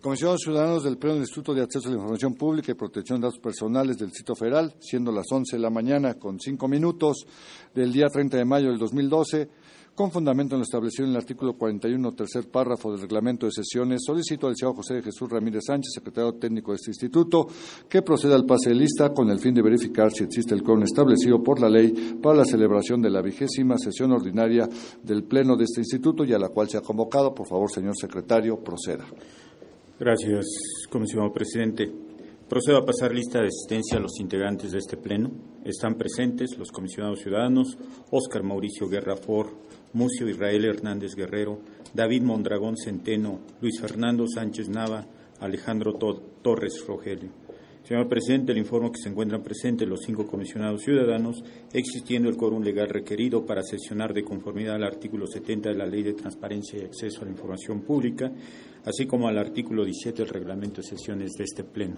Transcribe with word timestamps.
Comisionados 0.00 0.42
Ciudadanos 0.44 0.84
del 0.84 0.96
Pleno 0.96 1.14
del 1.14 1.24
Instituto 1.24 1.52
de 1.52 1.62
Acceso 1.62 1.88
a 1.88 1.90
la 1.90 1.96
Información 1.96 2.34
Pública 2.34 2.70
y 2.70 2.76
Protección 2.76 3.20
de 3.20 3.26
Datos 3.26 3.40
Personales 3.40 3.98
del 3.98 4.12
Sitio 4.12 4.36
Federal, 4.36 4.72
siendo 4.78 5.10
las 5.10 5.26
11 5.28 5.56
de 5.56 5.60
la 5.60 5.70
mañana 5.70 6.14
con 6.14 6.38
cinco 6.38 6.68
minutos 6.68 7.26
del 7.74 7.92
día 7.92 8.06
30 8.06 8.36
de 8.36 8.44
mayo 8.44 8.68
del 8.68 8.78
2012, 8.78 9.48
con 9.96 10.12
fundamento 10.12 10.54
en 10.54 10.60
lo 10.60 10.62
establecido 10.62 11.04
en 11.04 11.10
el 11.10 11.16
artículo 11.16 11.54
41, 11.54 12.12
tercer 12.12 12.48
párrafo 12.48 12.92
del 12.92 13.00
reglamento 13.00 13.46
de 13.46 13.52
sesiones, 13.52 14.02
solicito 14.06 14.46
al 14.46 14.54
señor 14.56 14.76
José 14.76 15.02
Jesús 15.02 15.28
Ramírez 15.28 15.64
Sánchez, 15.66 15.90
secretario 15.92 16.32
técnico 16.34 16.70
de 16.70 16.76
este 16.76 16.92
instituto, 16.92 17.48
que 17.88 18.02
proceda 18.02 18.36
al 18.36 18.46
pase 18.46 18.68
de 18.68 18.76
lista 18.76 19.12
con 19.12 19.28
el 19.30 19.40
fin 19.40 19.52
de 19.52 19.62
verificar 19.62 20.12
si 20.12 20.22
existe 20.22 20.54
el 20.54 20.62
quórum 20.62 20.84
establecido 20.84 21.42
por 21.42 21.58
la 21.58 21.68
ley 21.68 22.16
para 22.22 22.36
la 22.36 22.44
celebración 22.44 23.02
de 23.02 23.10
la 23.10 23.20
vigésima 23.20 23.76
sesión 23.76 24.12
ordinaria 24.12 24.68
del 25.02 25.24
Pleno 25.24 25.56
de 25.56 25.64
este 25.64 25.80
instituto 25.80 26.22
y 26.22 26.32
a 26.32 26.38
la 26.38 26.50
cual 26.50 26.68
se 26.68 26.76
ha 26.76 26.82
convocado. 26.82 27.34
Por 27.34 27.48
favor, 27.48 27.68
señor 27.68 27.96
secretario, 27.96 28.62
proceda. 28.62 29.04
Gracias, 30.00 30.46
comisionado 30.90 31.32
presidente. 31.32 31.90
Procedo 32.48 32.76
a 32.76 32.86
pasar 32.86 33.12
lista 33.12 33.40
de 33.40 33.48
asistencia 33.48 33.98
a 33.98 34.00
los 34.00 34.20
integrantes 34.20 34.70
de 34.70 34.78
este 34.78 34.96
pleno. 34.96 35.32
Están 35.64 35.96
presentes 35.96 36.56
los 36.56 36.70
comisionados 36.70 37.18
ciudadanos 37.18 37.76
Óscar 38.12 38.44
Mauricio 38.44 38.88
Guerra 38.88 39.16
For, 39.16 39.50
Mucio 39.94 40.28
Israel 40.28 40.66
Hernández 40.66 41.16
Guerrero, 41.16 41.58
David 41.92 42.22
Mondragón 42.22 42.76
Centeno, 42.76 43.40
Luis 43.60 43.80
Fernando 43.80 44.28
Sánchez 44.28 44.68
Nava, 44.68 45.04
Alejandro 45.40 45.94
Torres 45.94 46.84
Rogelio. 46.86 47.30
Señor 47.88 48.06
presidente, 48.06 48.52
le 48.52 48.60
informo 48.60 48.92
que 48.92 49.00
se 49.00 49.08
encuentran 49.08 49.42
presentes 49.42 49.88
los 49.88 50.00
cinco 50.04 50.26
comisionados 50.26 50.82
ciudadanos, 50.82 51.42
existiendo 51.72 52.28
el 52.28 52.36
quórum 52.36 52.62
legal 52.62 52.90
requerido 52.90 53.46
para 53.46 53.62
sesionar 53.62 54.12
de 54.12 54.22
conformidad 54.22 54.74
al 54.74 54.84
artículo 54.84 55.26
70 55.26 55.70
de 55.70 55.74
la 55.74 55.86
Ley 55.86 56.02
de 56.02 56.12
Transparencia 56.12 56.78
y 56.78 56.84
Acceso 56.84 57.22
a 57.22 57.24
la 57.24 57.30
Información 57.30 57.80
Pública, 57.80 58.30
así 58.84 59.06
como 59.06 59.28
al 59.28 59.38
artículo 59.38 59.84
17 59.84 60.22
del 60.22 60.32
reglamento 60.32 60.80
de 60.80 60.88
sesiones 60.88 61.32
de 61.32 61.44
este 61.44 61.64
Pleno. 61.64 61.96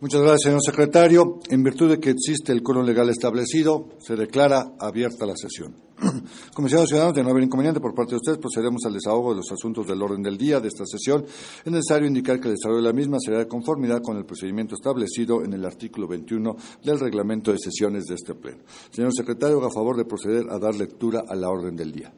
Muchas 0.00 0.22
gracias, 0.22 0.44
señor 0.44 0.62
secretario. 0.64 1.40
En 1.50 1.62
virtud 1.62 1.90
de 1.90 2.00
que 2.00 2.08
existe 2.08 2.52
el 2.52 2.62
quórum 2.62 2.86
legal 2.86 3.10
establecido, 3.10 3.90
se 3.98 4.16
declara 4.16 4.72
abierta 4.78 5.26
la 5.26 5.36
sesión. 5.36 5.76
Comisionados 6.54 6.88
ciudadanos, 6.88 7.14
de 7.14 7.22
no 7.22 7.28
haber 7.28 7.42
inconveniente 7.42 7.80
por 7.80 7.94
parte 7.94 8.12
de 8.12 8.16
ustedes, 8.16 8.38
procedemos 8.38 8.80
al 8.86 8.94
desahogo 8.94 9.32
de 9.32 9.36
los 9.36 9.52
asuntos 9.52 9.86
del 9.86 10.00
orden 10.00 10.22
del 10.22 10.38
día 10.38 10.58
de 10.58 10.68
esta 10.68 10.86
sesión. 10.86 11.26
Es 11.62 11.70
necesario 11.70 12.08
indicar 12.08 12.40
que 12.40 12.48
el 12.48 12.54
desarrollo 12.54 12.80
de 12.80 12.88
la 12.88 12.94
misma 12.94 13.18
será 13.20 13.40
de 13.40 13.46
conformidad 13.46 14.00
con 14.00 14.16
el 14.16 14.24
procedimiento 14.24 14.74
establecido 14.74 15.44
en 15.44 15.52
el 15.52 15.66
artículo 15.66 16.08
21 16.08 16.56
del 16.82 16.98
reglamento 16.98 17.52
de 17.52 17.58
sesiones 17.58 18.06
de 18.06 18.14
este 18.14 18.34
Pleno. 18.34 18.62
Señor 18.90 19.12
secretario, 19.14 19.58
haga 19.58 19.68
favor 19.70 19.98
de 19.98 20.06
proceder 20.06 20.46
a 20.48 20.58
dar 20.58 20.74
lectura 20.74 21.24
a 21.28 21.34
la 21.34 21.50
orden 21.50 21.76
del 21.76 21.92
día. 21.92 22.10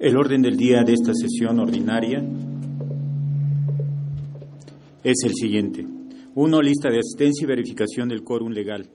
El 0.00 0.16
orden 0.16 0.42
del 0.42 0.56
día 0.56 0.84
de 0.84 0.92
esta 0.92 1.12
sesión 1.12 1.58
ordinaria 1.58 2.22
es 5.02 5.16
el 5.24 5.32
siguiente. 5.34 5.84
Uno, 6.36 6.62
lista 6.62 6.88
de 6.88 7.00
asistencia 7.00 7.44
y 7.44 7.48
verificación 7.48 8.08
del 8.08 8.22
quórum 8.22 8.52
legal. 8.52 8.88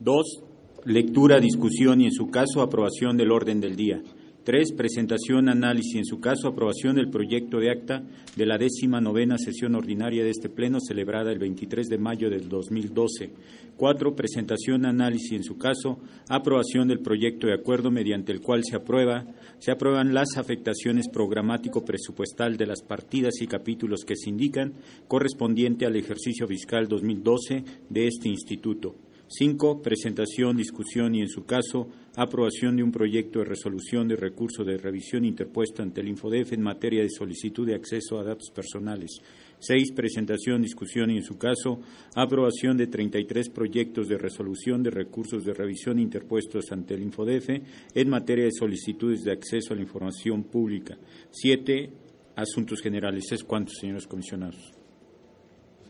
Dos, 0.00 0.42
lectura, 0.84 1.38
discusión 1.38 2.00
y, 2.00 2.06
en 2.06 2.12
su 2.12 2.26
caso, 2.26 2.60
aprobación 2.60 3.16
del 3.16 3.30
orden 3.30 3.60
del 3.60 3.76
día. 3.76 4.02
Tres, 4.48 4.72
presentación, 4.72 5.50
análisis 5.50 5.96
en 5.96 6.06
su 6.06 6.20
caso, 6.20 6.48
aprobación 6.48 6.96
del 6.96 7.10
proyecto 7.10 7.58
de 7.58 7.70
acta 7.70 8.02
de 8.34 8.46
la 8.46 8.56
décima 8.56 8.98
novena 8.98 9.36
sesión 9.36 9.74
ordinaria 9.74 10.24
de 10.24 10.30
este 10.30 10.48
Pleno 10.48 10.78
celebrada 10.80 11.30
el 11.30 11.38
23 11.38 11.86
de 11.86 11.98
mayo 11.98 12.30
del 12.30 12.48
2012. 12.48 13.30
Cuatro, 13.76 14.16
presentación, 14.16 14.86
análisis 14.86 15.32
en 15.32 15.44
su 15.44 15.58
caso, 15.58 15.98
aprobación 16.30 16.88
del 16.88 17.00
proyecto 17.00 17.46
de 17.46 17.52
acuerdo 17.52 17.90
mediante 17.90 18.32
el 18.32 18.40
cual 18.40 18.62
se 18.64 18.76
aprueba, 18.76 19.26
se 19.58 19.70
aprueban 19.70 20.14
las 20.14 20.38
afectaciones 20.38 21.10
programático 21.12 21.84
presupuestal 21.84 22.56
de 22.56 22.68
las 22.68 22.80
partidas 22.80 23.42
y 23.42 23.46
capítulos 23.46 24.06
que 24.06 24.16
se 24.16 24.30
indican 24.30 24.72
correspondiente 25.08 25.84
al 25.84 25.94
ejercicio 25.94 26.46
fiscal 26.46 26.88
2012 26.88 27.64
de 27.90 28.06
este 28.06 28.30
instituto. 28.30 28.94
Cinco, 29.30 29.82
presentación, 29.82 30.56
discusión 30.56 31.14
y, 31.14 31.20
en 31.20 31.28
su 31.28 31.44
caso, 31.44 31.90
aprobación 32.16 32.76
de 32.76 32.82
un 32.82 32.90
proyecto 32.90 33.40
de 33.40 33.44
resolución 33.44 34.08
de 34.08 34.16
recurso 34.16 34.64
de 34.64 34.78
revisión 34.78 35.26
interpuesto 35.26 35.82
ante 35.82 36.00
el 36.00 36.08
Infodef 36.08 36.54
en 36.54 36.62
materia 36.62 37.02
de 37.02 37.10
solicitud 37.10 37.66
de 37.66 37.74
acceso 37.74 38.18
a 38.18 38.24
datos 38.24 38.50
personales. 38.54 39.10
Seis, 39.58 39.92
presentación, 39.92 40.62
discusión 40.62 41.10
y, 41.10 41.18
en 41.18 41.24
su 41.24 41.36
caso, 41.36 41.78
aprobación 42.14 42.78
de 42.78 42.86
33 42.86 43.50
proyectos 43.50 44.08
de 44.08 44.16
resolución 44.16 44.82
de 44.82 44.90
recursos 44.90 45.44
de 45.44 45.52
revisión 45.52 45.98
interpuestos 45.98 46.72
ante 46.72 46.94
el 46.94 47.02
Infodef 47.02 47.50
en 47.94 48.08
materia 48.08 48.46
de 48.46 48.52
solicitudes 48.52 49.24
de 49.24 49.32
acceso 49.32 49.74
a 49.74 49.76
la 49.76 49.82
información 49.82 50.44
pública. 50.44 50.96
Siete, 51.30 51.90
asuntos 52.34 52.80
generales. 52.80 53.30
¿Es 53.30 53.44
señores 53.78 54.06
comisionados? 54.06 54.72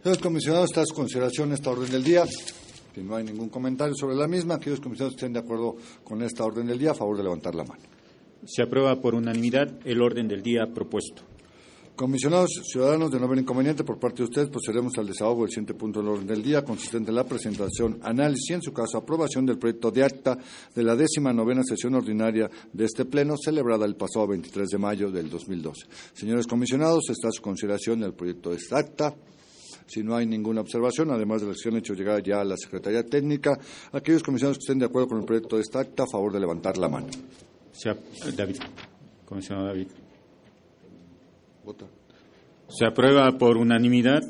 Señores 0.03 0.23
comisionados, 0.23 0.71
está 0.71 0.83
a 0.83 0.95
consideración 0.95 1.53
esta 1.53 1.71
orden 1.71 1.91
del 1.93 2.03
día. 2.03 2.25
Si 2.99 3.05
no 3.05 3.15
hay 3.15 3.23
ningún 3.23 3.49
comentario 3.49 3.95
sobre 3.95 4.17
la 4.17 4.27
misma, 4.27 4.57
aquellos 4.57 4.81
comisionados 4.81 5.15
que 5.15 5.21
estén 5.21 5.33
de 5.33 5.39
acuerdo 5.39 5.77
con 6.03 6.21
esta 6.21 6.45
orden 6.45 6.67
del 6.67 6.81
día, 6.81 6.91
a 6.91 6.95
favor 6.95 7.17
de 7.17 7.23
levantar 7.23 7.55
la 7.55 7.63
mano. 7.63 7.81
Se 8.45 8.61
aprueba 8.61 9.01
por 9.01 9.15
unanimidad 9.15 9.69
el 9.85 10.03
orden 10.03 10.27
del 10.27 10.43
día 10.43 10.67
propuesto. 10.75 11.23
Comisionados 11.95 12.51
ciudadanos, 12.65 13.13
de 13.13 13.21
no 13.21 13.27
haber 13.27 13.39
inconveniente 13.39 13.85
por 13.85 14.01
parte 14.01 14.17
de 14.19 14.25
ustedes, 14.25 14.49
procederemos 14.49 14.99
al 14.99 15.07
desahogo 15.07 15.43
del 15.43 15.51
siguiente 15.51 15.75
punto 15.75 16.01
del 16.01 16.09
orden 16.09 16.27
del 16.27 16.43
día, 16.43 16.65
consistente 16.65 17.11
en 17.11 17.15
la 17.15 17.23
presentación, 17.23 18.01
análisis 18.03 18.51
y, 18.51 18.55
en 18.55 18.63
su 18.63 18.73
caso, 18.73 18.99
aprobación 18.99 19.47
del 19.47 19.59
proyecto 19.59 19.93
de 19.93 20.03
acta 20.03 20.37
de 20.75 20.83
la 20.83 20.97
décima 20.97 21.33
novena 21.33 21.63
sesión 21.63 21.95
ordinaria 21.95 22.51
de 22.73 22.85
este 22.85 23.05
Pleno, 23.05 23.37
celebrada 23.37 23.87
el 23.87 23.95
pasado 23.95 24.27
23 24.27 24.71
de 24.71 24.79
mayo 24.79 25.13
del 25.13 25.31
2012. 25.31 25.87
Señores 26.15 26.49
comisionados, 26.49 27.11
está 27.11 27.29
a 27.29 27.33
su 27.33 27.43
consideración 27.43 28.03
el 28.03 28.15
proyecto 28.15 28.51
de 28.51 28.57
esta 28.57 28.79
acta. 28.79 29.15
Si 29.89 30.03
no 30.03 30.15
hay 30.15 30.27
ninguna 30.27 30.61
observación, 30.61 31.11
además 31.11 31.41
de 31.41 31.47
la 31.47 31.53
acción 31.53 31.77
hecho 31.77 31.95
llegar 31.95 32.23
ya 32.23 32.43
a 32.43 32.45
la 32.45 32.57
Secretaría 32.57 33.03
Técnica, 33.05 33.59
aquellos 33.93 34.23
comisionados 34.23 34.59
que 34.59 34.65
estén 34.65 34.79
de 34.79 34.85
acuerdo 34.85 35.09
con 35.09 35.19
el 35.19 35.25
proyecto 35.25 35.57
de 35.57 35.63
esta 35.63 35.81
acta, 35.81 36.03
a 36.03 36.07
favor 36.07 36.31
de 36.33 36.41
levantar 36.41 36.77
la 36.77 36.89
mano. 36.89 37.09
Se, 37.73 37.91
David. 38.37 38.57
Comisionado 39.25 39.69
David. 39.69 39.89
Vota. 41.65 41.87
Se 42.69 42.85
aprueba 42.85 43.31
por 43.39 43.57
unanimidad 43.57 44.21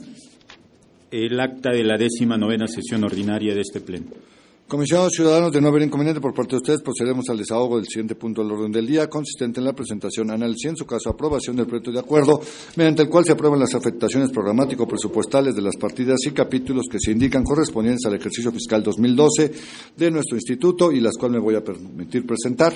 el 1.11 1.41
acta 1.41 1.73
de 1.73 1.83
la 1.83 1.97
décima 1.97 2.37
novena 2.37 2.69
sesión 2.69 3.03
ordinaria 3.03 3.53
de 3.55 3.61
este 3.61 3.81
Pleno. 3.81 4.28
Comisionados 4.69 5.15
ciudadanos, 5.15 5.51
de 5.51 5.63
no 5.63 5.69
haber 5.69 5.81
inconveniente 5.81 6.21
por 6.21 6.35
parte 6.35 6.51
de 6.51 6.57
ustedes, 6.59 6.83
procedemos 6.83 7.27
al 7.31 7.39
desahogo 7.39 7.79
del 7.79 7.87
siguiente 7.87 8.15
punto 8.15 8.43
del 8.43 8.53
orden 8.53 8.71
del 8.71 8.87
día, 8.87 9.09
consistente 9.09 9.61
en 9.61 9.65
la 9.65 9.73
presentación, 9.73 10.31
análisis 10.31 10.67
y, 10.67 10.69
en 10.69 10.77
su 10.77 10.85
caso, 10.85 11.09
aprobación 11.09 11.57
del 11.57 11.67
proyecto 11.67 11.91
de 11.91 12.01
acuerdo, 12.01 12.39
mediante 12.77 13.01
el 13.01 13.09
cual 13.09 13.25
se 13.25 13.33
aprueban 13.33 13.59
las 13.59 13.75
afectaciones 13.75 14.31
programático-presupuestales 14.31 15.55
de 15.55 15.63
las 15.63 15.75
partidas 15.77 16.19
y 16.27 16.33
capítulos 16.33 16.85
que 16.91 16.99
se 17.01 17.13
indican 17.13 17.45
correspondientes 17.45 18.05
al 18.05 18.17
ejercicio 18.17 18.53
fiscal 18.53 18.83
2012 18.83 19.53
de 19.97 20.11
nuestro 20.11 20.37
instituto 20.37 20.93
y 20.93 21.01
las 21.01 21.17
cuales 21.17 21.37
me 21.37 21.45
voy 21.45 21.55
a 21.55 21.65
permitir 21.65 22.27
presentar. 22.27 22.75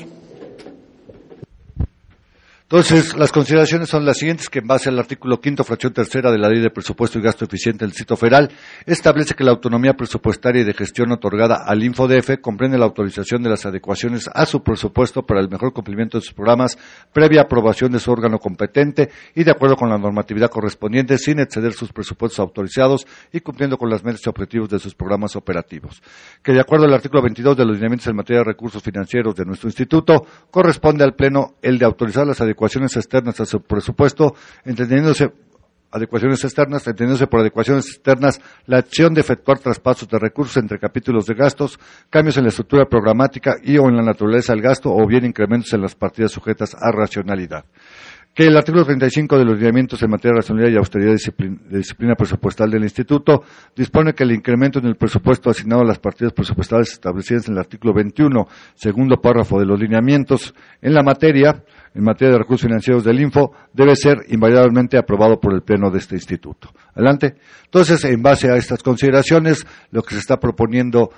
Entonces, 2.72 3.14
las 3.18 3.32
consideraciones 3.32 3.90
son 3.90 4.06
las 4.06 4.16
siguientes, 4.16 4.48
que 4.48 4.60
en 4.60 4.66
base 4.66 4.88
al 4.88 4.98
artículo 4.98 5.42
quinto, 5.42 5.62
fracción 5.62 5.92
tercera 5.92 6.32
de 6.32 6.38
la 6.38 6.48
Ley 6.48 6.62
de 6.62 6.70
Presupuesto 6.70 7.18
y 7.18 7.22
Gasto 7.22 7.44
Eficiente 7.44 7.80
del 7.80 7.90
Distrito 7.90 8.16
Federal, 8.16 8.48
establece 8.86 9.34
que 9.34 9.44
la 9.44 9.50
autonomía 9.50 9.92
presupuestaria 9.92 10.62
y 10.62 10.64
de 10.64 10.72
gestión 10.72 11.12
otorgada 11.12 11.64
al 11.66 11.84
InfoDF 11.84 12.38
comprende 12.40 12.78
la 12.78 12.86
autorización 12.86 13.42
de 13.42 13.50
las 13.50 13.66
adecuaciones 13.66 14.30
a 14.32 14.46
su 14.46 14.62
presupuesto 14.62 15.20
para 15.26 15.42
el 15.42 15.50
mejor 15.50 15.74
cumplimiento 15.74 16.16
de 16.16 16.22
sus 16.22 16.32
programas, 16.32 16.78
previa 17.12 17.42
aprobación 17.42 17.92
de 17.92 17.98
su 17.98 18.10
órgano 18.10 18.38
competente 18.38 19.10
y 19.34 19.44
de 19.44 19.50
acuerdo 19.50 19.76
con 19.76 19.90
la 19.90 19.98
normatividad 19.98 20.48
correspondiente, 20.48 21.18
sin 21.18 21.40
exceder 21.40 21.74
sus 21.74 21.92
presupuestos 21.92 22.40
autorizados 22.40 23.06
y 23.34 23.40
cumpliendo 23.40 23.76
con 23.76 23.90
las 23.90 24.02
metas 24.02 24.22
y 24.24 24.30
objetivos 24.30 24.70
de 24.70 24.78
sus 24.78 24.94
programas 24.94 25.36
operativos. 25.36 26.02
Que 26.42 26.52
de 26.52 26.60
acuerdo 26.60 26.86
al 26.86 26.94
artículo 26.94 27.20
22 27.20 27.54
de 27.54 27.66
los 27.66 27.74
lineamientos 27.74 28.06
en 28.06 28.16
materia 28.16 28.38
de 28.40 28.44
recursos 28.44 28.82
financieros 28.82 29.34
de 29.36 29.44
nuestro 29.44 29.68
instituto, 29.68 30.24
corresponde 30.50 31.04
al 31.04 31.12
Pleno 31.12 31.56
el 31.60 31.78
de 31.78 31.84
autorizar 31.84 32.26
las 32.26 32.40
adecuaciones 32.40 32.61
adecuaciones 32.62 32.96
externas 32.96 33.40
a 33.40 33.44
su 33.44 33.60
presupuesto, 33.60 34.36
entendiéndose 34.64 35.32
adecuaciones 35.90 36.42
externas, 36.44 36.86
entendiéndose 36.86 37.26
por 37.26 37.40
adecuaciones 37.40 37.88
externas 37.88 38.40
la 38.66 38.78
acción 38.78 39.12
de 39.12 39.20
efectuar 39.20 39.58
traspasos 39.58 40.08
de 40.08 40.18
recursos 40.18 40.56
entre 40.58 40.78
capítulos 40.78 41.26
de 41.26 41.34
gastos, 41.34 41.78
cambios 42.08 42.36
en 42.36 42.44
la 42.44 42.50
estructura 42.50 42.86
programática 42.86 43.56
y 43.62 43.78
o 43.78 43.88
en 43.88 43.96
la 43.96 44.02
naturaleza 44.02 44.52
del 44.52 44.62
gasto 44.62 44.90
o 44.90 45.06
bien 45.06 45.24
incrementos 45.24 45.72
en 45.72 45.82
las 45.82 45.96
partidas 45.96 46.30
sujetas 46.30 46.74
a 46.74 46.92
racionalidad 46.92 47.64
que 48.34 48.46
el 48.46 48.56
artículo 48.56 48.84
35 48.84 49.38
de 49.38 49.44
los 49.44 49.56
lineamientos 49.56 50.02
en 50.02 50.10
materia 50.10 50.32
de 50.32 50.40
racionalidad 50.40 50.72
y 50.72 50.76
austeridad 50.78 51.14
de 51.14 51.78
disciplina 51.78 52.14
presupuestal 52.14 52.70
del 52.70 52.82
Instituto 52.82 53.42
dispone 53.76 54.14
que 54.14 54.24
el 54.24 54.32
incremento 54.32 54.78
en 54.78 54.86
el 54.86 54.96
presupuesto 54.96 55.50
asignado 55.50 55.82
a 55.82 55.86
las 55.86 55.98
partidas 55.98 56.32
presupuestales 56.32 56.92
establecidas 56.92 57.48
en 57.48 57.54
el 57.54 57.60
artículo 57.60 57.92
21, 57.92 58.48
segundo 58.74 59.16
párrafo 59.20 59.58
de 59.58 59.66
los 59.66 59.78
lineamientos 59.78 60.54
en 60.80 60.94
la 60.94 61.02
materia, 61.02 61.62
en 61.94 62.04
materia 62.04 62.32
de 62.32 62.38
recursos 62.38 62.66
financieros 62.66 63.04
del 63.04 63.20
Info, 63.20 63.52
debe 63.74 63.94
ser 63.96 64.16
invariablemente 64.28 64.96
aprobado 64.96 65.38
por 65.38 65.52
el 65.52 65.60
Pleno 65.60 65.90
de 65.90 65.98
este 65.98 66.14
Instituto. 66.14 66.70
Adelante. 66.94 67.34
Entonces, 67.64 68.02
en 68.04 68.22
base 68.22 68.50
a 68.50 68.56
estas 68.56 68.82
consideraciones, 68.82 69.66
lo 69.90 70.02
que 70.02 70.14
se 70.14 70.20
está 70.20 70.38
proponiendo 70.38 71.10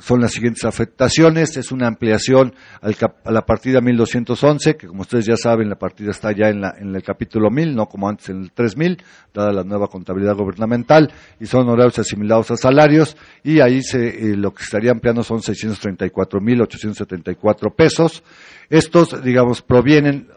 son 0.00 0.20
las 0.20 0.32
siguientes 0.32 0.64
afectaciones. 0.64 1.56
Es 1.56 1.70
una 1.72 1.86
ampliación 1.86 2.54
a 2.80 2.90
la 3.30 3.46
partida 3.46 3.80
1211, 3.80 4.76
que 4.76 4.86
como 4.86 5.00
ustedes 5.02 5.26
ya 5.26 5.36
saben, 5.36 5.68
la 5.68 5.76
partida 5.76 6.10
está 6.10 6.32
ya 6.32 6.48
en, 6.48 6.64
el 6.94 7.02
capítulo 7.02 7.50
1000, 7.50 7.74
no 7.74 7.86
como 7.86 8.08
antes 8.08 8.30
en 8.30 8.42
el 8.42 8.52
3000, 8.52 9.02
dada 9.32 9.52
la 9.52 9.64
nueva 9.64 9.88
contabilidad 9.88 10.36
gubernamental, 10.36 11.12
y 11.38 11.46
son 11.46 11.68
horarios 11.68 11.98
asimilados 11.98 12.50
a 12.50 12.56
salarios, 12.56 13.16
y 13.42 13.60
ahí 13.60 13.82
se, 13.82 14.08
eh, 14.08 14.36
lo 14.36 14.52
que 14.52 14.62
estaría 14.62 14.90
ampliando 14.90 15.22
son 15.22 15.40
634.874 15.40 17.74
pesos. 17.74 18.22
Estos, 18.68 19.22
digamos, 19.22 19.62
provienen 19.62 20.28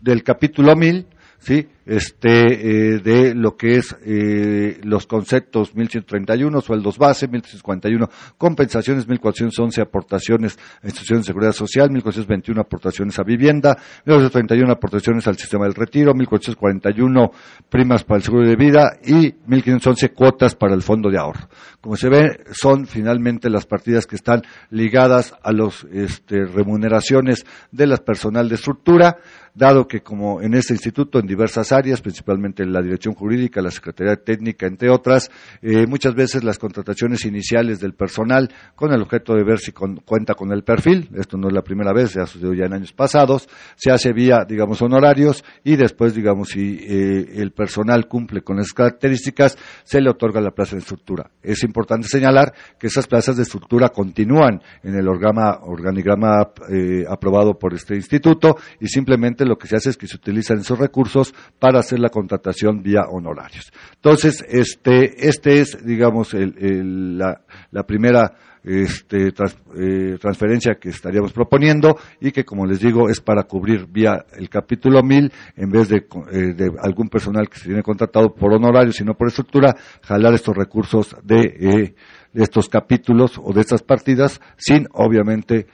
del 0.00 0.22
capítulo 0.22 0.76
1000, 0.76 1.06
¿sí? 1.38 1.68
Este, 1.84 2.94
eh, 2.94 2.98
de 3.00 3.34
lo 3.34 3.56
que 3.56 3.76
es 3.76 3.96
eh, 4.04 4.80
los 4.84 5.06
conceptos 5.06 5.74
1131, 5.74 6.60
sueldos 6.60 6.98
base, 6.98 7.26
1341, 7.26 8.08
compensaciones, 8.38 9.08
1411, 9.08 9.80
aportaciones 9.80 10.58
a 10.82 10.86
instituciones 10.86 11.24
de 11.24 11.32
seguridad 11.32 11.52
social, 11.52 11.90
1421, 11.90 12.60
aportaciones 12.60 13.18
a 13.18 13.22
vivienda, 13.22 13.76
1431, 14.04 14.72
aportaciones 14.72 15.26
al 15.26 15.36
sistema 15.36 15.64
del 15.64 15.74
retiro, 15.74 16.14
1441, 16.14 17.30
primas 17.68 18.04
para 18.04 18.18
el 18.18 18.22
seguro 18.22 18.46
de 18.46 18.56
vida 18.56 18.98
y 19.04 19.34
1511, 19.46 20.10
cuotas 20.10 20.54
para 20.54 20.74
el 20.74 20.82
fondo 20.82 21.10
de 21.10 21.18
ahorro. 21.18 21.48
Como 21.80 21.96
se 21.96 22.08
ve, 22.08 22.44
son 22.52 22.86
finalmente 22.86 23.50
las 23.50 23.66
partidas 23.66 24.06
que 24.06 24.16
están 24.16 24.42
ligadas 24.70 25.34
a 25.42 25.52
las 25.52 25.84
este, 25.92 26.44
remuneraciones 26.44 27.44
de 27.70 27.86
las 27.86 28.00
personal 28.00 28.48
de 28.48 28.54
estructura, 28.54 29.16
dado 29.54 29.86
que 29.86 30.02
como 30.02 30.40
en 30.40 30.54
este 30.54 30.74
instituto 30.74 31.18
en 31.18 31.26
diversas 31.26 31.71
áreas, 31.72 32.00
principalmente 32.00 32.64
la 32.64 32.80
dirección 32.82 33.14
jurídica, 33.14 33.60
la 33.62 33.70
Secretaría 33.70 34.16
Técnica, 34.16 34.66
entre 34.66 34.90
otras, 34.90 35.30
eh, 35.60 35.86
muchas 35.86 36.14
veces 36.14 36.44
las 36.44 36.58
contrataciones 36.58 37.24
iniciales 37.24 37.80
del 37.80 37.94
personal 37.94 38.50
con 38.74 38.92
el 38.92 39.02
objeto 39.02 39.34
de 39.34 39.44
ver 39.44 39.58
si 39.58 39.72
cuenta 39.72 40.34
con 40.34 40.52
el 40.52 40.62
perfil, 40.62 41.08
esto 41.16 41.36
no 41.36 41.48
es 41.48 41.54
la 41.54 41.62
primera 41.62 41.92
vez, 41.92 42.14
ya 42.14 42.26
sucedió 42.26 42.54
ya 42.54 42.66
en 42.66 42.74
años 42.74 42.92
pasados, 42.92 43.48
se 43.76 43.90
hace 43.90 44.12
vía, 44.12 44.44
digamos, 44.46 44.80
honorarios 44.82 45.44
y 45.64 45.76
después, 45.76 46.14
digamos, 46.14 46.50
si 46.50 46.78
eh, 46.80 47.40
el 47.40 47.52
personal 47.52 48.06
cumple 48.06 48.42
con 48.42 48.58
esas 48.58 48.72
características, 48.72 49.56
se 49.84 50.00
le 50.00 50.10
otorga 50.10 50.40
la 50.40 50.50
plaza 50.50 50.76
de 50.76 50.80
estructura. 50.80 51.30
Es 51.42 51.62
importante 51.64 52.08
señalar 52.08 52.52
que 52.78 52.88
esas 52.88 53.06
plazas 53.06 53.36
de 53.36 53.42
estructura 53.42 53.88
continúan 53.88 54.60
en 54.82 54.94
el 54.94 55.08
organigrama 55.08 56.50
eh, 56.68 57.04
aprobado 57.08 57.58
por 57.58 57.74
este 57.74 57.94
instituto 57.94 58.56
y 58.80 58.88
simplemente 58.88 59.44
lo 59.44 59.56
que 59.56 59.66
se 59.66 59.76
hace 59.76 59.90
es 59.90 59.96
que 59.96 60.06
se 60.06 60.16
utilizan 60.16 60.58
esos 60.58 60.78
recursos 60.78 61.34
para 61.62 61.78
hacer 61.78 62.00
la 62.00 62.08
contratación 62.08 62.82
vía 62.82 63.02
honorarios. 63.08 63.72
Entonces, 63.94 64.44
este, 64.48 65.28
este 65.28 65.60
es, 65.60 65.78
digamos, 65.86 66.34
la, 66.34 67.86
primera 67.86 68.32
este, 68.64 69.28
eh, 69.28 70.18
transferencia 70.20 70.74
que 70.74 70.88
estaríamos 70.88 71.32
proponiendo 71.32 71.96
y 72.20 72.32
que, 72.32 72.44
como 72.44 72.66
les 72.66 72.80
digo, 72.80 73.08
es 73.08 73.20
para 73.20 73.44
cubrir 73.44 73.86
vía 73.86 74.24
el 74.36 74.48
capítulo 74.48 75.04
1000 75.04 75.32
en 75.54 75.70
vez 75.70 75.88
de, 75.88 75.98
eh, 76.32 76.52
de 76.52 76.72
algún 76.82 77.08
personal 77.08 77.48
que 77.48 77.60
se 77.60 77.66
tiene 77.66 77.84
contratado 77.84 78.34
por 78.34 78.52
honorarios, 78.52 78.96
sino 78.96 79.14
por 79.14 79.28
estructura, 79.28 79.72
jalar 80.02 80.34
estos 80.34 80.56
recursos 80.56 81.14
de, 81.22 81.42
eh, 81.42 81.94
de 82.32 82.42
estos 82.42 82.68
capítulos 82.68 83.40
o 83.40 83.52
de 83.52 83.60
estas 83.60 83.84
partidas 83.84 84.40
sin, 84.56 84.88
obviamente, 84.94 85.68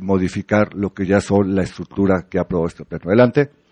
modificar 0.00 0.74
lo 0.74 0.92
que 0.92 1.06
ya 1.06 1.20
son 1.20 1.54
la 1.54 1.62
estructura 1.62 2.26
que 2.28 2.40
aprobó 2.40 2.66
este 2.66 2.84
pleno. 2.84 3.04
Adelante. 3.06 3.65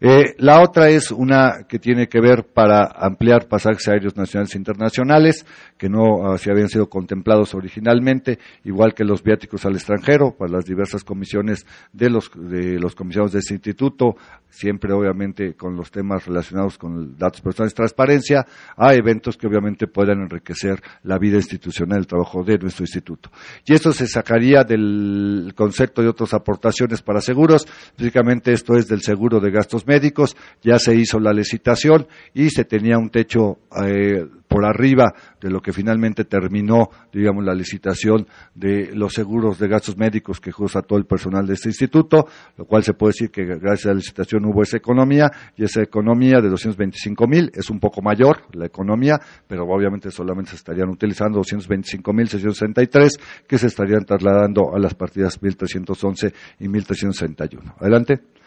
Eh, 0.00 0.36
la 0.38 0.62
otra 0.62 0.90
es 0.90 1.10
una 1.10 1.64
que 1.68 1.80
tiene 1.80 2.06
que 2.06 2.20
ver 2.20 2.44
para 2.44 2.84
ampliar 2.84 3.48
pasajes 3.48 3.88
aéreos 3.88 4.16
nacionales 4.16 4.54
e 4.54 4.58
internacionales, 4.58 5.44
que 5.76 5.88
no 5.88 6.18
uh, 6.20 6.38
se 6.38 6.52
habían 6.52 6.68
sido 6.68 6.88
contemplados 6.88 7.52
originalmente, 7.54 8.38
igual 8.62 8.94
que 8.94 9.02
los 9.02 9.24
viáticos 9.24 9.66
al 9.66 9.74
extranjero, 9.74 10.36
para 10.36 10.52
las 10.52 10.66
diversas 10.66 11.02
comisiones 11.02 11.66
de 11.92 12.10
los, 12.10 12.30
de 12.32 12.78
los 12.78 12.94
comisionados 12.94 13.32
de 13.32 13.40
ese 13.40 13.54
instituto, 13.54 14.14
siempre 14.48 14.92
obviamente 14.92 15.54
con 15.54 15.74
los 15.74 15.90
temas 15.90 16.26
relacionados 16.26 16.78
con 16.78 17.16
datos 17.16 17.40
personales 17.40 17.72
y 17.72 17.76
transparencia, 17.76 18.46
a 18.76 18.94
eventos 18.94 19.36
que 19.36 19.48
obviamente 19.48 19.88
puedan 19.88 20.20
enriquecer 20.20 20.80
la 21.02 21.18
vida 21.18 21.38
institucional, 21.38 21.98
el 21.98 22.06
trabajo 22.06 22.44
de 22.44 22.56
nuestro 22.58 22.84
instituto. 22.84 23.30
Y 23.66 23.74
esto 23.74 23.92
se 23.92 24.06
sacaría 24.06 24.62
del 24.62 25.54
concepto 25.56 26.02
de 26.02 26.08
otras 26.08 26.34
aportaciones 26.34 27.02
para 27.02 27.20
seguros, 27.20 27.66
específicamente 27.86 28.52
esto 28.52 28.76
es 28.76 28.86
del 28.86 29.02
seguro 29.02 29.40
de 29.40 29.50
gastos 29.50 29.87
médicos, 29.88 30.36
ya 30.62 30.78
se 30.78 30.94
hizo 30.94 31.18
la 31.18 31.32
licitación 31.32 32.06
y 32.34 32.50
se 32.50 32.64
tenía 32.64 32.98
un 32.98 33.10
techo 33.10 33.58
eh, 33.84 34.24
por 34.48 34.64
arriba 34.64 35.12
de 35.40 35.50
lo 35.50 35.60
que 35.60 35.72
finalmente 35.72 36.24
terminó, 36.24 36.88
digamos, 37.12 37.44
la 37.44 37.54
licitación 37.54 38.26
de 38.54 38.90
los 38.94 39.12
seguros 39.12 39.58
de 39.58 39.68
gastos 39.68 39.96
médicos 39.96 40.40
que 40.40 40.50
usa 40.58 40.82
todo 40.82 40.98
el 40.98 41.04
personal 41.04 41.46
de 41.46 41.54
este 41.54 41.68
instituto, 41.68 42.26
lo 42.56 42.64
cual 42.64 42.82
se 42.82 42.94
puede 42.94 43.10
decir 43.10 43.30
que 43.30 43.44
gracias 43.44 43.86
a 43.86 43.88
la 43.90 43.96
licitación 43.96 44.44
hubo 44.46 44.62
esa 44.62 44.78
economía 44.78 45.30
y 45.56 45.64
esa 45.64 45.82
economía 45.82 46.40
de 46.40 46.48
225 46.48 47.26
mil 47.26 47.50
es 47.54 47.70
un 47.70 47.78
poco 47.78 48.00
mayor 48.00 48.42
la 48.52 48.66
economía, 48.66 49.20
pero 49.46 49.64
obviamente 49.64 50.10
solamente 50.10 50.50
se 50.50 50.56
estarían 50.56 50.88
utilizando 50.88 51.38
225 51.38 52.12
mil 52.12 52.28
663 52.28 53.18
que 53.46 53.58
se 53.58 53.66
estarían 53.66 54.04
trasladando 54.04 54.74
a 54.74 54.78
las 54.78 54.94
partidas 54.94 55.40
1311 55.42 56.32
y 56.60 56.68
1361. 56.68 57.74
Adelante. 57.78 58.37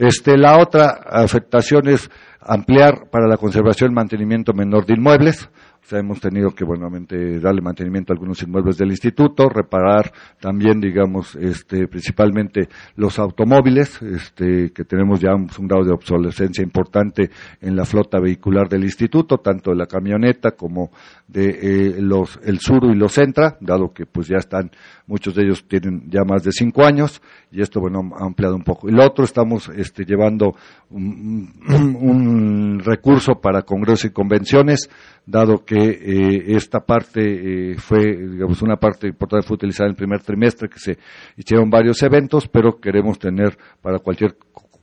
Este, 0.00 0.38
la 0.38 0.58
otra 0.58 0.98
afectación 1.10 1.86
es 1.86 2.08
ampliar 2.40 3.10
para 3.10 3.28
la 3.28 3.36
conservación 3.36 3.90
y 3.90 3.94
mantenimiento 3.94 4.54
menor 4.54 4.86
de 4.86 4.94
inmuebles 4.94 5.50
hemos 5.98 6.20
tenido 6.20 6.50
que, 6.50 6.64
buenamente, 6.64 7.40
darle 7.40 7.60
mantenimiento 7.60 8.12
a 8.12 8.14
algunos 8.14 8.42
inmuebles 8.42 8.76
del 8.76 8.90
instituto, 8.90 9.48
reparar 9.48 10.12
también, 10.40 10.80
digamos, 10.80 11.36
este, 11.36 11.88
principalmente 11.88 12.68
los 12.96 13.18
automóviles, 13.18 14.00
este, 14.02 14.72
que 14.72 14.84
tenemos 14.84 15.20
ya 15.20 15.34
un, 15.34 15.48
grado 15.66 15.84
de 15.84 15.92
obsolescencia 15.92 16.62
importante 16.62 17.30
en 17.60 17.76
la 17.76 17.84
flota 17.84 18.18
vehicular 18.20 18.68
del 18.68 18.84
instituto, 18.84 19.38
tanto 19.38 19.70
de 19.70 19.76
la 19.76 19.86
camioneta 19.86 20.52
como 20.52 20.90
de 21.28 21.48
eh, 21.50 22.00
los, 22.00 22.38
el 22.44 22.58
sur 22.60 22.84
y 22.84 22.94
los 22.94 23.12
Centra, 23.12 23.56
dado 23.60 23.92
que 23.92 24.06
pues 24.06 24.28
ya 24.28 24.36
están, 24.38 24.70
muchos 25.06 25.34
de 25.34 25.44
ellos 25.44 25.64
tienen 25.68 26.08
ya 26.08 26.24
más 26.24 26.42
de 26.42 26.52
cinco 26.52 26.84
años, 26.84 27.20
y 27.50 27.62
esto, 27.62 27.80
bueno, 27.80 28.00
ha 28.18 28.24
ampliado 28.24 28.54
un 28.54 28.62
poco. 28.62 28.88
Y 28.88 28.92
lo 28.92 29.04
otro, 29.04 29.24
estamos 29.24 29.68
este, 29.74 30.04
llevando 30.04 30.54
un 30.90 32.80
recurso 32.84 33.40
para 33.40 33.62
congresos 33.62 34.06
y 34.06 34.10
convenciones, 34.10 34.88
dado 35.26 35.64
que 35.64 35.79
eh, 35.88 36.56
esta 36.56 36.80
parte 36.80 37.20
eh, 37.22 37.74
fue, 37.76 38.16
digamos, 38.16 38.62
una 38.62 38.76
parte 38.76 39.08
importante 39.08 39.46
fue 39.46 39.54
utilizada 39.54 39.86
en 39.86 39.92
el 39.92 39.96
primer 39.96 40.20
trimestre, 40.22 40.68
que 40.68 40.78
se 40.78 40.98
hicieron 41.36 41.70
varios 41.70 42.02
eventos, 42.02 42.48
pero 42.48 42.80
queremos 42.80 43.18
tener 43.18 43.56
para 43.80 43.98
cualquier 43.98 44.36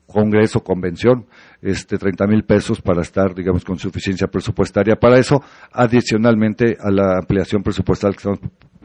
congreso, 0.07 0.61
convención, 0.61 1.27
este 1.61 1.97
30 1.97 2.27
mil 2.27 2.43
pesos 2.43 2.81
para 2.81 3.01
estar, 3.01 3.35
digamos, 3.35 3.65
con 3.65 3.77
suficiencia 3.77 4.27
presupuestaria 4.27 4.95
para 4.95 5.19
eso, 5.19 5.41
adicionalmente 5.71 6.77
a 6.79 6.89
la 6.89 7.17
ampliación 7.19 7.61
presupuestal 7.61 8.13
que 8.13 8.17
estamos 8.17 8.39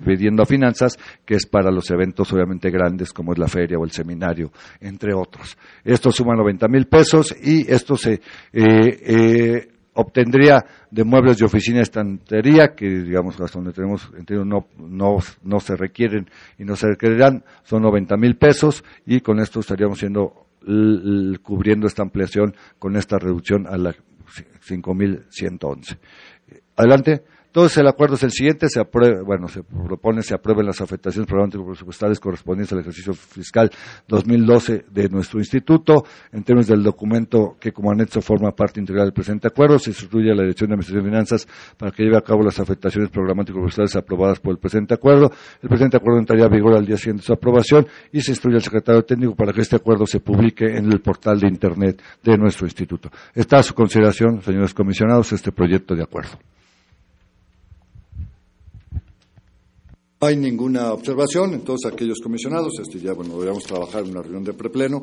pidiendo 0.05 0.43
a 0.43 0.47
finanzas, 0.47 0.99
que 1.25 1.35
es 1.37 1.47
para 1.47 1.71
los 1.71 1.91
eventos 1.91 2.33
obviamente 2.33 2.71
grandes 2.71 3.13
como 3.13 3.33
es 3.33 3.39
la 3.39 3.47
feria 3.47 3.79
o 3.79 3.85
el 3.85 3.93
seminario, 3.93 4.51
entre 4.81 5.15
otros. 5.15 5.57
Esto 5.85 6.11
suma 6.11 6.35
90 6.35 6.67
mil 6.69 6.87
pesos 6.87 7.35
y 7.41 7.71
esto 7.71 7.97
se 7.97 8.21
eh, 8.53 9.69
obtendría 9.95 10.65
de 10.91 11.05
muebles 11.05 11.39
de 11.39 11.45
oficina 11.45 11.81
estantería, 11.81 12.75
que 12.75 12.89
digamos 12.89 13.41
hasta 13.41 13.59
donde 13.59 13.73
tenemos 13.73 14.11
entiendo 14.17 14.45
no, 14.45 14.67
no, 14.79 15.19
no 15.43 15.61
se 15.61 15.77
requieren 15.77 16.31
y 16.59 16.65
no 16.65 16.77
se 16.77 16.89
requerirán, 16.89 17.45
son 17.65 17.83
90 17.83 18.17
mil 18.17 18.37
pesos 18.37 18.85
y 19.07 19.21
con 19.21 19.41
esto 19.41 19.61
estaríamos 19.61 19.99
siendo 19.99 20.47
cubriendo 21.43 21.87
esta 21.87 22.03
ampliación 22.03 22.55
con 22.79 22.97
esta 22.97 23.19
reducción 23.19 23.67
a 23.67 23.77
la 23.77 23.95
5.111. 24.67 25.99
Adelante. 26.77 27.25
Entonces 27.53 27.77
el 27.77 27.87
acuerdo 27.87 28.15
es 28.15 28.23
el 28.23 28.31
siguiente, 28.31 28.67
se 28.71 28.81
bueno, 29.27 29.47
se 29.47 29.63
propone 29.63 30.23
se 30.23 30.33
aprueben 30.33 30.65
las 30.65 30.81
afectaciones 30.81 31.29
programáticas 31.29 31.67
presupuestales 31.67 32.19
correspondientes 32.19 32.73
al 32.73 32.79
ejercicio 32.79 33.13
fiscal 33.13 33.71
2012 34.09 34.87
de 34.91 35.09
nuestro 35.11 35.39
instituto. 35.39 36.03
En 36.33 36.45
términos 36.45 36.69
del 36.69 36.83
documento 36.83 37.59
que 37.61 37.71
como 37.71 37.91
anexo 37.91 38.23
forma 38.23 38.53
parte 38.53 38.81
integral 38.81 39.05
del 39.05 39.13
presente 39.13 39.49
acuerdo, 39.49 39.79
se 39.79 39.91
instruye 39.91 40.33
a 40.33 40.35
la 40.35 40.45
Dirección 40.45 40.71
de 40.71 40.77
Administración 40.77 41.05
de 41.05 41.11
Finanzas 41.11 41.49
para 41.77 41.93
que 41.93 42.03
lleve 42.03 42.17
a 42.17 42.23
cabo 42.23 42.43
las 42.43 42.59
afectaciones 42.59 43.11
programáticas 43.11 43.57
presupuestales 43.57 43.97
aprobadas 43.97 44.41
por 44.41 44.53
el 44.53 44.59
presente 44.59 44.95
acuerdo. 44.95 45.31
El 45.61 45.69
presente 45.69 45.99
acuerdo 45.99 46.21
entraría 46.21 46.47
a 46.47 46.49
vigor 46.49 46.75
al 46.75 46.87
día 46.87 46.97
siguiente 46.97 47.21
de 47.21 47.27
su 47.27 47.35
aprobación 47.35 47.87
y 48.13 48.23
se 48.23 48.31
instruye 48.31 48.57
al 48.57 48.63
secretario 48.63 49.03
técnico 49.03 49.37
para 49.37 49.53
que 49.53 49.61
este 49.61 49.77
acuerdo 49.77 50.07
se 50.07 50.21
publique 50.21 50.65
en 50.65 50.91
el 50.91 51.03
portal 51.03 51.39
de 51.39 51.49
Internet 51.49 52.03
de 52.25 52.39
nuestro 52.39 52.67
instituto. 52.67 53.11
Está 53.35 53.59
a 53.59 53.63
su 53.63 53.75
consideración, 53.75 54.41
señores 54.41 54.73
comisionados, 54.73 55.35
este 55.35 55.53
proyecto 55.53 55.95
de 55.95 56.03
acuerdo. 56.03 56.39
No 60.23 60.29
hay 60.29 60.37
ninguna 60.37 60.93
observación, 60.93 61.52
entonces 61.52 61.93
aquellos 61.93 62.21
comisionados, 62.21 62.79
este 62.81 63.00
ya, 63.00 63.12
bueno, 63.12 63.33
deberíamos 63.33 63.64
trabajar 63.64 64.05
en 64.05 64.11
una 64.11 64.23
reunión 64.23 64.45
de 64.45 64.52
prepleno, 64.52 65.02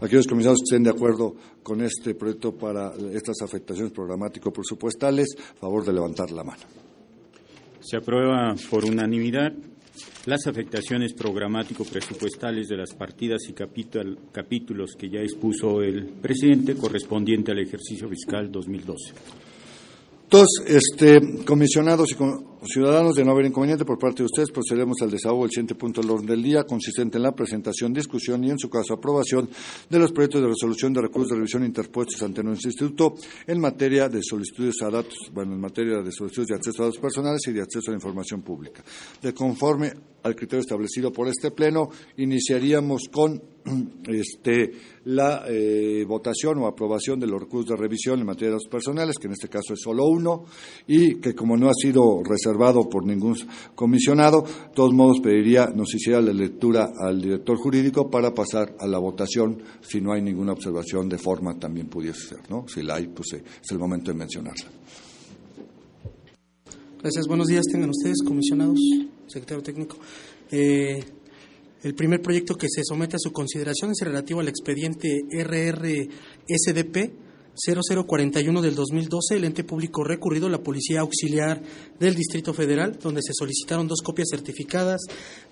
aquellos 0.00 0.28
comisionados 0.28 0.60
que 0.60 0.76
estén 0.76 0.84
de 0.84 0.90
acuerdo 0.90 1.34
con 1.60 1.82
este 1.82 2.14
proyecto 2.14 2.54
para 2.54 2.92
estas 3.12 3.42
afectaciones 3.42 3.92
programático-presupuestales, 3.92 5.26
a 5.56 5.58
favor 5.58 5.84
de 5.84 5.92
levantar 5.92 6.30
la 6.30 6.44
mano. 6.44 6.62
Se 7.80 7.96
aprueba 7.96 8.54
por 8.70 8.84
unanimidad 8.84 9.52
las 10.26 10.46
afectaciones 10.46 11.14
programático-presupuestales 11.14 12.68
de 12.68 12.76
las 12.76 12.94
partidas 12.94 13.40
y 13.48 13.52
capítulos 13.52 14.92
que 14.96 15.10
ya 15.10 15.18
expuso 15.18 15.82
el 15.82 16.06
presidente 16.22 16.76
correspondiente 16.76 17.50
al 17.50 17.58
ejercicio 17.58 18.08
fiscal 18.08 18.52
2012. 18.52 19.14
Dos, 20.30 20.46
este, 20.64 21.42
comisionados 21.44 22.12
y 22.12 22.14
ciudadanos, 22.66 23.14
de 23.14 23.24
no 23.24 23.32
haber 23.32 23.46
inconveniente 23.46 23.84
por 23.84 23.98
parte 23.98 24.22
de 24.22 24.26
ustedes, 24.26 24.50
procedemos 24.50 24.96
al 25.02 25.10
desahogo 25.10 25.42
del 25.42 25.50
siguiente 25.50 25.74
punto 25.74 26.00
del 26.00 26.10
orden 26.10 26.26
del 26.26 26.42
día, 26.42 26.64
consistente 26.64 27.16
en 27.16 27.22
la 27.22 27.32
presentación, 27.32 27.92
discusión 27.92 28.44
y, 28.44 28.50
en 28.50 28.58
su 28.58 28.68
caso, 28.68 28.94
aprobación 28.94 29.48
de 29.88 29.98
los 29.98 30.12
proyectos 30.12 30.42
de 30.42 30.48
resolución 30.48 30.92
de 30.92 31.02
recursos 31.02 31.30
de 31.30 31.36
revisión 31.36 31.64
interpuestos 31.64 32.22
ante 32.22 32.42
nuestro 32.42 32.68
instituto 32.68 33.14
en 33.46 33.60
materia 33.60 34.08
de 34.08 34.22
solicitudes 34.22 34.82
a 34.82 34.90
datos, 34.90 35.30
bueno, 35.32 35.54
en 35.54 35.60
materia 35.60 36.02
de 36.02 36.12
solicitudes 36.12 36.48
de 36.48 36.54
acceso 36.56 36.82
a 36.82 36.86
datos 36.86 37.00
personales 37.00 37.40
y 37.46 37.52
de 37.52 37.62
acceso 37.62 37.90
a 37.90 37.92
la 37.92 37.98
información 37.98 38.42
pública. 38.42 38.82
De 39.22 39.32
conforme 39.32 39.92
al 40.22 40.36
criterio 40.36 40.60
establecido 40.60 41.12
por 41.12 41.28
este 41.28 41.50
pleno, 41.50 41.88
iniciaríamos 42.16 43.02
con 43.10 43.42
este, 44.08 44.72
la 45.04 45.44
eh, 45.48 46.04
votación 46.06 46.58
o 46.58 46.66
aprobación 46.66 47.20
de 47.20 47.26
los 47.26 47.40
recursos 47.40 47.70
de 47.70 47.76
revisión 47.76 48.20
en 48.20 48.26
materia 48.26 48.48
de 48.48 48.54
datos 48.54 48.68
personales, 48.68 49.16
que 49.18 49.26
en 49.26 49.32
este 49.32 49.48
caso 49.48 49.74
es 49.74 49.80
solo 49.80 50.04
uno, 50.06 50.44
y 50.86 51.16
que 51.16 51.34
como 51.34 51.56
no 51.56 51.68
ha 51.68 51.74
sido 51.74 52.22
reservado 52.50 52.88
por 52.88 53.06
ningún 53.06 53.36
comisionado, 53.74 54.42
de 54.42 54.74
todos 54.74 54.92
modos 54.92 55.20
pediría 55.20 55.66
nos 55.66 55.94
hiciera 55.94 56.20
la 56.20 56.32
lectura 56.32 56.90
al 56.98 57.20
director 57.20 57.56
jurídico 57.56 58.10
para 58.10 58.34
pasar 58.34 58.74
a 58.78 58.86
la 58.86 58.98
votación, 58.98 59.62
si 59.80 60.00
no 60.00 60.12
hay 60.12 60.22
ninguna 60.22 60.52
observación 60.52 61.08
de 61.08 61.18
forma 61.18 61.58
también 61.58 61.88
pudiese 61.88 62.28
ser, 62.28 62.50
¿no? 62.50 62.66
Si 62.68 62.82
la 62.82 62.96
hay, 62.96 63.08
pues 63.08 63.32
eh, 63.34 63.44
es 63.62 63.70
el 63.70 63.78
momento 63.78 64.10
de 64.10 64.18
mencionarla. 64.18 64.66
Gracias, 67.00 67.26
buenos 67.26 67.46
días, 67.46 67.64
tengan 67.70 67.90
ustedes, 67.90 68.18
comisionados, 68.26 68.78
secretario 69.26 69.62
técnico. 69.62 69.96
Eh, 70.50 71.02
el 71.82 71.94
primer 71.94 72.20
proyecto 72.20 72.56
que 72.56 72.66
se 72.68 72.82
somete 72.84 73.16
a 73.16 73.18
su 73.18 73.32
consideración 73.32 73.92
es 73.92 74.00
relativo 74.02 74.40
al 74.40 74.48
expediente 74.48 75.22
RRSDP 75.32 77.29
0041 77.60 78.62
del 78.62 78.74
2012, 78.74 79.36
el 79.36 79.44
ente 79.44 79.64
público 79.64 80.02
recurrido 80.02 80.48
la 80.48 80.62
Policía 80.62 81.00
Auxiliar 81.00 81.62
del 81.98 82.14
Distrito 82.14 82.54
Federal, 82.54 82.98
donde 82.98 83.20
se 83.22 83.34
solicitaron 83.34 83.86
dos 83.86 84.00
copias 84.02 84.28
certificadas 84.30 85.02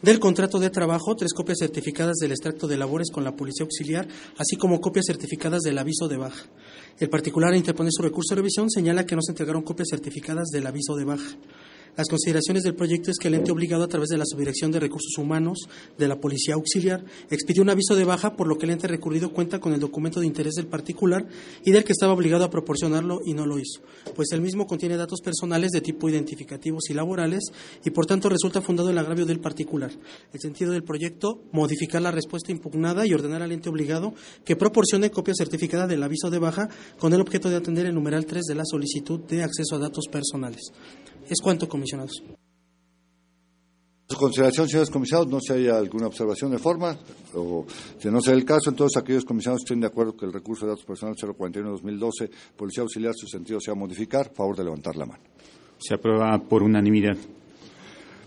del 0.00 0.18
contrato 0.18 0.58
de 0.58 0.70
trabajo, 0.70 1.14
tres 1.16 1.34
copias 1.34 1.58
certificadas 1.58 2.16
del 2.16 2.30
extracto 2.30 2.66
de 2.66 2.78
labores 2.78 3.10
con 3.10 3.24
la 3.24 3.36
Policía 3.36 3.64
Auxiliar, 3.64 4.08
así 4.38 4.56
como 4.56 4.80
copias 4.80 5.06
certificadas 5.06 5.60
del 5.60 5.78
aviso 5.78 6.08
de 6.08 6.16
baja. 6.16 6.46
El 6.98 7.10
particular 7.10 7.54
interpone 7.54 7.90
su 7.92 8.02
recurso 8.02 8.34
de 8.34 8.40
revisión 8.40 8.70
señala 8.70 9.04
que 9.04 9.14
no 9.14 9.22
se 9.22 9.32
entregaron 9.32 9.62
copias 9.62 9.88
certificadas 9.90 10.48
del 10.48 10.66
aviso 10.66 10.96
de 10.96 11.04
baja. 11.04 11.36
Las 11.98 12.06
consideraciones 12.06 12.62
del 12.62 12.76
proyecto 12.76 13.10
es 13.10 13.18
que 13.18 13.26
el 13.26 13.34
ente 13.34 13.50
obligado 13.50 13.82
a 13.82 13.88
través 13.88 14.08
de 14.08 14.16
la 14.16 14.24
Subdirección 14.24 14.70
de 14.70 14.78
Recursos 14.78 15.18
Humanos 15.18 15.68
de 15.98 16.06
la 16.06 16.20
Policía 16.20 16.54
Auxiliar 16.54 17.04
expidió 17.28 17.60
un 17.60 17.70
aviso 17.70 17.96
de 17.96 18.04
baja, 18.04 18.36
por 18.36 18.46
lo 18.46 18.56
que 18.56 18.66
el 18.66 18.70
ente 18.70 18.86
recurrido 18.86 19.32
cuenta 19.32 19.58
con 19.58 19.72
el 19.72 19.80
documento 19.80 20.20
de 20.20 20.26
interés 20.28 20.54
del 20.54 20.68
particular 20.68 21.26
y 21.64 21.72
del 21.72 21.82
que 21.82 21.90
estaba 21.90 22.12
obligado 22.12 22.44
a 22.44 22.50
proporcionarlo 22.50 23.18
y 23.26 23.34
no 23.34 23.46
lo 23.46 23.58
hizo, 23.58 23.80
pues 24.14 24.28
el 24.30 24.40
mismo 24.40 24.68
contiene 24.68 24.96
datos 24.96 25.20
personales 25.20 25.72
de 25.72 25.80
tipo 25.80 26.08
identificativos 26.08 26.88
y 26.88 26.94
laborales 26.94 27.50
y 27.84 27.90
por 27.90 28.06
tanto 28.06 28.28
resulta 28.28 28.62
fundado 28.62 28.90
el 28.90 28.98
agravio 28.98 29.26
del 29.26 29.40
particular. 29.40 29.90
El 30.32 30.38
sentido 30.38 30.70
del 30.70 30.84
proyecto, 30.84 31.42
modificar 31.50 32.00
la 32.00 32.12
respuesta 32.12 32.52
impugnada 32.52 33.08
y 33.08 33.12
ordenar 33.12 33.42
al 33.42 33.50
ente 33.50 33.70
obligado 33.70 34.14
que 34.44 34.54
proporcione 34.54 35.10
copia 35.10 35.34
certificada 35.36 35.88
del 35.88 36.04
aviso 36.04 36.30
de 36.30 36.38
baja 36.38 36.68
con 36.96 37.12
el 37.12 37.20
objeto 37.20 37.50
de 37.50 37.56
atender 37.56 37.86
el 37.86 37.94
numeral 37.96 38.24
3 38.24 38.44
de 38.44 38.54
la 38.54 38.64
solicitud 38.64 39.18
de 39.18 39.42
acceso 39.42 39.74
a 39.74 39.80
datos 39.80 40.06
personales. 40.06 40.70
Es 41.28 41.40
cuanto, 41.42 41.68
comisionados. 41.68 42.22
Su 44.08 44.16
consideración, 44.16 44.66
señores 44.68 44.88
comisionados, 44.88 45.30
no 45.30 45.38
se 45.38 45.52
haya 45.52 45.76
alguna 45.76 46.06
observación 46.06 46.50
de 46.50 46.58
forma, 46.58 46.96
o 47.34 47.66
si 47.98 48.08
no 48.08 48.22
sea 48.22 48.32
el 48.32 48.46
caso, 48.46 48.70
entonces 48.70 48.96
aquellos 48.96 49.26
comisionados 49.26 49.62
estén 49.62 49.80
de 49.80 49.86
acuerdo 49.86 50.16
que 50.16 50.24
el 50.24 50.32
recurso 50.32 50.64
de 50.64 50.70
datos 50.70 50.86
personales 50.86 51.22
041-2012, 51.22 52.30
Policía 52.56 52.82
Auxiliar, 52.84 53.12
su 53.14 53.26
sentido 53.26 53.60
sea 53.60 53.74
modificar, 53.74 54.32
favor 54.32 54.56
de 54.56 54.64
levantar 54.64 54.96
la 54.96 55.04
mano. 55.04 55.22
Se 55.78 55.94
aprueba 55.94 56.38
por 56.38 56.62
unanimidad. 56.62 57.18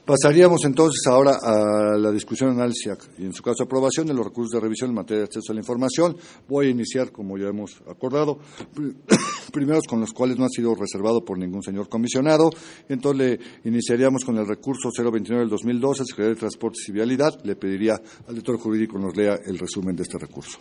Pasaríamos 0.06 0.66
entonces 0.66 1.02
ahora 1.08 1.38
a 1.42 1.98
la 1.98 2.12
discusión, 2.12 2.50
análisis 2.50 2.92
y, 3.20 3.26
en 3.26 3.34
su 3.34 3.44
caso, 3.44 3.64
aprobación 3.64 4.08
de 4.08 4.14
los 4.14 4.26
recursos 4.26 4.52
de 4.52 4.60
revisión 4.60 4.90
en 4.90 4.96
materia 4.96 5.20
de 5.20 5.26
acceso 5.26 5.52
a 5.52 5.56
la 5.56 5.62
información. 5.62 6.18
Voy 6.48 6.68
a 6.68 6.70
iniciar, 6.70 7.12
como 7.12 7.38
ya 7.38 7.48
hemos 7.48 7.82
acordado, 7.88 8.40
primeros 9.54 9.86
con 9.88 10.00
los 10.00 10.12
cuales 10.12 10.38
no 10.38 10.46
ha 10.46 10.50
sido 10.50 10.74
reservado 10.74 11.24
por 11.24 11.38
ningún 11.38 11.62
señor 11.62 11.88
comisionado. 11.88 12.50
Entonces, 12.90 13.40
le 13.64 13.70
iniciaríamos 13.70 14.26
con 14.26 14.38
el 14.38 14.48
recurso 14.48 14.90
029 14.90 15.42
del 15.42 15.50
2012, 15.50 16.06
Secretaría 16.06 16.34
de 16.34 16.40
Transportes 16.40 16.84
y 16.88 16.92
Vialidad. 16.92 17.40
Le 17.44 17.56
pediría 17.56 17.94
al 17.94 18.34
director 18.34 18.58
jurídico 18.58 18.98
nos 18.98 19.16
lea 19.16 19.38
el 19.46 19.60
resumen 19.60 19.96
de 19.96 20.04
este 20.04 20.18
recurso. 20.18 20.58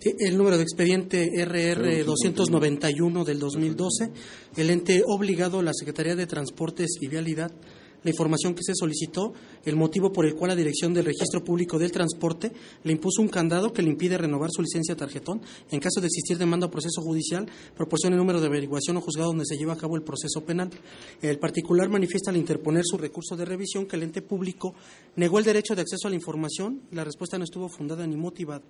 el 0.00 0.36
número 0.36 0.56
de 0.56 0.62
expediente 0.62 1.30
RR 1.44 2.04
291 2.04 3.24
del 3.24 3.38
2012, 3.38 4.10
el 4.56 4.70
ente 4.70 5.02
obligado, 5.06 5.62
la 5.62 5.72
Secretaría 5.74 6.16
de 6.16 6.26
Transportes 6.26 6.96
y 7.00 7.08
Vialidad, 7.08 7.52
la 8.04 8.10
información 8.10 8.54
que 8.54 8.62
se 8.62 8.74
solicitó, 8.74 9.32
el 9.64 9.76
motivo 9.76 10.12
por 10.12 10.26
el 10.26 10.34
cual 10.34 10.50
la 10.50 10.56
Dirección 10.56 10.94
del 10.94 11.04
Registro 11.04 11.42
Público 11.42 11.78
del 11.78 11.92
Transporte 11.92 12.52
le 12.84 12.92
impuso 12.92 13.22
un 13.22 13.28
candado 13.28 13.72
que 13.72 13.82
le 13.82 13.90
impide 13.90 14.16
renovar 14.18 14.50
su 14.52 14.62
licencia 14.62 14.96
tarjetón. 14.96 15.40
En 15.70 15.80
caso 15.80 16.00
de 16.00 16.06
existir 16.06 16.38
demanda 16.38 16.66
o 16.66 16.70
proceso 16.70 17.02
judicial, 17.02 17.48
proporcione 17.76 18.14
el 18.14 18.20
número 18.20 18.40
de 18.40 18.46
averiguación 18.46 18.96
o 18.96 19.00
juzgado 19.00 19.30
donde 19.30 19.46
se 19.46 19.56
lleva 19.56 19.72
a 19.72 19.78
cabo 19.78 19.96
el 19.96 20.02
proceso 20.02 20.44
penal. 20.44 20.70
El 21.22 21.38
particular 21.38 21.88
manifiesta 21.88 22.30
al 22.30 22.36
interponer 22.36 22.84
su 22.84 22.98
recurso 22.98 23.36
de 23.36 23.44
revisión 23.44 23.86
que 23.86 23.96
el 23.96 24.04
ente 24.04 24.22
público 24.22 24.74
negó 25.16 25.38
el 25.38 25.44
derecho 25.44 25.74
de 25.74 25.82
acceso 25.82 26.06
a 26.06 26.10
la 26.10 26.16
información 26.16 26.82
y 26.92 26.94
la 26.94 27.04
respuesta 27.04 27.38
no 27.38 27.44
estuvo 27.44 27.68
fundada 27.68 28.06
ni 28.06 28.16
motivada. 28.16 28.62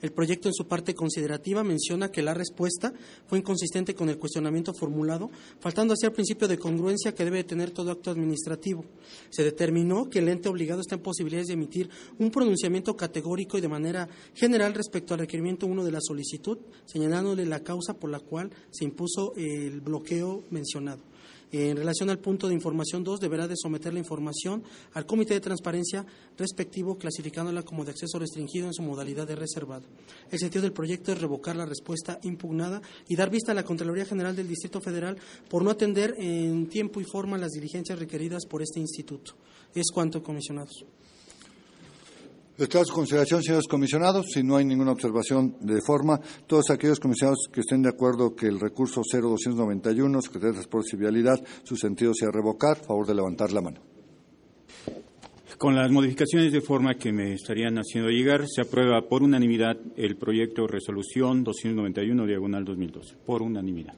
El 0.00 0.12
proyecto 0.12 0.48
en 0.48 0.54
su 0.54 0.66
parte 0.66 0.94
considerativa 0.94 1.62
menciona 1.62 2.10
que 2.10 2.22
la 2.22 2.34
respuesta 2.34 2.92
fue 3.26 3.38
inconsistente 3.38 3.94
con 3.94 4.08
el 4.08 4.18
cuestionamiento 4.18 4.72
formulado, 4.72 5.30
faltando 5.60 5.94
así 5.94 6.06
al 6.06 6.12
principio 6.12 6.48
de 6.48 6.58
congruencia 6.58 7.14
que 7.14 7.24
debe 7.24 7.44
tener 7.44 7.70
todo 7.70 7.90
acto 7.90 8.10
administrativo. 8.10 8.84
Se 9.28 9.44
determinó 9.44 10.08
que 10.08 10.20
el 10.20 10.28
ente 10.28 10.48
obligado 10.48 10.80
está 10.80 10.94
en 10.94 11.02
posibilidades 11.02 11.48
de 11.48 11.54
emitir 11.54 11.90
un 12.18 12.30
pronunciamiento 12.30 12.96
categórico 12.96 13.58
y 13.58 13.60
de 13.60 13.68
manera 13.68 14.08
general 14.34 14.74
respecto 14.74 15.14
al 15.14 15.20
requerimiento 15.20 15.66
1 15.66 15.84
de 15.84 15.92
la 15.92 16.00
solicitud, 16.00 16.58
señalándole 16.86 17.44
la 17.44 17.60
causa 17.60 17.94
por 17.94 18.10
la 18.10 18.20
cual 18.20 18.50
se 18.70 18.84
impuso 18.84 19.34
el 19.36 19.80
bloqueo 19.80 20.44
mencionado. 20.50 21.09
En 21.52 21.76
relación 21.76 22.10
al 22.10 22.20
punto 22.20 22.46
de 22.46 22.54
información 22.54 23.02
2, 23.02 23.18
deberá 23.18 23.48
de 23.48 23.56
someter 23.56 23.92
la 23.92 23.98
información 23.98 24.62
al 24.92 25.06
Comité 25.06 25.34
de 25.34 25.40
Transparencia 25.40 26.06
respectivo, 26.38 26.96
clasificándola 26.96 27.62
como 27.62 27.84
de 27.84 27.90
acceso 27.90 28.18
restringido 28.18 28.66
en 28.66 28.74
su 28.74 28.82
modalidad 28.82 29.26
de 29.26 29.34
reservado. 29.34 29.84
El 30.30 30.38
sentido 30.38 30.62
del 30.62 30.72
proyecto 30.72 31.12
es 31.12 31.20
revocar 31.20 31.56
la 31.56 31.66
respuesta 31.66 32.20
impugnada 32.22 32.80
y 33.08 33.16
dar 33.16 33.30
vista 33.30 33.52
a 33.52 33.54
la 33.54 33.64
Contraloría 33.64 34.04
General 34.04 34.36
del 34.36 34.48
Distrito 34.48 34.80
Federal 34.80 35.16
por 35.48 35.64
no 35.64 35.70
atender 35.70 36.14
en 36.18 36.68
tiempo 36.68 37.00
y 37.00 37.04
forma 37.04 37.36
las 37.36 37.50
diligencias 37.50 37.98
requeridas 37.98 38.46
por 38.46 38.62
este 38.62 38.78
instituto. 38.78 39.34
Es 39.74 39.90
cuanto, 39.92 40.22
comisionados. 40.22 40.84
A 42.60 42.84
su 42.84 42.92
consideración, 42.92 43.42
señores 43.42 43.66
comisionados. 43.66 44.26
Si 44.34 44.42
no 44.42 44.56
hay 44.56 44.66
ninguna 44.66 44.92
observación 44.92 45.56
de 45.62 45.80
forma, 45.80 46.20
todos 46.46 46.68
aquellos 46.68 47.00
comisionados 47.00 47.48
que 47.50 47.60
estén 47.60 47.80
de 47.80 47.88
acuerdo 47.88 48.36
que 48.36 48.48
el 48.48 48.60
recurso 48.60 49.00
0291, 49.00 50.20
Secretaría 50.20 50.48
de 50.48 50.54
Transporte 50.56 50.90
y 50.92 50.98
Vialidad, 50.98 51.42
su 51.62 51.76
sentido 51.76 52.12
sea 52.12 52.28
revocar, 52.30 52.76
favor 52.76 53.06
de 53.06 53.14
levantar 53.14 53.50
la 53.52 53.62
mano. 53.62 53.80
Con 55.56 55.74
las 55.74 55.90
modificaciones 55.90 56.52
de 56.52 56.60
forma 56.60 56.96
que 56.96 57.12
me 57.12 57.32
estarían 57.32 57.78
haciendo 57.78 58.10
llegar, 58.10 58.44
se 58.46 58.60
aprueba 58.60 59.08
por 59.08 59.22
unanimidad 59.22 59.78
el 59.96 60.16
proyecto 60.16 60.62
de 60.62 60.68
resolución 60.68 61.42
291 61.42 62.26
diagonal 62.26 62.66
2012. 62.66 63.16
Por 63.24 63.40
unanimidad. 63.40 63.94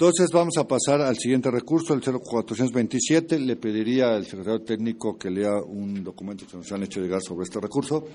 Entonces 0.00 0.30
vamos 0.32 0.56
a 0.56 0.66
pasar 0.66 1.02
al 1.02 1.14
siguiente 1.16 1.50
recurso, 1.50 1.92
el 1.92 2.00
0427. 2.00 3.38
Le 3.38 3.56
pediría 3.56 4.14
al 4.14 4.24
secretario 4.24 4.62
técnico 4.62 5.18
que 5.18 5.30
lea 5.30 5.60
un 5.62 6.02
documento 6.02 6.46
que 6.50 6.56
nos 6.56 6.72
han 6.72 6.84
hecho 6.84 7.02
llegar 7.02 7.20
sobre 7.20 7.44
este 7.44 7.60
recurso. 7.60 8.06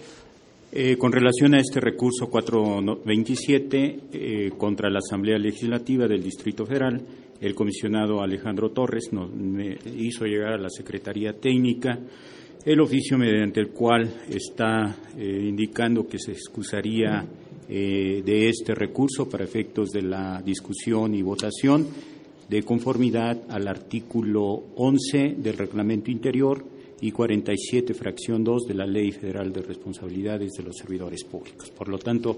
Eh, 0.72 0.98
con 0.98 1.12
relación 1.12 1.54
a 1.54 1.60
este 1.60 1.80
recurso 1.80 2.26
427 2.28 4.00
eh, 4.12 4.52
contra 4.58 4.90
la 4.90 4.98
Asamblea 4.98 5.38
Legislativa 5.38 6.08
del 6.08 6.24
Distrito 6.24 6.66
Federal, 6.66 7.06
el 7.40 7.54
comisionado 7.54 8.20
Alejandro 8.20 8.72
Torres 8.72 9.14
nos 9.14 9.30
hizo 9.96 10.26
llegar 10.26 10.54
a 10.54 10.58
la 10.58 10.72
Secretaría 10.72 11.34
Técnica 11.34 12.00
el 12.66 12.80
oficio 12.80 13.16
mediante 13.16 13.60
el 13.60 13.70
cual 13.70 14.12
está 14.28 14.96
eh, 15.16 15.46
indicando 15.50 16.08
que 16.08 16.18
se 16.18 16.32
excusaría 16.32 17.24
eh, 17.68 18.22
de 18.26 18.50
este 18.50 18.76
recurso 18.76 19.28
para 19.28 19.44
efectos 19.44 19.90
de 19.90 20.02
la 20.02 20.42
discusión 20.42 21.16
y 21.16 21.22
votación 21.22 21.88
de 22.50 22.64
conformidad 22.64 23.42
al 23.50 23.68
artículo 23.68 24.66
11 24.76 25.36
del 25.38 25.58
Reglamento 25.58 26.12
Interior 26.12 26.64
y 27.02 27.12
47, 27.12 27.94
fracción 27.94 28.44
2 28.44 28.68
de 28.68 28.74
la 28.74 28.86
Ley 28.86 29.12
Federal 29.12 29.52
de 29.52 29.62
Responsabilidades 29.62 30.54
de 30.54 30.64
los 30.64 30.76
Servidores 30.78 31.24
Públicos. 31.24 31.70
Por 31.72 31.90
lo 31.90 31.98
tanto, 31.98 32.38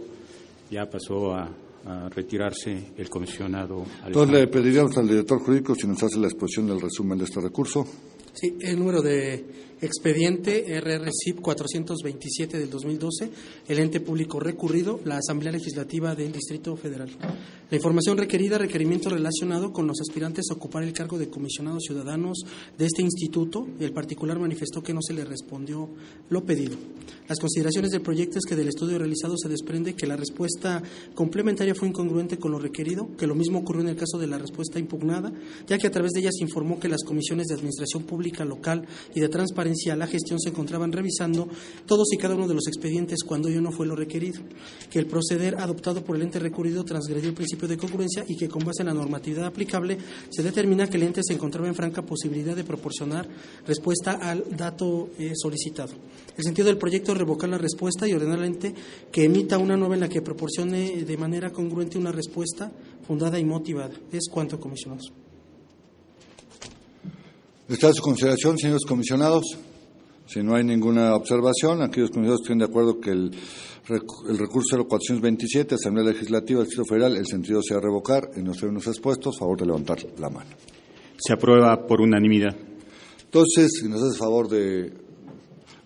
ya 0.72 0.89
pasó 0.89 1.34
a, 1.34 1.50
a 1.86 2.10
retirarse 2.10 2.91
el 2.98 3.10
comisionado. 3.10 3.86
Entonces 4.05 4.34
le 4.34 4.48
pediríamos 4.48 4.98
al 4.98 5.07
director 5.07 5.39
jurídico 5.39 5.75
si 5.75 5.88
nos 5.88 6.01
hace 6.03 6.19
la 6.19 6.27
exposición 6.27 6.67
del 6.67 6.81
resumen 6.81 7.17
de 7.17 7.25
este 7.25 7.41
recurso. 7.41 7.86
Sí, 8.34 8.55
el 8.62 8.77
número 8.77 9.01
de 9.01 9.46
expediente 9.81 10.65
RRCIP 10.79 11.39
427 11.41 12.57
del 12.57 12.69
2012, 12.69 13.29
el 13.67 13.79
ente 13.79 14.00
público 14.00 14.39
recurrido, 14.39 15.00
la 15.05 15.17
Asamblea 15.17 15.51
Legislativa 15.51 16.15
del 16.15 16.31
Distrito 16.31 16.75
Federal. 16.75 17.10
La 17.69 17.75
información 17.75 18.17
requerida, 18.17 18.57
requerimiento 18.57 19.10
relacionado 19.10 19.72
con 19.74 19.88
los 19.88 20.00
aspirantes 20.01 20.46
a 20.50 20.53
ocupar 20.55 20.84
el 20.84 20.93
cargo 20.93 21.19
de 21.19 21.29
comisionados 21.29 21.84
ciudadanos 21.84 22.39
de 22.77 22.86
este 22.86 23.01
instituto. 23.01 23.67
El 23.79 23.91
particular 23.91 24.39
manifestó 24.39 24.81
que 24.81 24.93
no 24.93 25.01
se 25.01 25.13
le 25.13 25.25
respondió 25.25 25.89
lo 26.29 26.46
pedido. 26.46 26.77
Las 27.27 27.39
consideraciones 27.39 27.91
del 27.91 28.01
proyecto 28.01 28.39
es 28.39 28.46
que 28.46 28.55
del 28.55 28.69
estudio 28.69 28.98
realizado 28.98 29.36
se 29.38 29.50
desprende 29.50 29.96
que 29.96 30.07
la 30.07 30.15
respuesta 30.15 30.81
complementaria 31.13 31.75
fue 31.75 31.89
incongruente 31.89 32.38
con 32.38 32.51
lo 32.51 32.60
requerido, 32.60 33.10
que 33.17 33.27
lo 33.27 33.36
mismo 33.36 33.60
ocurrió 33.60 33.81
en 33.81 33.89
el 33.89 33.98
caso 33.98 34.17
de 34.17 34.27
la 34.27 34.38
respuesta 34.38 34.79
impugnada, 34.79 35.34
ya 35.67 35.77
que 35.77 35.88
a 35.88 35.91
través 35.91 36.13
de 36.13 36.22
ella 36.22 36.31
se 36.31 36.43
informó 36.43 36.79
que 36.79 36.88
las 36.88 37.03
comisiones 37.03 37.48
de 37.48 37.55
administración 37.55 38.03
pública 38.03 38.46
local 38.46 38.88
y 39.13 39.19
de 39.19 39.27
transparencia 39.27 39.66
a 39.91 39.95
la 39.95 40.07
gestión 40.07 40.39
se 40.39 40.50
encontraban 40.50 40.91
revisando 40.91 41.47
todos 41.86 42.07
y 42.12 42.17
cada 42.17 42.36
uno 42.36 42.47
de 42.47 42.53
los 42.53 42.67
expedientes 42.67 43.24
cuando 43.24 43.50
ello 43.50 43.62
no 43.62 43.71
fue 43.71 43.86
lo 43.86 43.95
requerido, 43.95 44.41
que 44.89 45.00
el 45.00 45.07
proceder 45.07 45.55
adoptado 45.55 46.03
por 46.03 46.15
el 46.15 46.21
ente 46.21 46.39
recurrido 46.39 46.83
transgredió 46.83 47.29
el 47.29 47.36
principio 47.36 47.67
de 47.67 47.77
congruencia 47.77 48.24
y 48.27 48.36
que 48.38 48.47
con 48.47 48.63
base 48.63 48.81
en 48.81 48.88
la 48.88 48.93
normatividad 48.93 49.45
aplicable 49.45 49.97
se 50.29 50.43
determina 50.43 50.89
que 50.89 50.97
el 50.97 51.03
ente 51.03 51.21
se 51.24 51.33
encontraba 51.33 51.67
en 51.67 51.75
franca 51.75 52.01
posibilidad 52.01 52.55
de 52.55 52.63
proporcionar 52.63 53.27
respuesta 53.65 54.13
al 54.13 54.45
dato 54.55 55.09
eh, 55.19 55.33
solicitado. 55.36 55.93
El 56.36 56.43
sentido 56.43 56.67
del 56.67 56.77
proyecto 56.77 57.12
es 57.12 57.17
revocar 57.17 57.50
la 57.50 57.57
respuesta 57.57 58.07
y 58.07 58.13
ordenar 58.13 58.39
al 58.39 58.45
ente 58.45 58.74
que 59.12 59.25
emita 59.25 59.57
una 59.57 59.77
nueva 59.77 59.95
en 59.95 60.01
la 60.01 60.09
que 60.09 60.21
proporcione 60.21 61.03
de 61.03 61.17
manera 61.17 61.51
congruente 61.51 61.97
una 61.97 62.12
respuesta 62.12 62.71
fundada 63.05 63.39
y 63.39 63.45
motivada. 63.45 63.93
Es 64.12 64.29
cuanto, 64.29 64.59
comisionados. 64.59 65.12
¿Está 67.69 67.89
a 67.89 67.93
su 67.93 68.01
consideración, 68.01 68.57
señores 68.57 68.86
comisionados? 68.88 69.57
Si 70.25 70.41
no 70.43 70.55
hay 70.55 70.63
ninguna 70.63 71.15
observación, 71.15 71.81
aquellos 71.81 72.12
comisionados 72.12 72.41
estén 72.41 72.59
de 72.59 72.65
acuerdo 72.65 73.00
que 73.00 73.12
el 73.12 73.31
el 73.89 74.38
recurso 74.38 74.75
0427, 74.77 75.75
Asamblea 75.75 76.12
Legislativa 76.12 76.59
del 76.59 76.67
Distrito 76.67 76.89
Federal, 76.89 77.15
el 77.15 77.25
sentido 77.25 77.62
sea 77.62 77.79
revocar. 77.79 78.29
En 78.36 78.45
los 78.45 78.57
términos 78.57 78.86
expuestos, 78.88 79.38
favor 79.38 79.57
de 79.57 79.65
levantar 79.65 79.97
la 80.19 80.29
mano. 80.29 80.50
Se 81.17 81.33
aprueba 81.33 81.88
por 81.88 82.01
unanimidad. 82.01 82.55
Entonces, 83.24 83.71
si 83.79 83.88
nos 83.88 84.01
hace 84.03 84.17
favor 84.17 84.50
de, 84.50 84.91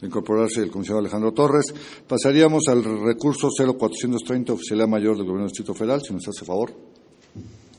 incorporarse 0.01 0.61
el 0.61 0.71
comisionado 0.71 1.01
Alejandro 1.01 1.31
Torres, 1.31 1.73
pasaríamos 2.07 2.63
al 2.69 2.83
recurso 2.83 3.49
0430, 3.49 4.53
Oficialidad 4.53 4.87
Mayor 4.87 5.15
del 5.15 5.25
Gobierno 5.25 5.43
del 5.43 5.49
Distrito 5.49 5.75
Federal, 5.75 6.01
si 6.01 6.13
nos 6.13 6.27
hace 6.27 6.43
favor. 6.43 6.73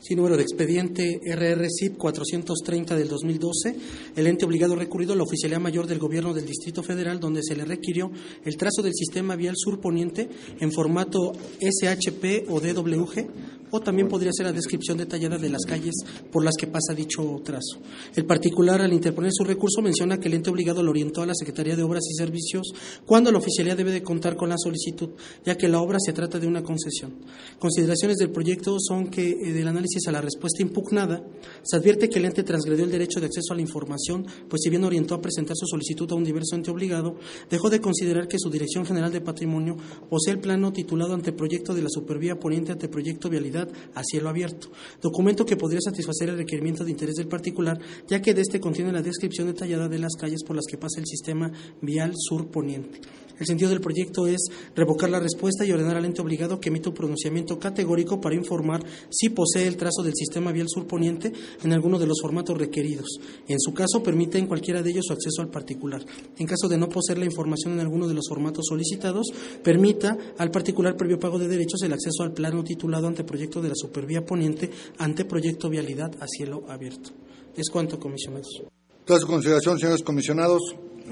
Sí, 0.05 0.17
número 0.17 0.35
de 0.35 0.43
expediente 0.43 1.21
RRCIP 1.25 1.95
430 1.97 2.93
del 2.97 3.07
2012, 3.07 3.75
el 4.17 4.27
ente 4.27 4.43
obligado 4.43 4.75
recurrido 4.75 5.15
la 5.15 5.23
Oficialía 5.23 5.59
Mayor 5.59 5.87
del 5.87 5.97
Gobierno 5.97 6.33
del 6.33 6.45
Distrito 6.45 6.83
Federal, 6.83 7.21
donde 7.21 7.41
se 7.41 7.55
le 7.55 7.63
requirió 7.63 8.11
el 8.43 8.57
trazo 8.57 8.81
del 8.81 8.93
sistema 8.93 9.37
vial 9.37 9.53
surponiente 9.55 10.27
en 10.59 10.73
formato 10.73 11.31
SHP 11.61 12.49
o 12.49 12.59
DWG 12.59 13.62
o 13.73 13.79
también 13.79 14.07
podría 14.07 14.31
ser 14.31 14.45
la 14.45 14.51
descripción 14.51 14.99
detallada 14.99 15.39
de 15.39 15.49
las 15.49 15.65
calles 15.65 15.95
por 16.31 16.43
las 16.45 16.55
que 16.55 16.67
pasa 16.67 16.93
dicho 16.93 17.41
trazo. 17.43 17.81
El 18.15 18.25
particular, 18.25 18.81
al 18.81 18.93
interponer 18.93 19.31
su 19.33 19.43
recurso, 19.43 19.81
menciona 19.81 20.19
que 20.19 20.27
el 20.27 20.35
ente 20.35 20.51
obligado 20.51 20.83
lo 20.83 20.91
orientó 20.91 21.23
a 21.23 21.25
la 21.25 21.33
Secretaría 21.33 21.75
de 21.75 21.81
Obras 21.81 22.03
y 22.07 22.13
Servicios 22.13 22.71
cuando 23.03 23.31
la 23.31 23.39
oficialía 23.39 23.75
debe 23.75 23.91
de 23.91 24.03
contar 24.03 24.35
con 24.35 24.49
la 24.49 24.57
solicitud, 24.59 25.09
ya 25.43 25.57
que 25.57 25.67
la 25.67 25.81
obra 25.81 25.97
se 25.99 26.13
trata 26.13 26.37
de 26.37 26.45
una 26.45 26.61
concesión. 26.61 27.15
Consideraciones 27.57 28.17
del 28.17 28.29
proyecto 28.29 28.77
son 28.79 29.07
que 29.07 29.31
eh, 29.31 29.53
del 29.53 29.67
análisis 29.67 30.07
a 30.07 30.11
la 30.11 30.21
respuesta 30.21 30.61
impugnada, 30.61 31.25
se 31.63 31.75
advierte 31.75 32.09
que 32.09 32.19
el 32.19 32.25
ente 32.25 32.43
transgredió 32.43 32.85
el 32.85 32.91
derecho 32.91 33.19
de 33.19 33.25
acceso 33.25 33.53
a 33.53 33.55
la 33.55 33.63
información, 33.63 34.23
pues 34.49 34.61
si 34.61 34.69
bien 34.69 34.83
orientó 34.83 35.15
a 35.15 35.21
presentar 35.21 35.57
su 35.57 35.65
solicitud 35.65 36.11
a 36.11 36.15
un 36.15 36.23
diverso 36.23 36.55
ente 36.55 36.69
obligado, 36.69 37.15
dejó 37.49 37.71
de 37.71 37.81
considerar 37.81 38.27
que 38.27 38.37
su 38.37 38.51
Dirección 38.51 38.85
General 38.85 39.11
de 39.11 39.21
Patrimonio 39.21 39.77
posee 40.11 40.33
el 40.33 40.39
plano 40.39 40.71
titulado 40.71 41.15
Anteproyecto 41.15 41.73
de 41.73 41.81
la 41.81 41.89
Supervía 41.89 42.39
Poniente 42.39 42.71
Anteproyecto 42.71 43.29
Vialidad 43.29 43.62
a 43.93 44.03
cielo 44.03 44.29
abierto, 44.29 44.71
documento 45.01 45.45
que 45.45 45.57
podría 45.57 45.81
satisfacer 45.81 46.29
el 46.29 46.37
requerimiento 46.37 46.83
de 46.83 46.91
interés 46.91 47.15
del 47.15 47.27
particular, 47.27 47.79
ya 48.07 48.21
que 48.21 48.33
de 48.33 48.41
este 48.41 48.59
contiene 48.59 48.91
la 48.91 49.01
descripción 49.01 49.47
detallada 49.47 49.87
de 49.87 49.99
las 49.99 50.13
calles 50.19 50.43
por 50.43 50.55
las 50.55 50.65
que 50.69 50.77
pasa 50.77 50.99
el 50.99 51.05
sistema 51.05 51.51
vial 51.81 52.13
sur-poniente. 52.15 52.99
El 53.39 53.45
sentido 53.45 53.69
del 53.69 53.81
proyecto 53.81 54.27
es 54.27 54.41
revocar 54.75 55.09
la 55.09 55.19
respuesta 55.19 55.65
y 55.65 55.71
ordenar 55.71 55.97
al 55.97 56.05
ente 56.05 56.21
obligado 56.21 56.59
que 56.59 56.69
emita 56.69 56.89
un 56.89 56.95
pronunciamiento 56.95 57.59
categórico 57.59 58.21
para 58.21 58.35
informar 58.35 58.83
si 59.09 59.29
posee 59.29 59.67
el 59.67 59.77
trazo 59.77 60.03
del 60.03 60.13
sistema 60.15 60.51
vial 60.51 60.67
surponiente 60.69 61.33
en 61.63 61.73
alguno 61.73 61.97
de 61.97 62.07
los 62.07 62.21
formatos 62.21 62.57
requeridos. 62.57 63.19
En 63.47 63.59
su 63.59 63.73
caso, 63.73 64.03
permite 64.03 64.37
en 64.37 64.47
cualquiera 64.47 64.81
de 64.81 64.91
ellos 64.91 65.05
su 65.07 65.13
acceso 65.13 65.41
al 65.41 65.49
particular. 65.49 66.05
En 66.37 66.47
caso 66.47 66.67
de 66.67 66.77
no 66.77 66.89
poseer 66.89 67.17
la 67.17 67.25
información 67.25 67.73
en 67.73 67.79
alguno 67.79 68.07
de 68.07 68.13
los 68.13 68.27
formatos 68.29 68.65
solicitados, 68.67 69.27
permita 69.63 70.17
al 70.37 70.51
particular 70.51 70.95
previo 70.95 71.19
pago 71.19 71.39
de 71.39 71.47
derechos 71.47 71.81
el 71.83 71.93
acceso 71.93 72.23
al 72.23 72.33
plano 72.33 72.63
titulado 72.63 73.07
Anteproyecto 73.07 73.61
de 73.61 73.69
la 73.69 73.75
Supervía 73.75 74.25
Poniente, 74.25 74.69
Anteproyecto 74.97 75.69
Vialidad 75.69 76.11
a 76.19 76.27
cielo 76.27 76.63
abierto. 76.67 77.11
Es 77.55 77.69
cuanto, 77.69 77.99
comisionados. 77.99 78.63
Toda 79.05 79.19
su 79.19 79.27
consideración, 79.27 79.77
señores 79.79 80.01
comisionados 80.01 80.61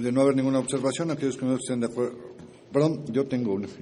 de 0.02 0.12
no 0.12 0.22
haber 0.22 0.36
ninguna 0.36 0.60
observación, 0.60 1.12
aquellos 1.12 1.38
que 1.38 1.46
no 1.46 1.56
estén 1.56 1.80
de 1.80 1.88
acuerdo. 1.88 2.18
Perdón, 2.72 3.04
yo 3.12 3.26
tengo 3.26 3.54
una. 3.54 3.68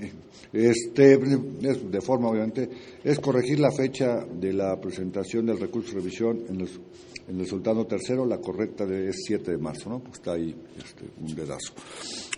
Este, 0.51 1.15
de 1.15 2.01
forma, 2.01 2.29
obviamente, 2.29 2.67
es 3.03 3.19
corregir 3.19 3.59
la 3.59 3.69
fecha 3.69 4.25
de 4.25 4.51
la 4.51 4.81
presentación 4.81 5.45
del 5.45 5.59
recurso 5.59 5.91
de 5.91 5.97
revisión 5.99 6.43
en, 6.49 7.39
el 7.39 7.45
sultano 7.45 7.85
tercero. 7.85 8.25
La 8.25 8.39
correcta 8.39 8.83
es 8.85 9.15
7 9.27 9.51
de 9.51 9.57
marzo, 9.59 9.91
¿no? 9.91 9.99
Pues 9.99 10.15
está 10.15 10.33
ahí 10.33 10.55
este, 10.75 11.05
un 11.21 11.35
dedazo. 11.35 11.75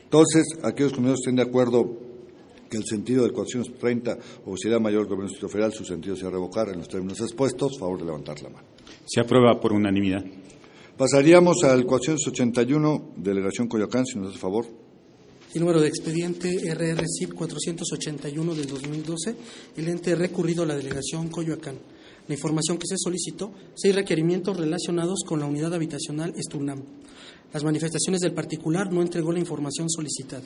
Entonces, 0.03 0.43
aquellos 0.61 0.91
que 0.91 0.99
no 0.99 1.13
estén 1.13 1.37
de 1.37 1.43
acuerdo 1.43 2.11
que 2.69 2.75
el 2.75 2.83
sentido 2.83 3.23
del 3.23 3.31
430 3.31 4.17
o 4.45 4.57
si 4.57 4.67
era 4.67 4.77
mayor 4.77 5.07
del 5.07 5.15
gobierno 5.15 5.47
federal, 5.47 5.71
su 5.71 5.85
sentido 5.85 6.17
sea 6.17 6.29
revocar 6.29 6.67
en 6.67 6.79
los 6.79 6.89
términos 6.89 7.21
expuestos, 7.21 7.79
favor 7.79 7.99
de 7.99 8.05
levantar 8.07 8.41
la 8.41 8.49
mano. 8.49 8.67
Se 9.05 9.21
aprueba 9.21 9.57
por 9.59 9.71
unanimidad. 9.71 10.25
Pasaríamos 11.01 11.63
al 11.63 11.83
481, 11.83 13.13
delegación 13.17 13.67
Coyoacán, 13.67 14.05
si 14.05 14.19
nos 14.19 14.29
hace 14.29 14.37
favor. 14.37 14.67
El 15.51 15.61
número 15.61 15.81
de 15.81 15.87
expediente 15.87 16.71
RRCIP 16.75 17.33
481 17.33 18.53
del 18.53 18.67
2012, 18.67 19.35
el 19.77 19.87
ente 19.87 20.13
recurrido 20.13 20.61
a 20.61 20.67
la 20.67 20.75
delegación 20.75 21.29
Coyoacán. 21.29 21.79
La 22.27 22.35
información 22.35 22.77
que 22.77 22.85
se 22.85 22.97
solicitó, 22.99 23.51
seis 23.73 23.95
requerimientos 23.95 24.57
relacionados 24.57 25.23
con 25.25 25.39
la 25.39 25.47
unidad 25.47 25.73
habitacional 25.73 26.35
Esturnam. 26.37 26.83
Las 27.51 27.63
manifestaciones 27.63 28.21
del 28.21 28.35
particular 28.35 28.93
no 28.93 29.01
entregó 29.01 29.31
la 29.31 29.39
información 29.39 29.89
solicitada 29.89 30.43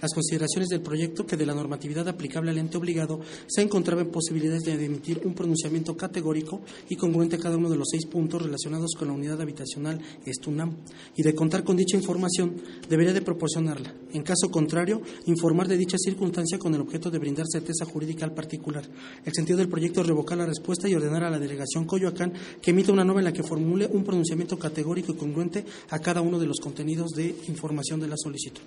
las 0.00 0.12
consideraciones 0.12 0.68
del 0.68 0.80
proyecto 0.80 1.26
que 1.26 1.36
de 1.36 1.46
la 1.46 1.54
normatividad 1.54 2.08
aplicable 2.08 2.50
al 2.50 2.58
ente 2.58 2.78
obligado 2.78 3.20
se 3.46 3.62
encontraba 3.62 4.02
en 4.02 4.10
posibilidades 4.10 4.62
de 4.62 4.84
emitir 4.84 5.20
un 5.24 5.34
pronunciamiento 5.34 5.96
categórico 5.96 6.60
y 6.88 6.96
congruente 6.96 7.36
a 7.36 7.38
cada 7.40 7.56
uno 7.56 7.70
de 7.70 7.76
los 7.76 7.88
seis 7.90 8.06
puntos 8.06 8.42
relacionados 8.42 8.92
con 8.98 9.08
la 9.08 9.14
unidad 9.14 9.40
habitacional 9.40 10.00
Estunam 10.24 10.76
y 11.16 11.22
de 11.22 11.34
contar 11.34 11.64
con 11.64 11.76
dicha 11.76 11.96
información 11.96 12.56
debería 12.88 13.12
de 13.12 13.22
proporcionarla. 13.22 13.94
En 14.12 14.22
caso 14.22 14.50
contrario, 14.50 15.02
informar 15.26 15.68
de 15.68 15.76
dicha 15.76 15.96
circunstancia 15.98 16.58
con 16.58 16.74
el 16.74 16.80
objeto 16.80 17.10
de 17.10 17.18
brindar 17.18 17.46
certeza 17.50 17.84
jurídica 17.84 18.24
al 18.24 18.34
particular. 18.34 18.84
El 19.24 19.32
sentido 19.32 19.58
del 19.58 19.68
proyecto 19.68 20.00
es 20.00 20.06
revocar 20.06 20.38
la 20.38 20.46
respuesta 20.46 20.88
y 20.88 20.94
ordenar 20.94 21.24
a 21.24 21.30
la 21.30 21.38
delegación 21.38 21.84
Coyoacán 21.84 22.32
que 22.60 22.70
emita 22.70 22.92
una 22.92 23.04
nueva 23.04 23.20
en 23.20 23.24
la 23.24 23.32
que 23.32 23.42
formule 23.42 23.86
un 23.86 24.04
pronunciamiento 24.04 24.58
categórico 24.58 25.12
y 25.12 25.16
congruente 25.16 25.64
a 25.90 25.98
cada 25.98 26.20
uno 26.20 26.38
de 26.38 26.46
los 26.46 26.60
contenidos 26.60 27.10
de 27.12 27.34
información 27.48 28.00
de 28.00 28.08
la 28.08 28.16
solicitud. 28.16 28.62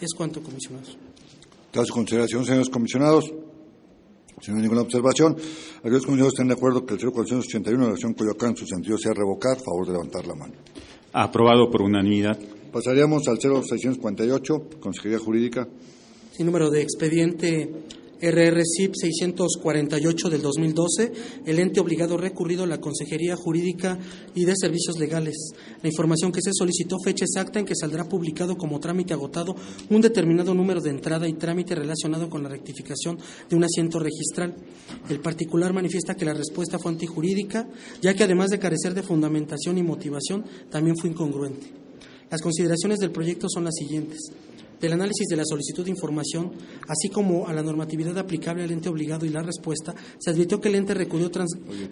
Es 0.00 0.14
cuanto, 0.14 0.42
comisionados. 0.42 0.96
Toda 1.70 1.84
su 1.84 1.92
consideración, 1.92 2.44
señores 2.44 2.68
comisionados. 2.68 3.32
Si 4.40 4.50
no 4.50 4.58
hay 4.58 4.62
ninguna 4.62 4.82
observación, 4.82 5.36
aquellos 5.78 6.04
comisionados 6.04 6.34
están 6.34 6.48
de 6.48 6.54
acuerdo 6.54 6.84
que 6.84 6.94
el 6.94 7.00
0481 7.00 7.78
de 7.78 7.86
la 7.86 7.92
Nación 7.92 8.12
Coyoacán, 8.12 8.56
su 8.56 8.66
sentido 8.66 8.98
sea 8.98 9.12
revocar, 9.14 9.56
favor 9.58 9.86
de 9.86 9.92
levantar 9.92 10.26
la 10.26 10.34
mano. 10.34 10.54
Aprobado 11.12 11.70
por 11.70 11.82
unanimidad. 11.82 12.38
Pasaríamos 12.70 13.26
al 13.28 13.38
0648, 13.38 14.80
Consejería 14.80 15.18
Jurídica. 15.18 15.66
Sin 16.32 16.44
número 16.44 16.70
de 16.70 16.82
expediente 16.82 17.70
RRCIP 18.20 18.94
648 18.94 20.30
del 20.30 20.42
2012, 20.42 21.12
el 21.44 21.58
ente 21.58 21.80
obligado 21.80 22.16
recurrido 22.16 22.64
a 22.64 22.66
la 22.66 22.80
Consejería 22.80 23.36
Jurídica 23.36 23.98
y 24.34 24.44
de 24.44 24.54
Servicios 24.56 24.98
Legales. 24.98 25.52
La 25.82 25.88
información 25.88 26.32
que 26.32 26.40
se 26.42 26.52
solicitó 26.52 26.96
fecha 27.04 27.24
exacta 27.24 27.58
en 27.58 27.66
que 27.66 27.74
saldrá 27.74 28.08
publicado 28.08 28.56
como 28.56 28.80
trámite 28.80 29.12
agotado 29.12 29.54
un 29.90 30.00
determinado 30.00 30.54
número 30.54 30.80
de 30.80 30.90
entrada 30.90 31.28
y 31.28 31.34
trámite 31.34 31.74
relacionado 31.74 32.30
con 32.30 32.42
la 32.42 32.48
rectificación 32.48 33.18
de 33.48 33.56
un 33.56 33.64
asiento 33.64 33.98
registral. 33.98 34.54
El 35.08 35.20
particular 35.20 35.72
manifiesta 35.72 36.14
que 36.14 36.24
la 36.24 36.34
respuesta 36.34 36.78
fue 36.78 36.92
antijurídica, 36.92 37.68
ya 38.00 38.14
que 38.14 38.24
además 38.24 38.50
de 38.50 38.58
carecer 38.58 38.94
de 38.94 39.02
fundamentación 39.02 39.78
y 39.78 39.82
motivación, 39.82 40.44
también 40.70 40.96
fue 40.96 41.10
incongruente. 41.10 41.66
Las 42.30 42.42
consideraciones 42.42 42.98
del 42.98 43.12
proyecto 43.12 43.46
son 43.48 43.64
las 43.64 43.74
siguientes. 43.74 44.18
Del 44.80 44.92
análisis 44.92 45.26
de 45.28 45.36
la 45.36 45.44
solicitud 45.44 45.84
de 45.84 45.90
información, 45.90 46.52
así 46.88 47.08
como 47.08 47.46
a 47.46 47.52
la 47.52 47.62
normatividad 47.62 48.16
aplicable 48.18 48.64
al 48.64 48.70
ente 48.70 48.88
obligado 48.88 49.26
y 49.26 49.30
la 49.30 49.42
respuesta, 49.42 49.94
se 50.18 50.30
advirtió 50.30 50.60
que 50.60 50.68
el 50.68 50.76
ente 50.76 50.94
recurrió 50.94 51.30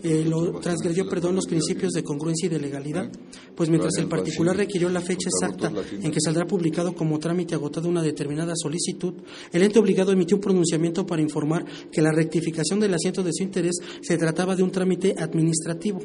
eh, 0.03 0.31
transgredió 0.61 1.09
perdón, 1.09 1.37
los 1.37 1.47
principios 1.47 1.93
de 1.93 2.03
congruencia 2.03 2.47
y 2.47 2.51
de 2.51 2.61
legalidad, 2.61 3.11
pues 3.55 3.69
mientras 3.69 3.97
el 3.99 4.07
particular 4.07 4.57
requirió 4.57 4.89
la 4.89 5.01
fecha 5.01 5.29
exacta 5.29 5.73
en 5.91 6.11
que 6.11 6.21
saldrá 6.21 6.47
publicado 6.47 6.95
como 6.95 7.19
trámite 7.19 7.55
agotado 7.55 7.89
una 7.89 8.03
determinada 8.03 8.55
solicitud, 8.57 9.15
el 9.53 9.63
ente 9.63 9.79
obligado 9.79 10.13
emitió 10.13 10.37
un 10.37 10.43
pronunciamiento 10.43 11.07
para 11.07 11.23
informar 11.23 11.65
que 11.91 12.03
la 12.03 12.13
rectificación 12.13 12.81
del 12.81 12.95
asiento 12.95 13.23
de 13.23 13.33
su 13.33 13.43
interés 13.43 13.77
se 14.01 14.19
trataba 14.19 14.57
de 14.57 14.63
un 14.63 14.71
trámite 14.71 15.15
administrativo, 15.19 16.01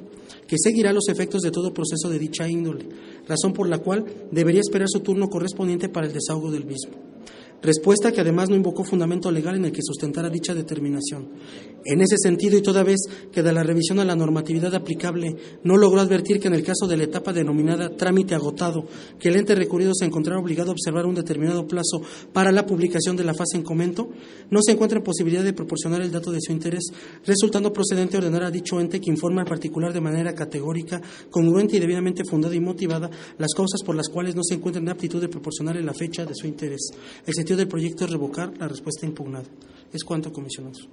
que 0.47 0.55
seguirá 0.57 0.93
los 0.93 1.07
efectos 1.09 1.41
de 1.41 1.51
todo 1.51 1.73
proceso 1.73 2.09
de 2.09 2.19
dicha 2.19 2.47
índole, 2.47 2.87
razón 3.27 3.53
por 3.53 3.67
la 3.67 3.79
cual 3.79 4.05
debería 4.31 4.61
esperar 4.61 4.87
su 4.89 5.01
turno 5.01 5.29
correspondiente 5.29 5.89
para 5.89 6.07
el 6.07 6.13
desahogo 6.13 6.51
del 6.51 6.65
mismo. 6.69 7.08
Respuesta 7.61 8.13
que 8.13 8.21
además 8.21 8.49
no 8.49 8.55
invocó 8.55 8.85
fundamento 8.85 9.29
legal 9.31 9.55
en 9.55 9.65
el 9.65 9.71
que 9.71 9.81
sustentara 9.81 10.29
dicha 10.29 10.53
determinación. 10.53 11.29
En 11.85 12.01
ese 12.01 12.15
sentido, 12.17 12.57
y 12.57 12.61
toda 12.61 12.83
vez 12.83 12.99
que 13.31 13.43
de 13.43 13.51
la 13.51 13.63
revisión 13.63 13.99
a 13.99 14.05
la 14.05 14.15
normatividad 14.15 14.73
aplicable 14.75 15.35
no 15.63 15.77
logró 15.77 15.99
advertir 15.99 16.39
que 16.39 16.47
en 16.47 16.53
el 16.53 16.63
caso 16.63 16.87
de 16.87 16.97
la 16.97 17.03
etapa 17.03 17.33
denominada 17.33 17.89
trámite 17.95 18.35
agotado, 18.35 18.85
que 19.19 19.29
el 19.29 19.35
ente 19.35 19.55
recurrido 19.55 19.93
se 19.93 20.05
encontrara 20.05 20.39
obligado 20.39 20.69
a 20.69 20.73
observar 20.73 21.05
un 21.05 21.15
determinado 21.15 21.67
plazo 21.67 22.01
para 22.31 22.51
la 22.51 22.65
publicación 22.65 23.15
de 23.15 23.23
la 23.23 23.33
fase 23.33 23.57
en 23.57 23.63
comento, 23.63 24.09
no 24.49 24.59
se 24.61 24.73
encuentra 24.73 25.01
posibilidad 25.01 25.43
de 25.43 25.53
proporcionar 25.53 26.01
el 26.01 26.11
dato 26.11 26.31
de 26.31 26.39
su 26.41 26.51
interés, 26.51 26.83
resultando 27.25 27.73
procedente 27.73 28.17
ordenar 28.17 28.43
a 28.43 28.51
dicho 28.51 28.79
ente 28.79 29.01
que 29.01 29.09
informe 29.09 29.41
al 29.41 29.47
particular 29.47 29.91
de 29.91 30.01
manera 30.01 30.33
categórica, 30.33 31.01
congruente 31.29 31.77
y 31.77 31.79
debidamente 31.79 32.23
fundada 32.23 32.55
y 32.55 32.59
motivada 32.61 33.09
las 33.37 33.53
causas 33.53 33.83
por 33.83 33.95
las 33.95 34.07
cuales 34.07 34.35
no 34.35 34.43
se 34.43 34.55
encuentra 34.55 34.81
en 34.81 34.89
aptitud 34.89 35.19
de 35.19 35.29
proporcionarle 35.29 35.83
la 35.83 35.93
fecha 35.93 36.25
de 36.25 36.35
su 36.35 36.47
interés 36.47 36.91
del 37.57 37.67
proyecto 37.67 38.05
es 38.05 38.11
revocar 38.11 38.57
la 38.57 38.67
respuesta 38.67 39.05
impugnada. 39.05 39.45
Es 39.91 40.03
cuanto, 40.03 40.31
comisionados. 40.31 40.87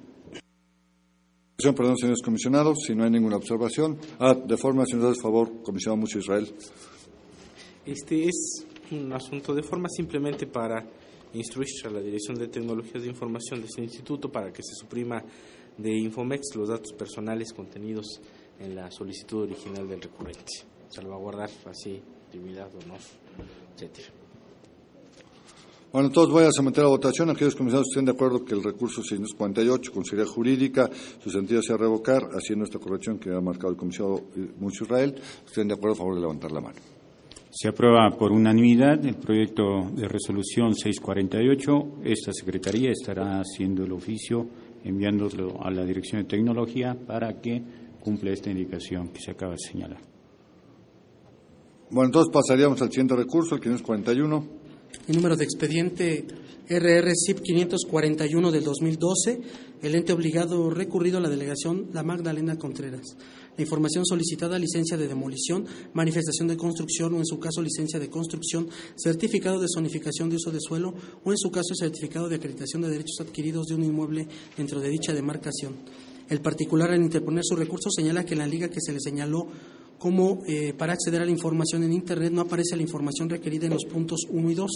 Perdón, 1.57 1.97
señores 1.97 2.23
comisionados, 2.23 2.79
si 2.87 2.95
no 2.95 3.05
hay 3.05 3.11
ninguna 3.11 3.37
observación. 3.37 3.99
Ah, 4.19 4.35
de 4.35 4.57
forma, 4.57 4.85
señores, 4.87 5.21
favor, 5.21 5.63
comisionado 5.63 5.97
Mucho 5.97 6.19
Israel. 6.19 6.55
Este 7.85 8.25
es 8.25 8.65
un 8.91 9.13
asunto 9.13 9.55
de 9.55 9.63
forma 9.63 9.89
simplemente 9.89 10.47
para 10.47 10.87
instruir 11.33 11.69
a 11.85 11.91
la 11.91 12.01
Dirección 12.01 12.39
de 12.39 12.49
Tecnologías 12.49 13.03
de 13.03 13.09
Información 13.09 13.61
de 13.61 13.67
este 13.67 13.83
instituto 13.83 14.31
para 14.31 14.53
que 14.53 14.63
se 14.63 14.75
suprima 14.75 15.23
de 15.77 15.99
Infomex 15.99 16.55
los 16.55 16.69
datos 16.69 16.93
personales 16.93 17.53
contenidos 17.53 18.21
en 18.59 18.75
la 18.75 18.91
solicitud 18.91 19.43
original 19.43 19.89
del 19.89 20.03
recurrente. 20.03 20.53
Salvaguardar 20.89 21.51
así 21.67 22.01
intimidad, 22.27 22.71
honor, 22.75 23.01
etcétera. 23.75 24.26
Bueno, 25.93 26.09
entonces 26.09 26.33
voy 26.33 26.45
a 26.45 26.51
someter 26.53 26.85
a 26.85 26.89
votación. 26.89 27.31
Aquellos 27.31 27.55
comisionados 27.55 27.89
estén 27.89 28.05
de 28.05 28.13
acuerdo 28.13 28.45
que 28.45 28.55
el 28.55 28.63
recurso 28.63 29.03
648, 29.03 29.93
consejería 29.93 30.31
jurídica, 30.31 30.91
su 31.23 31.31
sentido 31.31 31.63
sea 31.63 31.77
revocar, 31.77 32.29
haciendo 32.33 32.65
esta 32.65 32.79
corrección 32.79 33.19
que 33.19 33.31
ha 33.31 33.41
marcado 33.41 33.71
el 33.71 33.77
comisionado 33.77 34.25
Mucho 34.59 34.85
Israel, 34.85 35.15
estén 35.47 35.69
de 35.69 35.75
acuerdo 35.75 35.95
a 35.95 35.99
favor 35.99 36.15
de 36.17 36.21
levantar 36.21 36.53
la 36.53 36.61
mano. 36.61 36.77
Se 37.51 37.69
aprueba 37.69 38.11
por 38.19 38.33
unanimidad 38.33 39.03
el 39.07 39.15
proyecto 39.15 39.91
de 39.95 40.07
resolución 40.09 40.75
648. 40.75 42.03
Esta 42.05 42.33
Secretaría 42.33 42.91
estará 42.91 43.41
haciendo 43.41 43.85
el 43.85 43.93
oficio, 43.93 44.47
enviándolo 44.85 45.63
a 45.63 45.71
la 45.71 45.85
Dirección 45.85 46.21
de 46.21 46.29
Tecnología 46.29 46.95
para 47.07 47.41
que 47.41 47.63
cumpla 48.01 48.33
esta 48.33 48.51
indicación 48.51 49.09
que 49.09 49.21
se 49.21 49.31
acaba 49.31 49.53
de 49.53 49.59
señalar. 49.59 50.01
Bueno, 51.89 52.09
entonces 52.09 52.31
pasaríamos 52.33 52.83
al 52.83 52.91
siguiente 52.91 53.17
recurso, 53.17 53.55
el 53.55 53.61
541 53.63 54.56
el 55.09 55.17
número 55.17 55.37
de 55.37 55.45
expediente 55.45 56.25
RR-CIP 56.69 57.43
541 57.43 58.51
del 58.51 58.65
2012, 58.65 59.41
el 59.83 59.95
ente 59.95 60.13
obligado 60.13 60.69
recurrido 60.71 61.19
a 61.19 61.21
la 61.21 61.29
delegación 61.29 61.91
La 61.93 62.03
Magdalena 62.03 62.57
Contreras. 62.57 63.17
La 63.57 63.63
información 63.63 64.05
solicitada, 64.05 64.59
licencia 64.59 64.97
de 64.97 65.07
demolición, 65.07 65.65
manifestación 65.95 66.49
de 66.49 66.57
construcción 66.57 67.15
o 67.15 67.19
en 67.19 67.27
su 67.27 67.39
caso 67.39 67.63
licencia 67.63 68.01
de 68.01 68.11
construcción, 68.11 68.69
certificado 68.97 69.61
de 69.61 69.69
zonificación 69.73 70.29
de 70.29 70.37
uso 70.37 70.51
de 70.51 70.61
suelo 70.61 70.93
o 71.25 71.31
en 71.31 71.39
su 71.39 71.51
caso 71.51 71.75
certificado 71.75 72.29
de 72.29 72.37
acreditación 72.37 72.83
de 72.83 72.91
derechos 72.91 73.21
adquiridos 73.21 73.67
de 73.69 73.77
un 73.77 73.85
inmueble 73.85 74.27
dentro 74.57 74.81
de 74.81 74.89
dicha 74.89 75.15
demarcación. 75.15 75.77
El 76.29 76.41
particular 76.41 76.91
al 76.91 77.01
interponer 77.01 77.45
su 77.45 77.55
recurso 77.55 77.91
señala 77.91 78.25
que 78.25 78.35
la 78.35 78.47
liga 78.47 78.69
que 78.69 78.81
se 78.81 78.93
le 78.93 79.01
señaló 79.01 79.47
como 79.99 80.43
eh, 80.47 80.75
para 80.75 80.93
acceder 80.93 81.23
a 81.23 81.25
la 81.25 81.31
información 81.31 81.83
en 81.83 81.93
Internet 81.93 82.33
no 82.33 82.43
aparece 82.43 82.77
la 82.77 82.83
información 82.83 83.29
requerida 83.29 83.67
en 83.67 83.73
los 83.73 83.85
puntos 83.85 84.21
1 84.29 84.51
y 84.51 84.55
2. 84.55 84.71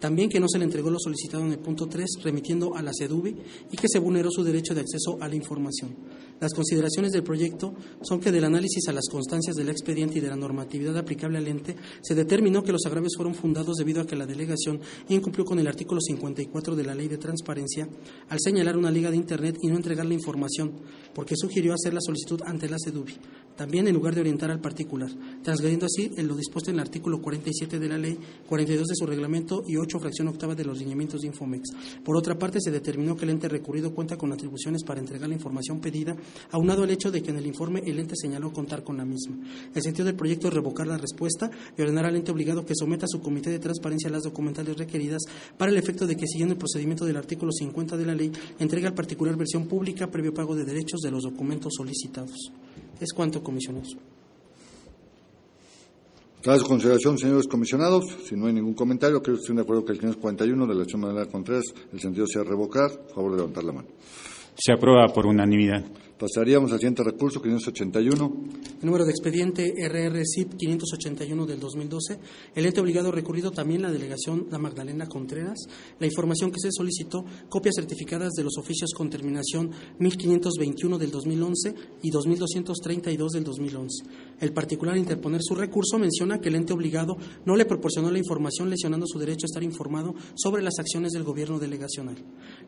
También 0.00 0.28
que 0.28 0.40
no 0.40 0.48
se 0.48 0.58
le 0.58 0.64
entregó 0.64 0.90
lo 0.90 0.98
solicitado 0.98 1.44
en 1.44 1.52
el 1.52 1.58
punto 1.58 1.86
3, 1.86 2.18
remitiendo 2.22 2.74
a 2.74 2.82
la 2.82 2.92
CEDUBI, 2.96 3.36
y 3.70 3.76
que 3.76 3.88
se 3.88 3.98
vulneró 3.98 4.30
su 4.30 4.42
derecho 4.42 4.74
de 4.74 4.80
acceso 4.80 5.18
a 5.20 5.28
la 5.28 5.36
información. 5.36 5.94
Las 6.40 6.54
consideraciones 6.54 7.12
del 7.12 7.22
proyecto 7.22 7.74
son 8.02 8.18
que 8.18 8.32
del 8.32 8.44
análisis 8.44 8.88
a 8.88 8.92
las 8.92 9.08
constancias 9.08 9.54
del 9.54 9.68
expediente 9.68 10.18
y 10.18 10.20
de 10.20 10.28
la 10.28 10.34
normatividad 10.34 10.96
aplicable 10.98 11.38
al 11.38 11.46
ente, 11.46 11.76
se 12.00 12.16
determinó 12.16 12.64
que 12.64 12.72
los 12.72 12.84
agravios 12.84 13.14
fueron 13.16 13.36
fundados 13.36 13.76
debido 13.76 14.00
a 14.00 14.06
que 14.06 14.16
la 14.16 14.26
delegación 14.26 14.80
incumplió 15.08 15.44
con 15.44 15.60
el 15.60 15.68
artículo 15.68 16.00
54 16.00 16.74
de 16.74 16.84
la 16.84 16.96
Ley 16.96 17.06
de 17.06 17.18
Transparencia 17.18 17.88
al 18.28 18.38
señalar 18.40 18.76
una 18.76 18.90
liga 18.90 19.10
de 19.10 19.16
Internet 19.16 19.56
y 19.62 19.68
no 19.68 19.76
entregar 19.76 20.04
la 20.04 20.14
información, 20.14 20.72
porque 21.14 21.36
sugirió 21.36 21.74
hacer 21.74 21.94
la 21.94 22.00
solicitud 22.00 22.40
ante 22.44 22.68
la 22.68 22.76
CEDUBI. 22.82 23.14
También 23.56 23.86
en 23.86 23.94
lugar 23.94 24.14
de 24.14 24.22
orientar 24.22 24.50
al 24.50 24.60
particular, 24.60 25.10
transgrediendo 25.42 25.86
así 25.86 26.10
en 26.16 26.26
lo 26.26 26.34
dispuesto 26.34 26.70
en 26.70 26.76
el 26.76 26.80
artículo 26.80 27.20
47 27.20 27.78
de 27.78 27.88
la 27.88 27.98
Ley, 27.98 28.18
42 28.48 28.86
de 28.86 28.94
su 28.94 29.06
reglamento 29.06 29.62
y 29.66 29.76
8 29.76 30.00
fracción 30.00 30.28
octava 30.28 30.54
de 30.54 30.64
los 30.64 30.78
lineamientos 30.78 31.20
de 31.20 31.26
Infomex. 31.26 31.68
Por 32.02 32.16
otra 32.16 32.38
parte, 32.38 32.60
se 32.60 32.70
determinó 32.70 33.14
que 33.14 33.24
el 33.24 33.30
ente 33.30 33.48
recurrido 33.48 33.94
cuenta 33.94 34.16
con 34.16 34.32
atribuciones 34.32 34.84
para 34.84 35.00
entregar 35.00 35.28
la 35.28 35.34
información 35.34 35.80
pedida, 35.80 36.16
aunado 36.50 36.82
al 36.82 36.90
hecho 36.90 37.10
de 37.10 37.22
que 37.22 37.30
en 37.30 37.36
el 37.36 37.46
informe 37.46 37.82
el 37.84 37.98
ente 37.98 38.14
señaló 38.16 38.52
contar 38.52 38.82
con 38.82 38.96
la 38.96 39.04
misma. 39.04 39.36
El 39.74 39.82
sentido 39.82 40.06
del 40.06 40.16
proyecto 40.16 40.48
es 40.48 40.54
revocar 40.54 40.86
la 40.86 40.96
respuesta 40.96 41.50
y 41.76 41.82
ordenar 41.82 42.06
al 42.06 42.16
ente 42.16 42.32
obligado 42.32 42.64
que 42.64 42.74
someta 42.74 43.04
a 43.04 43.08
su 43.08 43.20
comité 43.20 43.50
de 43.50 43.58
transparencia 43.58 44.08
las 44.08 44.22
documentales 44.22 44.76
requeridas 44.78 45.22
para 45.58 45.70
el 45.70 45.76
efecto 45.76 46.06
de 46.06 46.16
que, 46.16 46.26
siguiendo 46.26 46.54
el 46.54 46.58
procedimiento 46.58 47.04
del 47.04 47.18
artículo 47.18 47.52
50 47.52 47.98
de 47.98 48.06
la 48.06 48.14
ley, 48.14 48.32
entregue 48.58 48.86
al 48.86 48.94
particular 48.94 49.36
versión 49.36 49.66
pública 49.66 50.10
previo 50.10 50.32
pago 50.32 50.56
de 50.56 50.64
derechos 50.64 51.01
de 51.02 51.10
los 51.10 51.24
documentos 51.24 51.72
solicitados. 51.76 52.50
Es 53.00 53.12
cuanto, 53.12 53.42
comisionados. 53.42 53.96
Tras 56.42 56.62
consideración, 56.64 57.18
señores 57.18 57.46
comisionados, 57.46 58.04
si 58.24 58.34
no 58.34 58.46
hay 58.46 58.52
ningún 58.52 58.74
comentario, 58.74 59.22
creo 59.22 59.36
que 59.36 59.42
estén 59.42 59.56
de 59.56 59.62
acuerdo 59.62 59.84
que 59.84 59.92
el 59.92 59.98
541 60.00 60.66
de 60.66 60.74
la 60.74 60.82
acción 60.82 61.02
de 61.02 61.26
Contreras, 61.28 61.64
el 61.92 62.00
sentido 62.00 62.26
sea 62.26 62.42
revocar. 62.42 62.90
Por 62.90 63.14
favor 63.14 63.30
de 63.30 63.36
levantar 63.36 63.62
la 63.62 63.72
mano. 63.72 63.88
Se 64.56 64.72
aprueba 64.72 65.06
por 65.14 65.26
unanimidad. 65.26 65.84
Pasaríamos 66.22 66.70
al 66.70 66.78
siguiente 66.78 67.02
recurso, 67.02 67.42
581. 67.42 68.32
El 68.80 68.86
número 68.86 69.04
de 69.04 69.10
expediente 69.10 69.74
RR-CIP 69.76 70.54
581 70.56 71.46
del 71.46 71.58
2012. 71.58 72.20
El 72.54 72.64
ente 72.64 72.80
obligado 72.80 73.10
recurrido 73.10 73.50
también 73.50 73.82
la 73.82 73.90
delegación 73.90 74.46
La 74.48 74.58
Magdalena 74.58 75.08
Contreras. 75.08 75.58
La 75.98 76.06
información 76.06 76.52
que 76.52 76.60
se 76.60 76.70
solicitó, 76.70 77.24
copias 77.48 77.74
certificadas 77.74 78.34
de 78.34 78.44
los 78.44 78.56
oficios 78.56 78.92
con 78.96 79.10
terminación 79.10 79.72
1521 79.98 80.96
del 80.96 81.10
2011 81.10 81.74
y 82.02 82.10
2232 82.10 83.32
del 83.32 83.42
2011. 83.42 84.04
El 84.38 84.52
particular 84.52 84.96
interponer 84.96 85.40
su 85.42 85.56
recurso 85.56 85.98
menciona 85.98 86.38
que 86.38 86.50
el 86.50 86.54
ente 86.54 86.72
obligado 86.72 87.16
no 87.44 87.56
le 87.56 87.64
proporcionó 87.64 88.12
la 88.12 88.18
información 88.18 88.70
lesionando 88.70 89.08
su 89.08 89.18
derecho 89.18 89.46
a 89.46 89.50
estar 89.50 89.62
informado 89.64 90.14
sobre 90.36 90.62
las 90.62 90.78
acciones 90.78 91.10
del 91.10 91.24
gobierno 91.24 91.58
delegacional. 91.58 92.14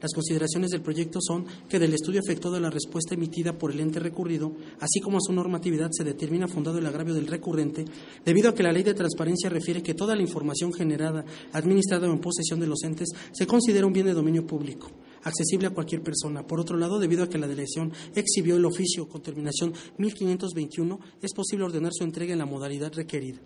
Las 0.00 0.12
consideraciones 0.12 0.72
del 0.72 0.82
proyecto 0.82 1.20
son 1.22 1.46
que 1.68 1.78
del 1.78 1.94
estudio 1.94 2.18
efectuado 2.18 2.58
la 2.58 2.70
respuesta 2.70 3.14
emitida 3.14 3.43
por 3.52 3.70
el 3.70 3.80
ente 3.80 4.00
recurrido, 4.00 4.52
así 4.80 5.00
como 5.00 5.18
a 5.18 5.20
su 5.20 5.32
normatividad, 5.32 5.90
se 5.92 6.04
determina 6.04 6.48
fundado 6.48 6.78
el 6.78 6.86
agravio 6.86 7.14
del 7.14 7.26
recurrente, 7.26 7.84
debido 8.24 8.48
a 8.48 8.54
que 8.54 8.62
la 8.62 8.72
ley 8.72 8.82
de 8.82 8.94
transparencia 8.94 9.50
refiere 9.50 9.82
que 9.82 9.94
toda 9.94 10.16
la 10.16 10.22
información 10.22 10.72
generada, 10.72 11.24
administrada 11.52 12.08
o 12.08 12.12
en 12.12 12.20
posesión 12.20 12.60
de 12.60 12.66
los 12.66 12.82
entes 12.82 13.08
se 13.32 13.46
considera 13.46 13.86
un 13.86 13.92
bien 13.92 14.06
de 14.06 14.14
dominio 14.14 14.46
público 14.46 14.90
accesible 15.24 15.66
a 15.66 15.70
cualquier 15.70 16.02
persona. 16.02 16.46
Por 16.46 16.60
otro 16.60 16.76
lado, 16.76 16.98
debido 16.98 17.24
a 17.24 17.28
que 17.28 17.38
la 17.38 17.48
delegación 17.48 17.92
exhibió 18.14 18.56
el 18.56 18.64
oficio 18.64 19.08
con 19.08 19.22
terminación 19.22 19.72
1521, 19.98 21.00
es 21.22 21.32
posible 21.32 21.64
ordenar 21.64 21.92
su 21.92 22.04
entrega 22.04 22.32
en 22.32 22.38
la 22.38 22.46
modalidad 22.46 22.92
requerida. 22.92 23.40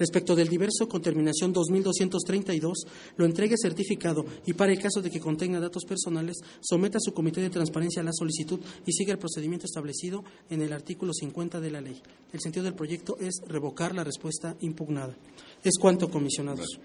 Respecto 0.00 0.34
del 0.34 0.48
diverso 0.48 0.88
con 0.88 1.02
terminación 1.02 1.52
2232, 1.52 2.86
lo 3.18 3.26
entregue 3.26 3.54
certificado 3.60 4.24
y 4.46 4.54
para 4.54 4.72
el 4.72 4.80
caso 4.80 5.02
de 5.02 5.10
que 5.10 5.20
contenga 5.20 5.60
datos 5.60 5.84
personales, 5.84 6.38
someta 6.60 6.96
a 6.96 7.02
su 7.02 7.12
comité 7.12 7.42
de 7.42 7.50
transparencia 7.50 8.02
la 8.02 8.14
solicitud 8.14 8.58
y 8.86 8.92
siga 8.92 9.12
el 9.12 9.18
procedimiento 9.18 9.66
establecido 9.66 10.24
en 10.48 10.62
el 10.62 10.72
artículo 10.72 11.12
50 11.12 11.60
de 11.60 11.70
la 11.70 11.82
ley. 11.82 12.00
El 12.32 12.40
sentido 12.40 12.64
del 12.64 12.72
proyecto 12.72 13.18
es 13.20 13.42
revocar 13.46 13.94
la 13.94 14.02
respuesta 14.02 14.56
impugnada. 14.60 15.14
Es 15.62 15.76
cuanto, 15.78 16.10
comisionados. 16.10 16.80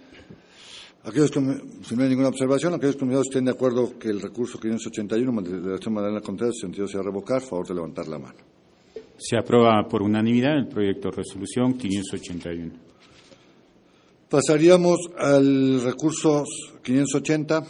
Aquellos 1.05 1.31
que, 1.31 1.39
si 1.87 1.95
no 1.95 2.03
hay 2.03 2.09
ninguna 2.09 2.27
observación, 2.27 2.73
aquellos 2.73 2.97
comisionados 2.97 3.27
estén 3.29 3.45
de 3.45 3.51
acuerdo 3.51 3.97
que 3.97 4.09
el 4.09 4.19
recurso 4.19 4.59
581 4.59 5.41
de 5.41 5.69
la 5.69 5.75
acción 5.75 5.93
Madalena 5.93 6.19
Contreras, 6.19 6.55
sentido 6.59 6.85
sea 6.85 7.01
revocar, 7.01 7.41
favor 7.41 7.65
de 7.65 7.75
levantar 7.75 8.09
la 8.09 8.19
mano. 8.19 8.39
Se 9.17 9.37
aprueba 9.37 9.87
por 9.87 10.01
unanimidad 10.01 10.57
el 10.57 10.67
proyecto 10.67 11.11
de 11.11 11.15
resolución 11.15 11.77
581. 11.77 12.84
Pasaríamos 14.35 14.97
al 15.17 15.81
recurso 15.81 16.43
580. 16.83 17.63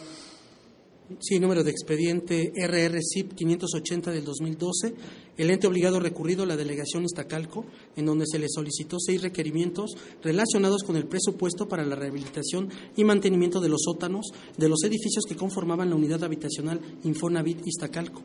Sí, 1.20 1.38
número 1.38 1.62
de 1.62 1.70
expediente 1.70 2.50
RRCIP 2.56 3.34
580 3.34 4.10
del 4.10 4.24
2012. 4.24 4.94
El 5.36 5.50
ente 5.50 5.68
obligado 5.68 6.00
recurrido 6.00 6.44
la 6.44 6.56
delegación 6.56 7.04
Iztacalco, 7.04 7.66
en 7.94 8.06
donde 8.06 8.24
se 8.26 8.40
le 8.40 8.48
solicitó 8.48 8.98
seis 8.98 9.22
requerimientos 9.22 9.92
relacionados 10.24 10.82
con 10.82 10.96
el 10.96 11.06
presupuesto 11.06 11.68
para 11.68 11.84
la 11.84 11.94
rehabilitación 11.94 12.68
y 12.96 13.04
mantenimiento 13.04 13.60
de 13.60 13.68
los 13.68 13.82
sótanos 13.84 14.32
de 14.56 14.68
los 14.68 14.82
edificios 14.82 15.24
que 15.24 15.36
conformaban 15.36 15.90
la 15.90 15.94
unidad 15.94 16.24
habitacional 16.24 16.80
Infonavit 17.04 17.64
Iztacalco, 17.64 18.22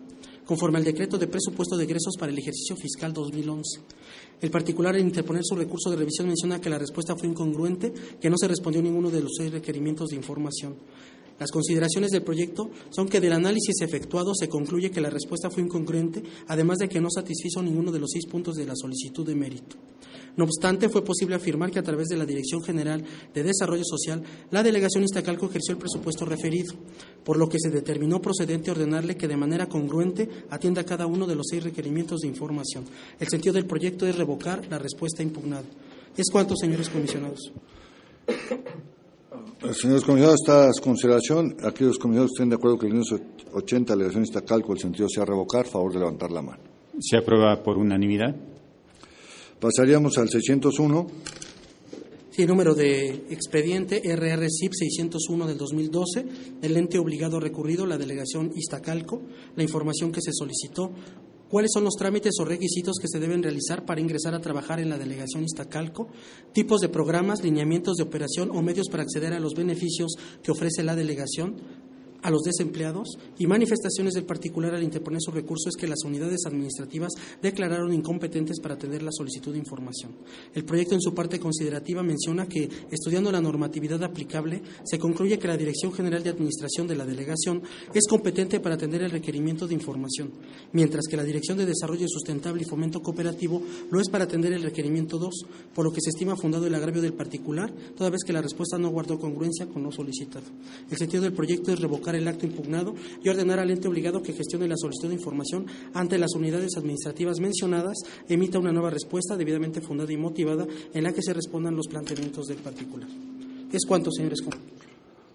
conforme 0.51 0.79
al 0.79 0.83
decreto 0.83 1.17
de 1.17 1.27
presupuesto 1.27 1.77
de 1.77 1.85
egresos 1.85 2.17
para 2.19 2.29
el 2.29 2.37
ejercicio 2.37 2.75
fiscal 2.75 3.13
2011. 3.13 3.79
El 4.41 4.51
particular 4.51 4.93
en 4.97 5.07
interponer 5.07 5.43
su 5.45 5.55
recurso 5.55 5.89
de 5.89 5.95
revisión 5.95 6.27
menciona 6.27 6.59
que 6.59 6.69
la 6.69 6.77
respuesta 6.77 7.15
fue 7.15 7.29
incongruente, 7.29 7.93
que 8.19 8.29
no 8.29 8.35
se 8.37 8.49
respondió 8.49 8.81
ninguno 8.81 9.09
de 9.09 9.21
los 9.21 9.31
seis 9.37 9.49
requerimientos 9.49 10.09
de 10.09 10.17
información. 10.17 10.75
Las 11.41 11.49
consideraciones 11.49 12.11
del 12.11 12.21
proyecto 12.21 12.69
son 12.91 13.09
que 13.09 13.19
del 13.19 13.33
análisis 13.33 13.81
efectuado 13.81 14.35
se 14.35 14.47
concluye 14.47 14.91
que 14.91 15.01
la 15.01 15.09
respuesta 15.09 15.49
fue 15.49 15.63
incongruente, 15.63 16.21
además 16.45 16.77
de 16.77 16.87
que 16.87 17.01
no 17.01 17.09
satisfizo 17.09 17.63
ninguno 17.63 17.91
de 17.91 17.97
los 17.97 18.11
seis 18.13 18.27
puntos 18.27 18.57
de 18.57 18.67
la 18.67 18.75
solicitud 18.75 19.25
de 19.25 19.33
mérito. 19.33 19.75
No 20.37 20.43
obstante, 20.43 20.87
fue 20.87 21.03
posible 21.03 21.33
afirmar 21.33 21.71
que 21.71 21.79
a 21.79 21.83
través 21.83 22.09
de 22.09 22.17
la 22.17 22.27
Dirección 22.27 22.61
General 22.61 23.03
de 23.33 23.41
Desarrollo 23.41 23.81
Social, 23.83 24.21
la 24.51 24.61
delegación 24.61 25.03
Iztacalco 25.03 25.47
ejerció 25.47 25.73
el 25.73 25.79
presupuesto 25.79 26.25
referido, 26.25 26.75
por 27.23 27.37
lo 27.37 27.49
que 27.49 27.57
se 27.59 27.71
determinó 27.71 28.21
procedente 28.21 28.69
ordenarle 28.69 29.17
que 29.17 29.27
de 29.27 29.35
manera 29.35 29.65
congruente 29.65 30.29
atienda 30.51 30.83
cada 30.83 31.07
uno 31.07 31.25
de 31.25 31.33
los 31.33 31.47
seis 31.49 31.63
requerimientos 31.63 32.19
de 32.19 32.27
información. 32.27 32.85
El 33.19 33.29
sentido 33.29 33.53
del 33.53 33.65
proyecto 33.65 34.05
es 34.05 34.15
revocar 34.15 34.67
la 34.69 34.77
respuesta 34.77 35.23
impugnada. 35.23 35.65
¿Es 36.15 36.29
cuánto, 36.31 36.55
señores 36.55 36.87
comisionados? 36.87 37.51
Señores 39.73 40.03
comisionados, 40.03 40.41
esta 40.41 40.69
consideración, 40.83 41.55
aquellos 41.63 41.97
comisionados 41.97 42.31
estén 42.33 42.49
de 42.49 42.55
acuerdo 42.55 42.77
que 42.77 42.87
el 42.87 42.91
580 42.91 43.93
la 43.93 43.97
delegación 43.97 44.23
Iztacalco, 44.25 44.73
el 44.73 44.79
sentido 44.79 45.07
sea 45.07 45.23
revocar, 45.23 45.65
favor 45.65 45.93
de 45.93 45.99
levantar 45.99 46.31
la 46.31 46.41
mano. 46.41 46.61
Se 46.99 47.15
aprueba 47.15 47.63
por 47.63 47.77
unanimidad. 47.77 48.35
Pasaríamos 49.59 50.17
al 50.17 50.29
601. 50.29 51.07
Sí, 52.31 52.45
número 52.45 52.75
de 52.75 53.25
expediente 53.29 54.01
RRCIP 54.03 54.73
601 54.73 55.47
del 55.47 55.57
2012, 55.57 56.25
el 56.61 56.77
ente 56.77 56.97
obligado 56.97 57.39
recurrido, 57.39 57.85
la 57.85 57.97
delegación 57.97 58.51
Iztacalco, 58.55 59.21
la 59.55 59.63
información 59.63 60.11
que 60.11 60.21
se 60.21 60.31
solicitó, 60.33 60.91
cuáles 61.51 61.71
son 61.73 61.83
los 61.83 61.95
trámites 61.95 62.33
o 62.39 62.45
requisitos 62.45 62.95
que 62.99 63.09
se 63.09 63.19
deben 63.19 63.43
realizar 63.43 63.85
para 63.85 63.99
ingresar 63.99 64.33
a 64.33 64.39
trabajar 64.39 64.79
en 64.79 64.89
la 64.89 64.97
delegación 64.97 65.43
Iztacalco, 65.43 66.07
tipos 66.53 66.79
de 66.79 66.87
programas, 66.87 67.43
lineamientos 67.43 67.97
de 67.97 68.03
operación 68.03 68.49
o 68.51 68.61
medios 68.61 68.87
para 68.89 69.03
acceder 69.03 69.33
a 69.33 69.39
los 69.39 69.53
beneficios 69.53 70.13
que 70.41 70.51
ofrece 70.51 70.81
la 70.81 70.95
delegación, 70.95 71.57
a 72.21 72.29
los 72.29 72.41
desempleados 72.43 73.17
y 73.37 73.47
manifestaciones 73.47 74.13
del 74.13 74.25
particular 74.25 74.75
al 74.75 74.83
interponer 74.83 75.21
su 75.21 75.31
recurso 75.31 75.69
es 75.69 75.75
que 75.75 75.87
las 75.87 76.03
unidades 76.03 76.45
administrativas 76.45 77.13
declararon 77.41 77.93
incompetentes 77.93 78.59
para 78.59 78.75
atender 78.75 79.03
la 79.03 79.11
solicitud 79.11 79.51
de 79.51 79.59
información. 79.59 80.11
El 80.53 80.65
proyecto 80.65 80.95
en 80.95 81.01
su 81.01 81.13
parte 81.13 81.39
considerativa 81.39 82.03
menciona 82.03 82.47
que, 82.47 82.69
estudiando 82.91 83.31
la 83.31 83.41
normatividad 83.41 84.03
aplicable, 84.03 84.61
se 84.83 84.99
concluye 84.99 85.39
que 85.39 85.47
la 85.47 85.57
Dirección 85.57 85.91
General 85.93 86.23
de 86.23 86.29
Administración 86.29 86.87
de 86.87 86.95
la 86.95 87.05
delegación 87.05 87.61
es 87.93 88.07
competente 88.07 88.59
para 88.59 88.75
atender 88.75 89.01
el 89.03 89.11
requerimiento 89.11 89.67
de 89.67 89.73
información, 89.73 90.31
mientras 90.73 91.07
que 91.07 91.17
la 91.17 91.23
Dirección 91.23 91.57
de 91.57 91.65
Desarrollo 91.65 92.07
Sustentable 92.07 92.63
y 92.63 92.65
Fomento 92.65 93.01
Cooperativo 93.01 93.61
lo 93.89 93.99
es 93.99 94.09
para 94.09 94.25
atender 94.25 94.53
el 94.53 94.63
requerimiento 94.63 95.17
2, 95.17 95.45
por 95.73 95.85
lo 95.85 95.91
que 95.91 96.01
se 96.01 96.09
estima 96.09 96.35
fundado 96.35 96.67
el 96.67 96.75
agravio 96.75 97.01
del 97.01 97.13
particular, 97.13 97.73
toda 97.95 98.09
vez 98.09 98.23
que 98.25 98.33
la 98.33 98.41
respuesta 98.41 98.77
no 98.77 98.89
guardó 98.89 99.19
congruencia 99.19 99.67
con 99.67 99.83
lo 99.83 99.91
solicitado. 99.91 100.45
El 100.89 100.97
sentido 100.97 101.23
del 101.23 101.33
proyecto 101.33 101.71
es 101.71 101.79
revocar 101.79 102.10
el 102.15 102.27
acto 102.27 102.45
impugnado 102.45 102.93
y 103.23 103.29
ordenar 103.29 103.59
al 103.59 103.71
ente 103.71 103.87
obligado 103.87 104.21
que 104.21 104.33
gestione 104.33 104.67
la 104.67 104.77
solicitud 104.77 105.09
de 105.09 105.15
información 105.15 105.65
ante 105.93 106.17
las 106.17 106.33
unidades 106.35 106.77
administrativas 106.77 107.39
mencionadas, 107.39 107.97
emita 108.27 108.59
una 108.59 108.71
nueva 108.71 108.89
respuesta 108.89 109.35
debidamente 109.35 109.81
fundada 109.81 110.11
y 110.11 110.17
motivada 110.17 110.67
en 110.93 111.03
la 111.03 111.13
que 111.13 111.21
se 111.21 111.33
respondan 111.33 111.75
los 111.75 111.87
planteamientos 111.87 112.47
del 112.47 112.57
particular. 112.57 113.09
¿Es 113.71 113.85
cuánto, 113.85 114.11
señores? 114.11 114.39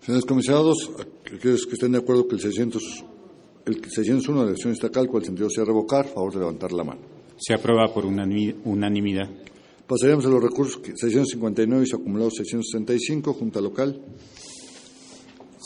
Señores 0.00 0.24
comisionados, 0.24 0.90
aquellos 1.34 1.66
que 1.66 1.74
estén 1.74 1.92
de 1.92 1.98
acuerdo 1.98 2.28
que 2.28 2.36
el 2.36 2.40
600, 2.40 2.82
el 3.66 3.84
601 3.84 4.38
de 4.38 4.44
la 4.44 4.50
elección 4.50 4.72
Iztacalco, 4.72 5.18
el 5.18 5.24
sentido 5.24 5.50
sea 5.50 5.64
revocar, 5.64 6.06
favor 6.06 6.32
de 6.32 6.40
levantar 6.40 6.72
la 6.72 6.84
mano. 6.84 7.00
Se 7.38 7.54
aprueba 7.54 7.92
por 7.92 8.04
unanimidad. 8.06 9.28
Pasaríamos 9.86 10.26
a 10.26 10.28
los 10.28 10.42
recursos 10.42 10.80
659 10.82 11.84
y 11.86 11.94
acumulados 11.94 12.34
665, 12.36 13.32
Junta 13.34 13.60
Local. 13.60 14.00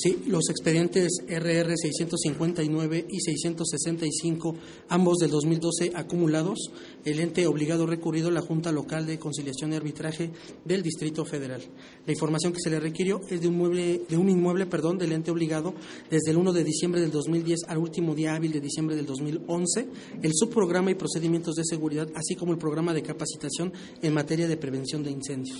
Sí, 0.02 0.16
los 0.28 0.48
expedientes 0.48 1.18
RR 1.28 1.76
659 1.76 3.06
y 3.06 3.20
665, 3.20 4.54
ambos 4.88 5.18
del 5.18 5.30
2012 5.30 5.92
acumulados, 5.94 6.70
el 7.04 7.20
ente 7.20 7.46
obligado 7.46 7.84
recurrido 7.84 8.30
la 8.30 8.40
Junta 8.40 8.72
Local 8.72 9.04
de 9.04 9.18
Conciliación 9.18 9.74
y 9.74 9.76
Arbitraje 9.76 10.30
del 10.64 10.82
Distrito 10.82 11.26
Federal. 11.26 11.60
La 12.06 12.14
información 12.14 12.54
que 12.54 12.60
se 12.64 12.70
le 12.70 12.80
requirió 12.80 13.20
es 13.28 13.42
de 13.42 13.48
un, 13.48 13.58
mueble, 13.58 14.00
de 14.08 14.16
un 14.16 14.30
inmueble 14.30 14.64
perdón, 14.64 14.96
del 14.96 15.12
ente 15.12 15.32
obligado 15.32 15.74
desde 16.08 16.30
el 16.30 16.38
1 16.38 16.54
de 16.54 16.64
diciembre 16.64 17.02
del 17.02 17.10
2010 17.10 17.64
al 17.68 17.76
último 17.76 18.14
día 18.14 18.34
hábil 18.34 18.52
de 18.52 18.60
diciembre 18.62 18.96
del 18.96 19.04
2011, 19.04 19.86
el 20.22 20.32
subprograma 20.32 20.90
y 20.92 20.94
procedimientos 20.94 21.56
de 21.56 21.64
seguridad, 21.66 22.08
así 22.14 22.36
como 22.36 22.52
el 22.52 22.58
programa 22.58 22.94
de 22.94 23.02
capacitación 23.02 23.70
en 24.00 24.14
materia 24.14 24.48
de 24.48 24.56
prevención 24.56 25.02
de 25.02 25.10
incendios. 25.10 25.58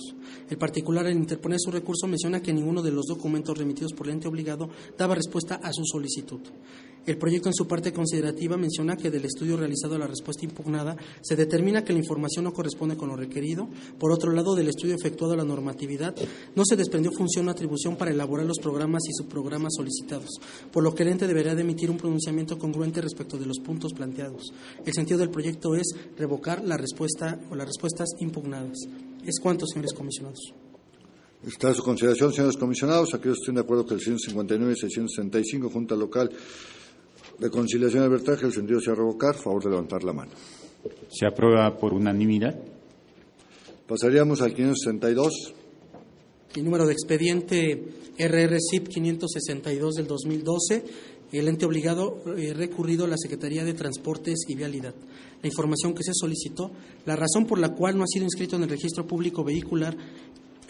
El 0.49 0.57
particular, 0.57 1.05
al 1.05 1.13
interponer 1.13 1.59
su 1.59 1.69
recurso, 1.69 2.07
menciona 2.07 2.41
que 2.41 2.51
ninguno 2.51 2.81
de 2.81 2.89
los 2.89 3.05
documentos 3.05 3.55
remitidos 3.55 3.93
por 3.93 4.07
el 4.07 4.13
ente 4.15 4.30
obligado 4.31 4.69
daba 4.97 5.15
respuesta 5.15 5.55
a 5.55 5.71
su 5.71 5.83
solicitud. 5.85 6.41
El 7.03 7.17
proyecto 7.17 7.49
en 7.49 7.55
su 7.55 7.67
parte 7.67 7.91
considerativa 7.91 8.57
menciona 8.57 8.95
que 8.95 9.09
del 9.09 9.25
estudio 9.25 9.57
realizado 9.57 9.95
a 9.95 9.97
la 9.97 10.05
respuesta 10.05 10.45
impugnada 10.45 10.95
se 11.21 11.35
determina 11.35 11.83
que 11.83 11.93
la 11.93 11.99
información 11.99 12.45
no 12.45 12.53
corresponde 12.53 12.95
con 12.95 13.09
lo 13.09 13.15
requerido. 13.15 13.67
Por 13.97 14.11
otro 14.11 14.31
lado, 14.31 14.53
del 14.53 14.69
estudio 14.69 14.93
efectuado 14.93 15.33
a 15.33 15.37
la 15.37 15.43
normatividad 15.43 16.15
no 16.55 16.63
se 16.63 16.75
desprendió 16.75 17.11
función 17.11 17.47
o 17.47 17.51
atribución 17.51 17.95
para 17.95 18.11
elaborar 18.11 18.45
los 18.45 18.59
programas 18.59 19.01
y 19.09 19.13
subprogramas 19.13 19.73
solicitados, 19.75 20.29
por 20.71 20.83
lo 20.83 20.93
que 20.93 21.01
el 21.01 21.09
ente 21.09 21.25
deberá 21.25 21.55
de 21.55 21.61
emitir 21.61 21.89
un 21.89 21.97
pronunciamiento 21.97 22.59
congruente 22.59 23.01
respecto 23.01 23.35
de 23.39 23.47
los 23.47 23.57
puntos 23.57 23.93
planteados. 23.93 24.53
El 24.85 24.93
sentido 24.93 25.17
del 25.17 25.31
proyecto 25.31 25.73
es 25.73 25.95
revocar 26.19 26.63
la 26.63 26.77
respuesta 26.77 27.39
o 27.49 27.55
las 27.55 27.65
respuestas 27.65 28.09
impugnadas. 28.19 28.77
¿Es 29.25 29.39
cuánto, 29.39 29.65
señores 29.65 29.93
comisionados? 29.93 30.53
Está 31.45 31.69
a 31.69 31.73
su 31.73 31.81
consideración, 31.81 32.31
señores 32.31 32.55
comisionados. 32.55 33.15
Aquellos 33.15 33.37
que 33.37 33.41
estén 33.41 33.55
de 33.55 33.61
acuerdo 33.61 33.83
que 33.85 33.95
el 33.95 33.99
659 33.99 34.73
y 34.73 34.79
665, 34.79 35.69
Junta 35.71 35.95
Local 35.95 36.29
de 37.39 37.49
Conciliación 37.49 38.03
y 38.03 38.05
Arbitraje, 38.05 38.45
el 38.45 38.53
sentido 38.53 38.79
sea 38.79 38.93
revocar, 38.93 39.35
favor 39.35 39.63
de 39.63 39.71
levantar 39.71 40.03
la 40.03 40.13
mano. 40.13 40.31
Se 41.09 41.25
aprueba 41.25 41.75
por 41.77 41.93
unanimidad. 41.93 42.55
Pasaríamos 43.87 44.41
al 44.43 44.53
562. 44.53 45.53
El 46.55 46.63
número 46.63 46.85
de 46.85 46.93
expediente 46.93 47.87
RRCIP 48.19 48.87
562 48.87 49.95
del 49.95 50.05
2012, 50.05 50.83
el 51.31 51.47
ente 51.47 51.65
obligado 51.65 52.21
eh, 52.37 52.53
recurrido 52.53 53.05
a 53.05 53.07
la 53.07 53.17
Secretaría 53.17 53.63
de 53.63 53.73
Transportes 53.73 54.45
y 54.47 54.55
Vialidad. 54.55 54.93
La 55.41 55.47
información 55.47 55.95
que 55.95 56.03
se 56.03 56.11
solicitó, 56.13 56.69
la 57.05 57.15
razón 57.15 57.47
por 57.47 57.57
la 57.57 57.69
cual 57.69 57.97
no 57.97 58.03
ha 58.03 58.07
sido 58.07 58.25
inscrito 58.25 58.57
en 58.57 58.63
el 58.63 58.69
registro 58.69 59.07
público 59.07 59.43
vehicular 59.43 59.97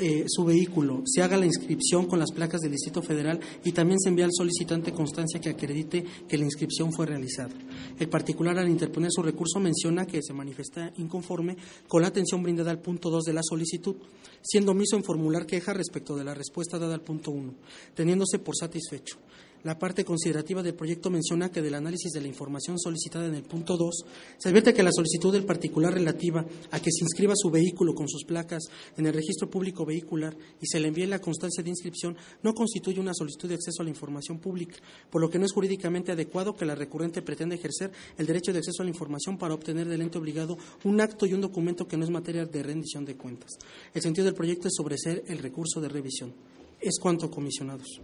eh, 0.01 0.25
su 0.27 0.43
vehículo, 0.43 1.03
se 1.05 1.21
haga 1.21 1.37
la 1.37 1.45
inscripción 1.45 2.07
con 2.07 2.17
las 2.17 2.31
placas 2.31 2.61
del 2.61 2.71
Distrito 2.71 3.03
Federal 3.03 3.39
y 3.63 3.71
también 3.71 3.99
se 3.99 4.09
envía 4.09 4.25
al 4.25 4.31
solicitante 4.33 4.91
constancia 4.91 5.39
que 5.39 5.51
acredite 5.51 6.03
que 6.27 6.39
la 6.39 6.45
inscripción 6.45 6.91
fue 6.91 7.05
realizada. 7.05 7.53
El 7.99 8.09
particular, 8.09 8.57
al 8.57 8.67
interponer 8.67 9.11
su 9.11 9.21
recurso, 9.21 9.59
menciona 9.59 10.07
que 10.07 10.23
se 10.23 10.33
manifiesta 10.33 10.91
inconforme 10.97 11.55
con 11.87 12.01
la 12.01 12.07
atención 12.07 12.41
brindada 12.41 12.71
al 12.71 12.81
punto 12.81 13.11
2 13.11 13.25
de 13.25 13.33
la 13.33 13.43
solicitud, 13.43 13.95
siendo 14.41 14.71
omiso 14.71 14.95
en 14.95 15.03
formular 15.03 15.45
queja 15.45 15.71
respecto 15.71 16.15
de 16.15 16.23
la 16.23 16.33
respuesta 16.33 16.79
dada 16.79 16.95
al 16.95 17.01
punto 17.01 17.29
1, 17.29 17.53
teniéndose 17.93 18.39
por 18.39 18.55
satisfecho. 18.55 19.19
La 19.63 19.77
parte 19.77 20.03
considerativa 20.03 20.63
del 20.63 20.73
proyecto 20.73 21.11
menciona 21.11 21.51
que 21.51 21.61
del 21.61 21.75
análisis 21.75 22.11
de 22.11 22.21
la 22.21 22.27
información 22.27 22.79
solicitada 22.79 23.27
en 23.27 23.35
el 23.35 23.43
punto 23.43 23.77
2, 23.77 24.05
se 24.39 24.49
advierte 24.49 24.73
que 24.73 24.81
la 24.81 24.91
solicitud 24.91 25.31
del 25.31 25.45
particular 25.45 25.93
relativa 25.93 26.43
a 26.71 26.79
que 26.79 26.91
se 26.91 27.03
inscriba 27.03 27.33
su 27.35 27.51
vehículo 27.51 27.93
con 27.93 28.09
sus 28.09 28.23
placas 28.23 28.63
en 28.97 29.05
el 29.05 29.13
registro 29.13 29.49
público 29.49 29.85
vehicular 29.85 30.35
y 30.59 30.65
se 30.65 30.79
le 30.79 30.87
envíe 30.87 31.05
la 31.05 31.19
constancia 31.19 31.63
de 31.63 31.69
inscripción 31.69 32.17
no 32.41 32.55
constituye 32.55 32.99
una 32.99 33.13
solicitud 33.13 33.49
de 33.49 33.55
acceso 33.55 33.81
a 33.81 33.85
la 33.85 33.91
información 33.91 34.39
pública, 34.39 34.77
por 35.11 35.21
lo 35.21 35.29
que 35.29 35.37
no 35.37 35.45
es 35.45 35.53
jurídicamente 35.53 36.11
adecuado 36.11 36.55
que 36.55 36.65
la 36.65 36.73
recurrente 36.73 37.21
pretenda 37.21 37.55
ejercer 37.55 37.91
el 38.17 38.25
derecho 38.25 38.53
de 38.53 38.59
acceso 38.59 38.81
a 38.81 38.85
la 38.85 38.91
información 38.91 39.37
para 39.37 39.53
obtener 39.53 39.87
del 39.87 40.01
ente 40.01 40.17
obligado 40.17 40.57
un 40.83 41.01
acto 41.01 41.25
y 41.27 41.33
un 41.33 41.41
documento 41.41 41.87
que 41.87 41.97
no 41.97 42.03
es 42.03 42.09
materia 42.09 42.45
de 42.45 42.63
rendición 42.63 43.05
de 43.05 43.15
cuentas. 43.15 43.51
El 43.93 44.01
sentido 44.01 44.25
del 44.25 44.33
proyecto 44.33 44.67
es 44.67 44.73
sobreser 44.75 45.23
el 45.27 45.37
recurso 45.37 45.79
de 45.81 45.89
revisión. 45.89 46.33
Es 46.79 46.97
cuanto, 46.99 47.29
comisionados. 47.29 48.01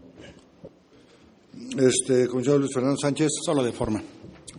Este, 1.78 2.28
comisionado 2.28 2.60
Luis 2.60 2.74
Fernando 2.74 2.98
Sánchez. 2.98 3.30
Solo 3.44 3.64
de 3.64 3.72
forma. 3.72 4.02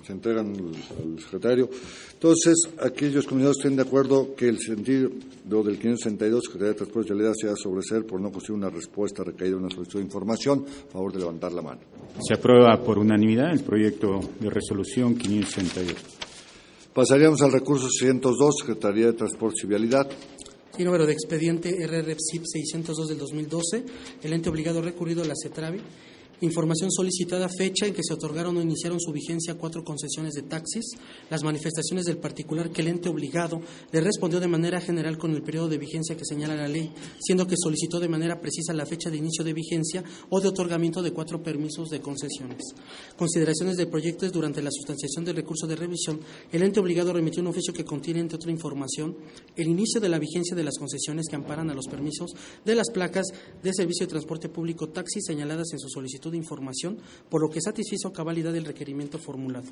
se 0.04 0.12
entregan 0.12 0.54
al, 0.54 1.20
secretario. 1.20 1.68
Entonces, 2.12 2.56
aquellos 2.80 3.26
comisionados 3.26 3.58
estén 3.58 3.76
de 3.76 3.82
acuerdo 3.82 4.34
que 4.34 4.48
el 4.48 4.58
sentido 4.58 5.10
del 5.44 5.78
562, 5.78 6.44
Secretaría 6.44 6.72
de 6.72 6.78
Transporte 6.78 7.12
y 7.12 7.14
Vialidad, 7.14 7.34
sea 7.34 7.56
sobreser 7.56 8.04
por 8.04 8.20
no 8.20 8.30
conseguir 8.30 8.56
una 8.56 8.70
respuesta 8.70 9.22
recaída 9.24 9.56
en 9.56 9.64
una 9.64 9.70
solicitud 9.70 9.98
de 9.98 10.04
información, 10.04 10.64
a 10.88 10.92
favor 10.92 11.12
de 11.12 11.18
levantar 11.18 11.52
la 11.52 11.62
mano. 11.62 11.80
Se 12.26 12.34
aprueba 12.34 12.82
por 12.82 12.98
unanimidad 12.98 13.52
el 13.52 13.60
proyecto 13.60 14.20
de 14.40 14.50
resolución 14.50 15.16
562. 15.16 15.96
Pasaríamos 16.92 17.40
al 17.42 17.52
recurso 17.52 17.88
602, 17.88 18.56
Secretaría 18.60 19.06
de 19.06 19.12
Transporte 19.12 19.60
y 19.62 19.66
Vialidad. 19.66 20.10
Y 20.78 20.84
número 20.84 21.06
de 21.06 21.12
expediente 21.12 21.70
RRPSIP 21.86 22.44
602 22.44 23.08
del 23.08 23.18
2012, 23.18 23.84
el 24.22 24.32
ente 24.32 24.48
obligado 24.48 24.80
recurrido 24.80 25.22
a 25.22 25.26
la 25.26 25.34
CETRAVI 25.40 25.80
Información 26.40 26.92
solicitada, 26.92 27.48
fecha 27.48 27.86
en 27.86 27.94
que 27.94 28.04
se 28.04 28.14
otorgaron 28.14 28.56
o 28.56 28.62
iniciaron 28.62 29.00
su 29.00 29.10
vigencia 29.10 29.56
cuatro 29.56 29.82
concesiones 29.82 30.34
de 30.34 30.42
taxis, 30.42 30.96
las 31.30 31.42
manifestaciones 31.42 32.04
del 32.04 32.18
particular 32.18 32.70
que 32.70 32.82
el 32.82 32.88
ente 32.88 33.08
obligado 33.08 33.60
le 33.90 34.00
respondió 34.00 34.38
de 34.38 34.46
manera 34.46 34.80
general 34.80 35.18
con 35.18 35.34
el 35.34 35.42
periodo 35.42 35.68
de 35.68 35.78
vigencia 35.78 36.16
que 36.16 36.24
señala 36.24 36.54
la 36.54 36.68
ley, 36.68 36.92
siendo 37.18 37.48
que 37.48 37.56
solicitó 37.58 37.98
de 37.98 38.08
manera 38.08 38.40
precisa 38.40 38.72
la 38.72 38.86
fecha 38.86 39.10
de 39.10 39.16
inicio 39.16 39.42
de 39.42 39.52
vigencia 39.52 40.04
o 40.30 40.40
de 40.40 40.46
otorgamiento 40.46 41.02
de 41.02 41.10
cuatro 41.10 41.42
permisos 41.42 41.90
de 41.90 42.00
concesiones. 42.00 42.62
Consideraciones 43.16 43.76
del 43.76 43.88
proyecto 43.88 44.24
es 44.24 44.30
durante 44.30 44.62
la 44.62 44.70
sustanciación 44.70 45.24
del 45.24 45.34
recurso 45.34 45.66
de 45.66 45.74
revisión, 45.74 46.20
el 46.52 46.62
ente 46.62 46.78
obligado 46.78 47.12
remitió 47.12 47.42
un 47.42 47.48
oficio 47.48 47.74
que 47.74 47.84
contiene, 47.84 48.20
entre 48.20 48.36
otra 48.36 48.52
información, 48.52 49.16
el 49.56 49.66
inicio 49.66 50.00
de 50.00 50.08
la 50.08 50.20
vigencia 50.20 50.54
de 50.54 50.62
las 50.62 50.78
concesiones 50.78 51.26
que 51.28 51.34
amparan 51.34 51.68
a 51.68 51.74
los 51.74 51.88
permisos 51.88 52.30
de 52.64 52.76
las 52.76 52.90
placas 52.90 53.26
de 53.60 53.74
servicio 53.74 54.06
de 54.06 54.10
transporte 54.10 54.48
público 54.48 54.88
taxi 54.90 55.20
señaladas 55.20 55.72
en 55.72 55.80
su 55.80 55.88
solicitud 55.88 56.27
de 56.30 56.36
información, 56.36 56.98
por 57.28 57.40
lo 57.40 57.50
que 57.50 57.60
satisfizo 57.60 58.12
cabalidad 58.12 58.52
del 58.52 58.64
requerimiento 58.64 59.18
formulado. 59.18 59.66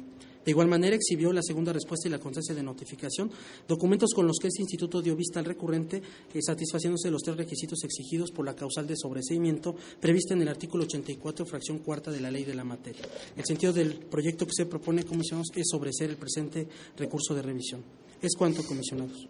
De 0.44 0.52
igual 0.52 0.68
manera, 0.68 0.94
exhibió 0.94 1.32
la 1.32 1.42
segunda 1.42 1.72
respuesta 1.72 2.06
y 2.06 2.10
la 2.12 2.20
constancia 2.20 2.54
de 2.54 2.62
notificación, 2.62 3.30
documentos 3.66 4.14
con 4.14 4.28
los 4.28 4.38
que 4.40 4.46
este 4.46 4.62
instituto 4.62 5.02
dio 5.02 5.16
vista 5.16 5.40
al 5.40 5.44
recurrente, 5.44 6.00
eh, 6.32 6.40
satisfaciéndose 6.40 7.10
los 7.10 7.22
tres 7.22 7.36
requisitos 7.36 7.82
exigidos 7.82 8.30
por 8.30 8.46
la 8.46 8.54
causal 8.54 8.86
de 8.86 8.96
sobreseimiento 8.96 9.74
prevista 10.00 10.34
en 10.34 10.42
el 10.42 10.48
artículo 10.48 10.84
84, 10.84 11.44
fracción 11.46 11.78
cuarta 11.78 12.12
de 12.12 12.20
la 12.20 12.30
ley 12.30 12.44
de 12.44 12.54
la 12.54 12.62
materia. 12.62 13.02
El 13.36 13.44
sentido 13.44 13.72
del 13.72 13.94
proyecto 13.94 14.46
que 14.46 14.52
se 14.54 14.66
propone, 14.66 15.04
comisionados, 15.04 15.48
es 15.56 15.66
sobreser 15.68 16.10
el 16.10 16.16
presente 16.16 16.68
recurso 16.96 17.34
de 17.34 17.42
revisión. 17.42 17.82
Es 18.22 18.36
cuanto, 18.36 18.62
comisionados. 18.64 19.28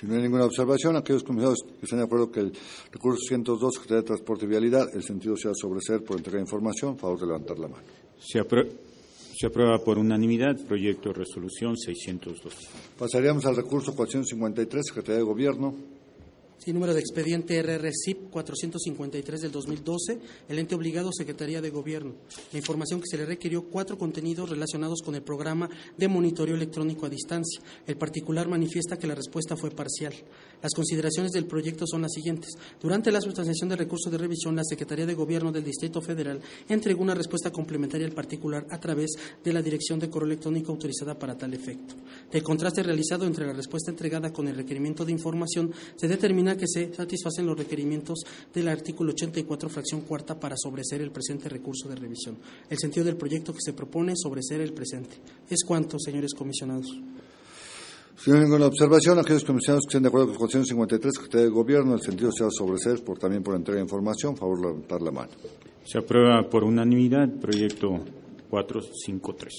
Si 0.00 0.06
no 0.06 0.14
hay 0.14 0.22
ninguna 0.22 0.46
observación, 0.46 0.96
aquellos 0.96 1.22
comisionados 1.22 1.62
que 1.78 1.84
estén 1.84 1.98
de 1.98 2.06
acuerdo 2.06 2.30
que 2.32 2.40
el 2.40 2.52
recurso 2.90 3.20
102, 3.28 3.74
Secretaría 3.74 4.00
de 4.00 4.06
Transporte 4.06 4.46
y 4.46 4.48
Vialidad, 4.48 4.86
el 4.94 5.02
sentido 5.02 5.36
sea 5.36 5.52
sobreser 5.52 6.02
por 6.02 6.16
entregar 6.16 6.40
información, 6.40 6.96
favor 6.96 7.20
de 7.20 7.26
levantar 7.26 7.58
la 7.58 7.68
mano. 7.68 7.84
Se, 8.18 8.38
aprueba 8.38 9.78
por 9.84 9.98
unanimidad 9.98 10.56
proyecto 10.66 11.10
de 11.10 11.16
resolución 11.16 11.76
602. 11.76 12.54
Pasaríamos 12.98 13.44
al 13.44 13.56
recurso 13.56 13.94
453, 13.94 14.86
Secretaría 14.86 15.18
de 15.18 15.22
Gobierno. 15.22 15.74
Sí, 16.62 16.74
número 16.74 16.92
de 16.92 17.00
expediente 17.00 17.62
RRCIP 17.62 18.28
453 18.28 19.40
del 19.40 19.50
2012, 19.50 20.18
el 20.46 20.58
ente 20.58 20.74
obligado 20.74 21.10
Secretaría 21.10 21.62
de 21.62 21.70
Gobierno. 21.70 22.16
La 22.52 22.58
información 22.58 23.00
que 23.00 23.06
se 23.06 23.16
le 23.16 23.24
requirió 23.24 23.62
cuatro 23.62 23.96
contenidos 23.96 24.50
relacionados 24.50 25.00
con 25.00 25.14
el 25.14 25.22
programa 25.22 25.70
de 25.96 26.08
monitoreo 26.08 26.56
electrónico 26.56 27.06
a 27.06 27.08
distancia. 27.08 27.62
El 27.86 27.96
particular 27.96 28.46
manifiesta 28.46 28.98
que 28.98 29.06
la 29.06 29.14
respuesta 29.14 29.56
fue 29.56 29.70
parcial. 29.70 30.12
Las 30.62 30.74
consideraciones 30.74 31.32
del 31.32 31.46
proyecto 31.46 31.86
son 31.86 32.02
las 32.02 32.12
siguientes. 32.12 32.50
Durante 32.80 33.10
la 33.10 33.20
sustanciación 33.20 33.68
del 33.68 33.78
recurso 33.78 34.10
de 34.10 34.18
revisión, 34.18 34.56
la 34.56 34.64
Secretaría 34.64 35.06
de 35.06 35.14
Gobierno 35.14 35.50
del 35.52 35.64
Distrito 35.64 36.00
Federal 36.00 36.40
entregó 36.68 37.02
una 37.02 37.14
respuesta 37.14 37.50
complementaria 37.50 38.06
al 38.06 38.12
particular 38.12 38.66
a 38.70 38.78
través 38.78 39.10
de 39.42 39.52
la 39.52 39.62
dirección 39.62 39.98
de 39.98 40.10
correo 40.10 40.26
electrónico 40.26 40.72
autorizada 40.72 41.18
para 41.18 41.36
tal 41.36 41.54
efecto. 41.54 41.94
El 42.30 42.42
contraste 42.42 42.82
realizado 42.82 43.24
entre 43.24 43.46
la 43.46 43.52
respuesta 43.52 43.90
entregada 43.90 44.32
con 44.32 44.48
el 44.48 44.56
requerimiento 44.56 45.04
de 45.04 45.12
información 45.12 45.72
se 45.96 46.08
determina 46.08 46.56
que 46.56 46.66
se 46.66 46.92
satisfacen 46.94 47.46
los 47.46 47.56
requerimientos 47.56 48.20
del 48.52 48.68
artículo 48.68 49.12
84, 49.12 49.68
fracción 49.68 50.02
cuarta, 50.02 50.38
para 50.38 50.56
sobreser 50.56 51.00
el 51.00 51.10
presente 51.10 51.48
recurso 51.48 51.88
de 51.88 51.96
revisión. 51.96 52.36
El 52.68 52.78
sentido 52.78 53.04
del 53.06 53.16
proyecto 53.16 53.52
que 53.52 53.60
se 53.60 53.72
propone 53.72 54.12
es 54.12 54.20
sobreser 54.22 54.60
el 54.60 54.72
presente. 54.72 55.16
Es 55.48 55.64
cuanto, 55.64 55.98
señores 55.98 56.34
comisionados. 56.34 56.86
Si 58.22 58.30
no 58.30 58.36
hay 58.36 58.42
ninguna 58.42 58.66
observación, 58.66 59.18
aquellos 59.18 59.44
comisionados 59.44 59.86
que 59.86 59.96
estén 59.96 60.02
de 60.02 60.08
acuerdo 60.08 60.34
con 60.34 60.46
la 60.52 60.62
53, 60.62 61.10
Secretaría 61.14 61.46
de 61.46 61.50
Gobierno, 61.50 61.94
el 61.94 62.02
sentido 62.02 62.30
sea 62.30 62.48
sobreser 62.50 63.02
por, 63.02 63.18
también 63.18 63.42
por 63.42 63.56
entrega 63.56 63.78
de 63.78 63.84
información, 63.84 64.36
favor 64.36 64.60
levantar 64.60 65.00
la 65.00 65.10
mano. 65.10 65.30
Se 65.86 65.96
aprueba 65.96 66.46
por 66.50 66.62
unanimidad 66.62 67.22
el 67.22 67.38
proyecto 67.38 67.88
453. 68.50 69.54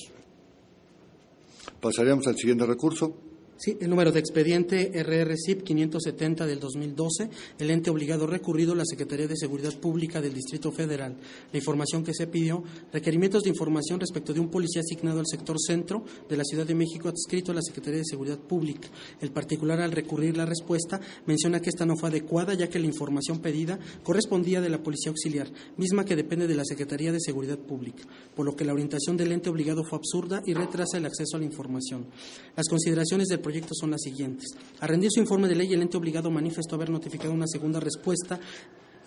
Pasaríamos 1.81 2.27
al 2.27 2.35
siguiente 2.35 2.67
recurso. 2.67 3.30
Sí, 3.63 3.77
el 3.79 3.91
número 3.91 4.11
de 4.11 4.19
expediente 4.19 4.91
RRCIP 5.03 5.61
570 5.61 6.47
del 6.47 6.59
2012, 6.59 7.29
el 7.59 7.69
ente 7.69 7.91
obligado 7.91 8.25
recurrido 8.25 8.73
la 8.73 8.85
Secretaría 8.85 9.27
de 9.27 9.37
Seguridad 9.37 9.75
Pública 9.75 10.19
del 10.19 10.33
Distrito 10.33 10.71
Federal. 10.71 11.15
La 11.51 11.59
información 11.59 12.03
que 12.03 12.15
se 12.15 12.25
pidió, 12.25 12.63
requerimientos 12.91 13.43
de 13.43 13.49
información 13.49 13.99
respecto 13.99 14.33
de 14.33 14.39
un 14.39 14.49
policía 14.49 14.81
asignado 14.81 15.19
al 15.19 15.27
sector 15.27 15.57
centro 15.59 16.03
de 16.27 16.37
la 16.37 16.43
Ciudad 16.43 16.65
de 16.65 16.73
México 16.73 17.07
adscrito 17.07 17.51
a 17.51 17.53
la 17.53 17.61
Secretaría 17.61 17.99
de 17.99 18.05
Seguridad 18.05 18.39
Pública. 18.39 18.89
El 19.19 19.29
particular, 19.29 19.79
al 19.79 19.91
recurrir 19.91 20.37
la 20.37 20.47
respuesta, 20.47 20.99
menciona 21.27 21.61
que 21.61 21.69
esta 21.69 21.85
no 21.85 21.95
fue 21.97 22.09
adecuada 22.09 22.55
ya 22.55 22.67
que 22.67 22.79
la 22.79 22.87
información 22.87 23.41
pedida 23.41 23.77
correspondía 24.01 24.59
de 24.59 24.69
la 24.69 24.81
Policía 24.81 25.11
Auxiliar, 25.11 25.51
misma 25.77 26.03
que 26.03 26.15
depende 26.15 26.47
de 26.47 26.55
la 26.55 26.65
Secretaría 26.65 27.11
de 27.11 27.19
Seguridad 27.19 27.59
Pública, 27.59 28.05
por 28.35 28.43
lo 28.43 28.55
que 28.55 28.65
la 28.65 28.73
orientación 28.73 29.17
del 29.17 29.31
ente 29.31 29.51
obligado 29.51 29.83
fue 29.83 29.99
absurda 29.99 30.41
y 30.47 30.55
retrasa 30.55 30.97
el 30.97 31.05
acceso 31.05 31.37
a 31.37 31.39
la 31.39 31.45
información. 31.45 32.07
Las 32.55 32.67
consideraciones 32.67 33.27
del 33.27 33.50
proyectos 33.51 33.79
son 33.81 33.91
las 33.91 34.01
siguientes. 34.01 34.55
A 34.79 34.87
rendir 34.87 35.09
su 35.11 35.19
informe 35.19 35.49
de 35.49 35.55
ley, 35.55 35.73
el 35.73 35.81
ente 35.81 35.97
obligado 35.97 36.31
manifestó 36.31 36.75
haber 36.75 36.89
notificado 36.89 37.33
una 37.33 37.47
segunda 37.47 37.81
respuesta 37.81 38.39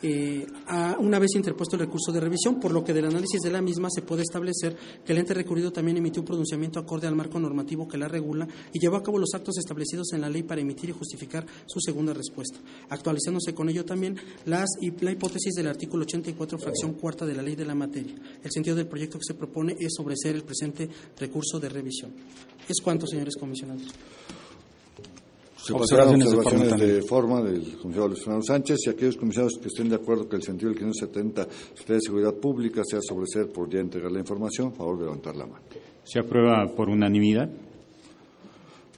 eh, 0.07 0.47
a, 0.67 0.99
una 0.99 1.19
vez 1.19 1.35
interpuesto 1.35 1.77
el 1.77 1.81
recurso 1.81 2.13
de 2.13 2.21
revisión, 2.21 2.61
por 2.61 2.73
lo 2.73 2.85
que 2.85 2.93
del 2.93 3.07
análisis 3.07 3.41
de 3.41 3.51
la 3.51 3.63
misma 3.63 3.89
se 3.91 4.03
puede 4.03 4.21
establecer 4.21 4.77
que 5.03 5.13
el 5.13 5.19
ente 5.19 5.33
recurrido 5.33 5.73
también 5.73 5.97
emitió 5.97 6.21
un 6.21 6.27
pronunciamiento 6.27 6.79
acorde 6.79 7.07
al 7.07 7.17
marco 7.17 7.41
normativo 7.41 7.89
que 7.89 7.97
la 7.97 8.07
regula 8.07 8.47
y 8.71 8.79
llevó 8.81 8.97
a 8.97 9.03
cabo 9.03 9.19
los 9.19 9.33
actos 9.33 9.57
establecidos 9.57 10.13
en 10.13 10.21
la 10.21 10.29
ley 10.29 10.43
para 10.43 10.61
emitir 10.61 10.91
y 10.91 10.93
justificar 10.93 11.47
su 11.65 11.81
segunda 11.81 12.13
respuesta, 12.13 12.59
actualizándose 12.91 13.55
con 13.55 13.71
ello 13.71 13.87
también 13.87 14.17
las, 14.45 14.69
la 15.01 15.11
hipótesis 15.11 15.55
del 15.55 15.69
artículo 15.69 16.03
84, 16.03 16.59
fracción 16.59 16.93
cuarta 16.93 17.25
de 17.25 17.35
la 17.35 17.43
ley 17.43 17.57
de 17.57 17.65
la 17.65 17.75
materia. 17.75 18.15
El 18.43 18.51
sentido 18.51 18.77
del 18.77 18.89
proyecto 18.89 19.19
que 19.19 19.25
se 19.25 19.33
propone 19.33 19.75
es 19.81 19.95
sobreser 19.97 20.35
el 20.35 20.43
presente 20.43 20.87
recurso 21.19 21.59
de 21.59 21.71
revisión. 21.71 22.13
Es 22.69 22.83
cuanto, 22.83 23.07
señores 23.07 23.37
comisionados. 23.37 23.87
Se 25.65 25.73
observaciones, 25.73 26.33
observaciones 26.35 26.79
de, 26.79 27.03
forma 27.03 27.41
del 27.41 27.79
comisionado 27.79 28.09
Luis 28.09 28.21
Fernando 28.21 28.45
Sánchez 28.45 28.77
y 28.87 28.91
aquellos 28.91 29.17
comisionados 29.17 29.59
que 29.59 29.69
estén 29.69 29.89
de 29.89 29.95
acuerdo 29.95 30.29
que 30.29 30.37
el 30.37 30.43
sentido 30.43 30.69
del 30.69 30.79
570 30.79 31.47
de 31.89 32.01
Seguridad 32.03 32.35
Pública 32.35 32.83
sea 32.85 33.01
sobreser 33.01 33.51
por 33.51 33.71
ya 33.71 33.81
entregar 33.81 34.13
la 34.13 34.19
información, 34.19 34.75
favor 34.75 34.99
de 34.99 35.05
levantar 35.05 35.37
la 35.37 35.47
mano. 35.47 35.65
Se 36.03 36.19
aprueba 36.19 36.67
por 36.77 36.91
unanimidad. 36.91 37.49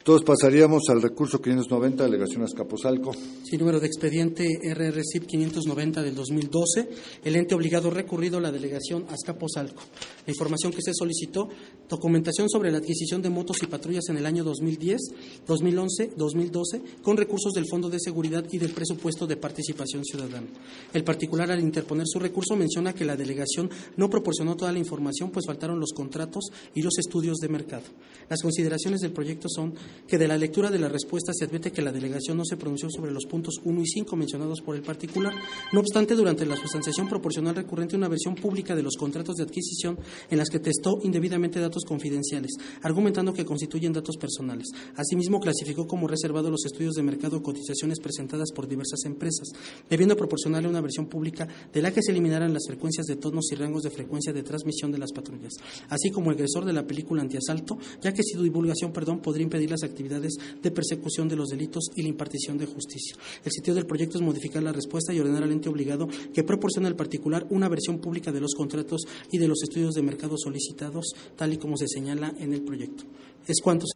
Todos 0.07 0.23
pasaríamos 0.23 0.85
al 0.89 1.03
recurso 1.03 1.43
590, 1.43 2.05
delegación 2.05 2.45
Azcapotzalco. 2.45 3.11
Sí, 3.43 3.59
número 3.59 3.81
de 3.81 3.89
expediente 3.89 4.47
RRCIP 4.63 5.27
590 5.27 6.01
del 6.01 6.15
2012, 6.15 6.89
el 7.25 7.35
ente 7.35 7.57
obligado 7.57 7.91
recurrido 7.91 8.39
la 8.39 8.53
delegación 8.53 9.05
Azcapotzalco. 9.09 9.83
La 10.25 10.33
información 10.33 10.73
que 10.73 10.81
se 10.81 10.93
solicitó, 10.95 11.49
documentación 11.89 12.49
sobre 12.49 12.71
la 12.71 12.79
adquisición 12.79 13.21
de 13.21 13.31
motos 13.31 13.57
y 13.65 13.67
patrullas 13.67 14.05
en 14.09 14.19
el 14.19 14.27
año 14.27 14.45
2010, 14.45 15.01
2011, 15.45 16.13
2012, 16.17 16.83
con 17.03 17.17
recursos 17.17 17.53
del 17.53 17.67
Fondo 17.69 17.89
de 17.89 17.99
Seguridad 17.99 18.45
y 18.53 18.59
del 18.59 18.71
presupuesto 18.71 19.27
de 19.27 19.37
participación 19.37 20.05
ciudadana. 20.05 20.47
El 20.93 21.03
particular, 21.03 21.51
al 21.51 21.59
interponer 21.59 22.07
su 22.07 22.21
recurso, 22.21 22.55
menciona 22.55 22.93
que 22.93 23.05
la 23.05 23.17
delegación 23.17 23.69
no 23.97 24.09
proporcionó 24.09 24.55
toda 24.55 24.71
la 24.71 24.79
información, 24.79 25.33
pues 25.33 25.47
faltaron 25.47 25.81
los 25.81 25.93
contratos 25.93 26.45
y 26.77 26.83
los 26.83 26.97
estudios 26.97 27.39
de 27.39 27.49
mercado. 27.49 27.87
Las 28.29 28.41
consideraciones 28.43 29.01
del 29.01 29.11
proyecto 29.11 29.49
son 29.49 29.75
que 30.07 30.19
de 30.19 30.29
la 30.29 30.37
lectura 30.37 30.71
de 30.71 30.79
la 30.79 30.89
respuesta 30.89 31.33
se 31.35 31.45
advierte 31.45 31.73
que 31.73 31.83
la 31.83 31.93
delegación 31.93 32.37
no 32.37 32.45
se 32.45 32.57
pronunció 32.57 32.91
sobre 32.91 33.13
los 33.13 33.27
puntos 33.27 33.61
1 33.65 33.81
y 33.81 33.87
5 33.87 34.17
mencionados 34.17 34.61
por 34.61 34.77
el 34.77 34.83
particular. 34.83 35.35
No 35.73 35.81
obstante, 35.81 36.15
durante 36.15 36.47
la 36.47 36.57
sustanciación 36.57 37.09
proporcionó 37.09 37.51
al 37.51 37.57
recurrente 37.57 37.97
una 37.97 38.09
versión 38.09 38.35
pública 38.35 38.75
de 38.75 38.83
los 38.83 38.97
contratos 38.97 39.37
de 39.37 39.45
adquisición 39.45 39.99
en 40.31 40.39
las 40.39 40.49
que 40.49 40.61
testó 40.61 40.99
indebidamente 41.03 41.61
datos 41.61 41.85
confidenciales, 41.85 42.53
argumentando 42.83 43.33
que 43.33 43.45
constituyen 43.45 43.93
datos 43.93 44.17
personales. 44.17 44.69
Asimismo, 44.97 45.41
clasificó 45.41 45.87
como 45.87 46.09
reservado 46.09 46.51
los 46.51 46.65
estudios 46.65 46.95
de 46.95 47.03
mercado 47.03 47.39
o 47.39 47.43
cotizaciones 47.43 48.01
presentadas 48.01 48.53
por 48.53 48.69
diversas 48.69 49.05
empresas, 49.05 49.49
debiendo 49.89 50.17
proporcionarle 50.17 50.69
una 50.69 50.81
versión 50.81 51.07
pública 51.07 51.49
de 51.73 51.83
la 51.83 51.93
que 51.93 52.03
se 52.03 52.13
eliminaran 52.13 52.53
las 52.53 52.67
frecuencias 52.67 53.07
de 53.07 53.17
tonos 53.17 53.51
y 53.53 53.55
rangos 53.57 53.83
de 53.83 53.91
frecuencia 53.91 54.33
de 54.33 54.43
transmisión 54.43 54.93
de 54.93 54.99
las 54.99 55.13
patrullas, 55.13 55.55
así 55.89 56.11
como 56.11 56.31
el 56.31 56.37
agresor 56.37 56.65
de 56.65 56.73
la 56.73 56.87
película 56.87 57.23
antiasalto, 57.23 57.79
ya 58.01 58.13
que 58.13 58.23
su 58.23 58.43
divulgación 58.43 58.93
perdón, 58.93 59.21
podría 59.21 59.45
impedir 59.45 59.71
las 59.71 59.83
actividades 59.87 60.35
de 60.63 60.71
persecución 60.71 61.29
de 61.29 61.37
los 61.37 61.49
delitos 61.49 61.91
y 61.95 62.03
la 62.03 62.09
impartición 62.09 62.59
de 62.59 62.67
justicia. 62.67 63.17
El 63.45 63.53
sitio 63.53 63.75
del 63.75 63.87
proyecto 63.87 64.19
es 64.19 64.25
modificar 64.25 64.63
la 64.63 64.73
respuesta 64.73 65.13
y 65.13 65.21
ordenar 65.21 65.43
al 65.43 65.53
ente 65.53 65.69
obligado 65.69 66.09
que 66.33 66.45
proporcione 66.45 66.89
al 66.89 66.97
particular 66.97 67.47
una 67.51 67.69
versión 67.69 67.99
pública 67.99 68.33
de 68.33 68.41
los 68.41 68.55
contratos 68.55 69.03
y 69.31 69.39
de 69.39 69.49
los 69.49 69.63
estudios 69.63 69.95
de 69.95 70.03
mercado 70.03 70.37
solicitados, 70.39 71.15
tal 71.37 71.53
y 71.53 71.59
como 71.59 71.77
se 71.77 71.89
señala 71.89 72.35
en 72.39 72.53
el 72.53 72.63
proyecto. 72.63 73.05
Es 73.47 73.61
cuanto. 73.63 73.87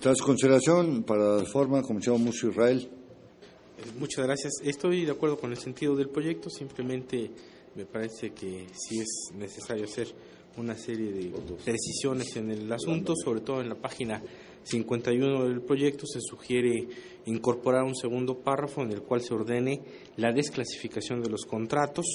Tras 0.00 0.20
consideración 0.20 1.02
para 1.02 1.38
la 1.38 1.44
forma, 1.44 1.82
comisionado 1.82 2.24
Mucio 2.24 2.50
Israel. 2.50 2.88
Muchas 3.98 4.24
gracias. 4.24 4.52
Estoy 4.62 5.04
de 5.04 5.12
acuerdo 5.12 5.38
con 5.38 5.50
el 5.50 5.58
sentido 5.58 5.96
del 5.96 6.08
proyecto, 6.08 6.50
simplemente 6.50 7.30
me 7.74 7.84
parece 7.84 8.30
que 8.30 8.66
sí 8.74 8.98
es 8.98 9.30
necesario 9.36 9.84
hacer 9.84 10.08
una 10.56 10.76
serie 10.76 11.12
de 11.12 11.32
precisiones 11.64 12.36
en 12.36 12.50
el 12.50 12.72
asunto, 12.72 13.14
sobre 13.16 13.40
todo 13.40 13.60
en 13.60 13.68
la 13.68 13.76
página 13.76 14.22
51 14.68 15.48
del 15.48 15.62
proyecto 15.62 16.06
se 16.06 16.20
sugiere 16.20 16.86
incorporar 17.26 17.84
un 17.84 17.94
segundo 17.94 18.38
párrafo 18.38 18.82
en 18.82 18.92
el 18.92 19.02
cual 19.02 19.22
se 19.22 19.34
ordene 19.34 19.80
la 20.16 20.32
desclasificación 20.32 21.22
de 21.22 21.30
los 21.30 21.46
contratos 21.46 22.06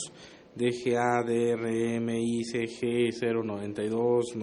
DGA, 0.55 1.23
DRM, 1.23 2.09
ICG 2.09 3.11
092 3.21 4.35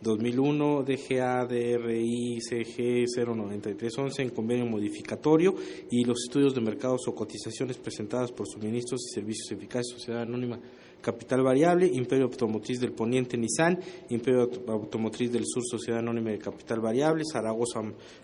2001, 0.00 0.82
DGA, 0.82 1.46
DRI, 1.46 2.38
CG 2.40 3.04
09311 3.16 4.22
en 4.22 4.30
convenio 4.30 4.66
modificatorio 4.66 5.54
y 5.90 6.04
los 6.04 6.24
estudios 6.24 6.54
de 6.54 6.60
mercados 6.60 7.06
o 7.06 7.14
cotizaciones 7.14 7.78
presentadas 7.78 8.32
por 8.32 8.46
suministros 8.46 9.02
y 9.02 9.14
servicios 9.14 9.52
eficaces 9.52 9.92
Sociedad 9.92 10.22
Anónima 10.22 10.58
Capital 11.04 11.42
Variable, 11.42 11.86
Imperio 11.86 12.24
Automotriz 12.24 12.80
del 12.80 12.92
Poniente 12.92 13.36
Nissan, 13.36 13.78
Imperio 14.08 14.50
Automotriz 14.66 15.30
del 15.30 15.44
Sur 15.46 15.62
Sociedad 15.64 16.00
Anónima 16.00 16.30
de 16.30 16.38
Capital 16.38 16.80
Variable, 16.80 17.22
Zaragoza 17.30 17.82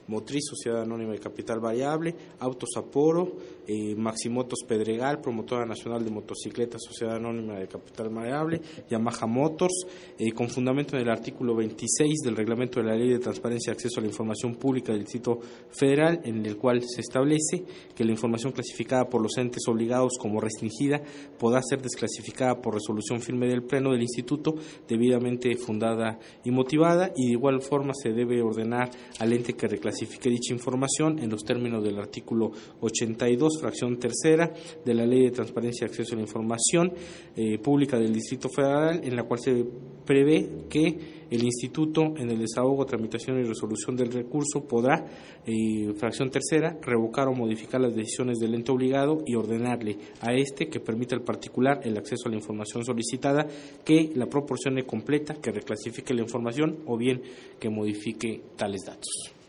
Motriz 0.09 0.45
Sociedad 0.49 0.83
Anónima 0.83 1.13
de 1.13 1.21
Capital 1.21 1.61
Variable, 1.61 2.15
Autos 2.41 2.71
Aporo, 2.77 3.37
eh, 3.73 3.95
Maximotos 3.95 4.65
Pedregal, 4.67 5.21
Promotora 5.21 5.65
Nacional 5.65 6.05
de 6.05 6.11
Motocicletas 6.11 6.83
Sociedad 6.85 7.15
Anónima 7.15 7.57
de 7.57 7.69
Capital 7.69 8.09
Variable, 8.09 8.61
Yamaha 8.91 9.27
Motors, 9.29 9.87
eh, 10.19 10.33
con 10.33 10.49
fundamento 10.49 10.97
en 10.97 11.03
el 11.03 11.09
artículo 11.09 11.55
26 11.55 12.23
del 12.25 12.35
Reglamento 12.35 12.81
de 12.81 12.87
la 12.87 12.97
Ley 12.97 13.11
de 13.11 13.21
Transparencia 13.21 13.71
y 13.71 13.75
Acceso 13.75 14.01
a 14.01 14.03
la 14.03 14.09
Información 14.09 14.57
Pública 14.57 14.91
del 14.93 15.03
Distrito 15.03 15.39
Federal, 15.71 16.21
en 16.25 16.45
el 16.45 16.57
cual 16.57 16.83
se 16.83 17.01
establece 17.01 17.63
que 17.95 18.05
la 18.05 18.11
información 18.11 18.51
clasificada 18.51 19.09
por 19.09 19.23
los 19.23 19.39
entes 19.39 19.63
obligados 19.69 20.15
como 20.19 20.41
restringida 20.41 21.01
podrá 21.39 21.63
ser 21.63 21.81
desclasificada 21.81 22.61
por 22.61 22.75
resolución 22.75 23.21
firme 23.21 23.47
del 23.47 23.63
Pleno 23.63 23.93
del 23.93 24.03
Instituto, 24.03 24.57
debidamente 24.89 25.55
fundada 25.55 26.19
y 26.43 26.51
motivada, 26.51 27.13
y 27.15 27.27
de 27.27 27.33
igual 27.35 27.63
forma 27.63 27.93
se 27.95 28.11
debe 28.11 28.43
ordenar 28.43 28.91
al 29.21 29.33
ente 29.33 29.53
que 29.53 29.69
reclasifique 29.69 30.29
dicha 30.29 30.55
información 30.55 31.21
en 31.21 31.31
los 31.31 31.45
términos 31.45 31.85
del 31.85 32.01
artículo 32.01 32.51
82, 32.81 33.60
fracción 33.61 33.99
tercera 33.99 34.53
de 34.85 34.95
la 34.95 35.07
Ley 35.07 35.25
de 35.25 35.31
Transparencia 35.31 35.87
y 35.87 35.91
Acceso 35.91 36.15
a 36.15 36.17
la 36.17 36.23
Información 36.23 36.93
eh, 37.37 37.59
Pública 37.59 37.99
del 37.99 38.13
Distrito 38.13 38.49
Federal, 38.49 39.01
en 39.05 39.17
la 39.17 39.25
cual 39.25 39.41
se 39.41 39.65
prevé 40.05 40.67
que 40.69 41.21
el 41.31 41.45
Instituto, 41.45 42.15
en 42.17 42.31
el 42.31 42.41
desahogo, 42.41 42.85
tramitación 42.85 43.39
y 43.39 43.45
resolución 43.45 43.95
del 43.95 44.11
recurso, 44.13 44.67
podrá, 44.67 45.07
eh, 45.47 45.93
fracción 45.97 46.31
tercera, 46.31 46.77
revocar 46.83 47.29
o 47.29 47.33
modificar 47.33 47.81
las 47.81 47.95
decisiones 47.95 48.39
del 48.39 48.55
ente 48.55 48.73
obligado 48.73 49.19
y 49.25 49.37
ordenarle 49.37 49.97
a 50.21 50.33
este 50.35 50.69
que 50.69 50.81
permita 50.81 51.15
al 51.15 51.23
particular 51.23 51.81
el 51.85 51.97
acceso 51.97 52.29
a 52.29 52.31
la 52.31 52.37
información 52.37 52.85
solicitada, 52.85 53.47
que 53.85 54.11
la 54.17 54.27
proporcione 54.27 54.85
completa, 54.85 55.35
que 55.35 55.53
reclasifique 55.53 56.15
la 56.15 56.23
información 56.23 56.81
o 56.87 56.97
bien 56.97 57.23
que 57.61 57.71
modifique 57.71 58.43
tales 58.57 58.83
datos. 58.85 59.40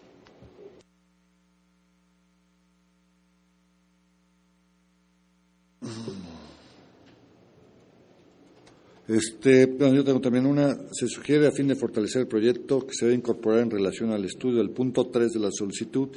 Este, 9.07 9.67
yo 9.77 10.03
tengo 10.05 10.21
también 10.21 10.45
una, 10.45 10.73
se 10.93 11.07
sugiere 11.07 11.47
a 11.47 11.51
fin 11.51 11.67
de 11.67 11.75
fortalecer 11.75 12.21
el 12.21 12.27
proyecto 12.27 12.86
que 12.86 12.93
se 12.93 13.05
debe 13.05 13.17
incorporar 13.17 13.59
en 13.59 13.69
relación 13.69 14.11
al 14.11 14.23
estudio 14.23 14.59
del 14.59 14.69
punto 14.69 15.07
3 15.07 15.34
de 15.34 15.39
la 15.39 15.49
solicitud 15.51 16.09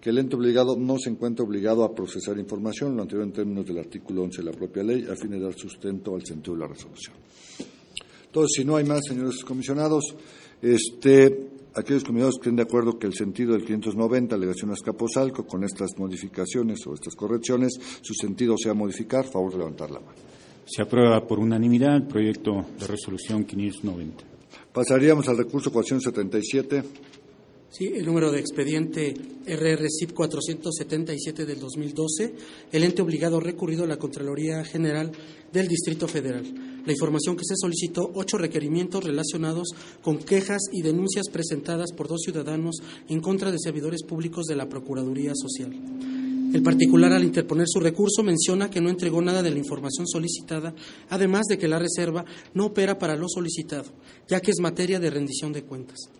que 0.00 0.10
el 0.10 0.18
ente 0.18 0.36
obligado 0.36 0.76
no 0.76 0.98
se 0.98 1.08
encuentra 1.08 1.46
obligado 1.46 1.82
a 1.82 1.94
procesar 1.94 2.36
información, 2.38 2.94
lo 2.94 3.02
anterior 3.02 3.26
en 3.26 3.32
términos 3.32 3.64
del 3.64 3.78
artículo 3.78 4.24
11 4.24 4.42
de 4.42 4.50
la 4.50 4.52
propia 4.52 4.82
ley, 4.82 5.06
a 5.10 5.16
fin 5.16 5.30
de 5.30 5.40
dar 5.40 5.54
sustento 5.54 6.14
al 6.14 6.26
sentido 6.26 6.54
de 6.54 6.60
la 6.60 6.68
resolución. 6.68 7.16
Entonces, 8.26 8.50
si 8.54 8.64
no 8.64 8.76
hay 8.76 8.84
más, 8.84 9.00
señores 9.08 9.44
comisionados, 9.44 10.14
este, 10.60 11.51
aquellos 11.74 12.04
comisionados 12.04 12.36
que 12.36 12.48
estén 12.48 12.56
de 12.56 12.62
acuerdo 12.62 12.98
que 12.98 13.06
el 13.06 13.14
sentido 13.14 13.52
del 13.52 13.64
590, 13.64 14.34
alegación 14.34 14.72
Escaposalco, 14.72 15.46
con 15.46 15.64
estas 15.64 15.98
modificaciones 15.98 16.86
o 16.86 16.94
estas 16.94 17.14
correcciones, 17.14 17.72
su 18.00 18.14
sentido 18.14 18.56
sea 18.56 18.74
modificar, 18.74 19.24
favor 19.24 19.52
de 19.52 19.58
levantar 19.58 19.90
la 19.90 20.00
mano. 20.00 20.18
Se 20.64 20.82
aprueba 20.82 21.26
por 21.26 21.38
unanimidad 21.38 21.96
el 21.96 22.06
proyecto 22.06 22.64
de 22.78 22.86
resolución 22.86 23.44
590. 23.44 24.24
Pasaríamos 24.72 25.28
al 25.28 25.38
recurso 25.38 25.72
477. 25.72 26.82
Sí, 27.70 27.86
el 27.94 28.04
número 28.04 28.30
de 28.30 28.38
expediente 28.38 29.14
RRCIP 29.46 30.12
477 30.12 31.46
del 31.46 31.58
2012, 31.58 32.34
el 32.70 32.84
ente 32.84 33.02
obligado 33.02 33.40
recurrido 33.40 33.84
a 33.84 33.86
la 33.86 33.96
Contraloría 33.96 34.62
General 34.64 35.10
del 35.52 35.68
Distrito 35.68 36.06
Federal. 36.06 36.71
La 36.84 36.92
información 36.92 37.36
que 37.36 37.44
se 37.44 37.56
solicitó, 37.56 38.10
ocho 38.14 38.38
requerimientos 38.38 39.04
relacionados 39.04 39.68
con 40.02 40.18
quejas 40.18 40.62
y 40.72 40.82
denuncias 40.82 41.28
presentadas 41.30 41.92
por 41.92 42.08
dos 42.08 42.22
ciudadanos 42.22 42.76
en 43.08 43.20
contra 43.20 43.50
de 43.52 43.58
servidores 43.58 44.02
públicos 44.02 44.46
de 44.46 44.56
la 44.56 44.68
Procuraduría 44.68 45.32
Social. 45.34 45.72
El 46.52 46.62
particular, 46.62 47.12
al 47.12 47.24
interponer 47.24 47.66
su 47.66 47.80
recurso, 47.80 48.22
menciona 48.22 48.68
que 48.68 48.82
no 48.82 48.90
entregó 48.90 49.22
nada 49.22 49.42
de 49.42 49.50
la 49.50 49.58
información 49.58 50.06
solicitada, 50.06 50.74
además 51.08 51.46
de 51.48 51.56
que 51.56 51.66
la 51.66 51.78
reserva 51.78 52.26
no 52.52 52.66
opera 52.66 52.98
para 52.98 53.16
lo 53.16 53.26
solicitado, 53.28 53.90
ya 54.28 54.40
que 54.40 54.50
es 54.50 54.60
materia 54.60 55.00
de 55.00 55.08
rendición 55.08 55.52
de 55.52 55.62
cuentas. 55.62 56.10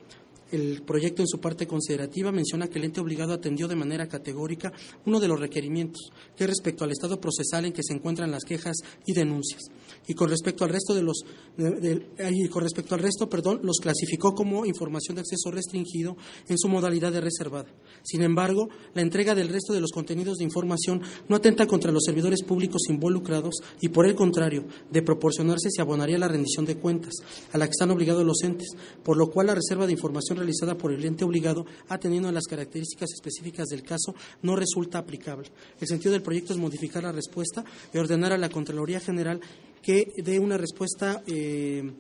El 0.53 0.83
proyecto 0.83 1.23
en 1.23 1.29
su 1.29 1.41
parte 1.41 1.67
considerativa 1.67 2.31
menciona 2.31 2.69
que 2.69 2.79
el 2.79 2.85
ente 2.85 3.01
obligado 3.01 3.33
atendió 3.33 3.69
de 3.69 3.75
manera 3.75 4.07
categórica 4.07 4.71
uno 5.07 5.19
de 5.19 5.27
los 5.27 5.41
requerimientos, 5.41 6.13
que 6.37 6.45
es 6.45 6.51
respecto 6.51 6.85
al 6.85 6.91
estado 6.91 7.19
procesal 7.19 7.65
en 7.65 7.73
que 7.73 7.83
se 7.83 7.95
encuentran 7.95 8.31
las 8.31 8.45
quejas 8.45 8.77
y 9.07 9.15
denuncias. 9.15 9.63
Y 10.07 10.13
con 10.13 10.29
respecto 10.29 10.65
al 10.65 10.71
resto 10.71 10.95
de 10.95 11.03
los 11.03 11.25
y 11.59 12.49
con 12.49 12.63
respecto 12.63 12.95
al 12.95 13.01
resto, 13.01 13.31
perdón, 13.31 13.61
los 13.63 13.79
clasificó 13.79 14.35
como 14.35 14.67
información 14.67 15.15
de 15.15 15.23
acceso 15.23 15.51
restringido 15.51 16.19
en 16.49 16.59
su 16.59 16.69
modalidad 16.69 17.13
de 17.13 17.23
reservada. 17.23 17.71
Sin 18.03 18.23
embargo, 18.23 18.69
la 18.95 19.01
entrega 19.01 19.35
del 19.35 19.49
resto 19.49 19.73
de 19.73 19.81
los 19.81 19.91
contenidos 19.91 20.37
de 20.37 20.45
información 20.45 21.01
no 21.29 21.37
atenta 21.37 21.67
contra 21.67 21.93
los 21.93 22.05
servidores 22.05 22.43
públicos 22.43 22.83
involucrados 22.91 23.55
y 23.81 23.89
por 23.89 24.07
el 24.07 24.15
contrario, 24.15 24.67
de 24.91 25.01
proporcionarse 25.01 25.71
se 25.71 25.81
abonaría 25.81 26.19
la 26.19 26.29
rendición 26.29 26.67
de 26.67 26.77
cuentas 26.77 27.15
a 27.53 27.59
la 27.59 27.67
que 27.67 27.73
están 27.73 27.91
obligados 27.91 28.25
los 28.27 28.43
entes, 28.43 28.69
por 29.03 29.17
lo 29.17 29.31
cual 29.31 29.47
la 29.47 29.55
reserva 29.55 29.87
de 29.87 29.93
información 29.93 30.42
realizada 30.43 30.77
por 30.77 30.93
el 30.93 31.05
ente 31.05 31.25
obligado, 31.25 31.67
atendiendo 31.89 32.29
a 32.29 32.33
las 32.33 32.45
características 32.45 33.11
específicas 33.13 33.69
del 33.69 33.83
caso, 33.83 34.15
no 34.43 34.57
resulta 34.57 34.99
aplicable. 34.99 35.49
El 35.81 35.89
sentido 35.89 36.13
del 36.13 36.23
proyecto 36.23 36.53
es 36.53 36.59
modificar 36.59 37.03
la 37.03 37.13
respuesta 37.13 37.65
y 37.93 37.99
ordenar 37.99 38.33
a 38.33 38.39
la 38.39 38.49
Contraloría 38.49 39.01
General 39.01 39.41
que 39.83 40.13
dé 40.17 40.39
una 40.39 40.57
respuesta. 40.57 41.23
Eh, 41.27 41.91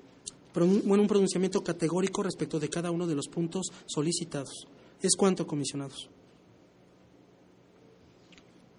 bueno, 0.55 1.03
un 1.03 1.09
pronunciamiento 1.09 1.63
categórico 1.63 2.23
respecto 2.23 2.61
de 2.61 2.69
cada 2.69 2.91
uno 2.91 3.07
de 3.07 3.15
los 3.15 3.29
puntos 3.29 3.67
solicitados. 3.87 4.67
Es 5.01 5.17
cuanto, 5.17 5.47
comisionados. 5.47 6.11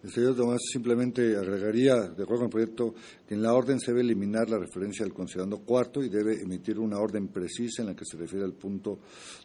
El 0.04 0.12
señor 0.12 0.36
Tomás 0.36 0.60
simplemente 0.70 1.38
agregaría, 1.38 1.96
de 1.96 2.24
acuerdo 2.24 2.40
con 2.40 2.44
el 2.46 2.50
proyecto, 2.50 2.94
que 3.26 3.36
en 3.36 3.42
la 3.42 3.54
orden 3.54 3.80
se 3.80 3.92
debe 3.92 4.02
eliminar 4.02 4.50
la 4.50 4.60
referencia 4.60 5.06
al 5.06 5.14
considerando 5.14 5.60
cuarto 5.60 6.04
y 6.04 6.10
debe 6.10 6.42
emitir 6.42 6.78
una 6.78 7.00
orden 7.00 7.30
precisa 7.30 7.84
en 7.84 7.88
la 7.88 7.96
que 7.96 8.04
se 8.04 8.18
refiere 8.18 8.44
al 8.44 8.52
punto 8.52 9.00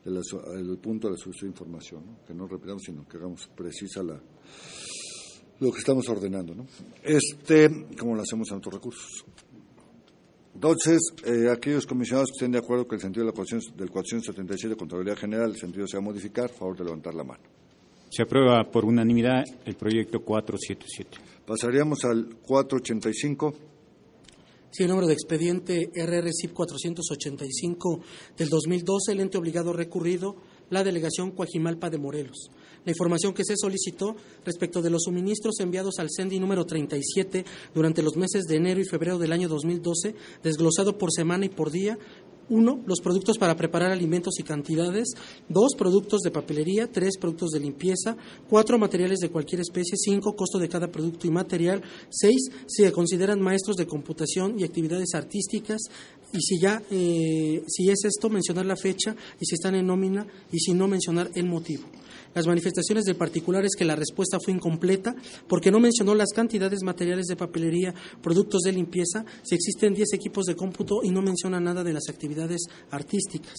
de 0.05 0.11
la, 0.11 0.21
punto 0.83 1.07
de 1.07 1.13
la 1.13 1.19
solución 1.19 1.51
de 1.51 1.55
información, 1.55 2.03
que 2.27 2.35
no 2.35 2.49
repitamos, 2.49 2.83
sino 2.83 3.07
que 3.07 3.19
hagamos 3.19 3.49
precisa 3.57 4.03
lo 4.03 5.73
que 5.73 5.79
estamos 5.79 6.09
ordenando, 6.09 6.57
¿no? 6.57 6.67
Este, 7.05 7.87
como 7.97 8.17
lo 8.17 8.23
hacemos 8.23 8.51
en 8.51 8.57
otros 8.57 8.75
recursos. 8.75 9.25
Entonces, 10.55 10.99
eh, 11.25 11.49
aquellos 11.53 11.87
comisionados 11.87 12.31
que 12.31 12.39
estén 12.39 12.51
de 12.51 12.59
acuerdo 12.59 12.89
que 12.89 12.97
el 12.97 13.01
sentido 13.01 13.27
de 13.27 13.33
la 13.33 13.77
del 13.77 13.91
477 13.91 14.71
de 14.71 14.77
Contraloría 14.77 15.15
General, 15.15 15.51
el 15.51 15.57
sentido 15.57 15.87
sea 15.87 16.01
modificar, 16.01 16.51
favor 16.51 16.77
de 16.77 16.85
levantar 16.85 17.15
la 17.15 17.23
mano. 17.23 17.45
Se 18.11 18.23
aprueba 18.23 18.65
por 18.71 18.85
unanimidad 18.85 19.45
el 19.67 19.75
proyecto 19.75 20.21
477. 20.21 21.19
Pasaríamos 21.47 22.05
al 22.05 22.37
485. 22.43 23.55
Sí, 24.71 24.83
el 24.83 24.91
número 24.91 25.07
de 25.07 25.15
expediente 25.15 25.91
RRCIP 25.95 26.53
485 26.53 28.01
del 28.37 28.49
2012, 28.49 29.13
el 29.13 29.21
ente 29.21 29.39
obligado 29.39 29.73
recurrido, 29.73 30.37
la 30.71 30.85
delegación 30.85 31.31
Coajimalpa 31.31 31.91
de 31.91 31.99
Morelos. 31.99 32.51
La 32.85 32.93
información 32.93 33.35
que 33.35 33.45
se 33.45 33.57
solicitó 33.57 34.17
respecto 34.45 34.81
de 34.81 34.91
los 34.91 35.03
suministros 35.05 35.61
enviados 35.61 35.99
al 35.99 36.09
CENDI 36.15 36.39
número 36.39 36.65
37 36.65 37.45
durante 37.75 38.03
los 38.03 38.17
meses 38.17 38.45
de 38.45 38.57
enero 38.57 38.81
y 38.81 38.85
febrero 38.85 39.19
del 39.19 39.33
año 39.33 39.49
2012, 39.49 40.15
desglosado 40.43 40.97
por 40.97 41.13
semana 41.13 41.47
y 41.47 41.51
por 41.51 41.71
día, 41.71 41.99
1. 42.49 42.83
Los 42.87 43.01
productos 43.01 43.39
para 43.39 43.57
preparar 43.57 43.91
alimentos 43.91 44.39
y 44.39 44.43
cantidades. 44.43 45.15
2. 45.49 45.75
Productos 45.77 46.21
de 46.23 46.31
papelería. 46.31 46.91
3. 46.91 47.19
Productos 47.19 47.51
de 47.51 47.61
limpieza. 47.61 48.17
4. 48.49 48.79
Materiales 48.79 49.19
de 49.19 49.31
cualquier 49.31 49.61
especie. 49.61 49.97
5. 49.97 50.35
Costo 50.35 50.59
de 50.59 50.69
cada 50.69 50.89
producto 50.89 51.27
y 51.27 51.31
material. 51.31 51.83
6. 52.11 52.37
Si 52.67 52.83
se 52.83 52.93
consideran 52.93 53.41
maestros 53.41 53.77
de 53.77 53.87
computación 53.87 54.59
y 54.59 54.65
actividades 54.65 55.15
artísticas. 55.15 55.81
Y 56.33 56.41
si 56.41 56.61
ya, 56.61 56.83
eh, 56.91 57.63
si 57.67 57.91
es 57.91 58.05
esto, 58.05 58.29
mencionar 58.29 58.67
la 58.67 58.77
fecha 58.77 59.17
y 59.41 59.47
si 59.47 59.55
están 59.55 59.75
en 59.75 59.87
nómina 59.87 60.27
y 60.53 60.59
si 60.59 60.75
no, 60.75 60.87
mencionar 60.87 61.31
el 61.35 61.47
motivo. 61.47 61.85
Las 62.35 62.47
manifestaciones 62.47 63.05
del 63.05 63.17
particular 63.17 63.65
es 63.65 63.75
que 63.77 63.85
la 63.85 63.97
respuesta 63.97 64.39
fue 64.39 64.55
incompleta 64.55 65.15
porque 65.49 65.71
no 65.71 65.81
mencionó 65.81 66.15
las 66.15 66.33
cantidades 66.33 66.83
materiales 66.83 67.27
de 67.27 67.37
papelería, 67.37 67.95
productos 68.23 68.63
de 68.63 68.73
limpieza, 68.73 69.25
si 69.43 69.55
existen 69.55 69.95
10 69.95 70.13
equipos 70.13 70.47
de 70.47 70.55
cómputo 70.55 71.01
y 71.03 71.11
no 71.11 71.23
menciona 71.23 71.61
nada 71.61 71.83
de 71.83 71.93
las 71.93 72.09
actividades 72.09 72.63
artísticas. 72.91 73.55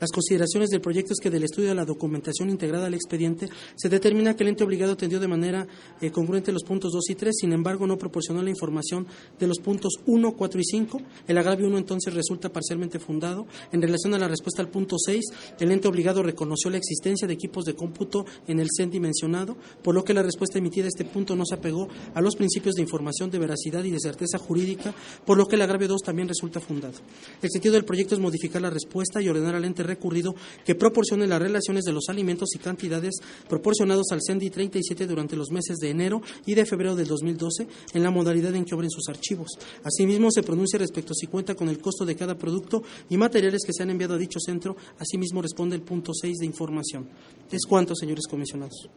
Las 0.00 0.10
consideraciones 0.10 0.70
del 0.70 0.80
proyecto 0.80 1.12
es 1.12 1.20
que 1.20 1.30
del 1.30 1.44
estudio 1.44 1.70
de 1.70 1.74
la 1.74 1.84
documentación 1.84 2.50
integrada 2.50 2.86
al 2.86 2.94
expediente 2.94 3.48
se 3.74 3.88
determina 3.88 4.36
que 4.36 4.44
el 4.44 4.50
ente 4.50 4.64
obligado 4.64 4.92
atendió 4.92 5.20
de 5.20 5.28
manera 5.28 5.66
eh, 6.00 6.10
congruente 6.10 6.52
los 6.52 6.64
puntos 6.64 6.92
2 6.92 7.10
y 7.10 7.14
3, 7.14 7.34
sin 7.36 7.52
embargo 7.52 7.86
no 7.86 7.98
proporcionó 7.98 8.42
la 8.42 8.50
información 8.50 9.06
de 9.38 9.46
los 9.46 9.58
puntos 9.58 9.94
1, 10.06 10.32
4 10.36 10.60
y 10.60 10.64
5. 10.64 11.00
El 11.26 11.38
agravio 11.38 11.66
1 11.66 11.78
entonces 11.78 12.14
resulta 12.14 12.50
parcialmente 12.50 12.98
fundado. 12.98 13.46
En 13.72 13.82
relación 13.82 14.14
a 14.14 14.18
la 14.18 14.28
respuesta 14.28 14.62
al 14.62 14.68
punto 14.68 14.96
6, 14.98 15.24
el 15.58 15.72
ente 15.72 15.88
obligado 15.88 16.22
reconoció 16.22 16.70
la 16.70 16.78
existencia 16.78 17.26
de 17.26 17.34
equipos 17.34 17.64
de 17.64 17.74
cómputo 17.74 18.11
en 18.46 18.60
el 18.60 18.68
CENDI 18.76 19.00
mencionado, 19.00 19.56
por 19.82 19.94
lo 19.94 20.04
que 20.04 20.14
la 20.14 20.22
respuesta 20.22 20.58
emitida 20.58 20.86
a 20.86 20.88
este 20.88 21.04
punto 21.04 21.34
no 21.36 21.44
se 21.46 21.54
apegó 21.54 21.88
a 22.14 22.20
los 22.20 22.36
principios 22.36 22.74
de 22.74 22.82
información 22.82 23.30
de 23.30 23.38
veracidad 23.38 23.84
y 23.84 23.90
de 23.90 24.00
certeza 24.00 24.38
jurídica, 24.38 24.94
por 25.24 25.38
lo 25.38 25.46
que 25.46 25.56
el 25.56 25.62
agravio 25.62 25.88
2 25.88 26.02
también 26.02 26.28
resulta 26.28 26.60
fundado. 26.60 26.94
El 27.40 27.50
sentido 27.50 27.74
del 27.74 27.84
proyecto 27.84 28.14
es 28.14 28.20
modificar 28.20 28.62
la 28.62 28.70
respuesta 28.70 29.20
y 29.20 29.28
ordenar 29.28 29.54
al 29.54 29.64
ente 29.64 29.82
recurrido 29.82 30.34
que 30.64 30.74
proporcione 30.74 31.26
las 31.26 31.40
relaciones 31.40 31.84
de 31.84 31.92
los 31.92 32.08
alimentos 32.08 32.54
y 32.54 32.58
cantidades 32.58 33.14
proporcionados 33.48 34.06
al 34.12 34.20
CENDI 34.24 34.50
37 34.50 35.06
durante 35.06 35.36
los 35.36 35.50
meses 35.50 35.78
de 35.78 35.90
enero 35.90 36.22
y 36.46 36.54
de 36.54 36.66
febrero 36.66 36.94
del 36.94 37.06
2012 37.06 37.66
en 37.94 38.02
la 38.02 38.10
modalidad 38.10 38.54
en 38.54 38.64
que 38.64 38.74
obren 38.74 38.90
sus 38.90 39.08
archivos. 39.08 39.50
Asimismo, 39.84 40.30
se 40.30 40.42
pronuncia 40.42 40.78
respecto 40.78 41.12
a 41.12 41.16
si 41.16 41.26
cuenta 41.26 41.54
con 41.54 41.68
el 41.68 41.78
costo 41.78 42.04
de 42.04 42.16
cada 42.16 42.36
producto 42.36 42.82
y 43.08 43.16
materiales 43.16 43.62
que 43.64 43.72
se 43.72 43.82
han 43.82 43.90
enviado 43.90 44.14
a 44.14 44.18
dicho 44.18 44.38
centro. 44.40 44.76
Asimismo, 44.98 45.42
responde 45.42 45.76
el 45.76 45.82
punto 45.82 46.12
6 46.14 46.38
de 46.38 46.46
información. 46.46 47.08
Es 47.50 47.66
cuanto, 47.66 47.94
señores 48.02 48.26
comisionados. 48.28 48.90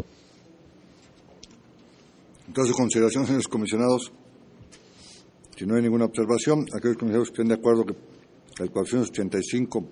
Entonces, 2.47 2.76
consideración, 2.76 3.28
señores 3.28 3.47
comisionados, 3.47 4.12
si 5.56 5.66
no 5.68 5.76
hay 5.76 5.84
ninguna 5.84 6.06
observación, 6.06 6.66
aquellos 6.76 6.97
comisionados 6.97 7.30
que 7.30 7.34
estén 7.34 7.47
de 7.49 7.53
acuerdo 7.53 7.86
que 7.86 7.93
la 8.58 8.68
485 8.68 9.86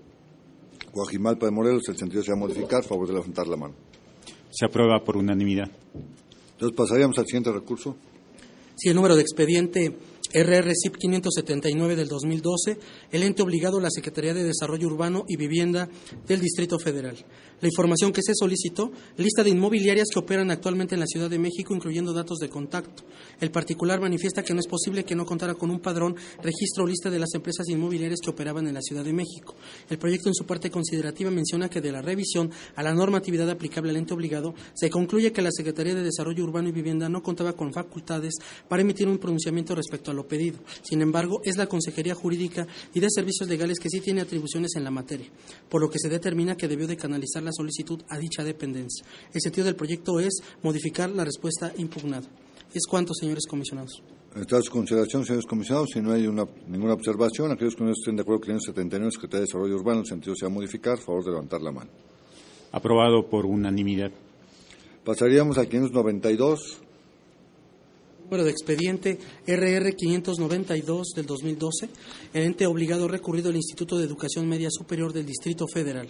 Guajimalpa 0.94 1.46
de 1.46 1.52
Morelos, 1.52 1.84
el 1.90 1.98
sentido 1.98 2.24
sea 2.24 2.36
modificar, 2.36 2.84
favor 2.84 3.08
de 3.08 3.14
levantar 3.14 3.46
la 3.48 3.56
mano. 3.56 3.76
Se 4.50 4.66
aprueba 4.66 5.04
por 5.04 5.18
unanimidad. 5.18 5.70
Entonces, 6.54 6.76
pasaríamos 6.76 7.18
al 7.20 7.28
siguiente 7.28 7.52
recurso. 7.52 7.96
Si 8.76 8.90
el 8.90 8.96
número 8.96 9.16
de 9.16 9.22
expediente 9.22 9.96
RRCIP 10.34 10.98
579 10.98 11.96
del 11.96 12.08
2012, 12.08 12.78
el 13.12 13.24
ente 13.24 13.44
obligado 13.44 13.80
la 13.80 13.92
Secretaría 13.92 14.34
de 14.34 14.44
Desarrollo 14.44 14.88
Urbano 14.88 15.26
y 15.28 15.38
Vivienda 15.38 15.88
del 16.28 16.42
Distrito 16.42 16.80
Federal. 16.80 17.16
La 17.62 17.68
información 17.68 18.12
que 18.12 18.22
se 18.22 18.34
solicitó, 18.36 18.92
lista 19.16 19.44
de 19.44 19.52
inmobiliarias 19.52 20.10
que 20.12 20.20
operan 20.20 20.52
actualmente 20.52 20.96
en 20.96 21.00
la 21.00 21.08
Ciudad 21.08 21.30
de 21.30 21.40
México, 21.40 21.74
incluyendo 21.74 22.12
datos 22.12 22.40
de 22.40 22.50
contacto. 22.50 23.04
El 23.40 23.52
particular 23.52 24.02
manifiesta 24.02 24.44
que 24.44 24.54
no 24.54 24.60
es 24.60 24.68
posible 24.68 25.06
que 25.06 25.16
no 25.16 25.26
contara 25.26 25.54
con 25.54 25.70
un 25.70 25.80
padrón, 25.80 26.16
registro 26.42 26.84
o 26.84 26.88
lista 26.88 27.10
de 27.10 27.20
las 27.20 27.34
empresas 27.36 27.70
inmobiliarias 27.70 28.20
que 28.22 28.32
operaban 28.32 28.68
en 28.68 28.74
la 28.74 28.82
Ciudad 28.82 29.06
de 29.06 29.14
México. 29.14 29.56
El 29.90 29.98
proyecto 29.98 30.30
en 30.30 30.36
su 30.36 30.46
parte 30.46 30.72
considerativa 30.72 31.32
menciona 31.32 31.70
que 31.70 31.80
de 31.80 31.92
la 31.92 32.02
revisión 32.02 32.52
a 32.76 32.84
la 32.84 32.94
normatividad 32.94 33.50
aplicable 33.50 33.92
al 33.92 33.98
ente 33.98 34.14
obligado, 34.14 34.56
se 34.74 34.90
concluye 34.90 35.32
que 35.32 35.42
la 35.42 35.52
Secretaría 35.52 35.96
de 35.96 36.04
Desarrollo 36.04 36.44
Urbano 36.44 36.70
y 36.70 36.74
Vivienda 36.74 37.08
no 37.08 37.24
contaba 37.24 37.54
con 37.54 37.72
facultades 37.72 38.34
para 38.68 38.82
emitir 38.82 39.08
un 39.08 39.20
pronunciamiento 39.20 39.76
respecto 39.76 40.12
a 40.12 40.14
lo 40.14 40.23
pedido. 40.26 40.60
Sin 40.82 41.02
embargo, 41.02 41.42
es 41.44 41.58
la 41.58 41.68
Consejería 41.68 42.16
Jurídica 42.16 42.68
y 42.94 43.00
de 43.00 43.08
Servicios 43.10 43.50
Legales 43.50 43.80
que 43.80 43.90
sí 43.90 44.00
tiene 44.02 44.22
atribuciones 44.22 44.76
en 44.76 44.84
la 44.84 44.92
materia, 44.92 45.28
por 45.70 45.82
lo 45.82 45.90
que 45.90 46.00
se 46.00 46.10
determina 46.10 46.56
que 46.56 46.68
debió 46.68 46.88
de 46.88 46.98
canalizar 46.98 47.44
la 47.44 47.52
solicitud 47.52 48.02
a 48.10 48.18
dicha 48.18 48.44
dependencia. 48.44 49.06
El 49.34 49.42
sentido 49.42 49.66
del 49.66 49.76
proyecto 49.76 50.20
es 50.20 50.42
modificar 50.62 51.10
la 51.10 51.26
respuesta 51.26 51.72
impugnada. 51.78 52.28
Es 52.74 52.88
cuanto, 52.88 53.14
señores 53.14 53.46
comisionados. 53.48 54.02
Está 54.36 54.60
su 54.64 54.72
consideración, 54.72 55.24
señores 55.26 55.46
comisionados. 55.46 55.90
Si 55.94 56.02
no 56.02 56.12
hay 56.12 56.28
ninguna 56.68 56.94
observación, 56.94 57.52
aquellos 57.52 57.76
que 57.76 57.84
no 57.84 57.92
estén 57.92 58.16
de 58.16 58.24
acuerdo 58.24 58.42
con 58.42 58.56
el 58.56 58.62
79 58.62 59.12
Secretaría 59.12 59.42
de 59.42 59.46
Desarrollo 59.46 59.76
Urbano, 59.76 60.00
el 60.00 60.08
sentido 60.08 60.36
sea 60.36 60.50
modificar, 60.50 60.98
favor 60.98 61.24
de 61.24 61.32
levantar 61.32 61.62
la 61.62 61.72
mano. 61.72 61.92
Aprobado 62.72 63.30
por 63.30 63.46
unanimidad. 63.46 64.12
Pasaríamos 65.04 65.60
al 65.60 65.68
592 65.68 66.82
número 68.24 68.44
de 68.44 68.52
expediente 68.52 69.20
RR 69.46 69.96
592 69.96 71.08
del 71.16 71.26
2012, 71.26 71.90
el 72.34 72.44
ente 72.44 72.66
obligado 72.66 73.08
recurrido 73.08 73.50
al 73.50 73.56
Instituto 73.56 73.98
de 73.98 74.06
Educación 74.06 74.48
Media 74.48 74.70
Superior 74.72 75.14
del 75.14 75.26
Distrito 75.26 75.68
Federal. 75.68 76.08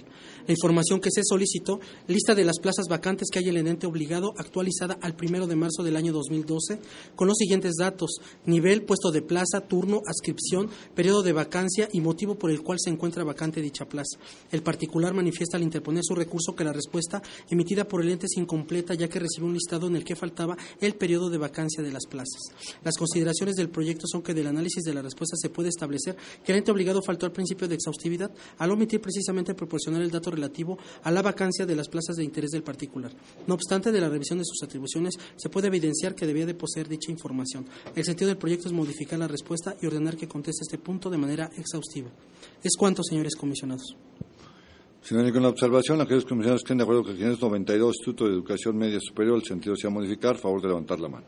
La 0.47 0.53
información 0.53 1.01
que 1.01 1.09
se 1.11 1.22
solicitó, 1.24 1.80
lista 2.07 2.36
de 2.36 2.45
las 2.45 2.59
plazas 2.59 2.86
vacantes 2.88 3.30
que 3.32 3.39
hay 3.39 3.49
en 3.49 3.57
el 3.57 3.68
ente 3.68 3.88
obligado, 3.88 4.34
actualizada 4.38 4.97
al 5.01 5.16
primero 5.16 5.47
de 5.47 5.55
marzo 5.55 5.84
del 5.84 5.95
año 5.95 6.14
2012, 6.14 6.80
con 7.16 7.28
los 7.28 7.38
siguientes 7.38 7.76
datos: 7.78 8.18
nivel, 8.45 8.84
puesto 8.84 9.11
de 9.11 9.22
plaza, 9.22 9.61
turno, 9.68 10.01
adscripción, 10.07 10.70
periodo 10.95 11.24
de 11.24 11.34
vacancia 11.34 11.89
y 11.91 12.01
motivo 12.01 12.36
por 12.36 12.51
el 12.51 12.61
cual 12.61 12.80
se 12.80 12.89
encuentra 12.89 13.24
vacante 13.24 13.61
dicha 13.61 13.86
plaza. 13.86 14.20
El 14.51 14.61
particular 14.61 15.14
manifiesta 15.14 15.57
al 15.57 15.64
interponer 15.64 16.03
su 16.03 16.16
recurso 16.16 16.55
que 16.55 16.64
la 16.64 16.74
respuesta 16.74 17.22
emitida 17.49 17.88
por 17.88 18.01
el 18.01 18.09
ente 18.09 18.28
es 18.28 18.38
incompleta, 18.38 18.93
ya 18.93 19.09
que 19.09 19.20
recibió 19.20 19.47
un 19.47 19.53
listado 19.53 19.88
en 19.88 19.95
el 19.95 20.03
que 20.03 20.16
faltaba 20.16 20.57
el 20.80 20.95
periodo 20.95 21.30
de 21.30 21.38
vacancia 21.38 21.84
de 21.84 21.91
las 21.91 22.03
plazas. 22.08 22.41
Las 22.84 22.97
consideraciones 22.97 23.56
del 23.56 23.70
proyecto 23.70 24.08
son 24.08 24.22
que 24.22 24.34
del 24.34 24.47
análisis 24.47 24.84
de 24.84 24.93
la 24.93 25.01
respuesta 25.01 25.36
se 25.38 25.49
puede 25.49 25.70
establecer 25.70 26.16
que 26.43 26.51
el 26.51 26.60
ente 26.60 26.72
obligado 26.72 27.01
faltó 27.01 27.26
al 27.26 27.32
principio 27.32 27.68
de 27.68 27.76
exhaustividad 27.76 28.32
al 28.58 28.72
omitir 28.72 29.01
precisamente 29.01 29.54
proporcionar 29.54 30.01
el 30.01 30.12
dato 30.12 30.32
relativo 30.32 30.78
a 31.04 31.12
la 31.12 31.22
vacancia 31.22 31.66
de 31.66 31.76
las 31.76 31.88
plazas 31.88 32.16
de 32.16 32.24
interés 32.24 32.51
del 32.51 32.64
particular. 32.64 33.12
No 33.47 33.54
obstante, 33.54 33.91
de 33.91 34.01
la 34.01 34.10
revisión 34.10 34.39
de 34.39 34.45
sus 34.45 34.62
atribuciones 34.64 35.18
se 35.36 35.49
puede 35.49 35.68
evidenciar 35.68 36.16
que 36.16 36.26
debía 36.26 36.45
de 36.45 36.54
poseer 36.54 36.88
dicha 36.88 37.12
información. 37.12 37.66
El 37.95 38.04
sentido 38.04 38.30
del 38.30 38.38
proyecto 38.38 38.68
es 38.68 38.74
modificar 38.74 39.20
la 39.20 39.28
respuesta 39.28 39.76
y 39.82 39.86
ordenar 39.86 40.18
que 40.18 40.28
conteste 40.28 40.64
este 40.64 40.78
punto 40.78 41.10
de 41.10 41.18
manera 41.18 41.49
exhaustiva. 41.58 42.10
Es 42.64 42.76
cuanto, 42.78 43.04
señores 43.04 43.36
comisionados. 43.36 43.95
Si 45.04 45.14
no 45.14 45.20
hay 45.20 45.26
ninguna 45.26 45.49
observación, 45.49 45.99
aquellos 45.99 46.24
comisionados 46.24 46.62
estén 46.62 46.78
de 46.78 46.84
acuerdo 46.84 47.04
que 47.04 47.12
el 47.12 47.18
592 47.18 47.95
Instituto 47.95 48.26
de 48.26 48.32
Educación 48.32 48.78
Media 48.78 48.99
Superior, 49.01 49.36
el 49.36 49.43
sentido 49.43 49.76
sea 49.76 49.89
modificar, 49.89 50.38
favor 50.38 50.62
de 50.62 50.70
levantar 50.70 50.99
la 51.01 51.10
mano. 51.10 51.26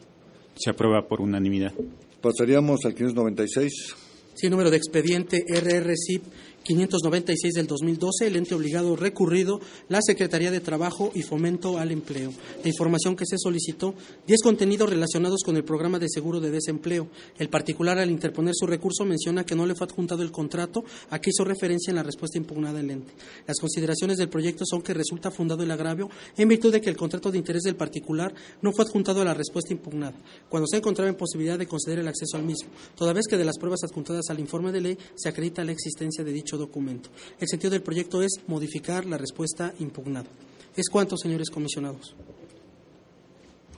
Se 0.55 0.69
aprueba 0.69 1.07
por 1.07 1.21
unanimidad. 1.21 1.73
Pasaríamos 2.21 2.85
al 2.85 2.95
596. 2.95 3.95
Sí, 4.33 4.49
número 4.49 4.69
de 4.69 4.77
expediente 4.77 5.43
RRCIP 5.47 6.23
596 6.65 7.53
del 7.53 7.67
2012, 7.67 8.25
el 8.25 8.37
ente 8.37 8.55
obligado 8.55 8.95
recurrido, 8.95 9.61
la 9.87 9.99
Secretaría 10.01 10.49
de 10.49 10.61
Trabajo 10.61 11.11
y 11.13 11.21
Fomento 11.21 11.77
al 11.77 11.91
Empleo. 11.91 12.33
La 12.63 12.67
información 12.67 13.15
que 13.15 13.25
se 13.27 13.37
solicitó, 13.37 13.93
10 14.25 14.41
contenidos 14.41 14.89
relacionados 14.89 15.43
con 15.45 15.55
el 15.57 15.63
programa 15.63 15.99
de 15.99 16.09
seguro 16.09 16.39
de 16.39 16.49
desempleo. 16.49 17.07
El 17.37 17.49
particular, 17.49 17.99
al 17.99 18.09
interponer 18.09 18.55
su 18.55 18.65
recurso, 18.65 19.05
menciona 19.05 19.45
que 19.45 19.55
no 19.55 19.67
le 19.67 19.75
fue 19.75 19.85
adjuntado 19.85 20.23
el 20.23 20.31
contrato 20.31 20.83
a 21.11 21.19
que 21.19 21.29
hizo 21.29 21.43
referencia 21.43 21.91
en 21.91 21.97
la 21.97 22.03
respuesta 22.03 22.39
impugnada 22.39 22.79
del 22.79 22.89
ente. 22.89 23.13
Las 23.45 23.59
consideraciones 23.59 24.17
del 24.17 24.29
proyecto 24.29 24.65
son 24.65 24.81
que 24.81 24.95
resulta 24.95 25.29
fundado 25.29 25.61
el 25.61 25.69
agravio 25.69 26.09
en 26.35 26.47
virtud 26.47 26.73
de 26.73 26.81
que 26.81 26.89
el 26.89 26.97
contrato 26.97 27.31
de 27.31 27.37
interés 27.37 27.61
del 27.61 27.75
particular 27.75 28.33
no 28.63 28.71
fue 28.71 28.85
adjuntado 28.85 29.21
a 29.21 29.25
la 29.25 29.35
respuesta 29.35 29.71
impugnada, 29.71 30.15
cuando 30.49 30.65
se 30.67 30.77
encontraba 30.77 31.09
en 31.09 31.15
posibilidad 31.15 31.59
de 31.59 31.67
conceder 31.67 31.99
el 31.99 32.07
acceso 32.07 32.37
al 32.37 32.43
mismo, 32.43 32.69
toda 32.95 33.13
vez 33.13 33.27
que 33.27 33.37
de 33.37 33.45
las 33.45 33.59
pruebas 33.59 33.83
adjuntadas 33.83 34.29
al 34.29 34.39
informe 34.39 34.71
de 34.71 34.81
ley 34.81 34.97
se 35.13 35.29
acredita 35.29 35.63
la 35.63 35.71
existencia 35.71 36.23
de 36.23 36.31
dicho 36.31 36.54
documento. 36.57 37.09
El 37.39 37.47
sentido 37.47 37.71
del 37.71 37.81
proyecto 37.81 38.21
es 38.21 38.39
modificar 38.47 39.05
la 39.05 39.17
respuesta 39.17 39.73
impugnada. 39.79 40.27
¿Es 40.75 40.89
cuánto, 40.89 41.17
señores 41.17 41.49
comisionados? 41.49 42.15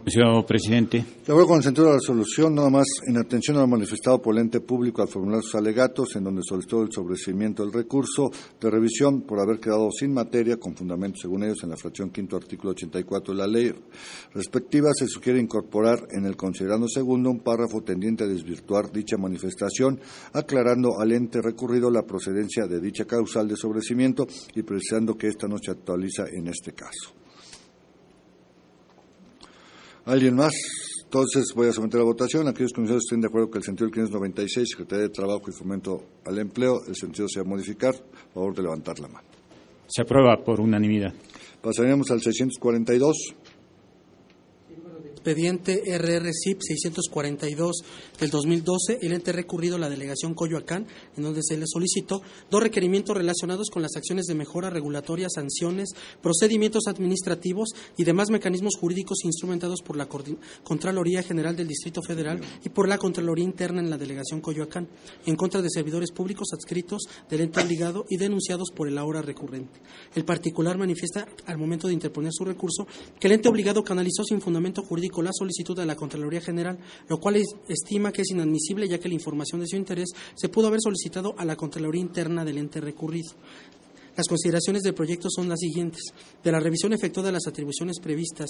Señor 0.06 0.46
presidente. 0.46 0.98
De 1.00 1.34
acuerdo 1.34 1.48
con 1.48 1.62
el 1.62 1.74
de 1.74 1.82
la 1.82 1.94
resolución, 1.96 2.56
nada 2.56 2.70
más 2.70 2.86
en 3.06 3.18
atención 3.18 3.58
a 3.58 3.62
lo 3.62 3.68
manifestado 3.68 4.22
por 4.22 4.36
el 4.36 4.42
ente 4.42 4.62
público 4.62 5.02
al 5.02 5.10
formular 5.10 5.42
sus 5.42 5.56
alegatos, 5.56 6.16
en 6.16 6.24
donde 6.24 6.44
solicitó 6.44 6.82
el 6.82 6.92
sobrecimiento 6.92 7.64
del 7.64 7.74
recurso 7.74 8.32
de 8.60 8.70
revisión 8.70 9.24
por 9.24 9.40
haber 9.40 9.60
quedado 9.60 9.90
sin 9.92 10.14
materia, 10.14 10.58
con 10.58 10.76
fundamento 10.76 11.20
según 11.22 11.44
ellos 11.44 11.62
en 11.64 11.72
la 11.72 11.78
fracción 11.78 12.10
quinto 12.10 12.38
artículo 12.38 12.72
84 12.72 13.34
de 13.34 13.38
la 13.38 13.48
ley 13.48 13.74
respectiva, 14.34 14.92
se 14.94 15.08
sugiere 15.08 15.42
incorporar 15.42 16.08
en 16.12 16.26
el 16.26 16.38
considerando 16.38 16.88
segundo 16.88 17.30
un 17.30 17.40
párrafo 17.40 17.82
tendiente 17.82 18.24
a 18.24 18.28
desvirtuar 18.28 18.90
dicha 18.92 19.18
manifestación, 19.18 20.00
aclarando 20.32 21.02
al 21.02 21.12
ente 21.12 21.42
recurrido 21.42 21.92
la 21.92 22.04
procedencia 22.04 22.66
de 22.66 22.80
dicha 22.80 23.04
causal 23.04 23.50
de 23.50 23.58
sobrecimiento 23.58 24.26
y 24.56 24.64
precisando 24.64 25.18
que 25.18 25.28
ésta 25.28 25.48
no 25.48 25.58
se 25.58 25.72
actualiza 25.72 26.24
en 26.32 26.48
este 26.48 26.72
caso. 26.72 27.27
¿Alguien 30.08 30.36
más 30.36 30.54
Entonces 31.04 31.48
voy 31.54 31.68
a 31.68 31.74
someter 31.74 32.00
a 32.00 32.04
votación. 32.04 32.48
Aquellos 32.48 32.72
comisarios 32.72 33.04
estén 33.04 33.20
de 33.20 33.28
acuerdo 33.28 33.52
que 33.52 33.58
el 33.58 33.64
sentido 33.66 33.88
del 33.88 33.94
596, 33.94 34.70
Secretaría 34.72 35.04
de 35.04 35.10
Trabajo 35.10 35.44
y 35.50 35.52
Fomento 35.52 36.02
al 36.26 36.40
Empleo, 36.40 36.80
el 36.88 36.96
sentido 36.96 37.28
sea 37.28 37.44
modificar, 37.44 37.94
a 37.94 38.34
favor 38.34 38.56
de 38.56 38.62
levantar 38.62 38.98
la 39.00 39.10
mano. 39.10 39.28
Se 39.86 40.04
aprueba 40.04 40.42
por 40.46 40.62
unanimidad. 40.62 41.14
Pasaríamos 41.62 42.10
al 42.10 42.22
642. 42.22 43.36
expediente 45.12 45.84
RRCIP 45.98 46.62
642 46.62 47.84
del 48.20 48.30
2012, 48.30 49.00
el 49.02 49.14
ente 49.14 49.32
recurrido 49.32 49.76
a 49.76 49.80
la 49.80 49.90
delegación 49.90 50.34
Coyoacán, 50.34 50.88
en 51.16 51.24
donde 51.24 51.42
se 51.44 51.58
le 51.58 51.66
solicitó 51.68 52.22
dos 52.50 52.62
requerimientos 52.62 53.16
relacionados 53.16 53.70
con 53.70 53.82
las 53.82 53.96
acciones 53.96 54.26
de 54.26 54.36
mejora 54.36 54.70
regulatoria, 54.70 55.28
sanciones, 55.30 55.90
procedimientos 56.22 56.88
administrativos 56.88 57.70
y 57.98 58.04
demás 58.04 58.30
mecanismos 58.30 58.76
jurídicos 58.80 59.24
instrumentados 59.24 59.82
por 59.82 59.98
la 59.98 60.08
Contraloría 60.64 61.24
General 61.24 61.56
del 61.56 61.68
Distrito 61.68 62.02
Federal 62.02 62.42
y 62.64 62.70
por 62.70 62.88
la 62.88 62.98
Contraloría 62.98 63.46
Interna 63.46 63.82
en 63.82 63.90
la 63.90 63.98
delegación 63.98 64.42
Coyoacán, 64.42 64.88
en 65.26 65.36
contra 65.36 65.62
de 65.62 65.70
servidores 65.70 66.12
públicos 66.12 66.50
adscritos 66.54 67.04
del 67.30 67.42
ente 67.42 67.62
obligado 67.62 68.06
y 68.10 68.18
denunciados 68.18 68.72
por 68.72 68.88
el 68.88 68.98
ahora 68.98 69.22
recurrente. 69.22 69.80
El 70.16 70.26
particular 70.26 70.78
manifiesta 70.78 71.28
al 71.46 71.58
momento 71.58 71.88
de 71.88 71.94
interponer 71.94 72.32
su 72.34 72.46
recurso 72.46 72.88
que 73.20 73.28
el 73.28 73.34
ente 73.34 73.50
obligado 73.50 73.84
canalizó 73.84 74.24
sin 74.24 74.42
fundamento 74.42 74.82
jurídico 74.82 75.22
la 75.22 75.32
solicitud 75.34 75.78
a 75.80 75.86
la 75.86 75.96
Contraloría 75.96 76.42
General, 76.42 76.78
lo 77.08 77.20
cual 77.20 77.38
estima 77.68 78.07
que 78.12 78.22
es 78.22 78.32
inadmisible 78.32 78.88
ya 78.88 79.00
que 79.00 79.08
la 79.08 79.16
información 79.16 79.62
de 79.62 79.68
su 79.68 79.76
interés 79.76 80.10
se 80.36 80.50
pudo 80.50 80.68
haber 80.68 80.82
solicitado 80.82 81.36
a 81.38 81.46
la 81.46 81.56
Contraloría 81.56 82.02
Interna 82.02 82.44
del 82.46 82.58
ente 82.58 82.82
recurrido. 82.82 83.32
Las 84.16 84.28
consideraciones 84.28 84.82
del 84.82 84.96
proyecto 84.96 85.30
son 85.30 85.48
las 85.48 85.60
siguientes. 85.60 86.02
De 86.44 86.52
la 86.52 86.60
revisión 86.60 86.92
efectuada 86.94 87.28
de 87.28 87.34
las 87.34 87.48
atribuciones 87.48 88.00
previstas 88.00 88.50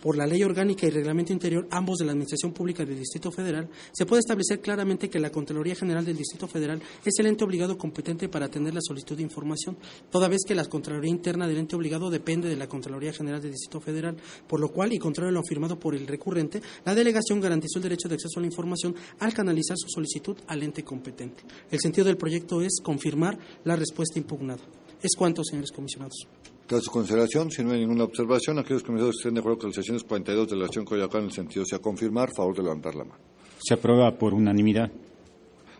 por 0.00 0.16
la 0.16 0.26
Ley 0.26 0.42
Orgánica 0.42 0.86
y 0.86 0.90
Reglamento 0.90 1.32
Interior, 1.32 1.66
ambos 1.70 1.98
de 1.98 2.04
la 2.06 2.12
Administración 2.12 2.52
Pública 2.52 2.84
del 2.84 2.98
Distrito 2.98 3.30
Federal, 3.30 3.68
se 3.92 4.06
puede 4.06 4.20
establecer 4.20 4.60
claramente 4.60 5.10
que 5.10 5.18
la 5.18 5.30
Contraloría 5.30 5.74
General 5.74 6.04
del 6.04 6.16
Distrito 6.16 6.48
Federal 6.48 6.80
es 7.04 7.14
el 7.18 7.26
ente 7.26 7.44
obligado 7.44 7.76
competente 7.76 8.28
para 8.28 8.46
atender 8.46 8.74
la 8.74 8.80
solicitud 8.82 9.16
de 9.16 9.22
información, 9.22 9.76
toda 10.10 10.28
vez 10.28 10.40
que 10.46 10.54
la 10.54 10.64
Contraloría 10.64 11.10
Interna 11.10 11.46
del 11.46 11.58
ente 11.58 11.76
obligado 11.76 12.10
depende 12.10 12.48
de 12.48 12.56
la 12.56 12.68
Contraloría 12.68 13.12
General 13.12 13.40
del 13.40 13.52
Distrito 13.52 13.80
Federal, 13.80 14.16
por 14.46 14.60
lo 14.60 14.70
cual, 14.70 14.92
y 14.92 14.98
contrario 14.98 15.30
a 15.30 15.32
lo 15.32 15.40
afirmado 15.40 15.78
por 15.78 15.94
el 15.94 16.06
recurrente, 16.06 16.62
la 16.84 16.94
delegación 16.94 17.40
garantizó 17.40 17.78
el 17.78 17.84
derecho 17.84 18.08
de 18.08 18.14
acceso 18.14 18.38
a 18.38 18.42
la 18.42 18.46
información 18.46 18.94
al 19.18 19.34
canalizar 19.34 19.76
su 19.76 19.88
solicitud 19.88 20.36
al 20.46 20.62
ente 20.62 20.82
competente. 20.82 21.42
El 21.70 21.80
sentido 21.80 22.06
del 22.06 22.16
proyecto 22.16 22.62
es 22.62 22.80
confirmar 22.82 23.38
la 23.64 23.76
respuesta 23.76 24.18
impugnada. 24.18 24.62
Es 25.02 25.16
cuanto, 25.16 25.42
señores 25.44 25.72
comisionados. 25.72 26.26
Tras 26.70 26.84
su 26.84 26.92
consideración, 26.92 27.50
si 27.50 27.64
no 27.64 27.72
hay 27.72 27.80
ninguna 27.80 28.04
observación, 28.04 28.60
aquellos 28.60 28.84
comisarios 28.84 29.16
estén 29.16 29.34
de 29.34 29.40
acuerdo 29.40 29.58
con 29.58 29.68
el 29.70 29.74
642 29.74 30.50
de 30.50 30.54
la 30.54 30.66
acción 30.66 30.84
Coyoacán 30.84 31.22
en 31.22 31.26
el 31.26 31.32
sentido 31.32 31.64
sea 31.66 31.80
confirmar, 31.80 32.30
favor 32.32 32.54
de 32.54 32.62
levantar 32.62 32.94
la 32.94 33.02
mano. 33.02 33.18
Se 33.58 33.74
aprueba 33.74 34.16
por 34.16 34.34
unanimidad. 34.34 34.88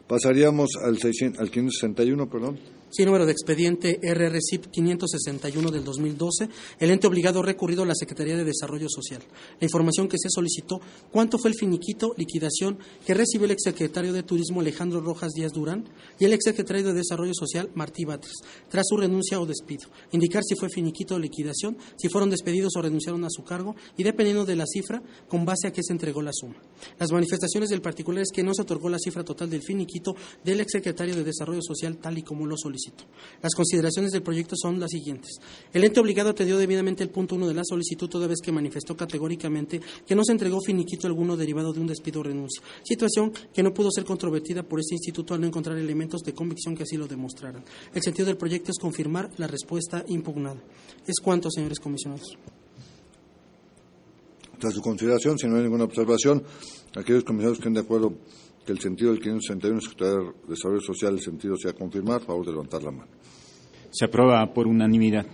Pasaríamos 0.09 0.71
al, 0.85 0.99
600, 0.99 1.41
al 1.41 1.49
561, 1.49 2.29
perdón. 2.29 2.59
Sí, 2.93 3.05
número 3.05 3.25
de 3.25 3.31
expediente 3.31 4.01
RRCIP 4.03 4.67
561 4.67 5.71
del 5.71 5.85
2012, 5.85 6.49
el 6.81 6.91
ente 6.91 7.07
obligado 7.07 7.41
recurrido 7.41 7.85
a 7.85 7.87
la 7.87 7.95
Secretaría 7.95 8.37
de 8.37 8.43
Desarrollo 8.43 8.89
Social. 8.89 9.23
La 9.61 9.65
información 9.65 10.09
que 10.09 10.19
se 10.19 10.29
solicitó, 10.29 10.81
cuánto 11.13 11.39
fue 11.39 11.51
el 11.51 11.57
finiquito, 11.57 12.13
liquidación 12.17 12.81
que 13.07 13.15
recibió 13.15 13.45
el 13.45 13.53
exsecretario 13.53 14.13
de 14.13 14.25
Turismo 14.25 14.61
Alejandro 14.61 15.01
Rojas 15.01 15.35
Díaz 15.35 15.53
Durán 15.53 15.89
y 16.19 16.25
el 16.25 16.33
exsecretario 16.33 16.83
de 16.83 16.95
Desarrollo 16.95 17.33
Social 17.33 17.71
Martí 17.77 18.05
Batres, 18.05 18.35
tras 18.69 18.89
su 18.89 18.97
renuncia 18.97 19.41
o 19.41 19.47
despido. 19.47 19.89
Indicar 20.11 20.43
si 20.43 20.57
fue 20.57 20.69
finiquito 20.69 21.15
o 21.15 21.19
liquidación, 21.21 21.79
si 21.97 22.09
fueron 22.09 22.29
despedidos 22.29 22.73
o 22.75 22.83
renunciaron 22.83 23.25
a 23.25 23.31
su 23.31 23.45
cargo 23.45 23.77
y 23.97 24.03
dependiendo 24.03 24.45
de 24.45 24.57
la 24.57 24.67
cifra, 24.67 25.01
con 25.29 25.45
base 25.45 25.69
a 25.69 25.73
qué 25.73 25.85
se 25.85 25.93
entregó 25.93 26.23
la 26.23 26.33
suma. 26.33 26.57
Las 26.99 27.13
manifestaciones 27.13 27.71
del 27.71 27.83
particular 27.83 28.23
es 28.23 28.33
que 28.33 28.43
no 28.43 28.53
se 28.53 28.63
otorgó 28.63 28.89
la 28.89 28.99
cifra 28.99 29.23
total 29.23 29.49
del 29.49 29.63
finiquito 29.63 30.17
del 30.43 30.59
exsecretario 30.59 31.15
de 31.15 31.23
Desarrollo 31.23 31.63
Social 31.63 31.97
tal 31.99 32.19
y 32.19 32.23
como 32.23 32.47
lo 32.47 32.57
solicitó. 32.57 32.80
Las 33.43 33.55
consideraciones 33.55 34.13
del 34.13 34.23
proyecto 34.23 34.55
son 34.57 34.79
las 34.79 34.91
siguientes. 34.91 35.37
El 35.73 35.85
ente 35.85 36.01
obligado 36.01 36.31
atendió 36.31 36.59
debidamente 36.59 37.03
el 37.03 37.11
punto 37.11 37.37
uno 37.37 37.49
de 37.49 37.55
la 37.55 37.65
solicitud 37.65 38.09
toda 38.09 38.27
vez 38.27 38.39
que 38.43 38.53
manifestó 38.53 38.97
categóricamente 38.97 39.81
que 40.07 40.15
no 40.15 40.25
se 40.25 40.33
entregó 40.33 40.61
finiquito 40.61 41.07
alguno 41.07 41.37
derivado 41.37 41.73
de 41.73 41.81
un 41.81 41.87
despido 41.87 42.21
o 42.21 42.23
renuncia, 42.23 42.63
situación 42.83 43.33
que 43.53 43.63
no 43.63 43.73
pudo 43.73 43.91
ser 43.91 44.05
controvertida 44.05 44.63
por 44.63 44.81
este 44.81 44.95
instituto 44.95 45.35
al 45.35 45.41
no 45.41 45.47
encontrar 45.47 45.79
elementos 45.79 46.23
de 46.23 46.35
convicción 46.35 46.77
que 46.77 46.83
así 46.83 46.97
lo 46.97 47.07
demostraran. 47.07 47.65
El 47.95 48.03
sentido 48.03 48.27
del 48.27 48.37
proyecto 48.37 48.71
es 48.71 48.79
confirmar 48.79 49.31
la 49.39 49.47
respuesta 49.47 50.05
impugnada. 50.09 50.61
Es 51.07 51.17
cuanto, 51.23 51.51
señores 51.51 51.81
comisionados. 51.81 52.37
Tras 54.59 54.75
su 54.75 54.83
consideración, 54.83 55.39
si 55.39 55.49
no 55.49 55.57
hay 55.57 55.63
ninguna 55.63 55.85
observación, 55.85 56.43
aquellos 56.95 57.25
comisionados 57.25 57.59
que 57.59 57.63
estén 57.63 57.75
de 57.75 57.81
acuerdo 57.81 58.13
que 58.65 58.73
el 58.73 58.81
sentido 58.81 59.13
del 59.13 59.21
561 59.21 59.81
Secretaría 59.81 60.19
de 60.19 60.49
Desarrollo 60.49 60.81
Social, 60.81 61.15
el 61.15 61.21
sentido 61.21 61.57
sea 61.57 61.73
confirmar, 61.73 62.23
favor 62.23 62.47
de 62.47 62.53
levantar 62.53 62.83
la 62.83 62.91
mano. 62.91 63.11
Se 63.91 64.05
aprueba 64.05 64.53
por 64.53 64.67
unanimidad. 64.67 65.27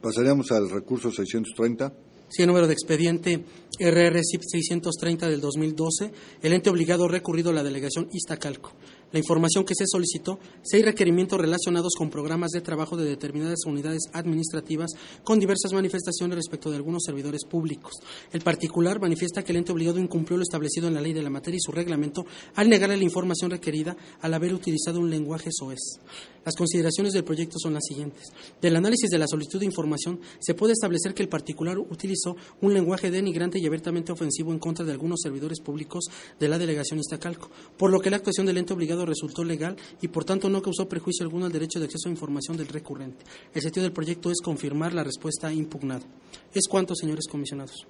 Pasaríamos 0.00 0.50
al 0.52 0.68
recurso 0.70 1.10
630. 1.10 1.92
Sí, 2.28 2.44
número 2.46 2.66
de 2.66 2.72
expediente 2.72 3.44
RRCIP 3.78 4.42
630 4.42 5.28
del 5.28 5.40
2012, 5.40 6.12
el 6.42 6.52
ente 6.52 6.70
obligado 6.70 7.08
recurrido 7.08 7.50
a 7.50 7.54
la 7.54 7.62
delegación 7.62 8.08
Iztacalco. 8.12 8.72
La 9.14 9.20
información 9.20 9.64
que 9.64 9.76
se 9.76 9.84
solicitó, 9.86 10.40
seis 10.64 10.84
requerimientos 10.84 11.40
relacionados 11.40 11.92
con 11.96 12.10
programas 12.10 12.50
de 12.50 12.60
trabajo 12.60 12.96
de 12.96 13.04
determinadas 13.04 13.60
unidades 13.64 14.10
administrativas 14.12 14.90
con 15.22 15.38
diversas 15.38 15.72
manifestaciones 15.72 16.34
respecto 16.34 16.68
de 16.68 16.78
algunos 16.78 17.04
servidores 17.04 17.44
públicos. 17.44 17.92
El 18.32 18.40
particular 18.40 19.00
manifiesta 19.00 19.44
que 19.44 19.52
el 19.52 19.58
ente 19.58 19.70
obligado 19.70 20.00
incumplió 20.00 20.36
lo 20.36 20.42
establecido 20.42 20.88
en 20.88 20.94
la 20.94 21.00
ley 21.00 21.12
de 21.12 21.22
la 21.22 21.30
materia 21.30 21.58
y 21.58 21.60
su 21.60 21.70
reglamento 21.70 22.26
al 22.56 22.68
negarle 22.68 22.96
la 22.96 23.04
información 23.04 23.52
requerida 23.52 23.96
al 24.20 24.34
haber 24.34 24.52
utilizado 24.52 24.98
un 24.98 25.10
lenguaje 25.10 25.50
SOES. 25.52 26.00
Las 26.44 26.56
consideraciones 26.56 27.12
del 27.12 27.24
proyecto 27.24 27.58
son 27.58 27.72
las 27.72 27.84
siguientes. 27.84 28.32
Del 28.60 28.76
análisis 28.76 29.08
de 29.08 29.18
la 29.18 29.28
solicitud 29.28 29.60
de 29.60 29.66
información 29.66 30.20
se 30.40 30.54
puede 30.54 30.72
establecer 30.72 31.14
que 31.14 31.22
el 31.22 31.28
particular 31.28 31.78
utilizó 31.78 32.36
un 32.60 32.74
lenguaje 32.74 33.12
denigrante 33.12 33.60
y 33.60 33.66
abiertamente 33.66 34.10
ofensivo 34.10 34.52
en 34.52 34.58
contra 34.58 34.84
de 34.84 34.90
algunos 34.90 35.20
servidores 35.22 35.60
públicos 35.60 36.04
de 36.40 36.48
la 36.48 36.58
delegación 36.58 36.98
Iztacalco, 36.98 37.48
por 37.78 37.92
lo 37.92 38.00
que 38.00 38.10
la 38.10 38.16
actuación 38.16 38.46
del 38.46 38.58
ente 38.58 38.74
obligado 38.74 39.03
resultó 39.06 39.44
legal 39.44 39.76
y 40.00 40.08
por 40.08 40.24
tanto 40.24 40.48
no 40.48 40.62
causó 40.62 40.88
prejuicio 40.88 41.24
alguno 41.24 41.46
al 41.46 41.52
derecho 41.52 41.78
de 41.78 41.86
acceso 41.86 42.08
a 42.08 42.12
información 42.12 42.56
del 42.56 42.68
recurrente. 42.68 43.24
El 43.52 43.62
sentido 43.62 43.84
del 43.84 43.92
proyecto 43.92 44.30
es 44.30 44.40
confirmar 44.42 44.92
la 44.92 45.04
respuesta 45.04 45.52
impugnada. 45.52 46.04
Es 46.52 46.68
cuanto, 46.68 46.94
señores 46.94 47.26
comisionados. 47.28 47.86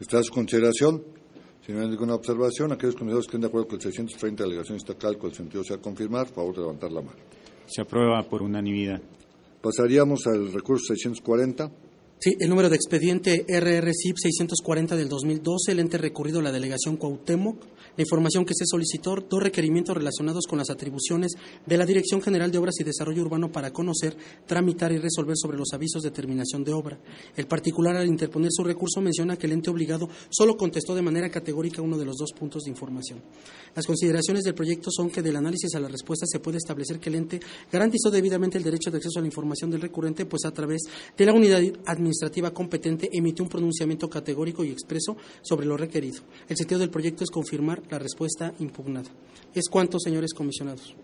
Está 0.00 0.18
a 0.18 0.22
su 0.22 0.32
consideración. 0.32 1.02
Si 1.64 1.72
no 1.72 1.80
hay 1.80 1.88
ninguna 1.88 2.14
observación, 2.14 2.72
aquellos 2.72 2.96
comisionados 2.96 3.26
que 3.26 3.30
estén 3.30 3.40
de 3.42 3.46
acuerdo 3.46 3.68
con 3.68 3.76
el 3.76 3.82
630 3.82 4.42
de 4.42 4.48
la 4.48 4.50
delegación 4.50 4.76
Iztacalco, 4.76 5.28
el 5.28 5.34
sentido 5.34 5.62
sea 5.62 5.78
confirmar, 5.78 6.28
favor 6.28 6.54
de 6.56 6.60
levantar 6.62 6.90
la 6.90 7.02
mano. 7.02 7.18
Se 7.66 7.82
aprueba 7.82 8.22
por 8.28 8.42
unanimidad. 8.42 9.00
Pasaríamos 9.62 10.26
al 10.26 10.52
recurso 10.52 10.92
640. 10.92 11.70
Sí, 12.18 12.36
el 12.38 12.48
número 12.48 12.68
de 12.68 12.76
expediente 12.76 13.44
RRCIP 13.48 14.16
640 14.16 14.96
del 14.96 15.08
2012, 15.08 15.72
el 15.72 15.78
ente 15.78 15.98
recurrido 15.98 16.40
a 16.40 16.42
la 16.42 16.52
delegación 16.52 16.96
Cuauhtémoc, 16.96 17.56
la 17.96 18.02
información 18.02 18.44
que 18.44 18.54
se 18.54 18.64
solicitó, 18.66 19.14
dos 19.16 19.42
requerimientos 19.42 19.96
relacionados 19.96 20.46
con 20.46 20.58
las 20.58 20.70
atribuciones 20.70 21.32
de 21.66 21.76
la 21.76 21.86
Dirección 21.86 22.22
General 22.22 22.50
de 22.50 22.58
Obras 22.58 22.80
y 22.80 22.84
Desarrollo 22.84 23.22
Urbano 23.22 23.52
para 23.52 23.72
conocer, 23.72 24.16
tramitar 24.46 24.92
y 24.92 24.98
resolver 24.98 25.36
sobre 25.36 25.58
los 25.58 25.72
avisos 25.72 26.02
de 26.02 26.10
terminación 26.10 26.64
de 26.64 26.72
obra. 26.72 26.98
El 27.36 27.46
particular, 27.46 27.96
al 27.96 28.06
interponer 28.06 28.50
su 28.52 28.64
recurso, 28.64 29.00
menciona 29.00 29.36
que 29.36 29.46
el 29.46 29.52
ente 29.52 29.70
obligado 29.70 30.08
solo 30.30 30.56
contestó 30.56 30.94
de 30.94 31.02
manera 31.02 31.30
categórica 31.30 31.82
uno 31.82 31.98
de 31.98 32.04
los 32.04 32.16
dos 32.16 32.32
puntos 32.32 32.64
de 32.64 32.70
información. 32.70 33.20
Las 33.74 33.86
consideraciones 33.86 34.44
del 34.44 34.54
proyecto 34.54 34.90
son 34.90 35.10
que 35.10 35.22
del 35.22 35.36
análisis 35.36 35.74
a 35.74 35.80
la 35.80 35.88
respuesta 35.88 36.26
se 36.26 36.40
puede 36.40 36.58
establecer 36.58 36.98
que 36.98 37.10
el 37.10 37.16
ente 37.16 37.40
garantizó 37.70 38.10
debidamente 38.10 38.58
el 38.58 38.64
derecho 38.64 38.90
de 38.90 38.98
acceso 38.98 39.18
a 39.18 39.22
la 39.22 39.28
información 39.28 39.70
del 39.70 39.80
recurrente, 39.80 40.26
pues 40.26 40.44
a 40.44 40.52
través 40.52 40.82
de 41.16 41.26
la 41.26 41.32
unidad 41.32 41.62
administrativa 41.86 42.52
competente 42.52 43.08
emitió 43.12 43.44
un 43.44 43.50
pronunciamiento 43.50 44.08
categórico 44.08 44.64
y 44.64 44.70
expreso 44.70 45.16
sobre 45.42 45.66
lo 45.66 45.76
requerido. 45.76 46.22
El 46.48 46.56
sentido 46.56 46.80
del 46.80 46.90
proyecto 46.90 47.24
es 47.24 47.30
confirmar 47.30 47.81
la 47.90 47.98
respuesta 47.98 48.52
impugnada. 48.58 49.08
Es 49.54 49.68
cuanto, 49.68 49.98
señores 49.98 50.32
comisionados. 50.34 50.94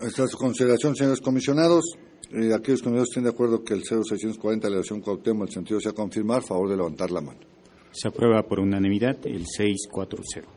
Esta 0.00 0.24
es 0.24 0.30
su 0.30 0.38
consideración, 0.38 0.94
señores 0.94 1.20
comisionados. 1.20 1.84
Eh, 2.30 2.54
aquellos 2.54 2.82
comisionados 2.82 3.08
estén 3.08 3.24
de 3.24 3.30
acuerdo 3.30 3.64
que 3.64 3.74
el 3.74 3.82
0640 3.82 4.66
de 4.66 4.70
la 4.70 4.76
delegación 4.76 5.00
Cuauhtémoc, 5.00 5.48
el 5.48 5.54
sentido 5.54 5.80
sea 5.80 5.92
confirmar, 5.92 6.42
favor 6.42 6.68
de 6.68 6.76
levantar 6.76 7.10
la 7.10 7.20
mano. 7.20 7.40
Se 7.90 8.08
aprueba 8.08 8.42
por 8.46 8.60
unanimidad 8.60 9.16
el 9.24 9.46
640. 9.46 10.48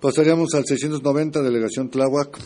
Pasaríamos 0.00 0.54
al 0.54 0.64
690, 0.64 1.42
delegación 1.42 1.90
Tláhuac. 1.90 2.38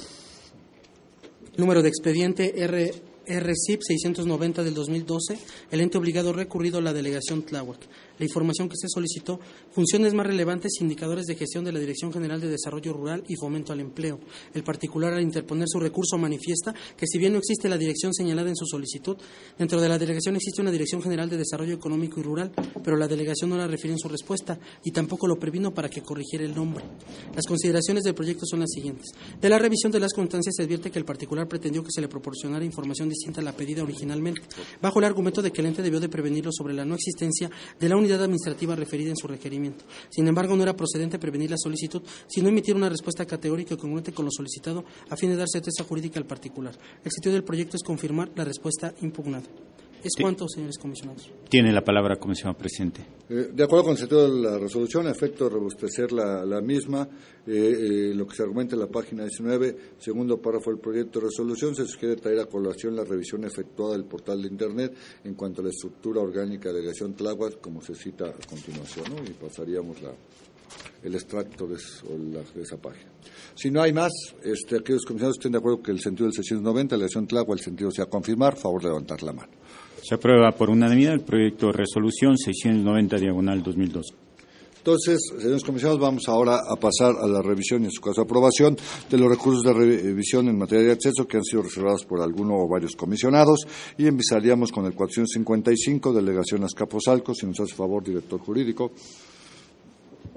Número 1.57 1.83
de 1.83 1.89
expediente 1.89 2.63
R 2.63 2.93
RCIP 3.27 3.83
690 3.83 4.63
del 4.63 4.75
2012, 4.75 5.39
el 5.71 5.81
ente 5.81 5.99
obligado 5.99 6.33
recurrido 6.33 6.79
a 6.79 6.83
la 6.83 6.93
delegación 6.93 7.43
Tláhuac. 7.43 7.81
La 8.19 8.25
información 8.25 8.69
que 8.69 8.77
se 8.77 8.89
solicitó, 8.89 9.41
funciones 9.73 10.15
más 10.15 10.27
relevantes 10.27 10.81
indicadores 10.81 11.27
de 11.27 11.35
gestión 11.35 11.65
de 11.65 11.73
la 11.73 11.81
Dirección 11.81 12.13
General 12.13 12.41
de 12.41 12.49
Desarrollo 12.49 12.93
Rural 12.93 13.25
y 13.29 13.37
Fomento 13.37 13.73
al 13.73 13.81
Empleo. 13.81 14.21
El 14.55 14.63
particular, 14.63 15.13
al 15.13 15.23
interponer 15.23 15.69
su 15.69 15.79
recurso, 15.79 16.17
manifiesta 16.17 16.75
que 16.97 17.07
si 17.07 17.19
bien 17.19 17.33
no 17.33 17.39
existe 17.39 17.69
la 17.69 17.77
dirección 17.77 18.15
señalada 18.15 18.49
en 18.49 18.57
su 18.57 18.67
solicitud, 18.67 19.17
dentro 19.59 19.81
de 19.81 19.89
la 19.89 19.99
delegación 19.99 20.37
existe 20.37 20.63
una 20.63 20.71
Dirección 20.71 21.03
General 21.03 21.29
de 21.29 21.37
Desarrollo 21.37 21.75
Económico 21.75 22.21
y 22.21 22.23
Rural, 22.23 22.53
pero 22.83 22.97
la 22.97 23.09
delegación 23.09 23.51
no 23.51 23.57
la 23.57 23.67
refiere 23.67 23.93
en 23.93 23.99
su 23.99 24.09
respuesta 24.09 24.59
y 24.85 24.93
tampoco 24.93 25.27
lo 25.27 25.39
previno 25.39 25.75
para 25.75 25.89
que 25.89 26.03
corrigiera 26.03 26.45
el 26.45 26.55
nombre. 26.55 26.85
Las 27.35 27.47
consideraciones 27.47 28.05
del 28.05 28.15
proyecto 28.15 28.47
son 28.47 28.61
las 28.61 28.71
siguientes. 28.71 29.07
De 29.41 29.49
la 29.49 29.59
revisión 29.59 29.93
de 29.93 30.01
las 30.01 30.13
constancias 30.13 30.55
se 30.57 30.63
advierte 30.63 30.91
que 30.91 30.99
el 30.99 31.05
particular 31.05 31.49
pretendió 31.49 31.83
que 31.83 31.91
se 31.91 32.01
le 32.01 32.09
proporcionara 32.09 32.65
información 32.65 33.09
distinta 33.17 33.43
la 33.43 33.53
pedida 33.53 33.83
originalmente, 33.83 34.43
bajo 34.81 34.99
el 34.99 35.05
argumento 35.07 35.43
de 35.43 35.51
que 35.51 35.61
el 35.61 35.69
ente 35.69 35.83
debió 35.83 36.01
de 36.01 36.09
prevenirlo 36.09 36.51
sobre 36.53 36.75
la 36.75 36.85
no 36.85 36.95
existencia 36.95 37.51
de 37.79 37.89
la 37.89 37.97
unidad 37.97 38.23
administrativa 38.23 38.77
referida 38.77 39.11
en 39.11 39.17
su 39.17 39.27
requerimiento. 39.27 39.85
Sin 40.11 40.29
embargo, 40.29 40.57
no 40.57 40.63
era 40.63 40.77
procedente 40.77 41.19
prevenir 41.19 41.51
la 41.51 41.59
solicitud, 41.59 42.03
sino 42.27 42.49
emitir 42.49 42.77
una 42.77 42.89
respuesta 42.89 43.27
categórica 43.27 43.75
y 43.75 43.77
congruente 43.77 44.13
con 44.13 44.25
lo 44.25 44.31
solicitado 44.31 44.85
a 45.09 45.17
fin 45.17 45.31
de 45.31 45.37
dar 45.37 45.49
certeza 45.49 45.85
jurídica 45.85 46.19
al 46.19 46.27
particular. 46.27 46.77
El 47.05 47.11
sitio 47.11 47.33
del 47.33 47.45
proyecto 47.45 47.77
es 47.77 47.83
confirmar 47.83 48.31
la 48.35 48.45
respuesta 48.45 48.95
impugnada. 49.01 49.47
Es 50.07 50.23
cuanto, 50.23 50.47
señores 50.49 50.79
comisionados. 50.79 51.29
Tiene 51.49 51.73
la 51.73 51.83
palabra, 51.83 52.15
comisionado 52.15 52.57
presidente. 52.57 53.05
Eh, 53.29 53.49
de 53.53 53.65
acuerdo 53.65 53.87
con 53.87 53.93
el 53.95 53.99
sentido 53.99 54.31
de 54.31 54.41
la 54.41 54.57
resolución, 54.57 55.09
a 55.09 55.11
efecto 55.11 55.45
de 55.45 55.51
robustecer 55.51 56.13
la, 56.13 56.61
misma, 56.61 57.09
eh, 57.45 57.51
eh, 57.53 58.15
lo 58.15 58.25
que 58.25 58.37
se 58.37 58.45
argumenta 58.45 58.77
en 58.77 58.83
la 58.83 58.87
página 58.87 59.25
19, 59.25 59.77
segundo 59.99 60.41
párrafo 60.41 60.71
del 60.71 60.79
proyecto 60.79 61.19
de 61.19 61.27
resolución, 61.27 61.75
se 61.75 61.87
sugiere 61.87 62.15
traer 62.15 62.39
a 62.39 62.47
colación 62.47 62.95
la 62.95 63.03
revisión 63.03 63.43
efectuada 63.45 63.95
del 63.95 64.05
portal 64.05 64.43
de 64.43 64.49
Internet 64.49 64.95
en 65.25 65.35
cuanto 65.35 65.61
a 65.61 65.65
la 65.65 65.71
estructura 65.71 66.21
orgánica 66.21 66.69
de 66.69 66.75
la 66.75 66.79
delegación 66.79 67.15
Tláhuac, 67.15 67.61
como 67.61 67.83
se 67.83 67.97
cita 67.97 68.27
a 68.27 68.47
continuación, 68.49 69.07
y 69.27 69.31
pasaríamos 69.31 69.97
el 71.03 71.15
extracto 71.15 71.67
de, 71.67 71.77
esa 72.63 72.77
página. 72.77 73.11
Si 73.57 73.73
no 73.73 73.83
hay 73.83 73.93
más, 73.93 74.13
este, 74.45 74.77
aquellos 74.77 75.05
comisionados 75.05 75.39
estén 75.39 75.51
de 75.51 75.59
acuerdo 75.59 75.83
que 75.83 75.91
el 75.91 76.01
sentido 76.01 76.27
del 76.27 76.35
690, 76.35 76.95
la 76.95 76.99
delegación 76.99 77.27
Tláhuac, 77.27 77.59
el 77.59 77.65
sentido 77.65 77.91
sea 77.91 78.07
confirmar, 78.07 78.57
favor 78.57 78.83
de 78.83 78.89
levantar 78.89 79.23
la 79.25 79.33
mano. 79.33 79.53
Se 80.07 80.15
aprueba 80.15 80.53
por 80.53 80.71
unanimidad 80.71 81.15
el 81.15 81.23
proyecto 81.23 81.67
de 81.67 81.73
resolución 81.73 82.39
690 82.39 83.17
diagonal 83.17 83.61
2002. 83.61 84.15
Entonces, 84.79 85.19
señores 85.37 85.65
comisionados, 85.65 86.01
vamos 86.01 86.29
ahora 86.29 86.61
a 86.71 86.77
pasar 86.77 87.17
a 87.21 87.27
la 87.27 87.43
revisión 87.43 87.83
y 87.83 87.87
en 87.87 87.91
su 87.91 88.01
caso 88.01 88.21
aprobación 88.21 88.77
de 89.11 89.19
los 89.19 89.29
recursos 89.29 89.65
de 89.65 89.73
revisión 89.73 90.47
en 90.47 90.57
materia 90.57 90.85
de 90.85 90.93
acceso 90.93 91.27
que 91.27 91.39
han 91.39 91.43
sido 91.43 91.63
reservados 91.63 92.05
por 92.05 92.23
alguno 92.23 92.55
o 92.55 92.69
varios 92.69 92.95
comisionados 92.95 93.67
y 93.99 94.07
empezaríamos 94.07 94.71
con 94.71 94.87
el 94.87 94.95
455, 94.95 96.13
delegación 96.13 96.63
Azcapotzalco, 96.63 97.35
si 97.35 97.47
nos 97.47 97.59
hace 97.59 97.75
favor, 97.75 98.05
director 98.05 98.39
jurídico. 98.39 98.93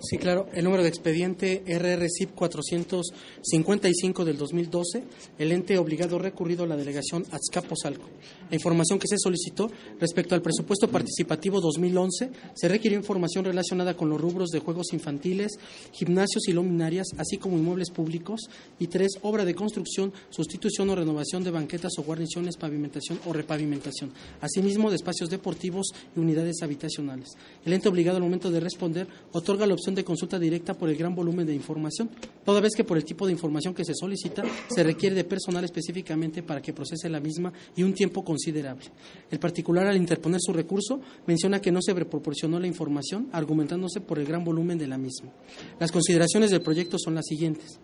Sí, 0.02 0.18
claro. 0.18 0.48
El 0.54 0.64
número 0.64 0.82
de 0.82 0.90
expediente 0.90 1.62
RRCIP 1.68 2.34
455 2.34 4.24
del 4.24 4.38
2012, 4.38 5.04
el 5.38 5.52
ente 5.52 5.78
obligado 5.78 6.18
recurrido 6.18 6.64
a 6.64 6.68
la 6.68 6.78
delegación 6.78 7.26
Azcapotzalco. 7.32 8.08
La 8.50 8.56
información 8.56 8.98
que 8.98 9.08
se 9.08 9.18
solicitó 9.18 9.70
respecto 10.00 10.36
al 10.36 10.42
presupuesto 10.42 10.88
participativo 10.88 11.60
2011 11.60 12.30
se 12.54 12.68
requirió 12.70 12.98
información 12.98 13.44
relacionada 13.44 13.96
con 13.96 14.10
los 14.10 14.22
rubros 14.22 14.52
de 14.52 14.60
juegos 14.60 14.94
infantiles, 14.94 15.60
gimnasios 15.92 16.48
y 16.48 16.54
luminarias, 16.54 17.08
así 17.18 17.38
como 17.38 17.58
inmuebles 17.58 17.90
públicos. 17.90 18.50
Y 18.80 18.88
tres, 18.88 19.20
obra 19.22 19.44
de 19.44 19.54
construcción, 19.54 20.14
sustitución 20.30 20.90
o 20.92 20.96
renovación 20.96 21.44
de 21.44 21.52
banquetas 21.52 21.92
o 21.98 22.04
guarniciones, 22.04 22.56
pavimentación 22.56 23.20
o 23.26 23.34
repavimentación. 23.34 24.12
Asimismo, 24.40 24.90
de 24.90 24.96
espacios 24.96 25.30
deportivos 25.30 25.88
y 26.16 26.20
unidades 26.20 26.62
habitacionales. 26.62 27.30
El 27.66 27.74
ente 27.74 27.90
obligado 27.90 28.18
al 28.18 28.24
momento 28.24 28.50
de 28.50 28.62
responder 28.62 29.08
otorga 29.34 29.68
la 29.68 29.74
opción 29.74 29.89
de 29.96 30.04
consulta 30.04 30.40
directa 30.40 30.74
por 30.74 30.90
el 30.90 30.96
gran 30.96 31.16
volumen 31.16 31.46
de 31.46 31.54
información, 31.54 32.10
toda 32.44 32.62
vez 32.62 32.74
que 32.76 32.84
por 32.84 32.98
el 32.98 33.06
tipo 33.06 33.26
de 33.26 33.32
información 33.32 33.74
que 33.74 33.86
se 33.86 33.94
solicita 33.94 34.44
se 34.68 34.84
requiere 34.84 35.16
de 35.16 35.24
personal 35.24 35.64
específicamente 35.64 36.44
para 36.44 36.62
que 36.62 36.74
procese 36.74 37.10
la 37.10 37.20
misma 37.20 37.52
y 37.76 37.84
un 37.84 37.94
tiempo 37.94 38.24
considerable. 38.24 38.86
El 39.30 39.40
particular, 39.40 39.88
al 39.88 39.98
interponer 39.98 40.40
su 40.42 40.54
recurso, 40.54 41.02
menciona 41.26 41.62
que 41.62 41.72
no 41.72 41.82
se 41.82 41.94
proporcionó 41.94 42.60
la 42.60 42.68
información, 42.68 43.30
argumentándose 43.32 44.02
por 44.02 44.20
el 44.20 44.26
gran 44.26 44.44
volumen 44.44 44.78
de 44.78 44.88
la 44.88 44.98
misma. 44.98 45.32
Las 45.80 45.92
consideraciones 45.92 46.52
del 46.52 46.62
proyecto 46.62 46.98
son 46.98 47.16
las 47.16 47.26
siguientes. 47.26 47.80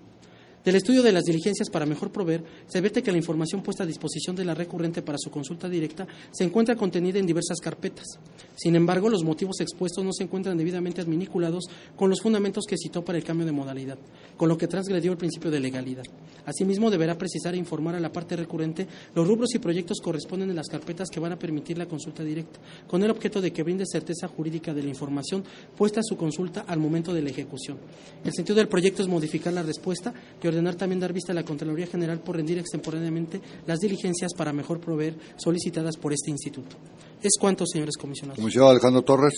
Del 0.65 0.77
estudio 0.77 1.03
de 1.03 1.11
las 1.11 1.25
diligencias 1.25 1.69
para 1.69 1.85
mejor 1.85 2.11
proveer, 2.11 2.43
se 2.65 2.79
advierte 2.79 3.03
que 3.03 3.11
la 3.11 3.19
información 3.19 3.61
puesta 3.61 3.83
a 3.83 3.85
disposición 3.85 4.35
de 4.35 4.43
la 4.43 4.55
recurrente 4.55 5.03
para 5.03 5.19
su 5.19 5.29
consulta 5.29 5.69
directa 5.69 6.07
se 6.31 6.43
encuentra 6.43 6.75
contenida 6.75 7.19
en 7.19 7.27
diversas 7.27 7.59
carpetas. 7.59 8.07
Sin 8.55 8.75
embargo, 8.75 9.07
los 9.07 9.23
motivos 9.23 9.61
expuestos 9.61 10.03
no 10.03 10.11
se 10.11 10.23
encuentran 10.23 10.57
debidamente 10.57 11.01
adminiculados 11.01 11.65
con 11.95 12.09
los 12.09 12.19
fundamentos 12.19 12.65
que 12.67 12.77
citó 12.77 13.05
para 13.05 13.19
el 13.19 13.23
cambio 13.23 13.45
de 13.45 13.51
modalidad, 13.51 13.99
con 14.37 14.49
lo 14.49 14.57
que 14.57 14.67
transgredió 14.67 15.11
el 15.11 15.19
principio 15.19 15.51
de 15.51 15.59
legalidad. 15.59 16.05
Asimismo, 16.47 16.89
deberá 16.89 17.15
precisar 17.15 17.53
e 17.53 17.57
informar 17.57 17.93
a 17.93 17.99
la 17.99 18.11
parte 18.11 18.35
recurrente 18.35 18.87
los 19.13 19.27
rubros 19.27 19.53
y 19.53 19.59
proyectos 19.59 19.99
corresponden 20.01 20.49
en 20.49 20.55
las 20.55 20.67
carpetas 20.67 21.09
que 21.11 21.19
van 21.19 21.31
a 21.31 21.37
permitir 21.37 21.77
la 21.77 21.85
consulta 21.85 22.23
directa, 22.23 22.59
con 22.87 23.03
el 23.03 23.11
objeto 23.11 23.39
de 23.39 23.53
que 23.53 23.61
brinde 23.61 23.85
certeza 23.85 24.27
jurídica 24.27 24.73
de 24.73 24.81
la 24.81 24.89
información 24.89 25.43
puesta 25.77 25.99
a 25.99 26.03
su 26.03 26.17
consulta 26.17 26.61
al 26.61 26.79
momento 26.79 27.13
de 27.13 27.21
la 27.21 27.29
ejecución. 27.29 27.77
El 28.23 28.33
sentido 28.33 28.55
del 28.55 28.67
proyecto 28.67 29.03
es 29.03 29.07
modificar 29.07 29.53
la 29.53 29.61
respuesta 29.61 30.11
y 30.41 30.54
ordenar 30.55 30.75
también 30.75 30.99
dar 30.99 31.13
vista 31.13 31.31
a 31.31 31.35
la 31.35 31.43
Contraloría 31.43 31.87
General 31.87 32.19
por 32.19 32.35
rendir 32.37 32.57
extemporáneamente 32.57 33.41
las 33.67 33.79
diligencias 33.79 34.33
para 34.33 34.53
mejor 34.53 34.79
proveer 34.79 35.15
solicitadas 35.37 35.97
por 35.97 36.13
este 36.13 36.31
instituto. 36.31 36.75
Es 37.21 37.33
cuanto, 37.39 37.65
señores 37.65 37.97
comisionados. 37.97 38.39
Comisionado 38.39 38.71
Alejandro 38.71 39.01
Torres. 39.01 39.33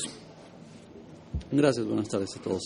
Gracias, 1.51 1.85
buenas 1.85 2.07
tardes 2.07 2.35
a 2.35 2.41
todos. 2.41 2.63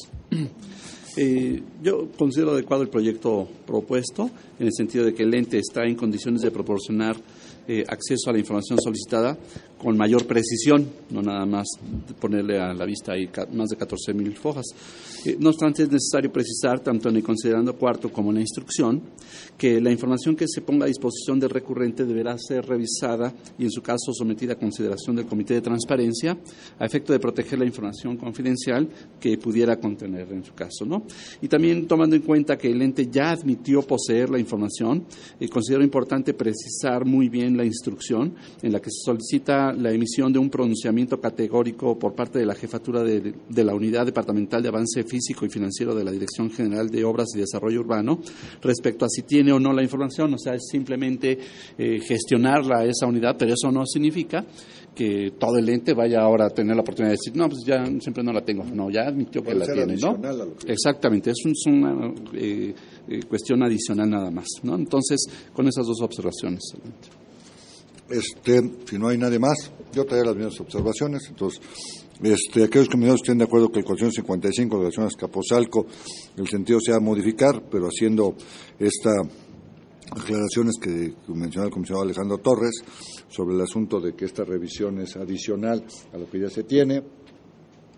Eh, 1.17 1.61
yo 1.83 2.09
considero 2.17 2.51
adecuado 2.51 2.83
el 2.83 2.89
proyecto 2.89 3.45
propuesto 3.67 4.31
en 4.57 4.67
el 4.67 4.71
sentido 4.71 5.03
de 5.03 5.13
que 5.13 5.23
el 5.23 5.33
ente 5.33 5.59
está 5.59 5.83
en 5.83 5.95
condiciones 5.95 6.41
de 6.41 6.51
proporcionar 6.51 7.17
eh, 7.67 7.83
acceso 7.85 8.29
a 8.29 8.31
la 8.31 8.39
información 8.39 8.79
solicitada 8.81 9.37
con 9.81 9.97
mayor 9.97 10.27
precisión, 10.27 10.87
no 11.09 11.23
nada 11.23 11.45
más 11.45 11.67
ponerle 12.19 12.59
a 12.59 12.71
la 12.73 12.85
vista 12.85 13.13
ahí 13.13 13.27
más 13.53 13.69
de 13.69 13.77
14.000 13.77 14.35
fojas. 14.35 14.65
Eh, 15.25 15.37
no 15.39 15.49
obstante, 15.49 15.83
es 15.83 15.91
necesario 15.91 16.31
precisar, 16.31 16.79
tanto 16.79 17.09
en 17.09 17.15
el 17.15 17.23
considerando 17.23 17.75
cuarto 17.75 18.11
como 18.11 18.29
en 18.29 18.35
la 18.35 18.41
instrucción, 18.41 19.01
que 19.57 19.81
la 19.81 19.91
información 19.91 20.35
que 20.35 20.45
se 20.47 20.61
ponga 20.61 20.85
a 20.85 20.87
disposición 20.87 21.39
del 21.39 21.49
recurrente 21.49 22.05
deberá 22.05 22.37
ser 22.37 22.65
revisada 22.65 23.33
y, 23.57 23.63
en 23.63 23.71
su 23.71 23.81
caso, 23.81 24.13
sometida 24.13 24.53
a 24.53 24.55
consideración 24.55 25.15
del 25.15 25.25
Comité 25.25 25.55
de 25.55 25.61
Transparencia 25.61 26.37
a 26.77 26.85
efecto 26.85 27.13
de 27.13 27.19
proteger 27.19 27.57
la 27.57 27.65
información 27.65 28.17
confidencial 28.17 28.87
que 29.19 29.37
pudiera 29.37 29.77
contener 29.77 30.31
en 30.31 30.43
su 30.43 30.53
caso. 30.53 30.85
¿no? 30.85 31.05
Y 31.41 31.47
también 31.47 31.87
tomando 31.87 32.15
en 32.15 32.21
cuenta 32.21 32.57
que 32.57 32.71
el 32.71 32.81
ente 32.81 33.07
ya 33.11 33.31
admitió 33.31 33.81
poseer 33.81 34.29
la 34.29 34.39
información, 34.39 35.05
eh, 35.39 35.47
considero 35.49 35.83
importante 35.83 36.33
precisar 36.33 37.05
muy 37.05 37.29
bien 37.29 37.57
la 37.57 37.65
instrucción 37.65 38.35
en 38.61 38.71
la 38.71 38.79
que 38.79 38.91
se 38.91 39.05
solicita 39.05 39.70
la 39.73 39.91
emisión 39.91 40.31
de 40.31 40.39
un 40.39 40.49
pronunciamiento 40.49 41.19
categórico 41.19 41.97
por 41.97 42.13
parte 42.15 42.39
de 42.39 42.45
la 42.45 42.55
jefatura 42.55 43.03
de, 43.03 43.63
la 43.63 43.75
Unidad 43.75 44.05
Departamental 44.05 44.61
de 44.61 44.69
Avance 44.69 45.03
Físico 45.03 45.45
y 45.45 45.49
Financiero 45.49 45.93
de 45.95 46.03
la 46.03 46.11
Dirección 46.11 46.49
General 46.51 46.89
de 46.89 47.03
Obras 47.03 47.29
y 47.35 47.39
Desarrollo 47.39 47.81
Urbano 47.81 48.19
respecto 48.61 49.05
a 49.05 49.09
si 49.09 49.23
tiene 49.23 49.51
o 49.51 49.59
no 49.59 49.73
la 49.73 49.83
información. 49.83 50.33
O 50.33 50.37
sea, 50.37 50.53
es 50.55 50.67
simplemente 50.69 51.37
eh, 51.77 51.99
gestionarla 51.99 52.85
esa 52.85 53.07
unidad, 53.07 53.35
pero 53.37 53.53
eso 53.53 53.71
no 53.71 53.85
significa 53.85 54.45
que 54.95 55.33
todo 55.39 55.57
el 55.57 55.69
ente 55.69 55.93
vaya 55.93 56.21
ahora 56.21 56.47
a 56.47 56.49
tener 56.49 56.75
la 56.75 56.81
oportunidad 56.81 57.11
de 57.11 57.17
decir, 57.17 57.35
no, 57.35 57.47
pues 57.47 57.63
ya 57.65 57.85
siempre 57.99 58.23
no 58.23 58.33
la 58.33 58.43
tengo. 58.43 58.63
No, 58.63 58.89
ya 58.89 59.07
admitió 59.07 59.41
que 59.41 59.55
la 59.55 59.65
tiene, 59.65 59.95
¿no? 59.95 60.19
Exactamente, 60.67 61.31
es, 61.31 61.65
una 61.65 62.13
eh, 62.33 62.73
eh, 63.07 63.19
cuestión 63.27 63.63
adicional 63.63 64.09
nada 64.09 64.31
más, 64.31 64.47
¿no? 64.63 64.75
Entonces, 64.75 65.25
con 65.53 65.67
esas 65.67 65.85
dos 65.85 66.01
observaciones. 66.01 66.61
Este, 68.11 68.61
si 68.85 68.97
no 68.97 69.07
hay 69.07 69.17
nadie 69.17 69.39
más, 69.39 69.71
yo 69.93 70.05
traeré 70.05 70.25
las 70.25 70.35
mismas 70.35 70.59
observaciones. 70.59 71.23
Entonces, 71.29 71.61
este, 72.21 72.63
aquellos 72.63 72.89
comisionados 72.89 73.21
estén 73.21 73.37
de 73.37 73.45
acuerdo 73.45 73.71
que 73.71 73.79
el 73.79 73.85
455 73.85 74.75
de 74.75 74.81
relación 74.81 75.05
a 75.05 75.09
Escaposalco, 75.09 75.87
el 76.37 76.47
sentido 76.47 76.79
sea 76.79 76.99
modificar, 76.99 77.63
pero 77.69 77.87
haciendo 77.87 78.35
estas 78.79 79.15
aclaraciones 80.11 80.75
que 80.81 81.13
mencionó 81.29 81.67
el 81.67 81.73
comisionado 81.73 82.03
Alejandro 82.03 82.37
Torres 82.39 82.83
sobre 83.29 83.55
el 83.55 83.61
asunto 83.61 83.99
de 84.01 84.13
que 84.13 84.25
esta 84.25 84.43
revisión 84.43 84.99
es 84.99 85.15
adicional 85.15 85.85
a 86.13 86.17
lo 86.17 86.29
que 86.29 86.39
ya 86.39 86.49
se 86.49 86.63
tiene 86.63 87.01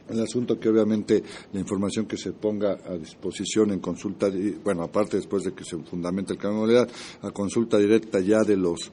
el 0.10 0.22
asunto 0.22 0.60
que 0.60 0.70
obviamente 0.70 1.24
la 1.54 1.60
información 1.60 2.06
que 2.06 2.18
se 2.18 2.34
ponga 2.34 2.78
a 2.86 2.98
disposición 2.98 3.72
en 3.72 3.80
consulta, 3.80 4.30
bueno, 4.64 4.84
aparte 4.84 5.18
después 5.18 5.44
de 5.44 5.54
que 5.54 5.64
se 5.64 5.78
fundamente 5.78 6.34
el 6.34 6.40
cambio 6.40 6.68
de 6.68 6.74
modalidad, 6.74 6.96
a 7.22 7.32
consulta 7.32 7.78
directa 7.78 8.20
ya 8.20 8.44
de 8.44 8.58
los 8.58 8.92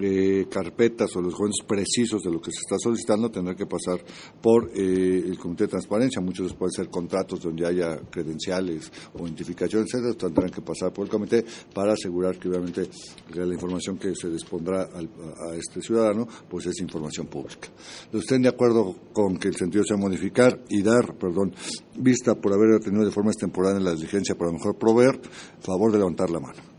eh, 0.00 0.46
carpetas 0.50 1.14
o 1.16 1.20
los 1.20 1.32
documentos 1.32 1.64
precisos 1.66 2.22
de 2.22 2.30
lo 2.30 2.40
que 2.40 2.50
se 2.50 2.60
está 2.60 2.76
solicitando, 2.78 3.30
tendrá 3.30 3.54
que 3.54 3.66
pasar 3.66 4.00
por 4.40 4.70
eh, 4.74 5.22
el 5.26 5.38
Comité 5.38 5.64
de 5.64 5.68
Transparencia. 5.68 6.20
Muchos 6.20 6.54
pueden 6.54 6.72
ser 6.72 6.88
contratos 6.88 7.40
donde 7.40 7.66
haya 7.66 7.98
credenciales 8.10 8.90
o 9.14 9.26
identificaciones, 9.26 9.88
etcétera, 9.92 10.14
tendrán 10.14 10.50
que 10.50 10.62
pasar 10.62 10.92
por 10.92 11.04
el 11.04 11.10
comité 11.10 11.44
para 11.74 11.92
asegurar 11.92 12.38
que 12.38 12.48
obviamente 12.48 12.88
la 13.34 13.52
información 13.52 13.98
que 13.98 14.14
se 14.14 14.28
dispondrá 14.30 14.82
a 14.82 15.54
este 15.56 15.80
ciudadano 15.80 16.26
pues 16.48 16.66
es 16.66 16.80
información 16.80 17.26
pública. 17.26 17.68
¿Estén 18.12 18.42
de 18.42 18.48
acuerdo 18.48 18.96
con 19.12 19.36
que 19.36 19.48
el 19.48 19.56
sentido 19.56 19.84
sea 19.84 19.96
modificar 19.96 20.60
y 20.68 20.82
dar, 20.82 21.16
perdón, 21.16 21.54
vista 21.98 22.34
por 22.34 22.52
haber 22.52 22.80
tenido 22.80 23.04
de 23.04 23.10
forma 23.10 23.32
temporal 23.32 23.76
en 23.76 23.84
la 23.84 23.94
diligencia 23.94 24.34
para 24.34 24.52
mejor 24.52 24.76
proveer? 24.76 25.20
Favor 25.60 25.92
de 25.92 25.98
levantar 25.98 26.30
la 26.30 26.40
mano. 26.40 26.75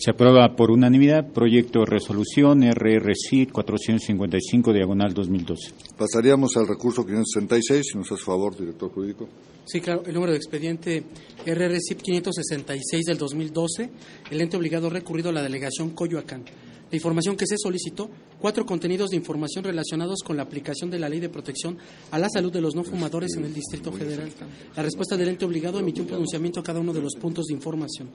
Se 0.00 0.12
aprueba 0.12 0.56
por 0.56 0.70
unanimidad 0.70 1.30
proyecto 1.30 1.80
de 1.80 1.84
resolución 1.84 2.62
RRC 2.62 3.52
455 3.52 4.72
diagonal 4.72 5.12
2012. 5.12 5.74
Pasaríamos 5.98 6.56
al 6.56 6.66
recurso 6.66 7.04
566, 7.04 7.86
si 7.92 7.98
nos 7.98 8.10
hace 8.10 8.24
favor, 8.24 8.56
director 8.56 8.90
jurídico. 8.90 9.28
Sí, 9.66 9.82
claro, 9.82 10.02
el 10.06 10.14
número 10.14 10.32
de 10.32 10.38
expediente 10.38 11.04
RRC 11.44 12.00
566 12.00 13.04
del 13.04 13.18
2012, 13.18 13.90
el 14.30 14.40
ente 14.40 14.56
obligado 14.56 14.88
recurrido 14.88 15.28
a 15.28 15.32
la 15.34 15.42
delegación 15.42 15.90
Coyoacán. 15.90 16.46
La 16.90 16.96
información 16.96 17.36
que 17.36 17.46
se 17.46 17.56
solicitó, 17.58 18.08
cuatro 18.40 18.64
contenidos 18.64 19.10
de 19.10 19.16
información 19.16 19.64
relacionados 19.64 20.20
con 20.24 20.36
la 20.36 20.42
aplicación 20.42 20.90
de 20.90 20.98
la 20.98 21.08
Ley 21.08 21.20
de 21.20 21.28
Protección 21.28 21.78
a 22.10 22.18
la 22.18 22.28
Salud 22.28 22.52
de 22.52 22.60
los 22.60 22.74
No 22.74 22.84
Fumadores 22.84 23.36
en 23.36 23.44
el 23.44 23.54
Distrito 23.54 23.92
Federal. 23.92 24.30
La 24.76 24.82
respuesta 24.82 25.16
del 25.16 25.28
ente 25.28 25.44
obligado 25.44 25.78
emitió 25.78 26.02
un 26.02 26.08
pronunciamiento 26.08 26.60
a 26.60 26.62
cada 26.62 26.80
uno 26.80 26.92
de 26.92 27.02
los 27.02 27.14
puntos 27.14 27.46
de 27.46 27.54
información. 27.54 28.08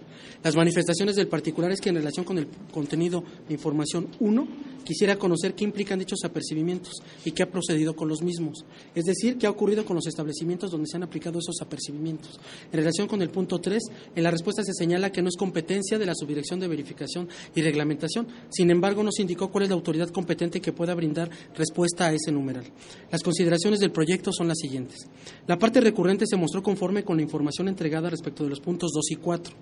Las 0.44 0.56
manifestaciones 0.56 1.16
del 1.16 1.28
particular 1.28 1.72
es 1.72 1.80
que 1.80 1.90
en 1.90 1.96
relación 1.96 2.26
con 2.26 2.38
el 2.38 2.48
contenido 2.72 3.24
de 3.48 3.54
información 3.54 4.08
1, 4.20 4.48
quisiera 4.84 5.18
conocer 5.18 5.56
qué 5.56 5.64
implican 5.64 6.00
dichos 6.00 6.24
apercibimientos 6.24 6.94
y 7.26 7.32
qué 7.32 7.44
ha 7.44 7.50
procedido 7.50 7.96
con 7.96 8.08
los 8.08 8.22
mismos. 8.22 8.66
Es 8.94 9.06
decir, 9.06 9.38
qué 9.38 9.48
ha 9.48 9.50
ocurrido 9.50 9.86
con 9.86 9.96
los 9.96 10.08
establecimientos 10.08 10.72
donde 10.72 10.88
se 10.88 10.98
han 10.98 11.04
aplicado 11.04 11.40
esos 11.40 11.62
apercibimientos. 11.62 12.40
En 12.72 12.78
relación 12.78 13.08
con 13.08 13.22
el 13.22 13.30
punto 13.30 13.60
3, 13.60 13.84
en 14.16 14.24
la 14.24 14.32
respuesta 14.32 14.64
se 14.64 14.74
señala 14.74 15.12
que 15.12 15.22
no 15.22 15.30
es 15.30 15.36
competencia 15.36 15.98
de 15.98 16.06
la 16.06 16.16
Subdirección 16.16 16.60
de 16.60 16.68
Verificación 16.68 17.28
y 17.54 17.62
Reglamentación, 17.62 18.28
sin 18.50 18.70
embargo, 18.70 19.04
no 19.04 19.12
se 19.12 19.24
indicó 19.24 19.52
cuál 19.52 19.64
es 19.64 19.70
la 19.70 19.76
autoridad 19.76 20.10
competente 20.16 20.62
que 20.62 20.72
pueda 20.72 20.96
brindar 20.96 21.30
respuesta 21.56 22.08
a 22.08 22.14
ese 22.14 22.32
numeral. 22.32 22.64
Las 23.12 23.22
consideraciones 23.22 23.82
del 23.82 23.92
proyecto 23.92 24.32
son 24.32 24.48
las 24.48 24.58
siguientes. 24.58 25.08
La 25.46 25.60
parte 25.60 25.82
recurrente 25.82 26.26
se 26.26 26.38
mostró 26.38 26.64
conforme 26.64 27.04
con 27.04 27.18
la 27.18 27.24
información 27.24 27.68
entregada 27.68 28.10
respecto 28.10 28.46
de 28.46 28.50
los 28.50 28.62
puntos 28.62 28.92
2 28.94 29.12
y 29.12 29.16
4, 29.18 29.54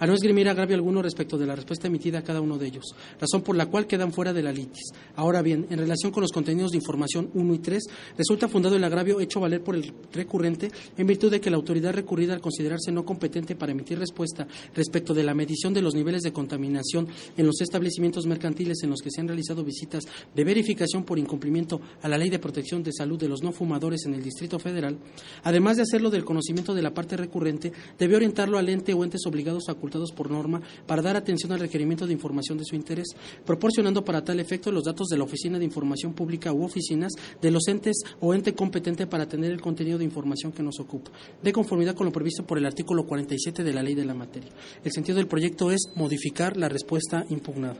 a 0.00 0.06
no 0.06 0.14
esgrimir 0.14 0.48
agravio 0.48 0.74
alguno 0.74 1.02
respecto 1.02 1.38
de 1.38 1.46
la 1.46 1.54
respuesta 1.54 1.86
emitida 1.86 2.18
a 2.18 2.22
cada 2.22 2.40
uno 2.40 2.58
de 2.58 2.66
ellos, 2.66 2.94
razón 3.20 3.42
por 3.42 3.54
la 3.54 3.66
cual 3.66 3.86
quedan 3.86 4.12
fuera 4.12 4.32
de 4.32 4.42
la 4.42 4.50
litis. 4.50 4.92
Ahora 5.14 5.42
bien, 5.42 5.66
en 5.70 5.78
relación 5.78 6.10
con 6.10 6.22
los 6.22 6.32
contenidos 6.32 6.72
de 6.72 6.78
información 6.78 7.30
1 7.34 7.54
y 7.54 7.58
3, 7.58 7.84
resulta 8.16 8.48
fundado 8.48 8.76
el 8.76 8.84
agravio 8.84 9.20
hecho 9.20 9.40
valer 9.40 9.62
por 9.62 9.76
el 9.76 9.92
recurrente 10.12 10.70
en 10.96 11.06
virtud 11.06 11.30
de 11.30 11.40
que 11.40 11.50
la 11.50 11.56
autoridad 11.56 11.94
recurrida 11.94 12.34
al 12.34 12.40
considerarse 12.40 12.90
no 12.90 13.04
competente 13.04 13.54
para 13.54 13.72
emitir 13.72 13.98
respuesta 13.98 14.48
respecto 14.74 15.14
de 15.14 15.22
la 15.22 15.34
medición 15.34 15.74
de 15.74 15.82
los 15.82 15.94
niveles 15.94 16.22
de 16.22 16.32
contaminación 16.32 17.06
en 17.36 17.46
los 17.46 17.60
establecimientos 17.60 18.26
mercantiles 18.26 18.82
en 18.82 18.90
los 18.90 19.00
que 19.00 19.10
se 19.10 19.20
han 19.20 19.28
realizado 19.28 19.62
visitas 19.62 20.04
de 20.34 20.44
verificación 20.44 21.04
por 21.04 21.18
incumplimiento 21.18 21.80
a 22.02 22.08
la 22.08 22.18
Ley 22.18 22.30
de 22.30 22.38
Protección 22.38 22.82
de 22.82 22.92
Salud 22.92 23.18
de 23.18 23.28
los 23.28 23.42
no 23.42 23.52
fumadores 23.52 24.06
en 24.06 24.14
el 24.14 24.22
Distrito 24.22 24.58
Federal, 24.58 24.98
además 25.44 25.76
de 25.76 25.82
hacerlo 25.82 26.10
del 26.10 26.24
conocimiento 26.24 26.74
de 26.74 26.82
la 26.82 26.94
parte 26.94 27.16
recurrente, 27.16 27.72
debe 27.98 28.16
orientarlo 28.16 28.58
al 28.58 28.68
ente 28.68 28.94
o 28.94 29.04
entes 29.04 29.26
obligados 29.26 29.68
facultados 29.90 30.12
por 30.12 30.30
norma 30.30 30.60
para 30.86 31.02
dar 31.02 31.16
atención 31.16 31.52
al 31.52 31.60
requerimiento 31.60 32.06
de 32.06 32.12
información 32.12 32.56
de 32.56 32.64
su 32.64 32.76
interés, 32.76 33.08
proporcionando 33.44 34.04
para 34.04 34.22
tal 34.22 34.38
efecto 34.38 34.70
los 34.70 34.84
datos 34.84 35.08
de 35.08 35.18
la 35.18 35.24
Oficina 35.24 35.58
de 35.58 35.64
Información 35.64 36.12
Pública 36.12 36.52
u 36.52 36.64
oficinas 36.64 37.12
de 37.40 37.50
los 37.50 37.66
entes 37.68 37.96
o 38.20 38.32
ente 38.32 38.54
competente 38.54 39.06
para 39.06 39.26
tener 39.26 39.50
el 39.50 39.60
contenido 39.60 39.98
de 39.98 40.04
información 40.04 40.52
que 40.52 40.62
nos 40.62 40.78
ocupa, 40.78 41.10
de 41.42 41.52
conformidad 41.52 41.94
con 41.94 42.06
lo 42.06 42.12
previsto 42.12 42.44
por 42.44 42.58
el 42.58 42.66
artículo 42.66 43.04
47 43.04 43.64
de 43.64 43.72
la 43.72 43.82
ley 43.82 43.94
de 43.94 44.04
la 44.04 44.14
materia. 44.14 44.50
El 44.84 44.92
sentido 44.92 45.16
del 45.16 45.26
proyecto 45.26 45.70
es 45.70 45.80
modificar 45.96 46.56
la 46.56 46.68
respuesta 46.68 47.24
impugnada. 47.28 47.76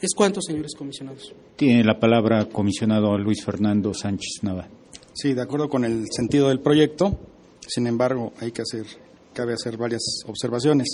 ¿Es 0.00 0.14
cuánto, 0.14 0.40
señores 0.40 0.74
comisionados? 0.78 1.34
Tiene 1.56 1.82
la 1.82 1.98
palabra 1.98 2.44
comisionado 2.44 3.18
Luis 3.18 3.44
Fernando 3.44 3.92
Sánchez 3.92 4.42
Nava. 4.42 4.68
Sí, 5.12 5.34
de 5.34 5.42
acuerdo 5.42 5.68
con 5.68 5.84
el 5.84 6.04
sentido 6.14 6.48
del 6.48 6.60
proyecto. 6.60 7.18
Sin 7.66 7.88
embargo, 7.88 8.32
hay 8.40 8.52
que 8.52 8.62
hacer, 8.62 8.86
cabe 9.34 9.54
hacer 9.54 9.76
varias 9.76 10.22
observaciones. 10.26 10.86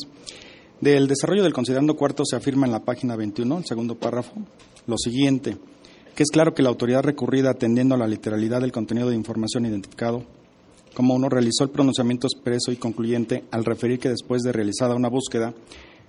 Del 0.84 1.08
desarrollo 1.08 1.42
del 1.42 1.54
considerando 1.54 1.96
cuarto 1.96 2.24
se 2.26 2.36
afirma 2.36 2.66
en 2.66 2.72
la 2.72 2.84
página 2.84 3.16
21, 3.16 3.56
el 3.56 3.64
segundo 3.64 3.94
párrafo, 3.94 4.34
lo 4.86 4.98
siguiente, 4.98 5.56
que 6.14 6.22
es 6.22 6.30
claro 6.30 6.52
que 6.52 6.62
la 6.62 6.68
autoridad 6.68 7.02
recurrida 7.02 7.48
atendiendo 7.48 7.94
a 7.94 7.98
la 7.98 8.06
literalidad 8.06 8.60
del 8.60 8.70
contenido 8.70 9.08
de 9.08 9.16
información 9.16 9.64
identificado, 9.64 10.24
como 10.92 11.14
uno 11.14 11.30
realizó 11.30 11.64
el 11.64 11.70
pronunciamiento 11.70 12.26
expreso 12.26 12.70
y 12.70 12.76
concluyente 12.76 13.44
al 13.50 13.64
referir 13.64 13.98
que 13.98 14.10
después 14.10 14.42
de 14.42 14.52
realizada 14.52 14.94
una 14.94 15.08
búsqueda, 15.08 15.54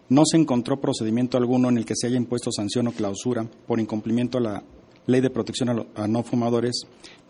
no 0.09 0.23
se 0.25 0.35
encontró 0.35 0.81
procedimiento 0.81 1.37
alguno 1.37 1.69
en 1.69 1.77
el 1.77 1.85
que 1.85 1.95
se 1.95 2.07
haya 2.07 2.17
impuesto 2.17 2.51
sanción 2.51 2.89
o 2.89 2.91
clausura 2.91 3.47
por 3.65 3.79
incumplimiento 3.79 4.39
a 4.39 4.41
la 4.41 4.63
Ley 5.05 5.21
de 5.21 5.29
Protección 5.29 5.87
a, 5.95 6.07
No 6.09 6.21
Fumadores 6.21 6.81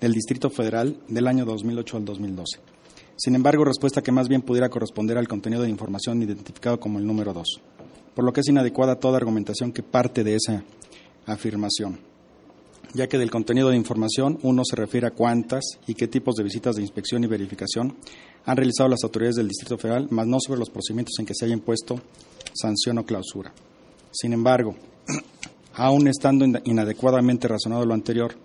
del 0.02 0.14
Distrito 0.14 0.50
Federal 0.50 0.98
del 1.08 1.28
año 1.28 1.46
2008 1.46 1.98
al 1.98 2.06
2012. 2.06 2.75
Sin 3.18 3.34
embargo, 3.34 3.64
respuesta 3.64 4.02
que 4.02 4.12
más 4.12 4.28
bien 4.28 4.42
pudiera 4.42 4.70
corresponder 4.70 5.18
al 5.18 5.28
contenido 5.28 5.64
de 5.64 5.70
información 5.70 6.22
identificado 6.22 6.80
como 6.80 7.00
el 7.00 7.08
número 7.08 7.32
2, 7.34 7.48
por 8.14 8.26
lo 8.26 8.34
que 8.34 8.42
es 8.42 8.50
inadecuada 8.50 9.00
toda 9.00 9.18
argumentación 9.18 9.72
que 9.72 9.84
parte 9.84 10.24
de 10.24 10.36
esa 10.36 10.64
afirmación, 11.26 12.00
ya 12.94 13.08
que 13.08 13.18
del 13.18 13.32
contenido 13.32 13.70
de 13.70 13.78
información 13.78 14.38
uno 14.44 14.64
se 14.66 14.76
refiere 14.76 15.08
a 15.08 15.12
cuántas 15.12 15.64
y 15.88 15.94
qué 15.94 16.10
tipos 16.10 16.36
de 16.36 16.44
visitas 16.44 16.76
de 16.76 16.82
inspección 16.82 17.24
y 17.24 17.28
verificación 17.28 17.96
han 18.46 18.58
realizado 18.58 18.90
las 18.90 19.04
autoridades 19.06 19.38
del 19.38 19.48
Distrito 19.48 19.78
Federal, 19.78 20.08
más 20.12 20.28
no 20.28 20.38
sobre 20.40 20.60
los 20.60 20.70
procedimientos 20.70 21.18
en 21.18 21.26
que 21.26 21.34
se 21.36 21.46
haya 21.46 21.54
impuesto 21.54 22.00
sanción 22.54 22.98
o 22.98 23.06
clausura. 23.06 23.54
Sin 24.12 24.34
embargo, 24.34 24.76
aun 25.74 26.10
estando 26.10 26.46
inadecuadamente 26.66 27.48
razonado 27.48 27.86
lo 27.86 27.94
anterior, 27.94 28.36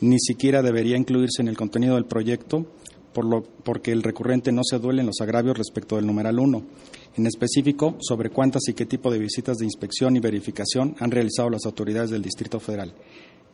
ni 0.00 0.18
siquiera 0.18 0.60
debería 0.60 0.96
incluirse 0.96 1.40
en 1.42 1.48
el 1.48 1.56
contenido 1.56 1.94
del 1.94 2.04
proyecto 2.04 2.66
por 3.12 3.24
lo, 3.24 3.42
porque 3.42 3.92
el 3.92 4.02
recurrente 4.02 4.52
no 4.52 4.62
se 4.64 4.78
duele 4.78 5.00
en 5.00 5.06
los 5.06 5.20
agravios 5.20 5.56
respecto 5.56 5.96
del 5.96 6.06
numeral 6.06 6.38
1, 6.38 6.62
en 7.16 7.26
específico 7.26 7.96
sobre 8.00 8.30
cuántas 8.30 8.68
y 8.68 8.74
qué 8.74 8.86
tipo 8.86 9.10
de 9.10 9.18
visitas 9.18 9.58
de 9.58 9.64
inspección 9.64 10.16
y 10.16 10.20
verificación 10.20 10.94
han 10.98 11.10
realizado 11.10 11.50
las 11.50 11.66
autoridades 11.66 12.10
del 12.10 12.22
Distrito 12.22 12.60
Federal, 12.60 12.92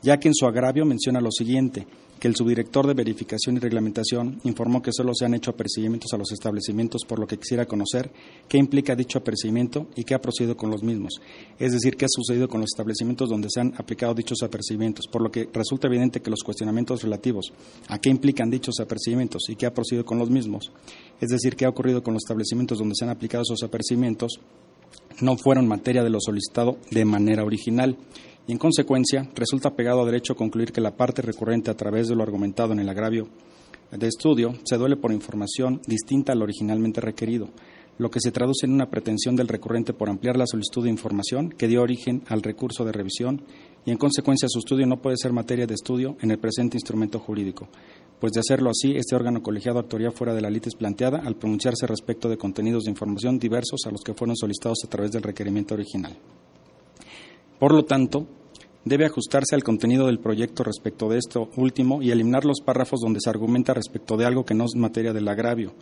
ya 0.03 0.19
que 0.19 0.29
en 0.29 0.35
su 0.35 0.47
agravio 0.47 0.85
menciona 0.85 1.21
lo 1.21 1.31
siguiente, 1.31 1.87
que 2.19 2.29
el 2.29 2.37
subdirector 2.37 2.87
de 2.87 2.95
verificación 2.95 3.57
y 3.57 3.61
reglamentación 3.61 4.41
informó 4.45 4.83
que 4.83 4.93
solo 4.93 5.15
se 5.15 5.25
han 5.25 5.35
hecho 5.35 5.51
apercibimientos 5.51 6.13
a 6.13 6.17
los 6.17 6.33
establecimientos, 6.33 7.03
por 7.07 7.19
lo 7.19 7.27
que 7.27 7.39
quisiera 7.39 7.67
conocer 7.67 8.11
qué 8.49 8.59
implica 8.59 8.95
dicho 8.95 9.19
apercibimiento 9.19 9.89
y 9.97 10.05
qué 10.05 10.15
ha 10.15 10.21
procedido 10.21 10.57
con 10.57 10.71
los 10.71 10.83
mismos. 10.83 11.21
Es 11.59 11.73
decir, 11.73 11.97
qué 11.97 12.07
ha 12.07 12.09
sucedido 12.09 12.49
con 12.49 12.61
los 12.61 12.71
establecimientos 12.73 13.29
donde 13.29 13.49
se 13.51 13.61
han 13.61 13.75
aplicado 13.77 14.15
dichos 14.15 14.43
apercibimientos, 14.43 15.07
por 15.07 15.23
lo 15.23 15.31
que 15.31 15.49
resulta 15.53 15.89
evidente 15.89 16.21
que 16.21 16.31
los 16.31 16.43
cuestionamientos 16.43 17.03
relativos 17.03 17.53
a 17.89 17.99
qué 17.99 18.11
implican 18.11 18.51
dichos 18.51 18.81
apercibimientos 18.81 19.49
y 19.49 19.57
qué 19.57 19.67
ha 19.67 19.75
procedido 19.75 20.05
con 20.05 20.19
los 20.19 20.31
mismos, 20.31 20.73
es 21.21 21.29
decir, 21.29 21.57
qué 21.57 21.65
ha 21.65 21.69
ocurrido 21.69 22.03
con 22.03 22.15
los 22.15 22.23
establecimientos 22.23 22.79
donde 22.79 22.95
se 22.97 23.05
han 23.05 23.11
aplicado 23.11 23.43
esos 23.43 23.63
apercibimientos, 23.63 24.41
no 25.21 25.37
fueron 25.37 25.69
materia 25.69 26.03
de 26.03 26.11
lo 26.11 26.21
solicitado 26.21 26.79
de 26.91 27.05
manera 27.05 27.45
original 27.45 27.97
y 28.47 28.53
en 28.53 28.59
consecuencia 28.59 29.31
resulta 29.35 29.75
pegado 29.75 30.03
a 30.03 30.07
derecho 30.07 30.37
concluir 30.37 30.73
que 30.73 30.81
la 30.81 30.97
parte 30.97 31.23
recurrente 31.23 31.71
a 31.71 31.77
través 31.77 32.09
de 32.09 32.15
lo 32.15 32.23
argumentado 32.23 32.73
en 32.73 32.81
el 32.81 32.89
agravio 32.89 33.29
de 33.91 34.09
estudio 34.09 34.55
se 34.65 34.77
duele 34.77 34.97
por 34.97 35.13
información 35.13 35.81
distinta 35.87 36.33
a 36.33 36.35
lo 36.35 36.45
originalmente 36.45 37.01
requerido, 37.01 37.51
lo 37.97 38.11
que 38.11 38.21
se 38.21 38.33
traduce 38.33 38.67
en 38.67 38.73
una 38.73 38.91
pretensión 38.91 39.37
del 39.37 39.49
recurrente 39.49 39.93
por 39.93 40.11
ampliar 40.11 40.37
la 40.37 40.47
solicitud 40.47 40.85
de 40.85 40.91
información 40.91 41.51
que 41.51 41.69
dio 41.69 41.83
origen 41.83 42.23
al 42.29 42.43
recurso 42.43 42.85
de 42.85 42.93
revisión 42.93 43.43
y 43.87 43.93
en 43.93 43.99
consecuencia 43.99 44.49
su 44.49 44.59
estudio 44.59 44.87
no 44.87 45.01
puede 45.01 45.17
ser 45.17 45.33
materia 45.33 45.67
de 45.67 45.75
estudio 45.75 46.17
en 46.21 46.31
el 46.31 46.39
presente 46.39 46.77
instrumento 46.77 47.21
jurídico, 47.21 47.69
pues 48.19 48.33
de 48.33 48.41
hacerlo 48.41 48.71
así, 48.71 48.93
este 48.97 49.15
órgano 49.15 49.43
colegiado 49.43 49.79
actuaría 49.79 50.11
fuera 50.11 50.35
de 50.35 50.41
la 50.41 50.51
litis 50.51 50.75
planteada 50.75 51.19
al 51.19 51.37
pronunciarse 51.37 51.87
respecto 51.87 52.29
de 52.29 52.39
contenidos 52.39 52.85
de 52.85 52.91
información 52.91 53.39
diversos 53.39 53.83
a 53.87 53.91
los 53.91 54.03
que 54.03 54.15
fueron 54.15 54.37
solicitados 54.37 54.79
a 54.85 54.89
través 54.89 55.13
del 55.13 55.23
requerimiento 55.23 55.75
original. 55.75 56.19
Por 57.59 57.73
lo 57.73 57.85
tanto, 57.85 58.27
debe 58.85 59.07
ajustarse 59.07 59.55
al 59.55 59.63
contenido 59.63 60.07
del 60.07 60.19
proyecto 60.19 60.63
respecto 60.63 61.09
de 61.09 61.19
esto 61.19 61.51
último 61.57 62.03
y 62.03 62.11
eliminar 62.11 62.45
los 62.45 62.61
párrafos 62.61 63.01
donde 63.01 63.21
se 63.21 63.31
argumenta 63.31 63.75
respecto 63.75 64.17
de 64.17 64.27
algo 64.27 64.45
que 64.45 64.55
no 64.55 64.65
es 64.65 64.75
materia 64.75 65.13
del 65.13 65.29
agravio. 65.29 65.73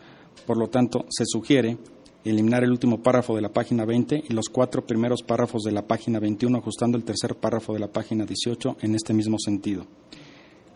Por 0.46 0.58
lo 0.58 0.68
tanto, 0.68 1.06
se 1.08 1.24
sugiere 1.26 1.78
eliminar 2.24 2.62
el 2.62 2.70
último 2.70 3.02
párrafo 3.02 3.34
de 3.34 3.42
la 3.42 3.52
página 3.52 3.84
20 3.84 4.24
y 4.28 4.32
los 4.32 4.48
cuatro 4.48 4.86
primeros 4.86 5.22
párrafos 5.22 5.62
de 5.62 5.72
la 5.72 5.82
página 5.82 6.20
21, 6.20 6.58
ajustando 6.58 6.96
el 6.96 7.04
tercer 7.04 7.34
párrafo 7.34 7.72
de 7.72 7.80
la 7.80 7.88
página 7.88 8.24
18 8.24 8.76
en 8.80 8.94
este 8.94 9.12
mismo 9.12 9.38
sentido. 9.38 9.86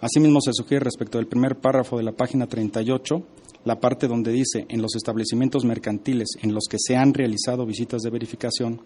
Asimismo, 0.00 0.40
se 0.40 0.52
sugiere 0.52 0.84
respecto 0.84 1.18
del 1.18 1.26
primer 1.26 1.56
párrafo 1.56 1.96
de 1.96 2.02
la 2.02 2.12
página 2.12 2.46
38, 2.46 3.22
la 3.64 3.80
parte 3.80 4.08
donde 4.08 4.32
dice 4.32 4.66
en 4.68 4.82
los 4.82 4.94
establecimientos 4.94 5.64
mercantiles 5.64 6.28
en 6.42 6.52
los 6.52 6.64
que 6.68 6.78
se 6.78 6.96
han 6.96 7.14
realizado 7.14 7.64
visitas 7.64 8.02
de 8.02 8.10
verificación, 8.10 8.80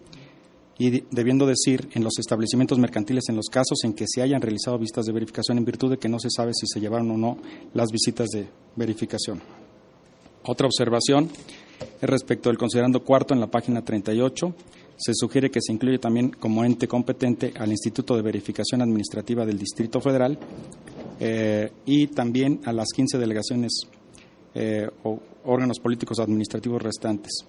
y 0.77 1.03
debiendo 1.11 1.45
decir 1.45 1.89
en 1.93 2.03
los 2.03 2.17
establecimientos 2.17 2.79
mercantiles 2.79 3.25
en 3.29 3.35
los 3.35 3.47
casos 3.47 3.83
en 3.83 3.93
que 3.93 4.05
se 4.07 4.21
hayan 4.21 4.41
realizado 4.41 4.79
visitas 4.79 5.05
de 5.05 5.13
verificación 5.13 5.57
en 5.57 5.65
virtud 5.65 5.91
de 5.91 5.97
que 5.97 6.09
no 6.09 6.19
se 6.19 6.29
sabe 6.29 6.53
si 6.53 6.65
se 6.67 6.79
llevaron 6.79 7.11
o 7.11 7.17
no 7.17 7.37
las 7.73 7.91
visitas 7.91 8.29
de 8.29 8.47
verificación. 8.75 9.41
Otra 10.43 10.65
observación 10.65 11.29
es 12.01 12.09
respecto 12.09 12.49
del 12.49 12.57
considerando 12.57 13.03
cuarto 13.03 13.33
en 13.33 13.39
la 13.39 13.47
página 13.47 13.83
38. 13.83 14.55
Se 14.97 15.13
sugiere 15.13 15.51
que 15.51 15.61
se 15.61 15.73
incluye 15.73 15.99
también 15.99 16.31
como 16.31 16.63
ente 16.63 16.87
competente 16.87 17.53
al 17.57 17.69
Instituto 17.69 18.15
de 18.15 18.21
Verificación 18.21 18.81
Administrativa 18.81 19.45
del 19.45 19.57
Distrito 19.57 19.99
Federal 19.99 20.37
eh, 21.19 21.71
y 21.85 22.07
también 22.07 22.61
a 22.65 22.73
las 22.73 22.87
15 22.95 23.17
delegaciones 23.17 23.87
eh, 24.55 24.89
o 25.03 25.19
órganos 25.45 25.79
políticos 25.79 26.19
administrativos 26.19 26.81
restantes. 26.81 27.45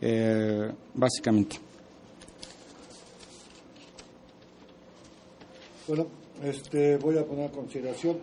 Eh, 0.00 0.70
básicamente. 0.94 1.69
Bueno, 5.90 6.06
este, 6.44 6.98
voy 6.98 7.18
a 7.18 7.26
poner 7.26 7.48
a 7.48 7.50
consideración, 7.50 8.16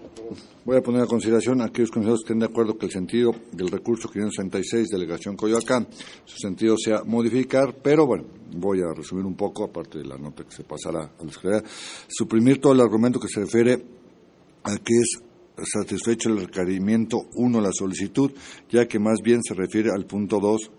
voy 0.63 0.78
a 0.78 0.82
poner 0.82 1.01
a 1.01 1.05
consideración 1.05 1.59
a 1.59 1.65
aquellos 1.65 1.91
consejeros 1.91 2.22
que 2.22 2.28
estén 2.28 2.39
de 2.39 2.45
acuerdo 2.45 2.78
que 2.78 2.86
el 2.86 2.93
sentido 2.93 3.34
del 3.51 3.68
recurso 3.68 4.07
566, 4.07 4.88
delegación 4.88 5.36
Coyoacán, 5.36 5.86
su 6.24 6.38
sentido 6.38 6.78
sea 6.78 7.03
modificar, 7.03 7.76
pero 7.84 8.07
bueno, 8.07 8.24
voy 8.55 8.80
a 8.80 8.93
resumir 8.95 9.26
un 9.26 9.36
poco, 9.36 9.65
aparte 9.65 9.97
de 9.97 10.05
la 10.05 10.18
nota 10.18 10.45
que 10.45 10.55
se 10.55 10.63
pasará 10.63 11.11
a 11.20 11.26
la 11.26 11.30
Secretaría, 11.30 11.70
suprimir 12.07 12.61
todo 12.61 12.72
el 12.72 12.80
argumento 12.80 13.20
que 13.20 13.28
se 13.28 13.41
refiere 13.41 13.84
a 14.63 14.78
que 14.78 14.93
es 15.01 15.20
satisfecho 15.70 16.30
el 16.30 16.39
requerimiento 16.39 17.18
1 17.36 17.59
la 17.59 17.74
solicitud, 17.74 18.32
ya 18.70 18.88
que 18.88 18.97
más 18.97 19.20
bien 19.22 19.43
se 19.43 19.53
refiere 19.53 19.91
al 19.91 20.05
punto 20.05 20.39
2 20.39 20.72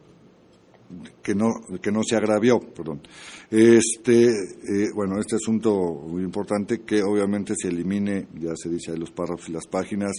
que 1.22 1.34
no, 1.34 1.48
que 1.82 1.92
no 1.92 2.00
se 2.02 2.16
agravió, 2.16 2.58
perdón. 2.60 3.02
Este, 3.50 4.26
eh, 4.26 4.88
bueno, 4.94 5.18
este 5.18 5.36
asunto 5.36 5.72
muy 6.06 6.22
importante 6.22 6.80
que 6.80 7.02
obviamente 7.02 7.54
se 7.56 7.68
elimine, 7.68 8.28
ya 8.38 8.54
se 8.54 8.68
dice 8.68 8.92
de 8.92 8.98
los 8.98 9.10
párrafos 9.10 9.48
y 9.48 9.52
las 9.52 9.66
páginas, 9.66 10.12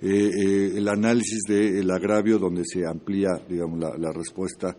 eh, 0.00 0.30
eh, 0.32 0.72
el 0.76 0.86
análisis 0.86 1.42
del 1.48 1.90
agravio 1.90 2.38
donde 2.38 2.62
se 2.64 2.86
amplía, 2.86 3.30
digamos, 3.48 3.80
la, 3.80 4.12
respuesta, 4.12 4.76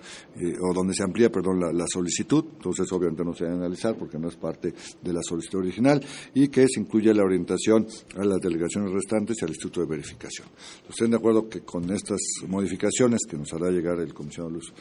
o 0.62 0.74
donde 0.74 0.94
se 0.94 1.04
amplía, 1.04 1.30
perdón, 1.30 1.60
la, 1.60 1.86
solicitud, 1.88 2.46
entonces 2.56 2.90
obviamente 2.94 3.26
no 3.26 3.34
se 3.34 3.44
debe 3.44 3.58
analizar 3.58 3.98
porque 3.98 4.18
no 4.18 4.30
es 4.30 4.38
parte 4.38 4.74
de 5.02 5.14
la 5.14 5.22
solicitud 5.22 5.60
original, 5.60 6.02
y 6.34 6.48
que 6.48 6.66
se 6.68 6.80
incluya 6.80 7.14
la 7.14 7.24
orientación 7.24 7.86
a 8.16 8.24
las 8.24 8.40
delegaciones 8.40 8.92
restantes 8.92 9.36
y 9.42 9.46
al 9.46 9.52
Instituto 9.52 9.82
de 9.82 9.88
Verificación. 9.88 10.48
¿Estén 10.90 11.12
de 11.12 11.18
acuerdo 11.18 11.50
que 11.50 11.62
con 11.62 11.92
estas 11.92 12.20
modificaciones 12.48 13.22
que 13.30 13.38
nos 13.38 13.52
hará 13.52 13.70
llegar 13.70 14.00
el 14.00 14.14
comisionado 14.14 14.56
Luz 14.56 14.74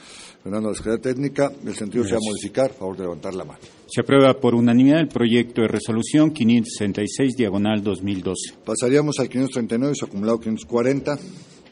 Fernando 0.42 0.68
de 0.68 0.74
la 0.74 0.78
Secretaría 0.78 1.14
Técnica, 1.14 1.52
el 1.64 1.74
sentido 1.74 2.04
sea 2.04 2.18
modificar, 2.20 2.72
favor 2.72 2.96
de 2.96 3.04
la 3.04 3.15
mano. 3.44 3.58
Se 3.86 4.00
aprueba 4.00 4.38
por 4.40 4.54
unanimidad 4.54 5.00
el 5.00 5.08
proyecto 5.08 5.62
de 5.62 5.68
resolución 5.68 6.32
566 6.32 7.36
diagonal 7.36 7.82
2012. 7.82 8.58
Pasaríamos 8.64 9.18
al 9.18 9.28
539, 9.28 9.94
su 9.96 10.04
acumulado 10.04 10.40
540. 10.40 11.18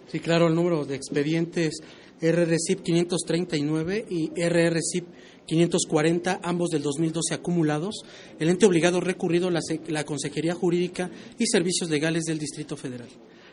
Sí, 0.07 0.21
claro, 0.21 0.49
el 0.49 0.55
número 0.55 0.85
de 0.85 0.95
expedientes 0.95 1.81
RRCIP 2.21 2.83
539 2.83 4.07
y 4.09 4.31
RRCIP 4.41 5.07
540, 5.47 6.41
ambos 6.43 6.71
del 6.71 6.83
2012 6.83 7.35
acumulados, 7.35 8.03
el 8.39 8.49
ente 8.49 8.67
obligado 8.67 9.01
recurrido 9.01 9.51
la, 9.51 9.61
la 9.89 10.05
Consejería 10.05 10.55
Jurídica 10.55 11.11
y 11.39 11.47
Servicios 11.47 11.91
Legales 11.91 12.25
del 12.25 12.39
Distrito 12.39 12.77
Federal. 12.77 13.09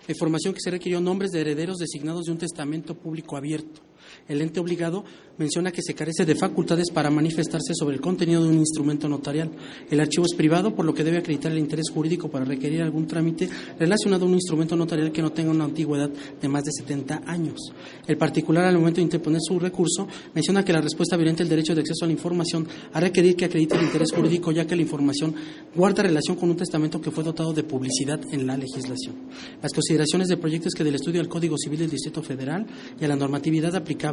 La 0.08 0.14
información 0.14 0.54
que 0.54 0.62
se 0.62 0.72
requirió 0.72 1.02
nombres 1.02 1.32
de 1.32 1.42
herederos 1.42 1.78
designados 1.78 2.26
de 2.26 2.32
un 2.32 2.38
testamento 2.38 2.96
público 2.96 3.36
abierto 3.36 3.82
el 4.28 4.42
ente 4.42 4.60
obligado 4.60 5.04
menciona 5.38 5.72
que 5.72 5.82
se 5.82 5.96
carece 5.96 6.26
de 6.26 6.36
facultades 6.36 6.92
para 6.92 7.10
manifestarse 7.10 7.74
sobre 7.74 7.96
el 7.96 8.02
contenido 8.02 8.44
de 8.44 8.50
un 8.50 8.60
instrumento 8.60 9.10
notarial. 9.10 9.50
El 9.90 10.00
archivo 10.00 10.26
es 10.26 10.36
privado, 10.36 10.76
por 10.76 10.86
lo 10.86 10.94
que 10.94 11.04
debe 11.04 11.18
acreditar 11.18 11.52
el 11.52 11.58
interés 11.58 11.90
jurídico 11.92 12.30
para 12.30 12.46
requerir 12.46 12.82
algún 12.82 13.08
trámite 13.08 13.50
relacionado 13.80 14.26
a 14.26 14.28
un 14.28 14.36
instrumento 14.36 14.76
notarial 14.76 15.12
que 15.12 15.22
no 15.22 15.32
tenga 15.32 15.52
una 15.52 15.66
antigüedad 15.66 16.10
de 16.10 16.48
más 16.48 16.64
de 16.64 16.72
70 16.72 17.24
años. 17.26 17.74
El 18.08 18.18
particular, 18.18 18.66
al 18.66 18.78
momento 18.78 18.98
de 18.98 19.04
interponer 19.04 19.42
su 19.42 19.60
recurso, 19.60 20.08
menciona 20.34 20.64
que 20.64 20.74
la 20.74 20.82
respuesta 20.82 21.18
violenta 21.18 21.44
el 21.44 21.50
derecho 21.50 21.74
de 21.74 21.82
acceso 21.82 22.06
a 22.06 22.08
la 22.08 22.14
información 22.14 22.68
a 22.94 23.00
requerir 23.00 23.36
que 23.36 23.46
acredite 23.46 23.76
el 23.76 23.84
interés 23.84 24.12
jurídico, 24.12 24.52
ya 24.52 24.66
que 24.66 24.76
la 24.76 24.84
información 24.84 25.34
guarda 25.76 26.04
relación 26.04 26.38
con 26.38 26.50
un 26.50 26.58
testamento 26.58 27.02
que 27.02 27.10
fue 27.10 27.24
dotado 27.24 27.54
de 27.54 27.64
publicidad 27.64 28.20
en 28.32 28.46
la 28.46 28.58
legislación. 28.58 29.16
Las 29.62 29.74
consideraciones 29.74 30.28
de 30.28 30.38
proyectos 30.38 30.74
que 30.74 30.84
del 30.84 30.96
estudio 30.96 31.22
al 31.22 31.28
Código 31.28 31.58
Civil 31.58 31.80
del 31.80 31.90
Distrito 31.90 32.22
Federal 32.22 32.68
y 33.00 33.06
a 33.06 33.08
la 33.08 33.16
normatividad 33.16 33.76
aplicable 33.76 34.11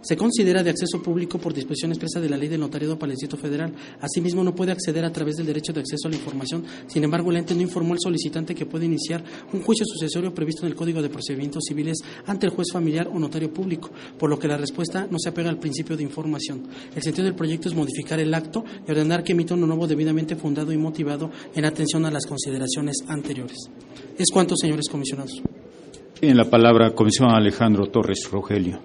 se 0.00 0.16
considera 0.16 0.62
de 0.62 0.70
acceso 0.70 1.02
público 1.02 1.38
por 1.38 1.54
disposición 1.54 1.92
expresa 1.92 2.20
de 2.20 2.28
la 2.28 2.36
ley 2.36 2.48
del 2.48 2.60
notariado 2.60 2.98
para 2.98 3.12
el 3.12 3.16
Distrito 3.18 3.36
Federal. 3.36 3.72
Asimismo, 4.00 4.44
no 4.44 4.54
puede 4.54 4.72
acceder 4.72 5.04
a 5.04 5.12
través 5.12 5.36
del 5.36 5.46
derecho 5.46 5.72
de 5.72 5.80
acceso 5.80 6.08
a 6.08 6.10
la 6.10 6.16
información. 6.16 6.64
Sin 6.86 7.04
embargo, 7.04 7.30
el 7.30 7.38
ente 7.38 7.54
no 7.54 7.62
informó 7.62 7.94
al 7.94 8.00
solicitante 8.00 8.54
que 8.54 8.66
puede 8.66 8.86
iniciar 8.86 9.22
un 9.52 9.62
juicio 9.62 9.84
sucesorio 9.86 10.34
previsto 10.34 10.66
en 10.66 10.72
el 10.72 10.76
Código 10.76 11.02
de 11.02 11.08
Procedimientos 11.08 11.64
Civiles 11.66 11.98
ante 12.26 12.46
el 12.46 12.52
juez 12.52 12.68
familiar 12.72 13.08
o 13.08 13.18
notario 13.18 13.52
público, 13.52 13.90
por 14.18 14.30
lo 14.30 14.38
que 14.38 14.48
la 14.48 14.56
respuesta 14.56 15.06
no 15.10 15.18
se 15.18 15.28
apega 15.28 15.50
al 15.50 15.58
principio 15.58 15.96
de 15.96 16.02
información. 16.02 16.62
El 16.94 17.02
sentido 17.02 17.24
del 17.24 17.34
proyecto 17.34 17.68
es 17.68 17.74
modificar 17.74 18.20
el 18.20 18.32
acto 18.34 18.64
y 18.86 18.90
ordenar 18.90 19.22
que 19.22 19.32
emita 19.32 19.54
uno 19.54 19.66
nuevo 19.66 19.86
debidamente 19.86 20.36
fundado 20.36 20.72
y 20.72 20.76
motivado 20.76 21.30
en 21.54 21.64
atención 21.64 22.04
a 22.04 22.10
las 22.10 22.26
consideraciones 22.26 22.96
anteriores. 23.08 23.58
Es 24.18 24.30
cuanto, 24.32 24.56
señores 24.56 24.88
comisionados. 24.90 25.42
En 26.20 26.36
la 26.36 26.48
palabra, 26.48 26.94
comisión 26.94 27.30
Alejandro 27.30 27.86
Torres 27.86 28.28
Rogelio. 28.30 28.80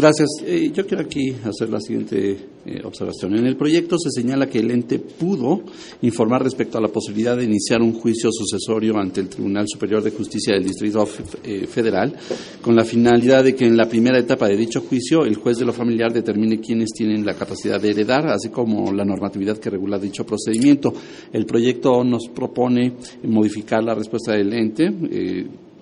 Gracias. 0.00 0.28
Eh, 0.46 0.70
yo 0.72 0.86
quiero 0.86 1.02
aquí 1.02 1.36
hacer 1.44 1.68
la 1.68 1.78
siguiente 1.78 2.38
eh, 2.64 2.80
observación. 2.84 3.36
En 3.36 3.44
el 3.44 3.56
proyecto 3.56 3.98
se 3.98 4.10
señala 4.10 4.46
que 4.46 4.60
el 4.60 4.70
ente 4.70 4.98
pudo 4.98 5.62
informar 6.00 6.42
respecto 6.42 6.78
a 6.78 6.80
la 6.80 6.88
posibilidad 6.88 7.36
de 7.36 7.44
iniciar 7.44 7.82
un 7.82 7.92
juicio 7.92 8.30
sucesorio 8.32 8.96
ante 8.96 9.20
el 9.20 9.28
Tribunal 9.28 9.66
Superior 9.68 10.02
de 10.02 10.12
Justicia 10.12 10.54
del 10.54 10.64
Distrito 10.64 11.06
eh, 11.44 11.66
Federal, 11.66 12.16
con 12.62 12.74
la 12.74 12.84
finalidad 12.84 13.44
de 13.44 13.54
que 13.54 13.66
en 13.66 13.76
la 13.76 13.90
primera 13.90 14.18
etapa 14.18 14.48
de 14.48 14.56
dicho 14.56 14.80
juicio 14.80 15.24
el 15.24 15.34
juez 15.34 15.58
de 15.58 15.66
lo 15.66 15.72
familiar 15.74 16.12
determine 16.12 16.60
quiénes 16.60 16.92
tienen 16.92 17.26
la 17.26 17.34
capacidad 17.34 17.78
de 17.78 17.90
heredar, 17.90 18.26
así 18.28 18.48
como 18.48 18.92
la 18.92 19.04
normatividad 19.04 19.58
que 19.58 19.68
regula 19.68 19.98
dicho 19.98 20.24
procedimiento. 20.24 20.94
El 21.30 21.44
proyecto 21.44 22.02
nos 22.04 22.28
propone 22.28 22.94
modificar 23.24 23.84
la 23.84 23.94
respuesta 23.94 24.32
del 24.32 24.52
ente 24.54 24.90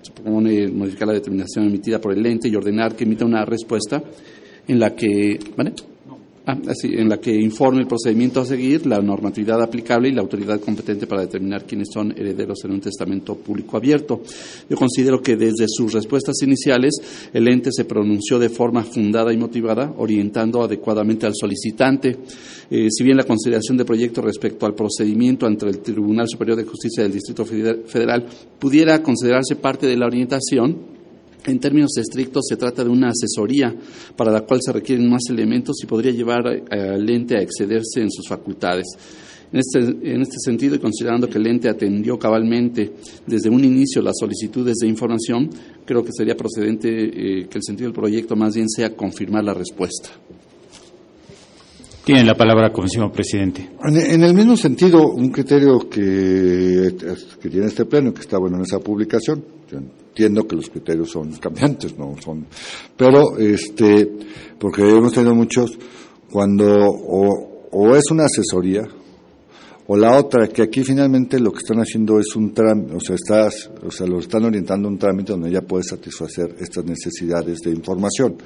se 0.09 0.23
propone 0.23 0.69
modificar 0.69 1.09
la 1.09 1.15
determinación 1.15 1.67
emitida 1.67 2.01
por 2.01 2.13
el 2.13 2.25
ente 2.25 2.49
y 2.49 2.57
ordenar 2.57 2.97
que 2.97 3.05
emita 3.05 3.25
una 3.25 3.45
respuesta 3.45 4.03
en 4.67 4.79
la 4.79 4.95
que, 4.95 5.39
¿vale? 5.57 5.73
Ah, 6.51 6.57
en 6.83 7.11
la 7.11 7.21
que 7.21 7.31
informe 7.31 7.83
el 7.83 7.87
procedimiento 7.87 8.41
a 8.41 8.47
seguir, 8.47 8.87
la 8.87 9.03
normatividad 9.03 9.61
aplicable 9.61 10.09
y 10.09 10.13
la 10.13 10.23
autoridad 10.23 10.59
competente 10.59 11.07
para 11.07 11.21
determinar 11.21 11.67
quiénes 11.67 11.89
son 11.93 12.11
herederos 12.13 12.65
en 12.65 12.71
un 12.71 12.81
testamento 12.81 13.35
público 13.35 13.77
abierto. 13.77 14.23
Yo 14.67 14.75
considero 14.79 15.21
que 15.21 15.37
desde 15.37 15.67
sus 15.69 15.93
respuestas 15.93 16.37
iniciales 16.41 16.95
el 17.35 17.49
ente 17.49 17.69
se 17.71 17.85
pronunció 17.85 18.39
de 18.39 18.49
forma 18.49 18.83
fundada 18.83 19.31
y 19.31 19.37
motivada, 19.37 19.93
orientando 19.99 20.63
adecuadamente 20.63 21.27
al 21.27 21.35
solicitante. 21.35 22.17
Eh, 22.71 22.89
si 22.91 23.05
bien 23.05 23.19
la 23.19 23.25
consideración 23.25 23.77
de 23.77 23.85
proyecto 23.85 24.23
respecto 24.23 24.65
al 24.65 24.75
procedimiento 24.75 25.45
ante 25.45 25.67
el 25.67 25.81
Tribunal 25.81 26.29
Superior 26.31 26.57
de 26.57 26.65
Justicia 26.65 27.03
del 27.03 27.13
Distrito 27.13 27.45
Federal 27.45 28.25
pudiera 28.59 29.03
considerarse 29.03 29.57
parte 29.57 29.87
de 29.87 29.99
la 29.99 30.07
orientación, 30.07 30.98
en 31.49 31.59
términos 31.59 31.97
estrictos, 31.97 32.47
se 32.49 32.57
trata 32.57 32.85
de 32.85 32.91
una 32.91 33.09
asesoría 33.09 33.75
para 34.17 34.31
la 34.31 34.43
cual 34.43 34.61
se 34.63 34.73
requieren 34.73 35.09
más 35.09 35.23
elementos 35.31 35.77
y 35.83 35.87
podría 35.87 36.13
llevar 36.13 36.47
al 36.47 37.11
ente 37.11 37.37
a 37.37 37.43
excederse 37.43 38.01
en 38.01 38.11
sus 38.11 38.29
facultades. 38.29 38.87
En 39.51 39.61
este, 39.61 39.79
en 39.79 40.21
este 40.21 40.37
sentido, 40.45 40.75
y 40.75 40.79
considerando 40.79 41.27
que 41.27 41.39
el 41.39 41.47
ente 41.47 41.71
atendió 41.71 42.19
cabalmente 42.19 42.93
desde 43.27 43.49
un 43.49 43.65
inicio 43.65 44.03
las 44.03 44.17
solicitudes 44.21 44.77
de 44.83 44.89
información, 44.89 45.49
creo 45.87 46.05
que 46.05 46.13
sería 46.13 46.37
procedente 46.37 46.89
eh, 46.89 47.47
que 47.49 47.57
el 47.57 47.65
sentido 47.65 47.89
del 47.89 47.99
proyecto 47.99 48.37
más 48.37 48.55
bien 48.55 48.69
sea 48.69 48.95
confirmar 48.95 49.45
la 49.45 49.55
respuesta. 49.55 50.11
Tiene 52.05 52.25
la 52.25 52.35
palabra, 52.35 52.73
Comisión 52.73 53.11
Presidente. 53.11 53.69
En, 53.85 54.23
el 54.23 54.33
mismo 54.33 54.57
sentido, 54.57 55.13
un 55.13 55.29
criterio 55.29 55.79
que, 55.91 56.95
que 57.41 57.51
tiene 57.51 57.67
este 57.67 57.85
pleno, 57.85 58.15
que 58.15 58.23
está 58.23 58.39
bueno 58.39 58.57
en 58.57 58.63
esa 58.63 58.79
publicación, 58.79 59.45
entiendo 60.19 60.49
que 60.49 60.57
los 60.57 60.69
criterios 60.69 61.11
son 61.11 61.31
cambiantes, 61.37 61.97
no 61.97 62.16
son, 62.21 62.45
pero 62.97 63.39
este, 63.39 64.11
porque 64.59 64.83
hemos 64.83 65.12
tenido 65.12 65.33
muchos 65.33 65.79
cuando 66.29 66.66
o, 66.66 67.95
es 67.95 68.03
una 68.11 68.25
asesoría 68.25 68.83
o 69.87 69.97
la 69.97 70.19
otra 70.19 70.49
que 70.49 70.62
aquí 70.62 70.83
finalmente 70.83 71.39
lo 71.39 71.53
que 71.53 71.59
están 71.59 71.79
haciendo 71.79 72.19
es 72.19 72.35
un 72.35 72.53
trámite, 72.53 72.97
o 72.97 73.01
sea, 73.01 73.14
estás, 73.14 73.71
o 73.87 73.93
sea, 73.93 74.09
lo 74.09 74.19
están 74.19 74.45
orientando 74.45 74.89
a 74.89 74.91
un 74.91 74.99
trámite 74.99 75.33
donde 75.33 75.53
ya 75.53 75.62
puede 75.62 75.85
satisfacer 75.85 76.57
estas 76.59 76.85
necesidades 76.85 77.61
de 77.61 77.71
información, 77.71 78.37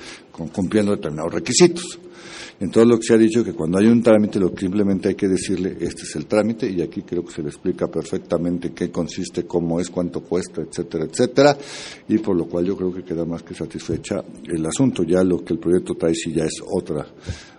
cumpliendo 0.52 0.92
determinados 0.92 1.32
requisitos. 1.32 1.98
Entonces 2.62 2.88
lo 2.88 2.96
que 2.96 3.02
se 3.02 3.14
ha 3.14 3.18
dicho 3.18 3.40
es 3.40 3.46
que 3.46 3.54
cuando 3.54 3.78
hay 3.78 3.88
un 3.88 4.04
trámite 4.04 4.38
lo 4.38 4.54
que 4.54 4.60
simplemente 4.60 5.08
hay 5.08 5.14
que 5.16 5.26
decirle 5.26 5.76
este 5.80 6.02
es 6.02 6.14
el 6.14 6.26
trámite 6.26 6.70
y 6.70 6.80
aquí 6.80 7.02
creo 7.02 7.24
que 7.24 7.32
se 7.32 7.42
le 7.42 7.48
explica 7.48 7.88
perfectamente 7.88 8.70
qué 8.70 8.88
consiste, 8.88 9.44
cómo 9.46 9.80
es, 9.80 9.90
cuánto 9.90 10.20
cuesta, 10.20 10.62
etcétera, 10.62 11.06
etcétera, 11.06 11.58
y 12.06 12.18
por 12.18 12.36
lo 12.36 12.44
cual 12.46 12.66
yo 12.66 12.76
creo 12.76 12.94
que 12.94 13.02
queda 13.02 13.24
más 13.24 13.42
que 13.42 13.52
satisfecha 13.52 14.22
el 14.46 14.64
asunto. 14.64 15.02
Ya 15.02 15.24
lo 15.24 15.44
que 15.44 15.54
el 15.54 15.58
proyecto 15.58 15.94
trae 15.94 16.14
sí 16.14 16.32
ya 16.32 16.44
es 16.44 16.62
otra 16.64 17.04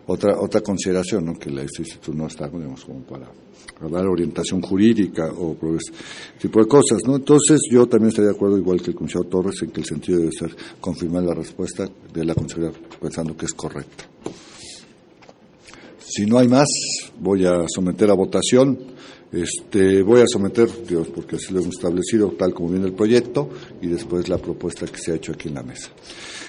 otra 0.08 0.39
otra 0.39 0.62
consideración, 0.62 1.26
¿no? 1.26 1.34
que 1.34 1.49
la, 1.49 1.64
instituto 1.64 2.14
no 2.14 2.28
está, 2.28 2.47
digamos, 2.47 2.86
como 2.86 3.01
para, 3.01 3.30
dar 3.91 4.08
orientación 4.08 4.62
jurídica 4.62 5.34
o 5.34 5.58
ese 5.76 5.91
tipo 6.39 6.62
de 6.62 6.68
cosas, 6.70 7.01
¿no? 7.06 7.18
Entonces 7.18 7.60
yo 7.70 7.86
también 7.88 8.08
estaría 8.08 8.30
de 8.30 8.36
acuerdo, 8.38 8.58
igual 8.58 8.82
que 8.82 8.91
el 8.91 8.95
comisario 8.95 9.28
Torres, 9.28 9.62
en 9.64 9.72
que 9.72 9.82
el 9.82 9.86
sentido 9.86 10.20
debe 10.20 10.32
ser 10.32 10.56
confirmar 10.80 11.24
la 11.24 11.34
respuesta 11.34 11.89
de 12.14 12.24
la 12.24 12.34
consejería 12.34 12.72
pensando 13.01 13.36
que 13.36 13.47
es 13.47 13.54
correcta. 13.54 14.06
Si 16.16 16.28
no 16.28 16.38
hay 16.38 16.47
más, 16.47 16.68
voy 17.20 17.43
a 17.43 17.66
someter 17.68 18.11
a 18.11 18.14
votación. 18.14 18.78
Este, 19.32 20.03
voy 20.03 20.22
a 20.22 20.28
someter, 20.28 20.70
Dios, 20.88 21.07
porque 21.07 21.38
así 21.38 21.51
lo 21.51 21.61
hemos 21.61 21.74
establecido, 21.74 22.36
tal 22.38 22.53
como 22.53 22.70
viene 22.70 22.86
el 22.86 22.93
proyecto, 22.93 23.49
y 23.82 23.88
después 23.88 24.30
la 24.30 24.38
propuesta 24.38 24.86
que 24.86 24.99
se 24.99 25.11
ha 25.11 25.16
hecho 25.16 25.32
aquí 25.32 25.47
en 25.47 25.55
la 25.55 25.64
mesa. 25.64 25.89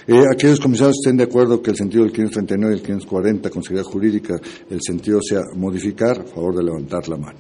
Eh, 0.06 0.20
aquellos 0.30 0.60
comisarios 0.60 0.98
estén 1.00 1.16
de 1.16 1.24
acuerdo 1.24 1.62
que 1.62 1.70
el 1.70 1.78
sentido 1.78 2.04
del 2.04 2.12
539 2.12 2.74
y 2.74 2.78
el 2.78 2.84
540, 2.84 3.48
Consejería 3.48 3.84
Jurídica, 3.84 4.34
el 4.68 4.80
sentido 4.82 5.20
sea 5.26 5.40
modificar, 5.56 6.20
a 6.20 6.24
favor 6.24 6.56
de 6.56 6.62
levantar 6.62 7.08
la 7.08 7.16
mano. 7.16 7.38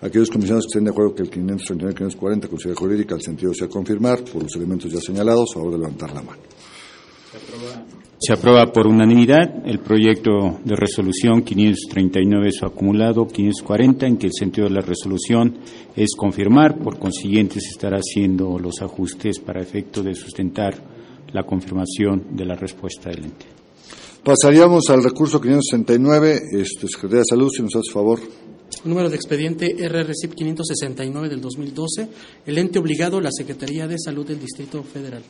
Aquellos 0.00 0.30
comisarios 0.30 0.66
que 0.66 0.78
estén 0.78 0.84
de 0.84 0.90
acuerdo 0.90 1.12
que 1.12 1.22
el 1.22 1.30
539 1.30 1.90
y 1.90 1.90
el 1.90 1.98
540, 1.98 2.46
Consejería 2.46 2.78
Jurídica, 2.78 3.14
el 3.16 3.22
sentido 3.22 3.52
sea 3.52 3.66
confirmar, 3.66 4.22
por 4.22 4.44
los 4.44 4.54
elementos 4.54 4.92
ya 4.92 5.00
señalados, 5.00 5.50
a 5.50 5.54
favor 5.54 5.72
de 5.72 5.78
levantar 5.78 6.14
la 6.14 6.22
mano. 6.22 6.51
Se 8.24 8.32
aprueba 8.32 8.66
por 8.66 8.86
unanimidad 8.86 9.66
el 9.66 9.80
proyecto 9.80 10.60
de 10.64 10.76
resolución 10.76 11.42
539 11.42 12.52
su 12.52 12.64
acumulado 12.64 13.26
540 13.26 14.06
en 14.06 14.16
que 14.16 14.28
el 14.28 14.32
sentido 14.32 14.68
de 14.68 14.74
la 14.74 14.80
resolución 14.80 15.58
es 15.96 16.14
confirmar, 16.16 16.78
por 16.78 17.00
consiguiente 17.00 17.60
se 17.60 17.70
estará 17.70 17.96
haciendo 17.96 18.60
los 18.60 18.80
ajustes 18.80 19.40
para 19.40 19.60
efecto 19.60 20.04
de 20.04 20.14
sustentar 20.14 20.74
la 21.32 21.42
confirmación 21.42 22.36
de 22.36 22.44
la 22.44 22.54
respuesta 22.54 23.10
del 23.10 23.24
ente. 23.24 23.46
Pasaríamos 24.22 24.88
al 24.90 25.02
recurso 25.02 25.40
569, 25.40 26.42
este, 26.52 26.86
Secretaría 26.86 27.22
de 27.22 27.24
Salud, 27.28 27.50
si 27.50 27.62
nos 27.62 27.74
hace 27.74 27.92
favor. 27.92 28.20
Número 28.84 29.08
de 29.08 29.14
expediente 29.14 29.76
RRCIP 29.78 30.34
569 30.34 31.28
del 31.28 31.40
2012. 31.40 32.08
El 32.44 32.58
ente 32.58 32.80
obligado, 32.80 33.20
la 33.20 33.30
Secretaría 33.30 33.86
de 33.86 33.96
Salud 33.96 34.26
del 34.26 34.40
Distrito 34.40 34.82
Federal. 34.82 35.22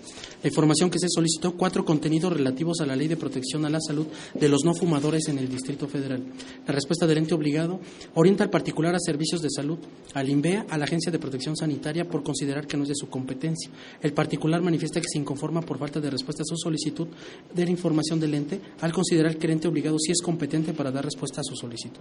La 0.42 0.48
información 0.48 0.88
que 0.88 0.98
se 0.98 1.08
solicitó, 1.10 1.54
cuatro 1.54 1.84
contenidos 1.84 2.32
relativos 2.32 2.80
a 2.80 2.86
la 2.86 2.96
Ley 2.96 3.08
de 3.08 3.18
Protección 3.18 3.66
a 3.66 3.68
la 3.68 3.78
Salud 3.78 4.06
de 4.32 4.48
los 4.48 4.64
no 4.64 4.72
fumadores 4.72 5.28
en 5.28 5.36
el 5.36 5.50
Distrito 5.50 5.86
Federal. 5.86 6.24
La 6.66 6.72
respuesta 6.72 7.06
del 7.06 7.18
ente 7.18 7.34
obligado 7.34 7.78
orienta 8.14 8.42
al 8.42 8.48
particular 8.48 8.94
a 8.94 8.98
servicios 8.98 9.42
de 9.42 9.50
salud, 9.50 9.78
al 10.14 10.30
INVEA, 10.30 10.64
a 10.70 10.78
la 10.78 10.84
Agencia 10.84 11.12
de 11.12 11.18
Protección 11.18 11.54
Sanitaria, 11.54 12.08
por 12.08 12.22
considerar 12.22 12.66
que 12.66 12.78
no 12.78 12.84
es 12.84 12.88
de 12.88 12.94
su 12.94 13.10
competencia. 13.10 13.70
El 14.00 14.14
particular 14.14 14.62
manifiesta 14.62 14.98
que 14.98 15.08
se 15.12 15.18
inconforma 15.18 15.60
por 15.60 15.76
falta 15.76 16.00
de 16.00 16.08
respuesta 16.08 16.42
a 16.42 16.46
su 16.46 16.56
solicitud 16.56 17.08
de 17.54 17.64
la 17.66 17.70
información 17.70 18.18
del 18.18 18.32
ente, 18.32 18.62
al 18.80 18.94
considerar 18.94 19.36
que 19.36 19.46
el 19.46 19.52
ente 19.52 19.68
obligado 19.68 19.98
sí 19.98 20.10
es 20.10 20.22
competente 20.22 20.72
para 20.72 20.90
dar 20.90 21.04
respuesta 21.04 21.42
a 21.42 21.44
su 21.44 21.54
solicitud. 21.54 22.00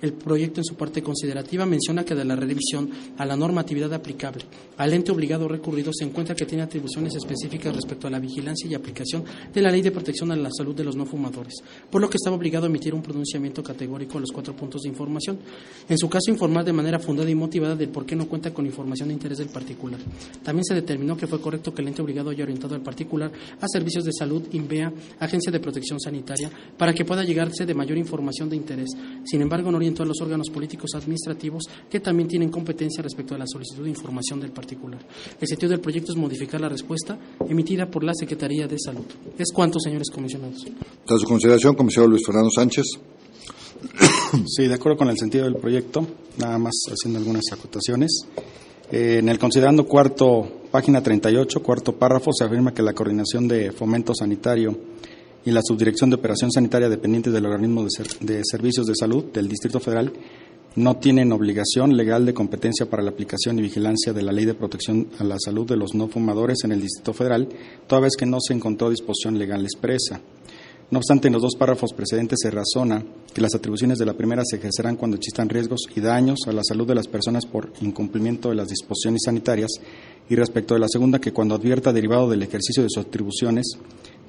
El 0.00 0.14
proyecto 0.14 0.60
en 0.60 0.64
su 0.64 0.74
parte 0.74 0.85
considerativa 1.02 1.66
menciona 1.66 2.04
que 2.04 2.14
de 2.14 2.24
la 2.24 2.36
revisión 2.36 2.90
a 3.16 3.24
la 3.24 3.36
normatividad 3.36 3.92
aplicable 3.92 4.44
al 4.76 4.92
ente 4.92 5.10
obligado 5.10 5.48
recurrido 5.48 5.90
se 5.92 6.04
encuentra 6.04 6.34
que 6.34 6.44
tiene 6.44 6.62
atribuciones 6.62 7.14
específicas 7.14 7.74
respecto 7.74 8.06
a 8.06 8.10
la 8.10 8.18
vigilancia 8.18 8.68
y 8.68 8.74
aplicación 8.74 9.24
de 9.52 9.62
la 9.62 9.70
Ley 9.70 9.82
de 9.82 9.90
Protección 9.90 10.30
a 10.32 10.36
la 10.36 10.50
Salud 10.50 10.74
de 10.74 10.84
los 10.84 10.96
no 10.96 11.06
fumadores, 11.06 11.54
por 11.90 12.00
lo 12.00 12.10
que 12.10 12.16
estaba 12.16 12.36
obligado 12.36 12.66
a 12.66 12.68
emitir 12.68 12.94
un 12.94 13.02
pronunciamiento 13.02 13.62
categórico 13.62 14.18
a 14.18 14.20
los 14.20 14.30
cuatro 14.32 14.54
puntos 14.54 14.82
de 14.82 14.90
información. 14.90 15.38
En 15.88 15.96
su 15.96 16.08
caso, 16.08 16.30
informar 16.30 16.64
de 16.64 16.72
manera 16.72 16.98
fundada 16.98 17.30
y 17.30 17.34
motivada 17.34 17.74
del 17.74 17.88
por 17.88 18.04
qué 18.04 18.16
no 18.16 18.28
cuenta 18.28 18.52
con 18.52 18.66
información 18.66 19.08
de 19.08 19.14
interés 19.14 19.38
del 19.38 19.48
particular. 19.48 19.98
También 20.42 20.64
se 20.64 20.74
determinó 20.74 21.16
que 21.16 21.26
fue 21.26 21.40
correcto 21.40 21.72
que 21.72 21.80
el 21.80 21.88
ente 21.88 22.02
obligado 22.02 22.30
haya 22.30 22.44
orientado 22.44 22.74
al 22.74 22.82
particular 22.82 23.32
a 23.60 23.66
servicios 23.68 24.04
de 24.04 24.12
salud, 24.12 24.42
INVEA, 24.52 24.92
Agencia 25.20 25.50
de 25.50 25.60
Protección 25.60 25.98
Sanitaria, 26.00 26.50
para 26.76 26.92
que 26.92 27.04
pueda 27.04 27.24
llegarse 27.24 27.64
de 27.64 27.74
mayor 27.74 27.96
información 27.96 28.50
de 28.50 28.56
interés. 28.56 28.90
Sin 29.24 29.40
embargo, 29.40 29.70
no 29.70 29.78
orientó 29.78 30.02
a 30.02 30.06
los 30.06 30.20
órganos 30.20 30.50
políticos 30.50 30.75
administrativos 30.94 31.64
que 31.90 32.00
también 32.00 32.28
tienen 32.28 32.50
competencia 32.50 33.02
respecto 33.02 33.34
a 33.34 33.38
la 33.38 33.46
solicitud 33.46 33.84
de 33.84 33.90
información 33.90 34.40
del 34.40 34.50
particular. 34.50 35.00
El 35.40 35.48
sentido 35.48 35.70
del 35.70 35.80
proyecto 35.80 36.12
es 36.12 36.18
modificar 36.18 36.60
la 36.60 36.68
respuesta 36.68 37.18
emitida 37.48 37.86
por 37.86 38.04
la 38.04 38.12
Secretaría 38.14 38.66
de 38.66 38.76
Salud. 38.78 39.04
¿Es 39.38 39.52
cuánto, 39.52 39.80
señores 39.80 40.10
comisionados? 40.10 40.66
A 41.08 41.18
su 41.18 41.26
consideración, 41.26 41.74
comisionado 41.74 42.10
Luis 42.10 42.24
Fernando 42.24 42.50
Sánchez. 42.50 42.84
Sí, 44.46 44.66
de 44.66 44.74
acuerdo 44.74 44.98
con 44.98 45.08
el 45.08 45.16
sentido 45.16 45.44
del 45.44 45.56
proyecto, 45.56 46.06
nada 46.38 46.58
más 46.58 46.74
haciendo 46.90 47.18
algunas 47.18 47.44
acotaciones. 47.52 48.26
Eh, 48.90 49.18
en 49.18 49.28
el 49.28 49.38
considerando 49.38 49.86
cuarto, 49.86 50.48
página 50.70 51.02
38, 51.02 51.62
cuarto 51.62 51.92
párrafo, 51.96 52.32
se 52.32 52.44
afirma 52.44 52.74
que 52.74 52.82
la 52.82 52.92
coordinación 52.92 53.48
de 53.48 53.72
fomento 53.72 54.14
sanitario 54.14 54.76
y 55.44 55.50
la 55.50 55.60
subdirección 55.62 56.10
de 56.10 56.16
operación 56.16 56.50
sanitaria 56.50 56.88
dependientes 56.88 57.32
del 57.32 57.46
organismo 57.46 57.86
de 58.20 58.42
servicios 58.44 58.86
de 58.86 58.94
salud 58.94 59.24
del 59.32 59.48
Distrito 59.48 59.80
Federal 59.80 60.12
no 60.76 60.98
tienen 60.98 61.32
obligación 61.32 61.96
legal 61.96 62.26
de 62.26 62.34
competencia 62.34 62.86
para 62.86 63.02
la 63.02 63.10
aplicación 63.10 63.58
y 63.58 63.62
vigilancia 63.62 64.12
de 64.12 64.22
la 64.22 64.30
Ley 64.30 64.44
de 64.44 64.54
Protección 64.54 65.08
a 65.18 65.24
la 65.24 65.36
Salud 65.38 65.66
de 65.66 65.76
los 65.76 65.94
No 65.94 66.06
Fumadores 66.08 66.58
en 66.64 66.72
el 66.72 66.82
Distrito 66.82 67.14
Federal, 67.14 67.48
toda 67.86 68.02
vez 68.02 68.14
que 68.14 68.26
no 68.26 68.38
se 68.40 68.52
encontró 68.52 68.90
disposición 68.90 69.38
legal 69.38 69.62
expresa. 69.62 70.20
No 70.88 70.98
obstante, 70.98 71.26
en 71.26 71.32
los 71.32 71.42
dos 71.42 71.56
párrafos 71.58 71.92
precedentes 71.94 72.38
se 72.40 72.50
razona 72.50 73.04
que 73.34 73.40
las 73.40 73.54
atribuciones 73.54 73.98
de 73.98 74.06
la 74.06 74.12
primera 74.12 74.42
se 74.44 74.56
ejercerán 74.56 74.96
cuando 74.96 75.16
existan 75.16 75.48
riesgos 75.48 75.80
y 75.96 76.00
daños 76.00 76.40
a 76.46 76.52
la 76.52 76.62
salud 76.62 76.86
de 76.86 76.94
las 76.94 77.08
personas 77.08 77.44
por 77.44 77.72
incumplimiento 77.80 78.50
de 78.50 78.54
las 78.54 78.68
disposiciones 78.68 79.22
sanitarias 79.24 79.70
y 80.28 80.36
respecto 80.36 80.74
de 80.74 80.80
la 80.80 80.88
segunda 80.88 81.20
que 81.20 81.32
cuando 81.32 81.56
advierta 81.56 81.92
derivado 81.92 82.30
del 82.30 82.42
ejercicio 82.42 82.84
de 82.84 82.90
sus 82.90 83.04
atribuciones 83.04 83.78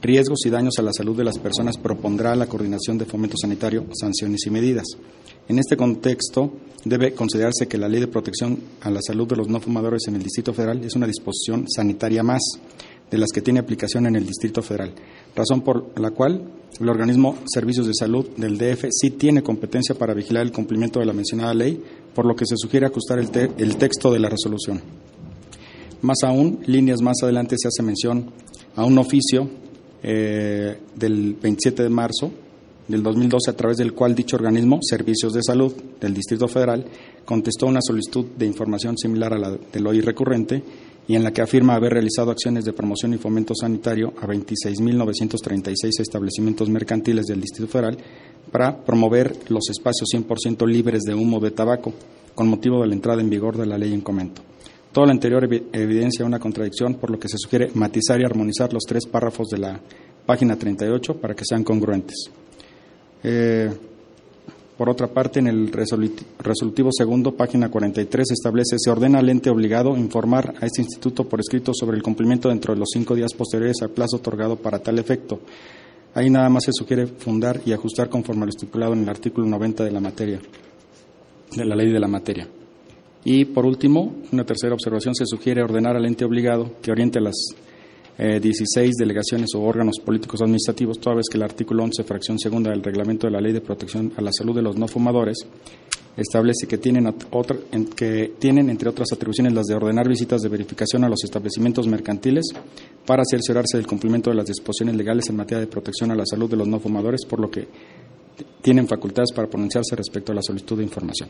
riesgos 0.02 0.46
y 0.46 0.50
daños 0.50 0.76
a 0.78 0.82
la 0.82 0.94
salud 0.94 1.16
de 1.18 1.24
las 1.24 1.40
personas 1.40 1.78
propondrá 1.78 2.36
la 2.36 2.48
coordinación 2.48 2.98
de 2.98 3.06
fomento 3.06 3.36
sanitario 3.38 3.86
sanciones 4.00 4.46
y 4.46 4.50
medidas. 4.50 4.86
En 5.48 5.60
este 5.60 5.78
contexto, 5.78 6.52
debe 6.84 7.14
considerarse 7.14 7.68
que 7.68 7.78
la 7.78 7.88
Ley 7.88 8.02
de 8.02 8.08
Protección 8.08 8.60
a 8.82 8.90
la 8.90 9.02
Salud 9.02 9.28
de 9.28 9.36
los 9.36 9.48
No 9.48 9.60
Fumadores 9.60 10.04
en 10.08 10.16
el 10.16 10.24
Distrito 10.24 10.54
Federal 10.54 10.84
es 10.84 10.96
una 10.96 11.08
disposición 11.08 11.66
sanitaria 11.68 12.24
más 12.24 12.42
de 13.10 13.18
las 13.18 13.30
que 13.34 13.42
tiene 13.42 13.60
aplicación 13.60 14.06
en 14.06 14.16
el 14.16 14.26
Distrito 14.26 14.62
Federal, 14.62 14.94
razón 15.36 15.62
por 15.62 15.98
la 16.00 16.12
cual 16.12 16.44
el 16.80 16.90
organismo 16.90 17.38
Servicios 17.46 17.88
de 17.88 17.94
Salud 17.94 18.28
del 18.36 18.58
DF 18.58 18.86
sí 18.92 19.12
tiene 19.12 19.42
competencia 19.42 19.96
para 19.96 20.14
vigilar 20.14 20.44
el 20.44 20.52
cumplimiento 20.52 21.00
de 21.00 21.06
la 21.06 21.14
mencionada 21.14 21.54
ley, 21.54 21.82
por 22.14 22.26
lo 22.26 22.36
que 22.36 22.46
se 22.46 22.56
sugiere 22.58 22.86
ajustar 22.86 23.20
el, 23.20 23.30
el 23.58 23.78
texto 23.78 24.12
de 24.12 24.20
la 24.20 24.30
resolución. 24.30 24.82
Más 26.02 26.18
aún, 26.24 26.60
líneas 26.66 27.02
más 27.02 27.18
adelante 27.24 27.56
se 27.58 27.70
hace 27.70 27.82
mención 27.82 28.32
a 28.76 28.86
un 28.86 28.98
oficio 28.98 29.50
eh, 30.04 30.78
del 30.96 31.36
27 31.42 31.84
de 31.84 31.90
marzo 31.90 32.32
del 32.88 33.04
2012, 33.04 33.52
a 33.52 33.56
través 33.56 33.78
del 33.78 33.94
cual 33.94 34.16
dicho 34.16 34.38
organismo, 34.38 34.80
Servicios 34.82 35.34
de 35.34 35.44
Salud 35.44 35.74
del 36.00 36.14
Distrito 36.14 36.48
Federal, 36.48 36.86
contestó 37.26 37.66
una 37.66 37.82
solicitud 37.82 38.26
de 38.38 38.46
información 38.46 38.98
similar 38.98 39.34
a 39.34 39.38
la 39.38 39.52
del 39.52 39.88
hoy 39.88 40.02
recurrente 40.02 40.64
y 41.08 41.16
en 41.16 41.24
la 41.24 41.32
que 41.32 41.42
afirma 41.42 41.76
haber 41.76 41.94
realizado 41.94 42.32
acciones 42.32 42.66
de 42.66 42.74
promoción 42.74 43.14
y 43.14 43.18
fomento 43.18 43.54
sanitario 43.56 44.14
a 44.22 44.28
26.936 44.28 46.00
establecimientos 46.00 46.70
mercantiles 46.70 47.28
del 47.28 47.42
Distrito 47.42 47.72
Federal 47.72 47.98
para 48.52 48.84
promover 48.84 49.36
los 49.50 49.70
espacios 49.70 50.10
100% 50.14 50.68
libres 50.68 51.04
de 51.04 51.14
humo 51.14 51.40
de 51.40 51.52
tabaco, 51.52 51.94
con 52.36 52.50
motivo 52.50 52.82
de 52.82 52.88
la 52.88 52.94
entrada 52.94 53.22
en 53.22 53.30
vigor 53.30 53.58
de 53.58 53.66
la 53.66 53.78
ley 53.78 53.94
en 53.94 54.02
comento. 54.02 54.42
Todo 54.92 55.06
lo 55.06 55.12
anterior 55.12 55.48
evidencia 55.74 56.26
una 56.26 56.40
contradicción, 56.40 56.96
por 56.96 57.12
lo 57.12 57.20
que 57.20 57.28
se 57.28 57.38
sugiere 57.38 57.70
matizar 57.74 58.20
y 58.20 58.26
armonizar 58.26 58.74
los 58.74 58.84
tres 58.84 59.06
párrafos 59.06 59.50
de 59.50 59.60
la 59.60 59.80
página 60.26 60.56
38 60.56 61.18
para 61.18 61.36
que 61.36 61.46
sean 61.46 61.64
congruentes. 61.64 62.30
Eh, 63.24 63.70
por 64.78 64.90
otra 64.90 65.08
parte, 65.08 65.40
en 65.40 65.48
el 65.48 65.72
resolutivo 65.72 66.92
segundo, 66.92 67.36
página 67.36 67.70
43, 67.70 68.32
establece, 68.32 68.76
se 68.78 68.92
ordena 68.92 69.18
al 69.18 69.30
ente 69.30 69.50
obligado 69.50 69.98
informar 69.98 70.54
a 70.62 70.68
este 70.68 70.84
instituto 70.84 71.28
por 71.28 71.40
escrito 71.40 71.72
sobre 71.74 71.98
el 71.98 72.04
cumplimiento 72.04 72.50
dentro 72.50 72.76
de 72.76 72.80
los 72.80 72.90
cinco 72.94 73.16
días 73.16 73.34
posteriores 73.34 73.82
al 73.82 73.90
plazo 73.90 74.18
otorgado 74.18 74.56
para 74.56 74.78
tal 74.78 75.00
efecto. 75.00 75.40
Ahí 76.14 76.30
nada 76.30 76.50
más 76.50 76.66
se 76.66 76.74
sugiere 76.74 77.08
fundar 77.08 77.60
y 77.66 77.74
ajustar 77.74 78.08
conforme 78.08 78.44
a 78.44 78.46
lo 78.46 78.50
estipulado 78.50 78.94
en 78.94 79.02
el 79.02 79.10
artículo 79.10 79.48
90 79.48 79.84
de 79.84 79.92
la 79.92 80.00
materia, 80.00 80.40
de 81.56 81.66
la 81.66 81.76
ley 81.76 81.92
de 81.92 82.00
la 82.00 82.08
materia. 82.08 82.48
Y 83.30 83.44
por 83.44 83.66
último, 83.66 84.16
una 84.32 84.46
tercera 84.46 84.74
observación, 84.74 85.14
se 85.14 85.26
sugiere 85.26 85.62
ordenar 85.62 85.98
al 85.98 86.06
ente 86.06 86.24
obligado 86.24 86.72
que 86.82 86.92
oriente 86.92 87.20
las 87.20 87.36
16 88.18 88.78
eh, 88.78 88.92
delegaciones 88.98 89.50
o 89.54 89.64
órganos 89.64 90.00
políticos 90.00 90.42
administrativos, 90.42 90.98
toda 90.98 91.18
vez 91.18 91.26
que 91.30 91.36
el 91.36 91.44
artículo 91.44 91.84
11, 91.84 92.06
fracción 92.06 92.40
segunda 92.40 92.72
del 92.72 92.82
reglamento 92.82 93.28
de 93.28 93.34
la 93.34 93.42
Ley 93.42 93.52
de 93.52 93.60
Protección 93.60 94.14
a 94.16 94.22
la 94.22 94.32
Salud 94.32 94.56
de 94.56 94.62
los 94.62 94.78
No 94.78 94.88
Fumadores 94.88 95.40
establece 96.16 96.68
que 96.70 96.78
tienen, 96.78 97.14
que 97.98 98.32
tienen, 98.40 98.70
entre 98.70 98.88
otras 98.88 99.10
atribuciones, 99.12 99.52
las 99.52 99.66
de 99.66 99.76
ordenar 99.76 100.08
visitas 100.08 100.40
de 100.40 100.48
verificación 100.48 101.04
a 101.04 101.10
los 101.10 101.22
establecimientos 101.26 101.86
mercantiles 101.86 102.46
para 103.06 103.24
cerciorarse 103.30 103.76
del 103.76 103.88
cumplimiento 103.88 104.30
de 104.30 104.38
las 104.38 104.46
disposiciones 104.46 104.96
legales 104.96 105.28
en 105.28 105.36
materia 105.36 105.60
de 105.60 105.68
protección 105.68 106.12
a 106.12 106.16
la 106.16 106.26
salud 106.26 106.50
de 106.50 106.56
los 106.56 106.68
no 106.70 106.80
fumadores, 106.80 107.26
por 107.26 107.42
lo 107.42 107.52
que 107.52 107.68
tienen 108.62 108.88
facultades 108.88 109.34
para 109.34 109.50
pronunciarse 109.50 109.98
respecto 109.98 110.32
a 110.32 110.36
la 110.36 110.42
solicitud 110.42 110.78
de 110.78 110.84
información. 110.86 111.28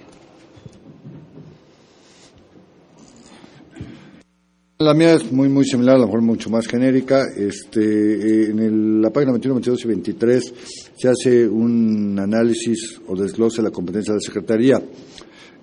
La 4.79 4.93
mía 4.93 5.15
es 5.15 5.31
muy 5.31 5.49
muy 5.49 5.65
similar, 5.65 5.95
a 5.95 5.97
lo 5.97 6.05
mejor 6.05 6.21
mucho 6.21 6.51
más 6.51 6.67
genérica. 6.67 7.25
Este, 7.35 7.81
eh, 7.81 8.49
en 8.51 9.01
la 9.01 9.09
página 9.09 9.31
21, 9.31 9.55
22 9.55 9.85
y 9.85 9.87
23 9.87 10.53
se 10.95 11.09
hace 11.09 11.47
un 11.47 12.15
análisis 12.19 13.01
o 13.07 13.15
desglose 13.15 13.57
de 13.57 13.69
la 13.69 13.71
competencia 13.71 14.13
de 14.13 14.19
la 14.19 14.21
Secretaría 14.21 14.79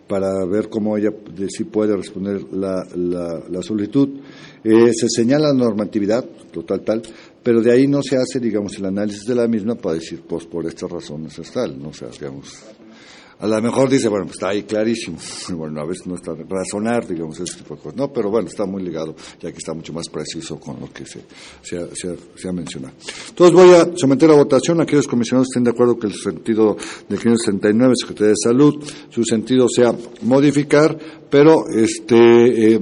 para 0.09 0.45
ver 0.47 0.69
cómo 0.69 0.97
ella 0.97 1.11
de, 1.33 1.49
si 1.49 1.63
puede 1.63 1.97
responder 1.97 2.43
la, 2.55 2.85
la, 2.97 3.63
solicitud. 3.63 4.09
Eh, 4.65 4.93
se 4.93 5.07
señala 5.09 5.53
la 5.53 5.55
normatividad, 5.55 6.25
total, 6.51 6.83
tal, 6.83 7.03
pero 7.41 7.63
de 7.63 7.71
ahí 7.71 7.87
no 7.87 8.03
se 8.03 8.17
hace, 8.17 8.41
digamos, 8.41 8.77
el 8.79 8.87
análisis 8.87 9.25
de 9.27 9.37
la 9.37 9.47
misma 9.47 9.77
para 9.77 9.95
decir, 9.95 10.23
pues 10.29 10.45
por 10.45 10.67
estas 10.67 10.91
razones 10.91 11.39
es 11.39 11.53
tal, 11.53 11.81
no 11.81 11.91
o 11.91 11.93
sea, 11.93 12.09
digamos, 12.09 12.53
a 13.39 13.47
lo 13.47 13.61
mejor 13.61 13.89
dice, 13.89 14.09
bueno, 14.09 14.27
pues 14.27 14.37
está 14.37 14.51
ahí 14.51 14.63
clarísimo. 14.63 15.19
Bueno, 15.55 15.81
a 15.81 15.87
veces 15.87 16.07
no 16.07 16.15
está 16.15 16.33
razonar, 16.49 17.07
digamos, 17.07 17.39
ese 17.39 17.59
tipo 17.59 17.75
de 17.77 17.81
cosas. 17.81 17.97
No, 17.97 18.13
pero 18.13 18.31
bueno, 18.31 18.49
está 18.49 18.67
muy 18.67 18.83
ligado, 18.83 19.15
ya 19.41 19.51
que 19.51 19.59
está 19.59 19.73
mucho 19.73 19.93
más 19.93 20.09
preciso 20.09 20.59
con 20.59 20.81
lo 20.81 20.93
que 20.93 21.05
se, 21.07 21.25
se, 21.63 22.49
ha, 22.49 22.53
mencionado. 22.53 22.95
Entonces 23.29 23.55
voy 23.55 23.75
a 23.75 23.97
someter 23.97 24.31
a 24.31 24.35
votación. 24.35 24.81
Aquellos 24.81 25.07
comisionados 25.07 25.49
estén 25.49 25.65
de 25.65 25.71
acuerdo 25.71 25.99
que 25.99 26.09
el 26.09 26.15
sentido 26.15 26.77
del 27.09 27.19
569, 27.19 27.95
Secretaría 27.97 28.31
de 28.31 28.35
Salud, 28.43 28.85
su 29.11 29.25
sentido 29.25 29.67
sea 29.69 29.95
modificar, 30.23 30.99
pero 31.31 31.65
este. 31.69 32.75
Eh, 32.75 32.81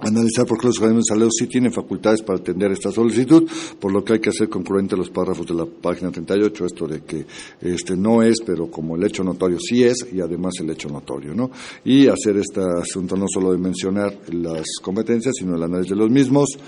analizar 0.00 0.46
por 0.46 0.58
qué 0.58 0.66
los 0.66 0.78
organismos 0.78 1.04
de 1.06 1.14
salud 1.14 1.30
sí 1.30 1.46
tienen 1.46 1.72
facultades 1.72 2.22
para 2.22 2.38
atender 2.38 2.72
esta 2.72 2.90
solicitud, 2.90 3.48
por 3.80 3.92
lo 3.92 4.04
que 4.04 4.14
hay 4.14 4.20
que 4.20 4.30
hacer 4.30 4.48
concurrente 4.48 4.96
los 4.96 5.10
párrafos 5.10 5.46
de 5.46 5.54
la 5.54 5.66
página 5.66 6.10
38, 6.10 6.66
esto 6.66 6.86
de 6.86 7.02
que 7.02 7.26
este 7.60 7.96
no 7.96 8.22
es, 8.22 8.40
pero 8.44 8.70
como 8.70 8.96
el 8.96 9.04
hecho 9.04 9.24
notorio 9.24 9.58
sí 9.60 9.84
es, 9.84 10.06
y 10.12 10.20
además 10.20 10.54
el 10.60 10.70
hecho 10.70 10.88
notorio, 10.88 11.34
¿no? 11.34 11.50
Y 11.84 12.06
hacer 12.06 12.36
este 12.36 12.60
asunto 12.60 13.16
no 13.16 13.26
solo 13.28 13.52
de 13.52 13.58
mencionar 13.58 14.14
las 14.32 14.66
competencias, 14.82 15.34
sino 15.38 15.56
el 15.56 15.62
análisis 15.62 15.90
de 15.90 15.96
los 15.96 16.10
mismos, 16.10 16.58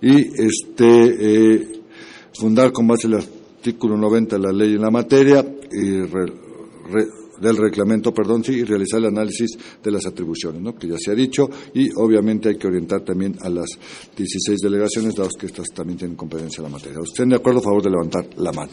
y 0.00 0.42
este 0.42 1.54
eh, 1.54 1.82
fundar 2.34 2.72
con 2.72 2.86
base 2.86 3.06
el 3.06 3.14
artículo 3.14 3.96
90 3.96 4.36
de 4.36 4.42
la 4.42 4.52
ley 4.52 4.74
en 4.74 4.82
la 4.82 4.90
materia, 4.90 5.44
y 5.72 6.00
del 7.40 7.56
reglamento, 7.56 8.12
perdón, 8.12 8.44
sí, 8.44 8.52
y 8.52 8.64
realizar 8.64 9.00
el 9.00 9.06
análisis 9.06 9.58
de 9.82 9.90
las 9.90 10.06
atribuciones, 10.06 10.60
¿no? 10.60 10.74
que 10.74 10.88
ya 10.88 10.96
se 10.98 11.12
ha 11.12 11.14
dicho, 11.14 11.48
y 11.74 11.88
obviamente 11.96 12.50
hay 12.50 12.56
que 12.56 12.66
orientar 12.66 13.02
también 13.02 13.36
a 13.40 13.48
las 13.48 13.70
16 14.16 14.58
delegaciones, 14.60 15.14
dados 15.14 15.32
que 15.38 15.46
estas 15.46 15.68
también 15.74 15.98
tienen 15.98 16.16
competencia 16.16 16.58
en 16.58 16.64
la 16.64 16.70
materia. 16.70 16.98
¿Estén 17.02 17.28
de 17.30 17.36
acuerdo? 17.36 17.60
A 17.60 17.62
favor 17.62 17.82
de 17.82 17.90
levantar 17.90 18.26
la 18.36 18.52
mano. 18.52 18.72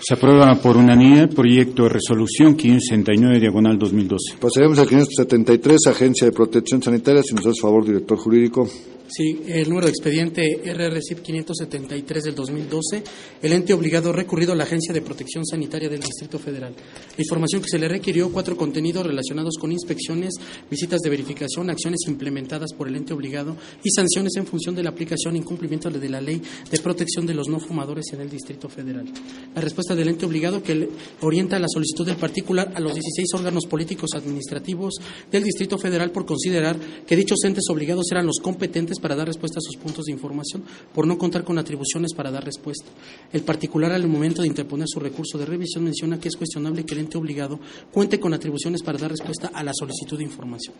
Se 0.00 0.14
aprueba 0.14 0.54
por 0.54 0.76
unanimidad 0.76 1.24
el 1.24 1.28
proyecto 1.30 1.82
de 1.82 1.88
resolución 1.88 2.54
569 2.54 3.40
diagonal 3.40 3.76
2012. 3.78 4.36
Pasaremos 4.40 4.78
al 4.78 4.86
573, 4.86 5.86
Agencia 5.88 6.26
de 6.26 6.32
Protección 6.32 6.80
Sanitaria. 6.80 7.22
Si 7.22 7.34
nos 7.34 7.46
hace 7.46 7.60
favor, 7.60 7.84
director 7.84 8.16
jurídico. 8.16 8.68
Sí, 9.10 9.40
el 9.46 9.70
número 9.70 9.86
de 9.86 9.92
expediente 9.92 10.60
RRCIP 10.66 11.22
573 11.22 12.24
del 12.24 12.34
2012, 12.34 13.02
el 13.40 13.52
ente 13.54 13.72
obligado 13.72 14.12
recurrido 14.12 14.52
a 14.52 14.54
la 14.54 14.64
Agencia 14.64 14.92
de 14.92 15.00
Protección 15.00 15.46
Sanitaria 15.46 15.88
del 15.88 16.00
Distrito 16.00 16.38
Federal. 16.38 16.74
Información 17.16 17.62
que 17.62 17.70
se 17.70 17.78
le 17.78 17.88
requirió, 17.88 18.30
cuatro 18.30 18.54
contenidos 18.54 19.06
relacionados 19.06 19.54
con 19.58 19.72
inspecciones, 19.72 20.34
visitas 20.70 21.00
de 21.00 21.08
verificación, 21.08 21.70
acciones 21.70 22.00
implementadas 22.06 22.74
por 22.74 22.86
el 22.86 22.96
ente 22.96 23.14
obligado 23.14 23.56
y 23.82 23.90
sanciones 23.90 24.36
en 24.36 24.46
función 24.46 24.74
de 24.74 24.82
la 24.82 24.90
aplicación 24.90 25.36
e 25.36 25.38
incumplimiento 25.38 25.88
de 25.88 26.08
la 26.10 26.20
Ley 26.20 26.42
de 26.70 26.78
Protección 26.78 27.24
de 27.24 27.32
los 27.32 27.48
No 27.48 27.60
Fumadores 27.60 28.12
en 28.12 28.20
el 28.20 28.28
Distrito 28.28 28.68
Federal. 28.68 29.06
La 29.54 29.62
respuesta 29.62 29.94
del 29.94 30.08
ente 30.08 30.26
obligado 30.26 30.62
que 30.62 30.86
orienta 31.22 31.58
la 31.58 31.68
solicitud 31.68 32.04
del 32.04 32.16
particular 32.16 32.72
a 32.74 32.80
los 32.80 32.92
16 32.92 33.26
órganos 33.36 33.64
políticos 33.64 34.10
administrativos 34.12 34.96
del 35.32 35.44
Distrito 35.44 35.78
Federal 35.78 36.10
por 36.10 36.26
considerar 36.26 36.76
que 37.06 37.16
dichos 37.16 37.38
entes 37.44 37.64
obligados 37.70 38.04
eran 38.12 38.26
los 38.26 38.38
competentes 38.42 38.97
para 38.98 39.16
dar 39.16 39.26
respuesta 39.26 39.58
a 39.58 39.62
sus 39.62 39.76
puntos 39.76 40.04
de 40.06 40.12
información 40.12 40.62
por 40.94 41.06
no 41.06 41.18
contar 41.18 41.44
con 41.44 41.58
atribuciones 41.58 42.14
para 42.14 42.30
dar 42.30 42.44
respuesta. 42.44 42.86
El 43.32 43.42
particular 43.42 43.92
al 43.92 44.06
momento 44.08 44.42
de 44.42 44.48
interponer 44.48 44.86
su 44.88 45.00
recurso 45.00 45.38
de 45.38 45.46
revisión 45.46 45.84
menciona 45.84 46.18
que 46.18 46.28
es 46.28 46.36
cuestionable 46.36 46.84
que 46.84 46.94
el 46.94 47.00
ente 47.00 47.18
obligado 47.18 47.58
cuente 47.92 48.20
con 48.20 48.34
atribuciones 48.34 48.82
para 48.82 48.98
dar 48.98 49.10
respuesta 49.10 49.50
a 49.52 49.62
la 49.62 49.72
solicitud 49.74 50.18
de 50.18 50.24
información. 50.24 50.74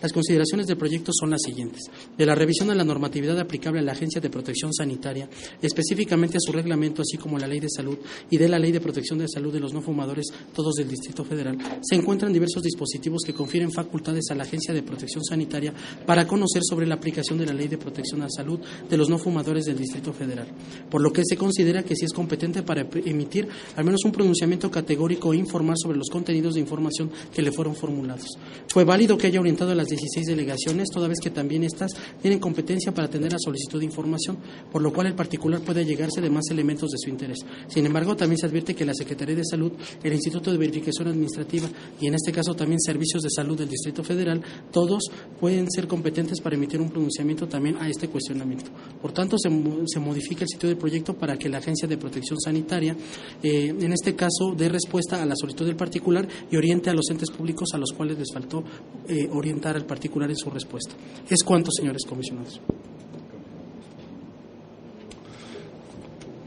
Las 0.00 0.12
consideraciones 0.12 0.66
del 0.66 0.76
proyecto 0.76 1.12
son 1.14 1.30
las 1.30 1.42
siguientes. 1.42 1.84
De 2.16 2.26
la 2.26 2.34
revisión 2.34 2.70
a 2.70 2.74
la 2.74 2.84
normatividad 2.84 3.38
aplicable 3.38 3.80
a 3.80 3.82
la 3.82 3.92
Agencia 3.92 4.20
de 4.20 4.28
Protección 4.28 4.72
Sanitaria, 4.72 5.28
específicamente 5.62 6.36
a 6.36 6.40
su 6.40 6.52
reglamento, 6.52 7.02
así 7.02 7.16
como 7.16 7.38
la 7.38 7.46
Ley 7.46 7.60
de 7.60 7.70
Salud 7.70 7.98
y 8.28 8.36
de 8.36 8.48
la 8.48 8.58
Ley 8.58 8.72
de 8.72 8.80
Protección 8.80 9.18
de 9.18 9.28
Salud 9.28 9.52
de 9.52 9.60
los 9.60 9.72
no 9.72 9.80
fumadores, 9.80 10.26
todos 10.54 10.74
del 10.74 10.88
Distrito 10.88 11.24
Federal, 11.24 11.56
se 11.82 11.94
encuentran 11.94 12.32
diversos 12.32 12.62
dispositivos 12.62 13.22
que 13.24 13.32
confieren 13.32 13.72
facultades 13.72 14.24
a 14.30 14.34
la 14.34 14.42
Agencia 14.42 14.74
de 14.74 14.82
Protección 14.82 15.24
Sanitaria 15.24 15.72
para 16.04 16.26
conocer 16.26 16.62
sobre 16.64 16.86
la 16.86 16.96
aplicación 16.96 17.38
de 17.38 17.46
la 17.46 17.54
Ley 17.54 17.63
de 17.68 17.78
Protección 17.78 18.20
a 18.22 18.24
la 18.24 18.30
Salud 18.30 18.60
de 18.88 18.96
los 18.96 19.08
no 19.08 19.18
fumadores 19.18 19.64
del 19.64 19.78
Distrito 19.78 20.12
Federal, 20.12 20.46
por 20.90 21.00
lo 21.00 21.12
que 21.12 21.22
se 21.24 21.36
considera 21.36 21.82
que 21.82 21.96
sí 21.96 22.04
es 22.04 22.12
competente 22.12 22.62
para 22.62 22.86
emitir 23.04 23.48
al 23.76 23.84
menos 23.84 24.04
un 24.04 24.12
pronunciamiento 24.12 24.70
categórico 24.70 25.32
e 25.32 25.36
informar 25.36 25.76
sobre 25.78 25.98
los 25.98 26.08
contenidos 26.08 26.54
de 26.54 26.60
información 26.60 27.10
que 27.32 27.42
le 27.42 27.52
fueron 27.52 27.74
formulados. 27.74 28.28
Fue 28.68 28.84
válido 28.84 29.16
que 29.16 29.26
haya 29.26 29.40
orientado 29.40 29.72
a 29.72 29.74
las 29.74 29.88
16 29.88 30.26
delegaciones, 30.26 30.88
toda 30.90 31.08
vez 31.08 31.18
que 31.20 31.30
también 31.30 31.64
estas 31.64 31.92
tienen 32.20 32.38
competencia 32.38 32.92
para 32.92 33.06
atender 33.06 33.34
a 33.34 33.38
solicitud 33.38 33.78
de 33.78 33.86
información, 33.86 34.38
por 34.70 34.82
lo 34.82 34.92
cual 34.92 35.08
el 35.08 35.14
particular 35.14 35.60
puede 35.60 35.84
llegarse 35.84 36.20
de 36.20 36.30
más 36.30 36.44
elementos 36.50 36.90
de 36.90 36.98
su 36.98 37.10
interés. 37.10 37.38
Sin 37.68 37.86
embargo, 37.86 38.16
también 38.16 38.38
se 38.38 38.46
advierte 38.46 38.74
que 38.74 38.84
la 38.84 38.94
Secretaría 38.94 39.36
de 39.36 39.44
Salud, 39.44 39.72
el 40.02 40.12
Instituto 40.12 40.50
de 40.50 40.58
Verificación 40.58 41.08
Administrativa 41.08 41.68
y 42.00 42.06
en 42.06 42.14
este 42.14 42.32
caso 42.32 42.54
también 42.54 42.80
Servicios 42.80 43.22
de 43.22 43.30
Salud 43.30 43.58
del 43.58 43.68
Distrito 43.68 44.02
Federal, 44.02 44.42
todos 44.70 45.04
pueden 45.40 45.70
ser 45.70 45.86
competentes 45.86 46.40
para 46.40 46.56
emitir 46.56 46.80
un 46.80 46.90
pronunciamiento 46.90 47.46
también 47.54 47.76
a 47.76 47.88
este 47.88 48.08
cuestionamiento. 48.08 48.68
Por 49.00 49.12
tanto, 49.12 49.36
se, 49.38 49.48
modifica 49.48 50.42
el 50.42 50.48
sitio 50.48 50.68
del 50.68 50.76
proyecto 50.76 51.14
para 51.14 51.36
que 51.36 51.48
la 51.48 51.58
Agencia 51.58 51.86
de 51.86 51.96
Protección 51.96 52.36
Sanitaria, 52.40 52.96
eh, 53.44 53.68
en 53.68 53.92
este 53.92 54.16
caso, 54.16 54.54
dé 54.56 54.68
respuesta 54.68 55.22
a 55.22 55.24
la 55.24 55.36
solicitud 55.36 55.64
del 55.64 55.76
particular 55.76 56.26
y 56.50 56.56
oriente 56.56 56.90
a 56.90 56.94
los 56.94 57.08
entes 57.10 57.30
públicos 57.30 57.68
a 57.72 57.78
los 57.78 57.92
cuales 57.92 58.18
les 58.18 58.26
faltó 58.34 58.64
eh, 59.06 59.28
orientar 59.30 59.76
al 59.76 59.86
particular 59.86 60.28
en 60.28 60.36
su 60.36 60.50
respuesta. 60.50 60.96
¿Es 61.30 61.44
cuánto, 61.44 61.70
señores 61.70 62.02
comisionados? 62.04 62.60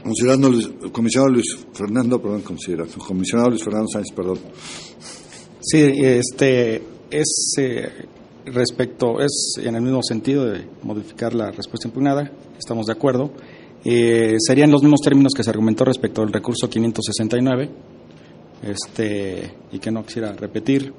Considerando 0.02 0.48
el 0.48 0.92
comisionado 0.92 1.32
Luis 1.32 1.56
Fernando, 1.72 2.20
perdón, 2.20 2.42
considerando, 2.42 2.98
comisionado 2.98 3.48
Luis 3.48 3.64
Fernando 3.64 3.88
Sánchez, 3.90 4.14
perdón. 4.14 4.38
Sí, 5.60 5.78
este 5.80 6.82
es 7.10 7.54
eh, 7.56 7.88
respecto, 8.46 9.20
es 9.20 9.54
en 9.62 9.74
el 9.74 9.82
mismo 9.82 10.00
sentido 10.02 10.46
de 10.46 10.66
modificar 10.82 11.34
la 11.34 11.50
respuesta 11.50 11.88
impugnada, 11.88 12.30
estamos 12.58 12.86
de 12.86 12.92
acuerdo. 12.92 13.30
Eh, 13.84 14.36
serían 14.38 14.70
los 14.70 14.82
mismos 14.82 15.00
términos 15.00 15.32
que 15.36 15.44
se 15.44 15.50
argumentó 15.50 15.84
respecto 15.84 16.22
al 16.22 16.32
recurso 16.32 16.68
569, 16.68 17.70
este, 18.62 19.54
y 19.72 19.78
que 19.78 19.90
no 19.90 20.04
quisiera 20.04 20.32
repetir, 20.32 20.92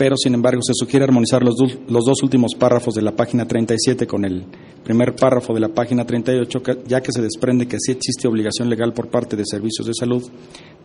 pero 0.00 0.16
sin 0.16 0.32
embargo 0.32 0.62
se 0.62 0.72
sugiere 0.72 1.04
armonizar 1.04 1.42
los, 1.42 1.56
los 1.60 2.04
dos 2.06 2.22
últimos 2.22 2.54
párrafos 2.54 2.94
de 2.94 3.02
la 3.02 3.14
página 3.14 3.46
37 3.46 4.06
con 4.06 4.24
el 4.24 4.46
primer 4.82 5.14
párrafo 5.14 5.52
de 5.52 5.60
la 5.60 5.68
página 5.68 6.06
38, 6.06 6.62
ya 6.86 7.02
que 7.02 7.12
se 7.12 7.20
desprende 7.20 7.68
que 7.68 7.76
sí 7.78 7.92
existe 7.92 8.26
obligación 8.26 8.70
legal 8.70 8.94
por 8.94 9.10
parte 9.10 9.36
de 9.36 9.44
servicios 9.44 9.86
de 9.86 9.92
salud 9.92 10.26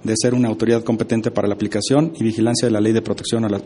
de 0.04 0.14
ser 0.22 0.34
una 0.34 0.50
autoridad 0.50 0.84
competente 0.84 1.32
para 1.32 1.48
la 1.48 1.54
aplicación 1.54 2.12
y 2.20 2.26
vigilancia 2.26 2.68
de 2.68 2.74
la 2.74 2.82
Ley 2.82 2.92
de 2.92 3.02
Protección 3.02 3.46
a 3.46 3.48
la, 3.48 3.62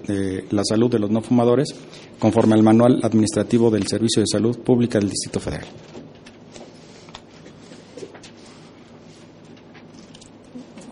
la 0.51 0.63
Salud 0.63 0.91
de 0.91 0.99
los 0.99 1.09
No 1.09 1.23
Fumadores, 1.23 1.73
conforme 2.19 2.53
al 2.53 2.61
Manual 2.61 2.99
Administrativo 3.01 3.71
del 3.71 3.87
Servicio 3.87 4.21
de 4.21 4.27
Salud 4.27 4.59
Pública 4.59 4.99
del 4.99 5.09
Distrito 5.09 5.39
Federal. 5.39 5.65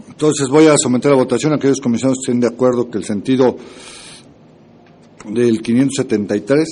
Entonces 0.09 0.49
voy 0.49 0.65
a 0.65 0.73
someter 0.79 1.11
a 1.11 1.15
votación 1.15 1.53
a 1.53 1.57
aquellos 1.57 1.79
comisionados 1.79 2.17
que 2.25 2.31
estén 2.31 2.41
de 2.41 2.47
acuerdo 2.47 2.89
que 2.89 2.97
el 2.97 3.03
sentido 3.03 3.55
del 5.33 5.61
573, 5.61 6.67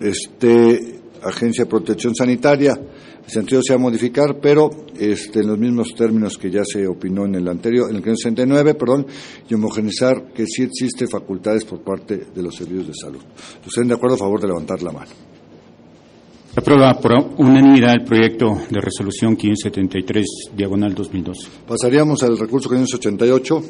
este, 0.00 1.00
Agencia 1.22 1.64
de 1.64 1.70
Protección 1.70 2.14
Sanitaria, 2.14 2.78
el 3.24 3.30
sentido 3.30 3.62
se 3.62 3.74
va 3.74 3.78
a 3.78 3.82
modificar, 3.82 4.40
pero 4.40 4.70
este, 4.98 5.40
en 5.40 5.48
los 5.48 5.58
mismos 5.58 5.94
términos 5.94 6.36
que 6.36 6.50
ya 6.50 6.64
se 6.64 6.86
opinó 6.86 7.26
en 7.26 7.36
el 7.36 7.48
anterior, 7.48 7.88
en 7.90 7.96
el 7.96 8.02
569, 8.02 8.74
perdón, 8.74 9.06
y 9.48 9.54
homogenizar 9.54 10.32
que 10.32 10.46
sí 10.46 10.62
existe 10.62 11.06
facultades 11.06 11.64
por 11.64 11.80
parte 11.80 12.26
de 12.34 12.42
los 12.42 12.54
servicios 12.56 12.88
de 12.88 12.94
salud. 12.94 13.20
¿Están 13.64 13.88
de 13.88 13.94
acuerdo? 13.94 14.16
A 14.16 14.18
favor 14.18 14.40
de 14.40 14.48
levantar 14.48 14.82
la 14.82 14.92
mano. 14.92 15.10
Se 16.52 16.58
aprueba 16.58 16.92
por 16.94 17.12
unanimidad 17.38 17.92
el 17.92 18.04
proyecto 18.04 18.46
de 18.68 18.80
resolución 18.80 19.36
573, 19.36 20.26
diagonal 20.56 20.92
2002. 20.92 21.48
Pasaríamos 21.68 22.24
al 22.24 22.36
recurso 22.36 22.68
588. 22.68 23.62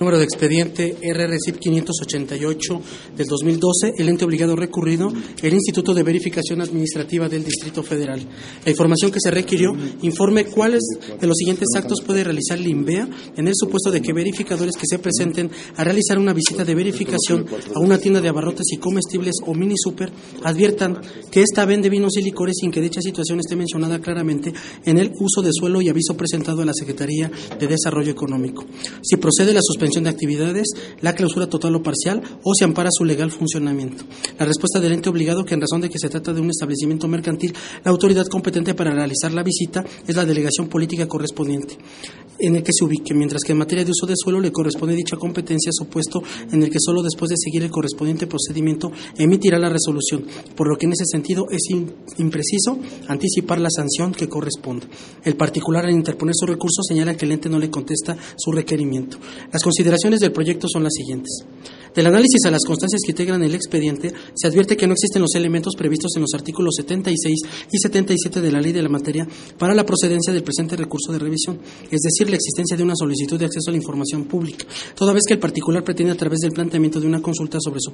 Número 0.00 0.18
de 0.18 0.24
expediente 0.24 0.96
RRCIP 1.02 1.58
588 1.58 2.80
del 3.16 3.26
2012, 3.26 3.94
el 3.98 4.08
ente 4.08 4.24
obligado 4.24 4.54
recurrido, 4.54 5.12
el 5.42 5.52
Instituto 5.52 5.92
de 5.92 6.04
Verificación 6.04 6.60
Administrativa 6.60 7.28
del 7.28 7.42
Distrito 7.42 7.82
Federal. 7.82 8.20
La 8.64 8.70
información 8.70 9.10
que 9.10 9.18
se 9.20 9.32
requirió 9.32 9.72
informe 10.02 10.44
cuáles 10.44 10.82
de 11.20 11.26
los 11.26 11.36
siguientes 11.36 11.70
actos 11.74 12.00
puede 12.06 12.22
realizar 12.22 12.58
el 12.58 12.68
INVEA 12.68 13.08
en 13.36 13.48
el 13.48 13.54
supuesto 13.56 13.90
de 13.90 14.00
que 14.00 14.12
verificadores 14.12 14.76
que 14.76 14.86
se 14.86 15.00
presenten 15.00 15.50
a 15.74 15.82
realizar 15.82 16.16
una 16.16 16.32
visita 16.32 16.64
de 16.64 16.76
verificación 16.76 17.44
a 17.74 17.80
una 17.80 17.98
tienda 17.98 18.20
de 18.20 18.28
abarrotes 18.28 18.66
y 18.70 18.76
comestibles 18.76 19.34
o 19.46 19.52
mini 19.52 19.74
super 19.76 20.12
adviertan 20.44 21.00
que 21.28 21.42
esta 21.42 21.64
vende 21.64 21.90
vinos 21.90 22.16
y 22.18 22.22
licores 22.22 22.54
sin 22.60 22.70
que 22.70 22.80
dicha 22.80 23.00
situación 23.00 23.40
esté 23.40 23.56
mencionada 23.56 23.98
claramente 23.98 24.54
en 24.84 24.98
el 24.98 25.10
uso 25.18 25.42
de 25.42 25.50
suelo 25.52 25.82
y 25.82 25.88
aviso 25.88 26.16
presentado 26.16 26.62
a 26.62 26.66
la 26.66 26.72
Secretaría 26.72 27.32
de 27.58 27.66
Desarrollo 27.66 28.12
Económico. 28.12 28.64
Si 29.02 29.16
procede 29.16 29.52
la 29.52 29.60
suspensión 29.60 29.87
de 29.88 30.10
actividades, 30.10 30.68
la 31.00 31.14
clausura 31.14 31.48
total 31.48 31.74
o 31.74 31.82
parcial 31.82 32.22
o 32.42 32.54
se 32.54 32.64
ampara 32.64 32.90
su 32.92 33.04
legal 33.04 33.30
funcionamiento. 33.30 34.04
La 34.38 34.46
respuesta 34.46 34.80
del 34.80 34.92
ente 34.92 35.08
obligado 35.08 35.44
que 35.44 35.54
en 35.54 35.60
razón 35.60 35.80
de 35.80 35.90
que 35.90 35.98
se 35.98 36.08
trata 36.08 36.32
de 36.32 36.40
un 36.40 36.50
establecimiento 36.50 37.08
mercantil, 37.08 37.54
la 37.84 37.90
autoridad 37.90 38.26
competente 38.26 38.74
para 38.74 38.92
realizar 38.92 39.32
la 39.32 39.42
visita 39.42 39.84
es 40.06 40.16
la 40.16 40.24
delegación 40.24 40.68
política 40.68 41.06
correspondiente 41.08 41.78
en 42.38 42.56
el 42.56 42.62
que 42.62 42.72
se 42.72 42.84
ubique, 42.84 43.14
mientras 43.14 43.42
que 43.42 43.52
en 43.52 43.58
materia 43.58 43.84
de 43.84 43.90
uso 43.90 44.06
de 44.06 44.14
suelo 44.16 44.40
le 44.40 44.52
corresponde 44.52 44.94
dicha 44.94 45.16
competencia 45.16 45.72
supuesto 45.72 46.22
en 46.50 46.62
el 46.62 46.70
que 46.70 46.78
solo 46.80 47.02
después 47.02 47.30
de 47.30 47.36
seguir 47.36 47.62
el 47.62 47.70
correspondiente 47.70 48.26
procedimiento 48.26 48.90
emitirá 49.16 49.58
la 49.58 49.68
resolución, 49.68 50.24
por 50.56 50.68
lo 50.68 50.76
que 50.76 50.86
en 50.86 50.92
ese 50.92 51.04
sentido 51.06 51.46
es 51.50 51.62
impreciso 52.18 52.78
anticipar 53.08 53.60
la 53.60 53.70
sanción 53.70 54.12
que 54.12 54.28
corresponda. 54.28 54.86
El 55.24 55.36
particular 55.36 55.84
al 55.84 55.92
interponer 55.92 56.34
su 56.34 56.46
recurso 56.46 56.82
señala 56.82 57.16
que 57.16 57.26
el 57.26 57.32
ente 57.32 57.48
no 57.48 57.58
le 57.58 57.70
contesta 57.70 58.16
su 58.36 58.52
requerimiento. 58.52 59.18
Las 59.52 59.62
consideraciones 59.62 60.20
del 60.20 60.32
proyecto 60.32 60.66
son 60.68 60.84
las 60.84 60.94
siguientes. 60.94 61.44
Del 61.98 62.06
análisis 62.06 62.44
a 62.46 62.52
las 62.52 62.64
constancias 62.64 63.00
que 63.04 63.10
integran 63.10 63.42
el 63.42 63.56
expediente, 63.56 64.12
se 64.32 64.46
advierte 64.46 64.76
que 64.76 64.86
no 64.86 64.92
existen 64.92 65.20
los 65.20 65.34
elementos 65.34 65.74
previstos 65.74 66.12
en 66.14 66.22
los 66.22 66.32
artículos 66.32 66.76
76 66.76 67.40
y 67.72 67.76
77 67.76 68.40
de 68.40 68.52
la 68.52 68.60
ley 68.60 68.70
de 68.70 68.82
la 68.82 68.88
materia 68.88 69.26
para 69.58 69.74
la 69.74 69.84
procedencia 69.84 70.32
del 70.32 70.44
presente 70.44 70.76
recurso 70.76 71.10
de 71.10 71.18
revisión, 71.18 71.58
es 71.90 72.00
decir, 72.02 72.30
la 72.30 72.36
existencia 72.36 72.76
de 72.76 72.84
una 72.84 72.94
solicitud 72.94 73.36
de 73.36 73.46
acceso 73.46 73.70
a 73.70 73.72
la 73.72 73.78
información 73.78 74.26
pública, 74.26 74.64
toda 74.94 75.12
vez 75.12 75.24
que 75.26 75.34
el 75.34 75.40
particular 75.40 75.82
pretende 75.82 76.12
a 76.12 76.16
través 76.16 76.38
del 76.38 76.52
planteamiento 76.52 77.00
de 77.00 77.08
una 77.08 77.20
consulta 77.20 77.58
sobre 77.60 77.80
su, 77.80 77.92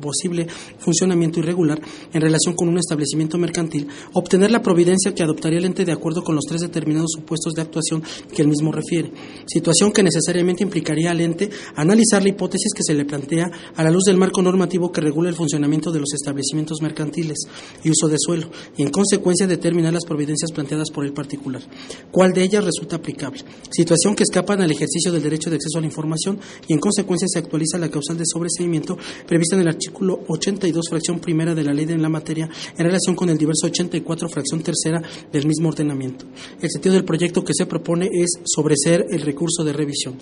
posible 0.00 0.46
funcionamiento 0.78 1.40
irregular 1.40 1.82
en 2.14 2.20
relación 2.22 2.54
con 2.54 2.70
un 2.70 2.78
establecimiento 2.78 3.36
mercantil, 3.36 3.86
obtener 4.14 4.52
la 4.52 4.62
providencia 4.62 5.14
que 5.14 5.22
adoptaría 5.22 5.58
el 5.58 5.66
ente 5.66 5.84
de 5.84 5.92
acuerdo 5.92 6.24
con 6.24 6.34
los 6.34 6.46
tres 6.46 6.62
determinados 6.62 7.10
supuestos 7.14 7.52
de 7.52 7.60
actuación 7.60 8.02
que 8.34 8.40
el 8.40 8.48
mismo 8.48 8.72
refiere, 8.72 9.12
situación 9.44 9.92
que 9.92 10.02
necesariamente 10.02 10.62
implicaría 10.62 11.10
al 11.10 11.20
ente 11.20 11.50
analizar 11.76 12.22
la 12.22 12.30
hipótesis 12.30 12.72
que 12.74 12.82
se 12.82 12.94
le 12.94 13.04
plantea 13.04 13.33
a 13.42 13.82
la 13.82 13.90
luz 13.90 14.04
del 14.04 14.16
marco 14.16 14.42
normativo 14.42 14.92
que 14.92 15.00
regula 15.00 15.28
el 15.28 15.34
funcionamiento 15.34 15.90
de 15.90 16.00
los 16.00 16.12
establecimientos 16.14 16.80
mercantiles 16.82 17.38
y 17.82 17.90
uso 17.90 18.08
de 18.08 18.16
suelo, 18.18 18.48
y 18.76 18.82
en 18.82 18.90
consecuencia 18.90 19.46
determinar 19.46 19.92
las 19.92 20.04
providencias 20.04 20.52
planteadas 20.52 20.90
por 20.90 21.04
el 21.04 21.12
particular. 21.12 21.62
¿Cuál 22.10 22.32
de 22.32 22.42
ellas 22.42 22.64
resulta 22.64 22.96
aplicable? 22.96 23.40
Situación 23.70 24.14
que 24.14 24.22
escapan 24.22 24.60
al 24.60 24.70
ejercicio 24.70 25.12
del 25.12 25.22
derecho 25.22 25.50
de 25.50 25.56
acceso 25.56 25.78
a 25.78 25.80
la 25.80 25.86
información 25.86 26.38
y 26.68 26.72
en 26.72 26.78
consecuencia 26.78 27.28
se 27.28 27.38
actualiza 27.38 27.78
la 27.78 27.90
causal 27.90 28.18
de 28.18 28.24
sobreseimiento 28.26 28.96
prevista 29.26 29.56
en 29.56 29.62
el 29.62 29.68
artículo 29.68 30.20
82, 30.28 30.88
fracción 30.88 31.18
primera 31.18 31.54
de 31.54 31.64
la 31.64 31.74
ley 31.74 31.84
de 31.84 31.98
la 31.98 32.08
materia 32.08 32.48
en 32.76 32.84
relación 32.84 33.16
con 33.16 33.28
el 33.28 33.38
diverso 33.38 33.66
84, 33.66 34.28
fracción 34.28 34.62
tercera 34.62 35.02
del 35.32 35.46
mismo 35.46 35.68
ordenamiento. 35.68 36.26
El 36.60 36.70
sentido 36.70 36.94
del 36.94 37.04
proyecto 37.04 37.44
que 37.44 37.54
se 37.54 37.66
propone 37.66 38.08
es 38.12 38.30
sobreseer 38.44 39.06
el 39.10 39.22
recurso 39.22 39.64
de 39.64 39.72
revisión. 39.72 40.16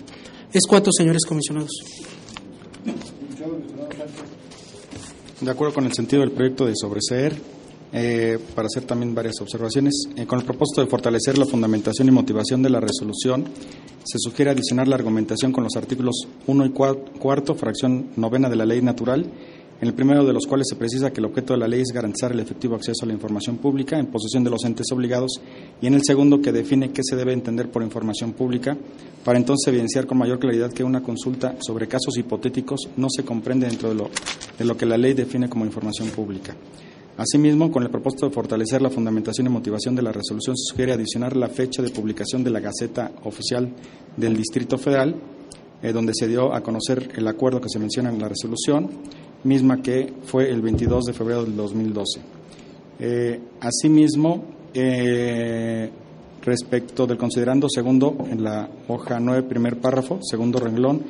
Es 0.51 0.67
cuanto, 0.67 0.91
señores 0.91 1.25
comisionados. 1.25 1.71
De 5.41 5.51
acuerdo 5.51 5.73
con 5.73 5.85
el 5.85 5.93
sentido 5.93 6.21
del 6.21 6.31
proyecto 6.31 6.65
de 6.65 6.73
sobreseer, 6.75 7.35
eh, 7.95 8.39
para 8.55 8.65
hacer 8.65 8.85
también 8.85 9.13
varias 9.13 9.39
observaciones, 9.39 10.07
eh, 10.15 10.25
con 10.25 10.39
el 10.39 10.45
propósito 10.45 10.81
de 10.81 10.87
fortalecer 10.87 11.37
la 11.37 11.45
fundamentación 11.45 12.07
y 12.07 12.11
motivación 12.11 12.63
de 12.63 12.69
la 12.69 12.79
resolución, 12.79 13.45
se 14.03 14.17
sugiere 14.17 14.51
adicionar 14.51 14.87
la 14.87 14.95
argumentación 14.95 15.51
con 15.51 15.63
los 15.63 15.75
artículos 15.75 16.27
1 16.47 16.65
y 16.65 16.69
4, 16.71 17.55
fracción 17.55 18.09
novena 18.15 18.49
de 18.49 18.55
la 18.55 18.65
ley 18.65 18.81
natural 18.81 19.25
en 19.81 19.87
el 19.87 19.93
primero 19.93 20.25
de 20.25 20.33
los 20.33 20.45
cuales 20.45 20.67
se 20.69 20.75
precisa 20.75 21.11
que 21.11 21.19
el 21.19 21.25
objeto 21.25 21.53
de 21.53 21.59
la 21.59 21.67
ley 21.67 21.81
es 21.81 21.91
garantizar 21.93 22.31
el 22.31 22.39
efectivo 22.39 22.75
acceso 22.75 23.03
a 23.03 23.07
la 23.07 23.13
información 23.13 23.57
pública 23.57 23.99
en 23.99 24.07
posesión 24.07 24.43
de 24.43 24.49
los 24.49 24.63
entes 24.63 24.87
obligados, 24.91 25.41
y 25.81 25.87
en 25.87 25.93
el 25.93 26.01
segundo 26.05 26.41
que 26.41 26.51
define 26.51 26.91
qué 26.91 27.01
se 27.03 27.15
debe 27.15 27.33
entender 27.33 27.69
por 27.69 27.83
información 27.83 28.33
pública, 28.33 28.77
para 29.23 29.37
entonces 29.37 29.67
evidenciar 29.67 30.05
con 30.05 30.17
mayor 30.17 30.39
claridad 30.39 30.71
que 30.71 30.83
una 30.83 31.03
consulta 31.03 31.55
sobre 31.59 31.87
casos 31.87 32.17
hipotéticos 32.17 32.89
no 32.97 33.07
se 33.09 33.23
comprende 33.23 33.67
dentro 33.67 33.89
de 33.89 34.65
lo, 34.65 34.77
que 34.77 34.85
la 34.85 34.97
ley 34.97 35.13
define 35.13 35.49
como 35.49 35.65
información 35.65 36.09
pública. 36.09 36.55
Asimismo, 37.17 37.71
con 37.71 37.83
el 37.83 37.89
propósito 37.89 38.27
de 38.27 38.33
fortalecer 38.33 38.81
la 38.81 38.89
fundamentación 38.89 39.47
y 39.47 39.49
motivación 39.49 39.95
de 39.95 40.01
la 40.01 40.11
resolución, 40.11 40.57
se 40.57 40.71
sugiere 40.71 40.93
adicionar 40.93 41.35
la 41.35 41.47
fecha 41.47 41.83
de 41.83 41.89
publicación 41.89 42.43
de 42.43 42.49
la 42.49 42.59
Gaceta 42.59 43.11
Oficial 43.23 43.71
del 44.17 44.35
Distrito 44.35 44.77
Federal, 44.77 45.15
eh, 45.83 45.91
donde 45.91 46.13
se 46.15 46.27
dio 46.27 46.53
a 46.53 46.61
conocer 46.61 47.11
el 47.15 47.27
acuerdo 47.27 47.61
que 47.61 47.69
se 47.69 47.77
menciona 47.77 48.09
en 48.09 48.19
la 48.19 48.29
resolución, 48.29 48.89
misma 49.43 49.81
que 49.81 50.13
fue 50.25 50.49
el 50.49 50.61
22 50.61 51.05
de 51.05 51.13
febrero 51.13 51.43
del 51.43 51.55
2012. 51.55 52.19
Eh, 52.99 53.39
asimismo, 53.59 54.43
eh, 54.73 55.89
respecto 56.41 57.05
del 57.07 57.17
considerando 57.17 57.67
segundo, 57.69 58.15
en 58.29 58.43
la 58.43 58.69
hoja 58.87 59.19
9, 59.19 59.43
primer 59.43 59.77
párrafo, 59.77 60.19
segundo 60.21 60.59
renglón, 60.59 61.01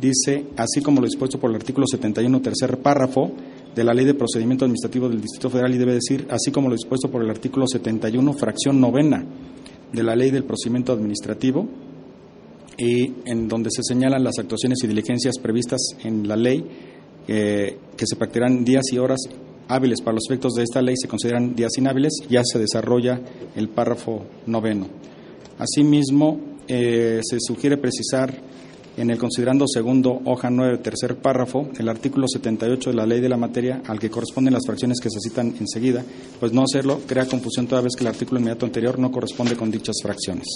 dice, 0.00 0.46
así 0.56 0.80
como 0.80 1.00
lo 1.00 1.06
dispuesto 1.06 1.38
por 1.38 1.50
el 1.50 1.56
artículo 1.56 1.86
71, 1.86 2.40
tercer 2.40 2.78
párrafo 2.78 3.32
de 3.74 3.84
la 3.84 3.92
Ley 3.92 4.04
de 4.04 4.14
Procedimiento 4.14 4.64
Administrativo 4.64 5.08
del 5.08 5.20
Distrito 5.20 5.50
Federal, 5.50 5.74
y 5.74 5.78
debe 5.78 5.94
decir, 5.94 6.26
así 6.30 6.50
como 6.50 6.68
lo 6.68 6.74
dispuesto 6.74 7.10
por 7.10 7.22
el 7.22 7.30
artículo 7.30 7.66
71, 7.66 8.32
fracción 8.34 8.80
novena 8.80 9.24
de 9.92 10.02
la 10.02 10.14
Ley 10.14 10.30
del 10.30 10.44
Procedimiento 10.44 10.92
Administrativo, 10.92 11.66
y 12.76 13.12
en 13.24 13.48
donde 13.48 13.70
se 13.70 13.82
señalan 13.82 14.24
las 14.24 14.38
actuaciones 14.38 14.78
y 14.82 14.86
diligencias 14.86 15.38
previstas 15.38 15.80
en 16.02 16.26
la 16.26 16.36
ley 16.36 16.64
eh, 17.28 17.78
que 17.96 18.06
se 18.06 18.16
practicarán 18.16 18.64
días 18.64 18.84
y 18.92 18.98
horas 18.98 19.20
hábiles 19.68 20.00
para 20.00 20.14
los 20.14 20.24
efectos 20.28 20.54
de 20.54 20.62
esta 20.62 20.82
ley 20.82 20.94
se 20.96 21.08
consideran 21.08 21.54
días 21.54 21.72
inhábiles, 21.78 22.12
ya 22.28 22.42
se 22.44 22.58
desarrolla 22.58 23.20
el 23.56 23.68
párrafo 23.68 24.24
noveno. 24.46 24.86
Asimismo, 25.58 26.40
eh, 26.68 27.20
se 27.22 27.38
sugiere 27.40 27.76
precisar 27.76 28.34
en 28.96 29.10
el 29.10 29.18
considerando 29.18 29.66
segundo, 29.66 30.20
hoja 30.24 30.50
9, 30.50 30.78
tercer 30.78 31.16
párrafo, 31.16 31.68
el 31.78 31.88
artículo 31.88 32.28
78 32.28 32.90
de 32.90 32.96
la 32.96 33.06
ley 33.06 33.20
de 33.20 33.28
la 33.28 33.36
materia 33.36 33.82
al 33.86 33.98
que 33.98 34.10
corresponden 34.10 34.54
las 34.54 34.66
fracciones 34.66 35.00
que 35.00 35.10
se 35.10 35.18
citan 35.20 35.54
enseguida, 35.58 36.04
pues 36.38 36.52
no 36.52 36.62
hacerlo 36.62 37.00
crea 37.06 37.26
confusión 37.26 37.66
toda 37.66 37.82
vez 37.82 37.94
que 37.96 38.04
el 38.04 38.08
artículo 38.08 38.40
inmediato 38.40 38.66
anterior 38.66 38.98
no 38.98 39.10
corresponde 39.10 39.56
con 39.56 39.70
dichas 39.70 39.96
fracciones. 40.02 40.46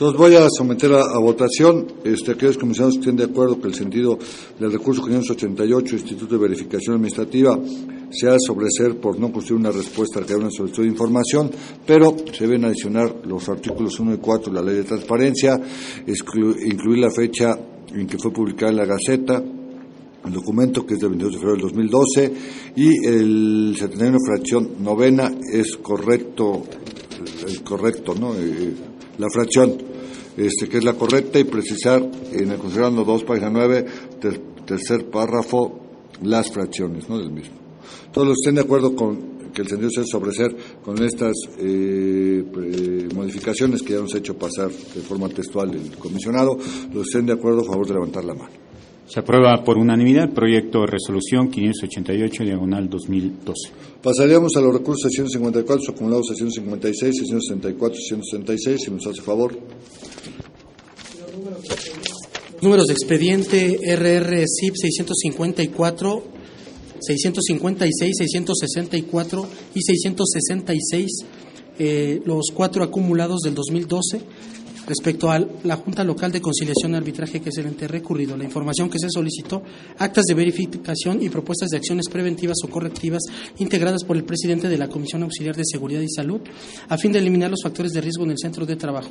Entonces 0.00 0.18
voy 0.18 0.34
a 0.34 0.48
someter 0.48 0.94
a, 0.94 1.18
votación. 1.18 1.86
Este, 2.04 2.32
aquellos 2.32 2.56
comisionados 2.56 2.96
estén 2.96 3.16
de 3.16 3.24
acuerdo 3.24 3.60
que 3.60 3.68
el 3.68 3.74
sentido 3.74 4.18
del 4.58 4.72
recurso 4.72 5.02
588, 5.02 5.94
Instituto 5.94 6.36
de 6.36 6.40
Verificación 6.40 6.94
Administrativa, 6.94 7.58
sea 8.10 8.36
sobreser 8.38 8.98
por 8.98 9.20
no 9.20 9.30
construir 9.30 9.60
una 9.60 9.70
respuesta 9.70 10.22
que 10.22 10.32
haya 10.32 10.40
una 10.40 10.50
solicitud 10.50 10.84
de 10.84 10.88
información, 10.88 11.50
pero 11.86 12.16
se 12.32 12.46
deben 12.46 12.64
adicionar 12.64 13.14
los 13.26 13.46
artículos 13.50 14.00
1 14.00 14.14
y 14.14 14.16
4 14.16 14.50
de 14.50 14.58
la 14.58 14.64
Ley 14.64 14.76
de 14.76 14.84
Transparencia, 14.84 15.60
incluir 16.06 16.98
la 16.98 17.10
fecha 17.10 17.58
en 17.92 18.06
que 18.06 18.16
fue 18.16 18.32
publicada 18.32 18.70
en 18.70 18.78
la 18.78 18.86
Gaceta, 18.86 19.44
el 20.24 20.32
documento 20.32 20.86
que 20.86 20.94
es 20.94 21.00
del 21.00 21.10
22 21.10 21.32
de 21.34 21.38
febrero 21.38 21.56
del 21.56 21.66
2012 21.66 22.32
y 22.76 23.06
el 23.06 23.76
71 23.78 24.16
fracción 24.26 24.82
novena 24.82 25.30
es 25.52 25.76
correcto, 25.76 26.62
el 27.46 27.62
correcto, 27.62 28.14
¿no? 28.18 28.34
Eh, 28.34 28.72
la 29.18 29.28
fracción 29.28 29.89
este, 30.40 30.68
que 30.68 30.78
es 30.78 30.84
la 30.84 30.94
correcta, 30.94 31.38
y 31.38 31.44
precisar 31.44 32.02
en 32.32 32.50
el 32.50 32.58
considerando 32.58 33.04
2, 33.04 33.24
página 33.24 33.50
9, 33.50 33.86
tercer 34.66 35.10
párrafo, 35.10 35.80
las 36.22 36.50
fracciones 36.50 37.08
¿no? 37.08 37.18
del 37.18 37.30
mismo. 37.30 37.56
Todos 38.12 38.28
los 38.28 38.36
estén 38.38 38.56
de 38.56 38.62
acuerdo 38.62 38.94
con 38.94 39.40
que 39.52 39.62
el 39.62 39.68
sentido 39.68 39.90
sea 39.90 40.04
sobreser 40.04 40.54
con 40.84 41.02
estas 41.02 41.34
eh, 41.58 42.44
modificaciones 43.14 43.82
que 43.82 43.92
ya 43.92 43.98
hemos 43.98 44.14
hecho 44.14 44.38
pasar 44.38 44.70
de 44.70 45.00
forma 45.00 45.28
textual 45.28 45.74
el 45.74 45.96
comisionado, 45.98 46.56
los 46.92 47.06
estén 47.06 47.26
de 47.26 47.32
acuerdo, 47.32 47.62
a 47.62 47.64
favor 47.64 47.86
de 47.86 47.94
levantar 47.94 48.24
la 48.24 48.34
mano. 48.34 48.50
Se 49.10 49.18
aprueba 49.18 49.64
por 49.64 49.76
unanimidad 49.76 50.28
el 50.28 50.30
proyecto 50.30 50.82
de 50.82 50.86
resolución 50.86 51.50
588, 51.50 52.44
diagonal 52.44 52.88
2012. 52.88 53.72
Pasaríamos 54.00 54.54
a 54.56 54.60
los 54.60 54.72
recursos 54.72 55.10
654, 55.10 55.92
acumulados 55.92 56.28
656, 56.28 57.16
664, 57.18 57.96
666, 57.96 58.80
si 58.84 58.90
nos 58.92 59.04
hace 59.08 59.20
favor. 59.20 59.58
Números 62.62 62.86
de 62.86 62.92
expediente 62.92 63.78
RR 63.96 64.44
SIP 64.46 64.74
654, 64.76 66.24
656, 67.00 68.16
664 68.18 69.48
y 69.74 69.82
666, 69.82 71.10
eh, 71.78 72.20
los 72.26 72.50
cuatro 72.54 72.84
acumulados 72.84 73.40
del 73.40 73.54
2012 73.54 74.20
Respecto 74.90 75.30
a 75.30 75.38
la 75.38 75.76
Junta 75.76 76.02
Local 76.02 76.32
de 76.32 76.40
Conciliación 76.40 76.92
y 76.92 76.96
Arbitraje, 76.96 77.40
que 77.40 77.50
es 77.50 77.58
el 77.58 77.66
ente 77.66 77.86
recurrido, 77.86 78.36
la 78.36 78.42
información 78.42 78.90
que 78.90 78.98
se 78.98 79.08
solicitó, 79.08 79.62
actas 79.98 80.24
de 80.24 80.34
verificación 80.34 81.22
y 81.22 81.28
propuestas 81.28 81.70
de 81.70 81.76
acciones 81.76 82.08
preventivas 82.08 82.56
o 82.64 82.68
correctivas 82.68 83.22
integradas 83.58 84.02
por 84.02 84.16
el 84.16 84.24
presidente 84.24 84.68
de 84.68 84.78
la 84.78 84.88
Comisión 84.88 85.22
Auxiliar 85.22 85.54
de 85.54 85.62
Seguridad 85.64 86.00
y 86.00 86.08
Salud, 86.08 86.40
a 86.88 86.98
fin 86.98 87.12
de 87.12 87.20
eliminar 87.20 87.50
los 87.50 87.62
factores 87.62 87.92
de 87.92 88.00
riesgo 88.00 88.24
en 88.24 88.32
el 88.32 88.38
centro 88.38 88.66
de 88.66 88.74
trabajo, 88.74 89.10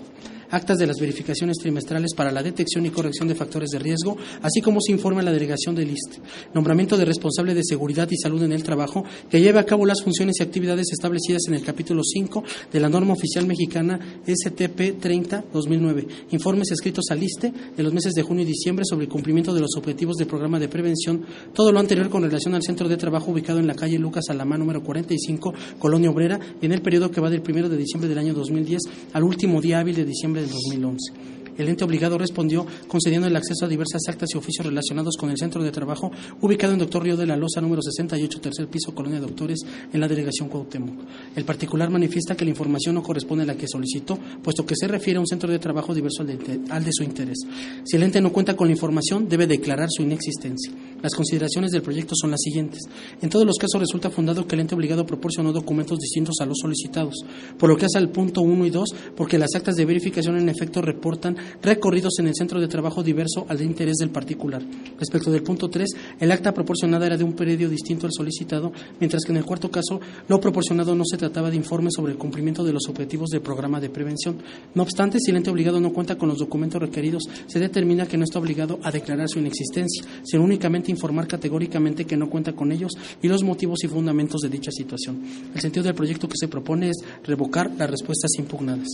actas 0.52 0.78
de 0.78 0.88
las 0.88 1.00
verificaciones 1.00 1.58
trimestrales 1.58 2.14
para 2.14 2.32
la 2.32 2.44
detección 2.44 2.86
y 2.86 2.90
corrección 2.90 3.28
de 3.28 3.36
factores 3.36 3.70
de 3.70 3.80
riesgo, 3.80 4.18
así 4.42 4.62
como 4.62 4.82
se 4.82 4.92
informa 4.92 5.22
a 5.22 5.24
la 5.24 5.32
delegación 5.32 5.76
del 5.76 5.92
IST, 5.92 6.20
nombramiento 6.54 6.98
de 6.98 7.06
responsable 7.06 7.54
de 7.54 7.64
seguridad 7.64 8.08
y 8.12 8.18
salud 8.18 8.44
en 8.44 8.52
el 8.52 8.64
trabajo, 8.64 9.04
que 9.30 9.42
lleve 9.42 9.60
a 9.60 9.66
cabo 9.66 9.86
las 9.86 10.02
funciones 10.02 10.40
y 10.40 10.44
actividades 10.44 10.88
establecidas 10.92 11.44
en 11.48 11.56
el 11.56 11.64
capítulo 11.64 12.04
5 12.04 12.44
de 12.72 12.80
la 12.80 12.90
norma 12.90 13.14
oficial 13.14 13.46
mexicana 13.46 14.00
STP 14.26 15.00
30 15.00 15.46
2009. 15.54 16.08
Informes 16.32 16.72
escritos 16.72 17.06
al 17.10 17.24
ISTE 17.24 17.54
de 17.76 17.84
los 17.84 17.94
meses 17.94 18.14
de 18.14 18.24
junio 18.24 18.44
y 18.44 18.48
diciembre 18.48 18.86
sobre 18.86 19.06
el 19.06 19.12
cumplimiento 19.12 19.54
de 19.54 19.62
los 19.62 19.76
objetivos 19.78 20.18
del 20.18 20.28
programa 20.28 20.60
de 20.60 20.68
prevención, 20.68 21.26
todo 21.54 21.72
lo 21.72 21.80
anterior 21.80 22.10
con 22.10 22.24
relación 22.24 22.56
al 22.56 22.64
centro 22.64 22.88
de 22.88 22.98
trabajo 22.98 23.32
ubicado 23.32 23.60
en 23.60 23.68
la 23.68 23.76
calle 23.76 23.98
Lucas 23.98 24.26
Alamán 24.30 24.60
número 24.60 24.84
45, 24.84 25.54
Colonia 25.78 26.10
Obrera, 26.10 26.40
en 26.62 26.72
el 26.72 26.82
periodo 26.82 27.12
que 27.12 27.22
va 27.22 27.30
del 27.30 27.42
1 27.48 27.70
de 27.70 27.78
diciembre 27.78 28.10
del 28.10 28.18
año 28.18 28.34
2010 28.34 28.82
al 29.14 29.24
último 29.24 29.62
día 29.62 29.80
hábil 29.80 29.96
de 29.96 30.06
diciembre 30.06 30.39
del 30.40 30.50
2011. 30.50 31.14
El 31.60 31.68
ente 31.68 31.84
obligado 31.84 32.18
respondió 32.18 32.66
concediendo 32.88 33.28
el 33.28 33.36
acceso 33.36 33.66
a 33.66 33.68
diversas 33.68 34.02
actas 34.08 34.30
y 34.34 34.38
oficios 34.38 34.66
relacionados 34.66 35.18
con 35.18 35.30
el 35.30 35.38
centro 35.38 35.62
de 35.62 35.72
trabajo 35.72 36.10
ubicado 36.40 36.72
en 36.72 36.80
Doctor 36.80 37.04
Río 37.04 37.18
de 37.18 37.28
la 37.28 37.36
Loza, 37.36 37.60
número 37.60 37.82
68, 37.82 38.40
tercer 38.40 38.68
piso, 38.70 38.96
Colonia 38.96 39.20
Doctores, 39.20 39.60
en 39.92 40.00
la 40.00 40.08
delegación 40.08 40.48
Cuauhtémoc. 40.48 40.96
El 41.36 41.44
particular 41.44 41.90
manifiesta 41.90 42.38
que 42.38 42.46
la 42.46 42.52
información 42.52 42.96
no 42.96 43.04
corresponde 43.04 43.44
a 43.44 43.48
la 43.48 43.56
que 43.56 43.68
solicitó, 43.68 44.18
puesto 44.42 44.66
que 44.66 44.74
se 44.74 44.88
refiere 44.88 45.18
a 45.18 45.20
un 45.20 45.28
centro 45.28 45.52
de 45.52 45.60
trabajo 45.60 45.94
diverso 45.94 46.22
al 46.22 46.28
de, 46.28 46.62
al 46.70 46.86
de 46.86 46.92
su 46.94 47.04
interés. 47.04 47.40
Si 47.84 47.98
el 47.98 48.04
ente 48.04 48.22
no 48.22 48.32
cuenta 48.32 48.56
con 48.56 48.68
la 48.68 48.74
información, 48.74 49.28
debe 49.28 49.46
declarar 49.46 49.90
su 49.92 50.04
inexistencia. 50.04 50.72
Las 51.02 51.14
consideraciones 51.14 51.72
del 51.72 51.82
proyecto 51.82 52.16
son 52.16 52.32
las 52.32 52.40
siguientes. 52.42 52.84
En 53.22 53.30
todos 53.30 53.46
los 53.46 53.58
casos 53.58 53.82
resulta 53.82 54.10
fundado 54.10 54.48
que 54.48 54.56
el 54.56 54.62
ente 54.62 54.76
obligado 54.76 55.06
proporcionó 55.06 55.52
documentos 55.52 56.00
distintos 56.00 56.36
a 56.40 56.46
los 56.46 56.60
solicitados, 56.62 57.16
por 57.58 57.70
lo 57.70 57.76
que 57.76 57.86
hace 57.86 57.98
al 57.98 58.10
punto 58.10 58.42
1 58.42 58.66
y 58.66 58.70
2, 58.70 58.96
porque 59.18 59.38
las 59.38 59.56
actas 59.56 59.76
de 59.76 59.84
verificación 59.84 60.38
en 60.38 60.48
efecto 60.48 60.82
reportan 60.82 61.36
recorridos 61.62 62.20
en 62.20 62.28
el 62.28 62.36
centro 62.36 62.60
de 62.60 62.68
trabajo 62.68 63.04
diverso 63.04 63.46
al 63.48 63.58
de 63.58 63.66
interés 63.66 63.98
del 63.98 64.10
particular. 64.10 64.62
Respecto 64.98 65.32
del 65.32 65.44
punto 65.44 65.70
3, 65.70 65.90
el 66.20 66.32
acta 66.32 66.54
proporcionada 66.54 67.06
era 67.06 67.18
de 67.18 67.24
un 67.24 67.34
periodo 67.34 67.70
distinto 67.70 68.06
al 68.06 68.14
solicitado, 68.14 68.72
mientras 69.00 69.24
que 69.24 69.32
en 69.32 69.38
el 69.38 69.46
cuarto 69.46 69.70
caso, 69.70 70.00
lo 70.28 70.40
proporcionado 70.40 70.96
no 70.96 71.04
se 71.06 71.18
trataba 71.18 71.50
de 71.50 71.56
informes 71.56 71.94
sobre 71.96 72.12
el 72.12 72.18
cumplimiento 72.18 72.64
de 72.64 72.74
los 72.74 72.88
objetivos 72.88 73.30
del 73.30 73.42
programa 73.42 73.80
de 73.80 73.90
prevención. 73.90 74.38
No 74.76 74.84
obstante, 74.84 75.20
si 75.20 75.32
el 75.32 75.38
ente 75.38 75.50
obligado 75.50 75.80
no 75.80 75.92
cuenta 75.92 76.18
con 76.18 76.30
los 76.30 76.40
documentos 76.40 76.82
requeridos, 76.82 77.24
se 77.48 77.60
determina 77.60 78.06
que 78.06 78.18
no 78.18 78.24
está 78.24 78.40
obligado 78.40 78.80
a 78.84 78.92
declarar 78.92 79.30
su 79.30 79.40
inexistencia, 79.40 80.04
sino 80.24 80.44
únicamente 80.44 80.92
informar 80.92 81.28
categóricamente 81.28 82.06
que 82.06 82.18
no 82.18 82.30
cuenta 82.30 82.54
con 82.54 82.72
ellos 82.72 82.92
y 83.22 83.28
los 83.28 83.44
motivos 83.44 83.84
y 83.84 83.88
fundamentos 83.88 84.42
de 84.42 84.50
dicha 84.50 84.72
situación. 84.72 85.22
El 85.54 85.62
sentido 85.62 85.84
del 85.84 85.96
proyecto 85.96 86.28
que 86.28 86.38
se 86.38 86.48
propone 86.48 86.90
es 86.90 86.98
revocar 87.24 87.72
las 87.78 87.90
respuestas 87.90 88.32
impugnadas. 88.38 88.88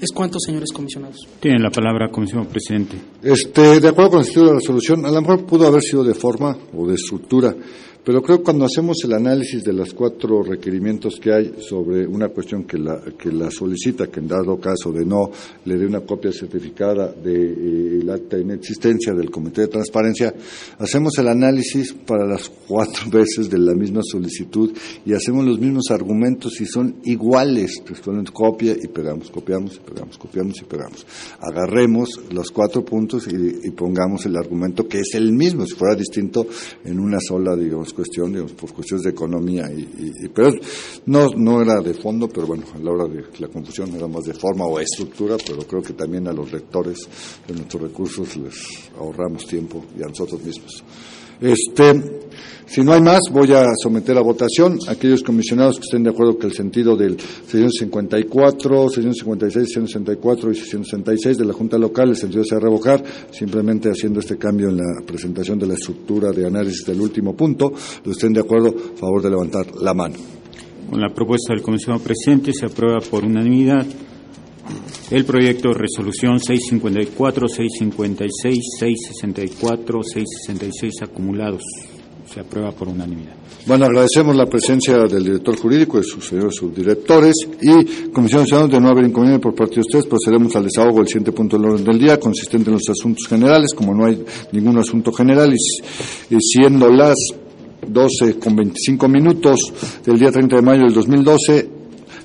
Es 0.00 0.12
cuanto, 0.12 0.38
señores 0.40 0.72
comisionados. 0.72 1.28
Tienen 1.40 1.62
la 1.62 1.70
palabra, 1.70 1.89
comisionado 2.10 2.48
presidente. 2.48 2.96
Este, 3.22 3.80
de 3.80 3.88
acuerdo 3.88 4.10
con 4.10 4.18
el 4.20 4.24
sentido 4.24 4.46
de 4.46 4.52
la 4.52 4.58
resolución, 4.58 5.06
a 5.06 5.10
lo 5.10 5.20
mejor 5.20 5.44
pudo 5.44 5.66
haber 5.66 5.82
sido 5.82 6.04
de 6.04 6.14
forma 6.14 6.56
o 6.76 6.86
de 6.86 6.94
estructura, 6.94 7.54
pero 8.04 8.22
creo 8.22 8.38
que 8.38 8.44
cuando 8.44 8.64
hacemos 8.64 8.96
el 9.04 9.12
análisis 9.12 9.62
de 9.62 9.74
los 9.74 9.92
cuatro 9.92 10.42
requerimientos 10.42 11.20
que 11.20 11.32
hay 11.32 11.54
sobre 11.58 12.06
una 12.06 12.28
cuestión 12.28 12.64
que 12.64 12.78
la, 12.78 13.00
que 13.18 13.30
la 13.30 13.50
solicita, 13.50 14.06
que 14.06 14.20
en 14.20 14.28
dado 14.28 14.58
caso 14.58 14.90
de 14.90 15.04
no 15.04 15.30
le 15.66 15.76
dé 15.76 15.86
una 15.86 16.00
copia 16.00 16.32
certificada 16.32 17.12
del 17.12 18.00
de, 18.00 18.08
eh, 18.08 18.10
acta 18.10 18.38
inexistencia 18.38 19.12
del 19.12 19.30
Comité 19.30 19.62
de 19.62 19.68
Transparencia, 19.68 20.34
hacemos 20.78 21.18
el 21.18 21.28
análisis 21.28 21.92
para 21.92 22.26
las 22.26 22.48
cuatro 22.48 23.04
veces 23.10 23.50
de 23.50 23.58
la 23.58 23.74
misma 23.74 24.00
solicitud 24.02 24.72
y 25.04 25.12
hacemos 25.12 25.44
los 25.44 25.58
mismos 25.58 25.90
argumentos 25.90 26.60
y 26.60 26.66
son 26.66 26.96
iguales. 27.04 27.82
Textualmente 27.84 28.32
copia 28.32 28.72
y 28.72 28.88
pegamos, 28.88 29.30
copiamos 29.30 29.76
y 29.76 29.90
pegamos, 29.90 30.16
copiamos 30.16 30.58
y 30.58 30.64
pegamos. 30.64 31.06
Agarremos 31.40 32.08
los 32.32 32.50
cuatro 32.50 32.82
puntos 32.82 33.28
y, 33.28 33.68
y 33.68 33.70
pongamos 33.72 34.24
el 34.24 34.36
argumento 34.36 34.88
que 34.88 35.00
es 35.00 35.14
el 35.14 35.32
mismo, 35.32 35.66
si 35.66 35.74
fuera 35.74 35.94
distinto 35.94 36.46
en 36.84 36.98
una 36.98 37.18
sola, 37.20 37.54
digamos, 37.54 37.89
cuestión, 37.92 38.32
digamos, 38.32 38.52
por 38.52 38.72
cuestiones 38.72 39.04
de 39.04 39.10
economía, 39.10 39.70
y, 39.70 40.14
y, 40.22 40.28
pero 40.28 40.50
no, 41.06 41.28
no 41.36 41.62
era 41.62 41.80
de 41.80 41.94
fondo, 41.94 42.28
pero 42.28 42.46
bueno, 42.46 42.64
a 42.74 42.78
la 42.78 42.90
hora 42.90 43.04
de 43.06 43.24
la 43.38 43.48
confusión 43.48 43.94
era 43.94 44.06
más 44.06 44.24
de 44.24 44.34
forma 44.34 44.64
o 44.66 44.78
estructura, 44.78 45.36
pero 45.46 45.66
creo 45.66 45.82
que 45.82 45.92
también 45.92 46.28
a 46.28 46.32
los 46.32 46.52
lectores 46.52 46.98
de 47.46 47.54
nuestros 47.54 47.82
recursos 47.82 48.36
les 48.36 48.90
ahorramos 48.98 49.46
tiempo 49.46 49.84
y 49.98 50.02
a 50.02 50.06
nosotros 50.06 50.42
mismos. 50.42 50.84
Este, 51.40 52.29
si 52.70 52.84
no 52.84 52.92
hay 52.92 53.00
más, 53.00 53.18
voy 53.32 53.52
a 53.52 53.66
someter 53.82 54.16
a 54.16 54.22
votación 54.22 54.78
aquellos 54.86 55.24
comisionados 55.24 55.80
que 55.80 55.82
estén 55.82 56.04
de 56.04 56.10
acuerdo 56.10 56.38
que 56.38 56.46
el 56.46 56.52
sentido 56.52 56.96
del 56.96 57.18
654, 57.18 58.88
656, 58.90 59.72
664 59.74 60.52
y 60.52 60.54
666 60.54 61.38
de 61.38 61.44
la 61.46 61.52
Junta 61.52 61.76
Local, 61.78 62.10
el 62.10 62.16
sentido 62.16 62.44
sea 62.44 62.60
revocar, 62.60 63.02
simplemente 63.32 63.88
haciendo 63.88 64.20
este 64.20 64.38
cambio 64.38 64.68
en 64.68 64.76
la 64.76 65.04
presentación 65.04 65.58
de 65.58 65.66
la 65.66 65.74
estructura 65.74 66.30
de 66.30 66.46
análisis 66.46 66.86
del 66.86 67.00
último 67.00 67.34
punto. 67.34 67.72
Los 68.04 68.16
estén 68.16 68.34
de 68.34 68.40
acuerdo, 68.42 68.72
favor 68.94 69.20
de 69.20 69.30
levantar 69.30 69.66
la 69.74 69.92
mano. 69.92 70.14
Con 70.88 71.00
la 71.00 71.12
propuesta 71.12 71.52
del 71.52 71.64
comisionado 71.64 72.04
presidente 72.04 72.52
se 72.52 72.66
aprueba 72.66 73.00
por 73.00 73.24
unanimidad 73.24 73.84
el 75.10 75.24
proyecto 75.24 75.70
de 75.70 75.74
resolución 75.74 76.38
654, 76.38 77.48
656, 77.48 78.58
664, 78.78 80.02
666 80.04 81.02
acumulados. 81.02 81.64
Se 82.32 82.38
aprueba 82.38 82.70
por 82.70 82.88
unanimidad. 82.88 83.34
Bueno, 83.66 83.86
agradecemos 83.86 84.36
la 84.36 84.46
presencia 84.46 84.98
del 84.98 85.24
director 85.24 85.58
jurídico 85.58 85.98
de 85.98 86.04
sus 86.04 86.24
señores 86.24 86.54
subdirectores 86.54 87.34
y 87.60 88.08
Comisión 88.10 88.46
Ciudadana 88.46 88.72
de 88.72 88.80
no 88.80 88.88
haber 88.88 89.06
inconveniente 89.06 89.42
por 89.42 89.54
parte 89.54 89.74
de 89.74 89.80
ustedes, 89.80 90.06
procedemos 90.06 90.54
al 90.54 90.64
desahogo 90.64 90.98
del 90.98 91.08
siguiente 91.08 91.32
punto 91.32 91.56
del 91.56 91.66
orden 91.66 91.84
del 91.84 91.98
día, 91.98 92.20
consistente 92.20 92.70
en 92.70 92.74
los 92.74 92.88
asuntos 92.88 93.26
generales, 93.28 93.74
como 93.74 93.94
no 93.94 94.06
hay 94.06 94.24
ningún 94.52 94.78
asunto 94.78 95.12
general 95.12 95.52
y, 95.52 96.34
y 96.34 96.38
siendo 96.40 96.88
las 96.88 97.16
12 97.86 98.38
con 98.38 98.54
25 98.54 99.08
minutos 99.08 99.72
del 100.04 100.18
día 100.18 100.30
30 100.30 100.56
de 100.56 100.62
mayo 100.62 100.82
del 100.84 100.94
2012, 100.94 101.79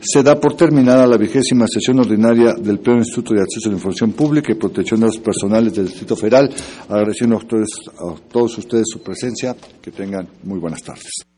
se 0.05 0.23
da 0.23 0.39
por 0.39 0.55
terminada 0.55 1.07
la 1.07 1.17
vigésima 1.17 1.65
sesión 1.67 1.99
ordinaria 1.99 2.53
del 2.53 2.79
Pleno 2.79 2.99
Instituto 2.99 3.33
de 3.33 3.41
Acceso 3.41 3.69
a 3.69 3.71
la 3.71 3.77
Información 3.77 4.13
Pública 4.13 4.51
y 4.51 4.55
Protección 4.55 4.99
de 4.99 5.07
los 5.07 5.17
Personales 5.17 5.73
del 5.73 5.87
Distrito 5.87 6.15
Federal. 6.15 6.49
Agradeciendo 6.87 7.35
a, 7.35 7.39
ustedes, 7.39 7.69
a 7.87 8.15
todos 8.29 8.57
ustedes 8.57 8.85
su 8.87 9.01
presencia. 9.01 9.55
Que 9.81 9.91
tengan 9.91 10.27
muy 10.43 10.59
buenas 10.59 10.81
tardes. 10.81 11.34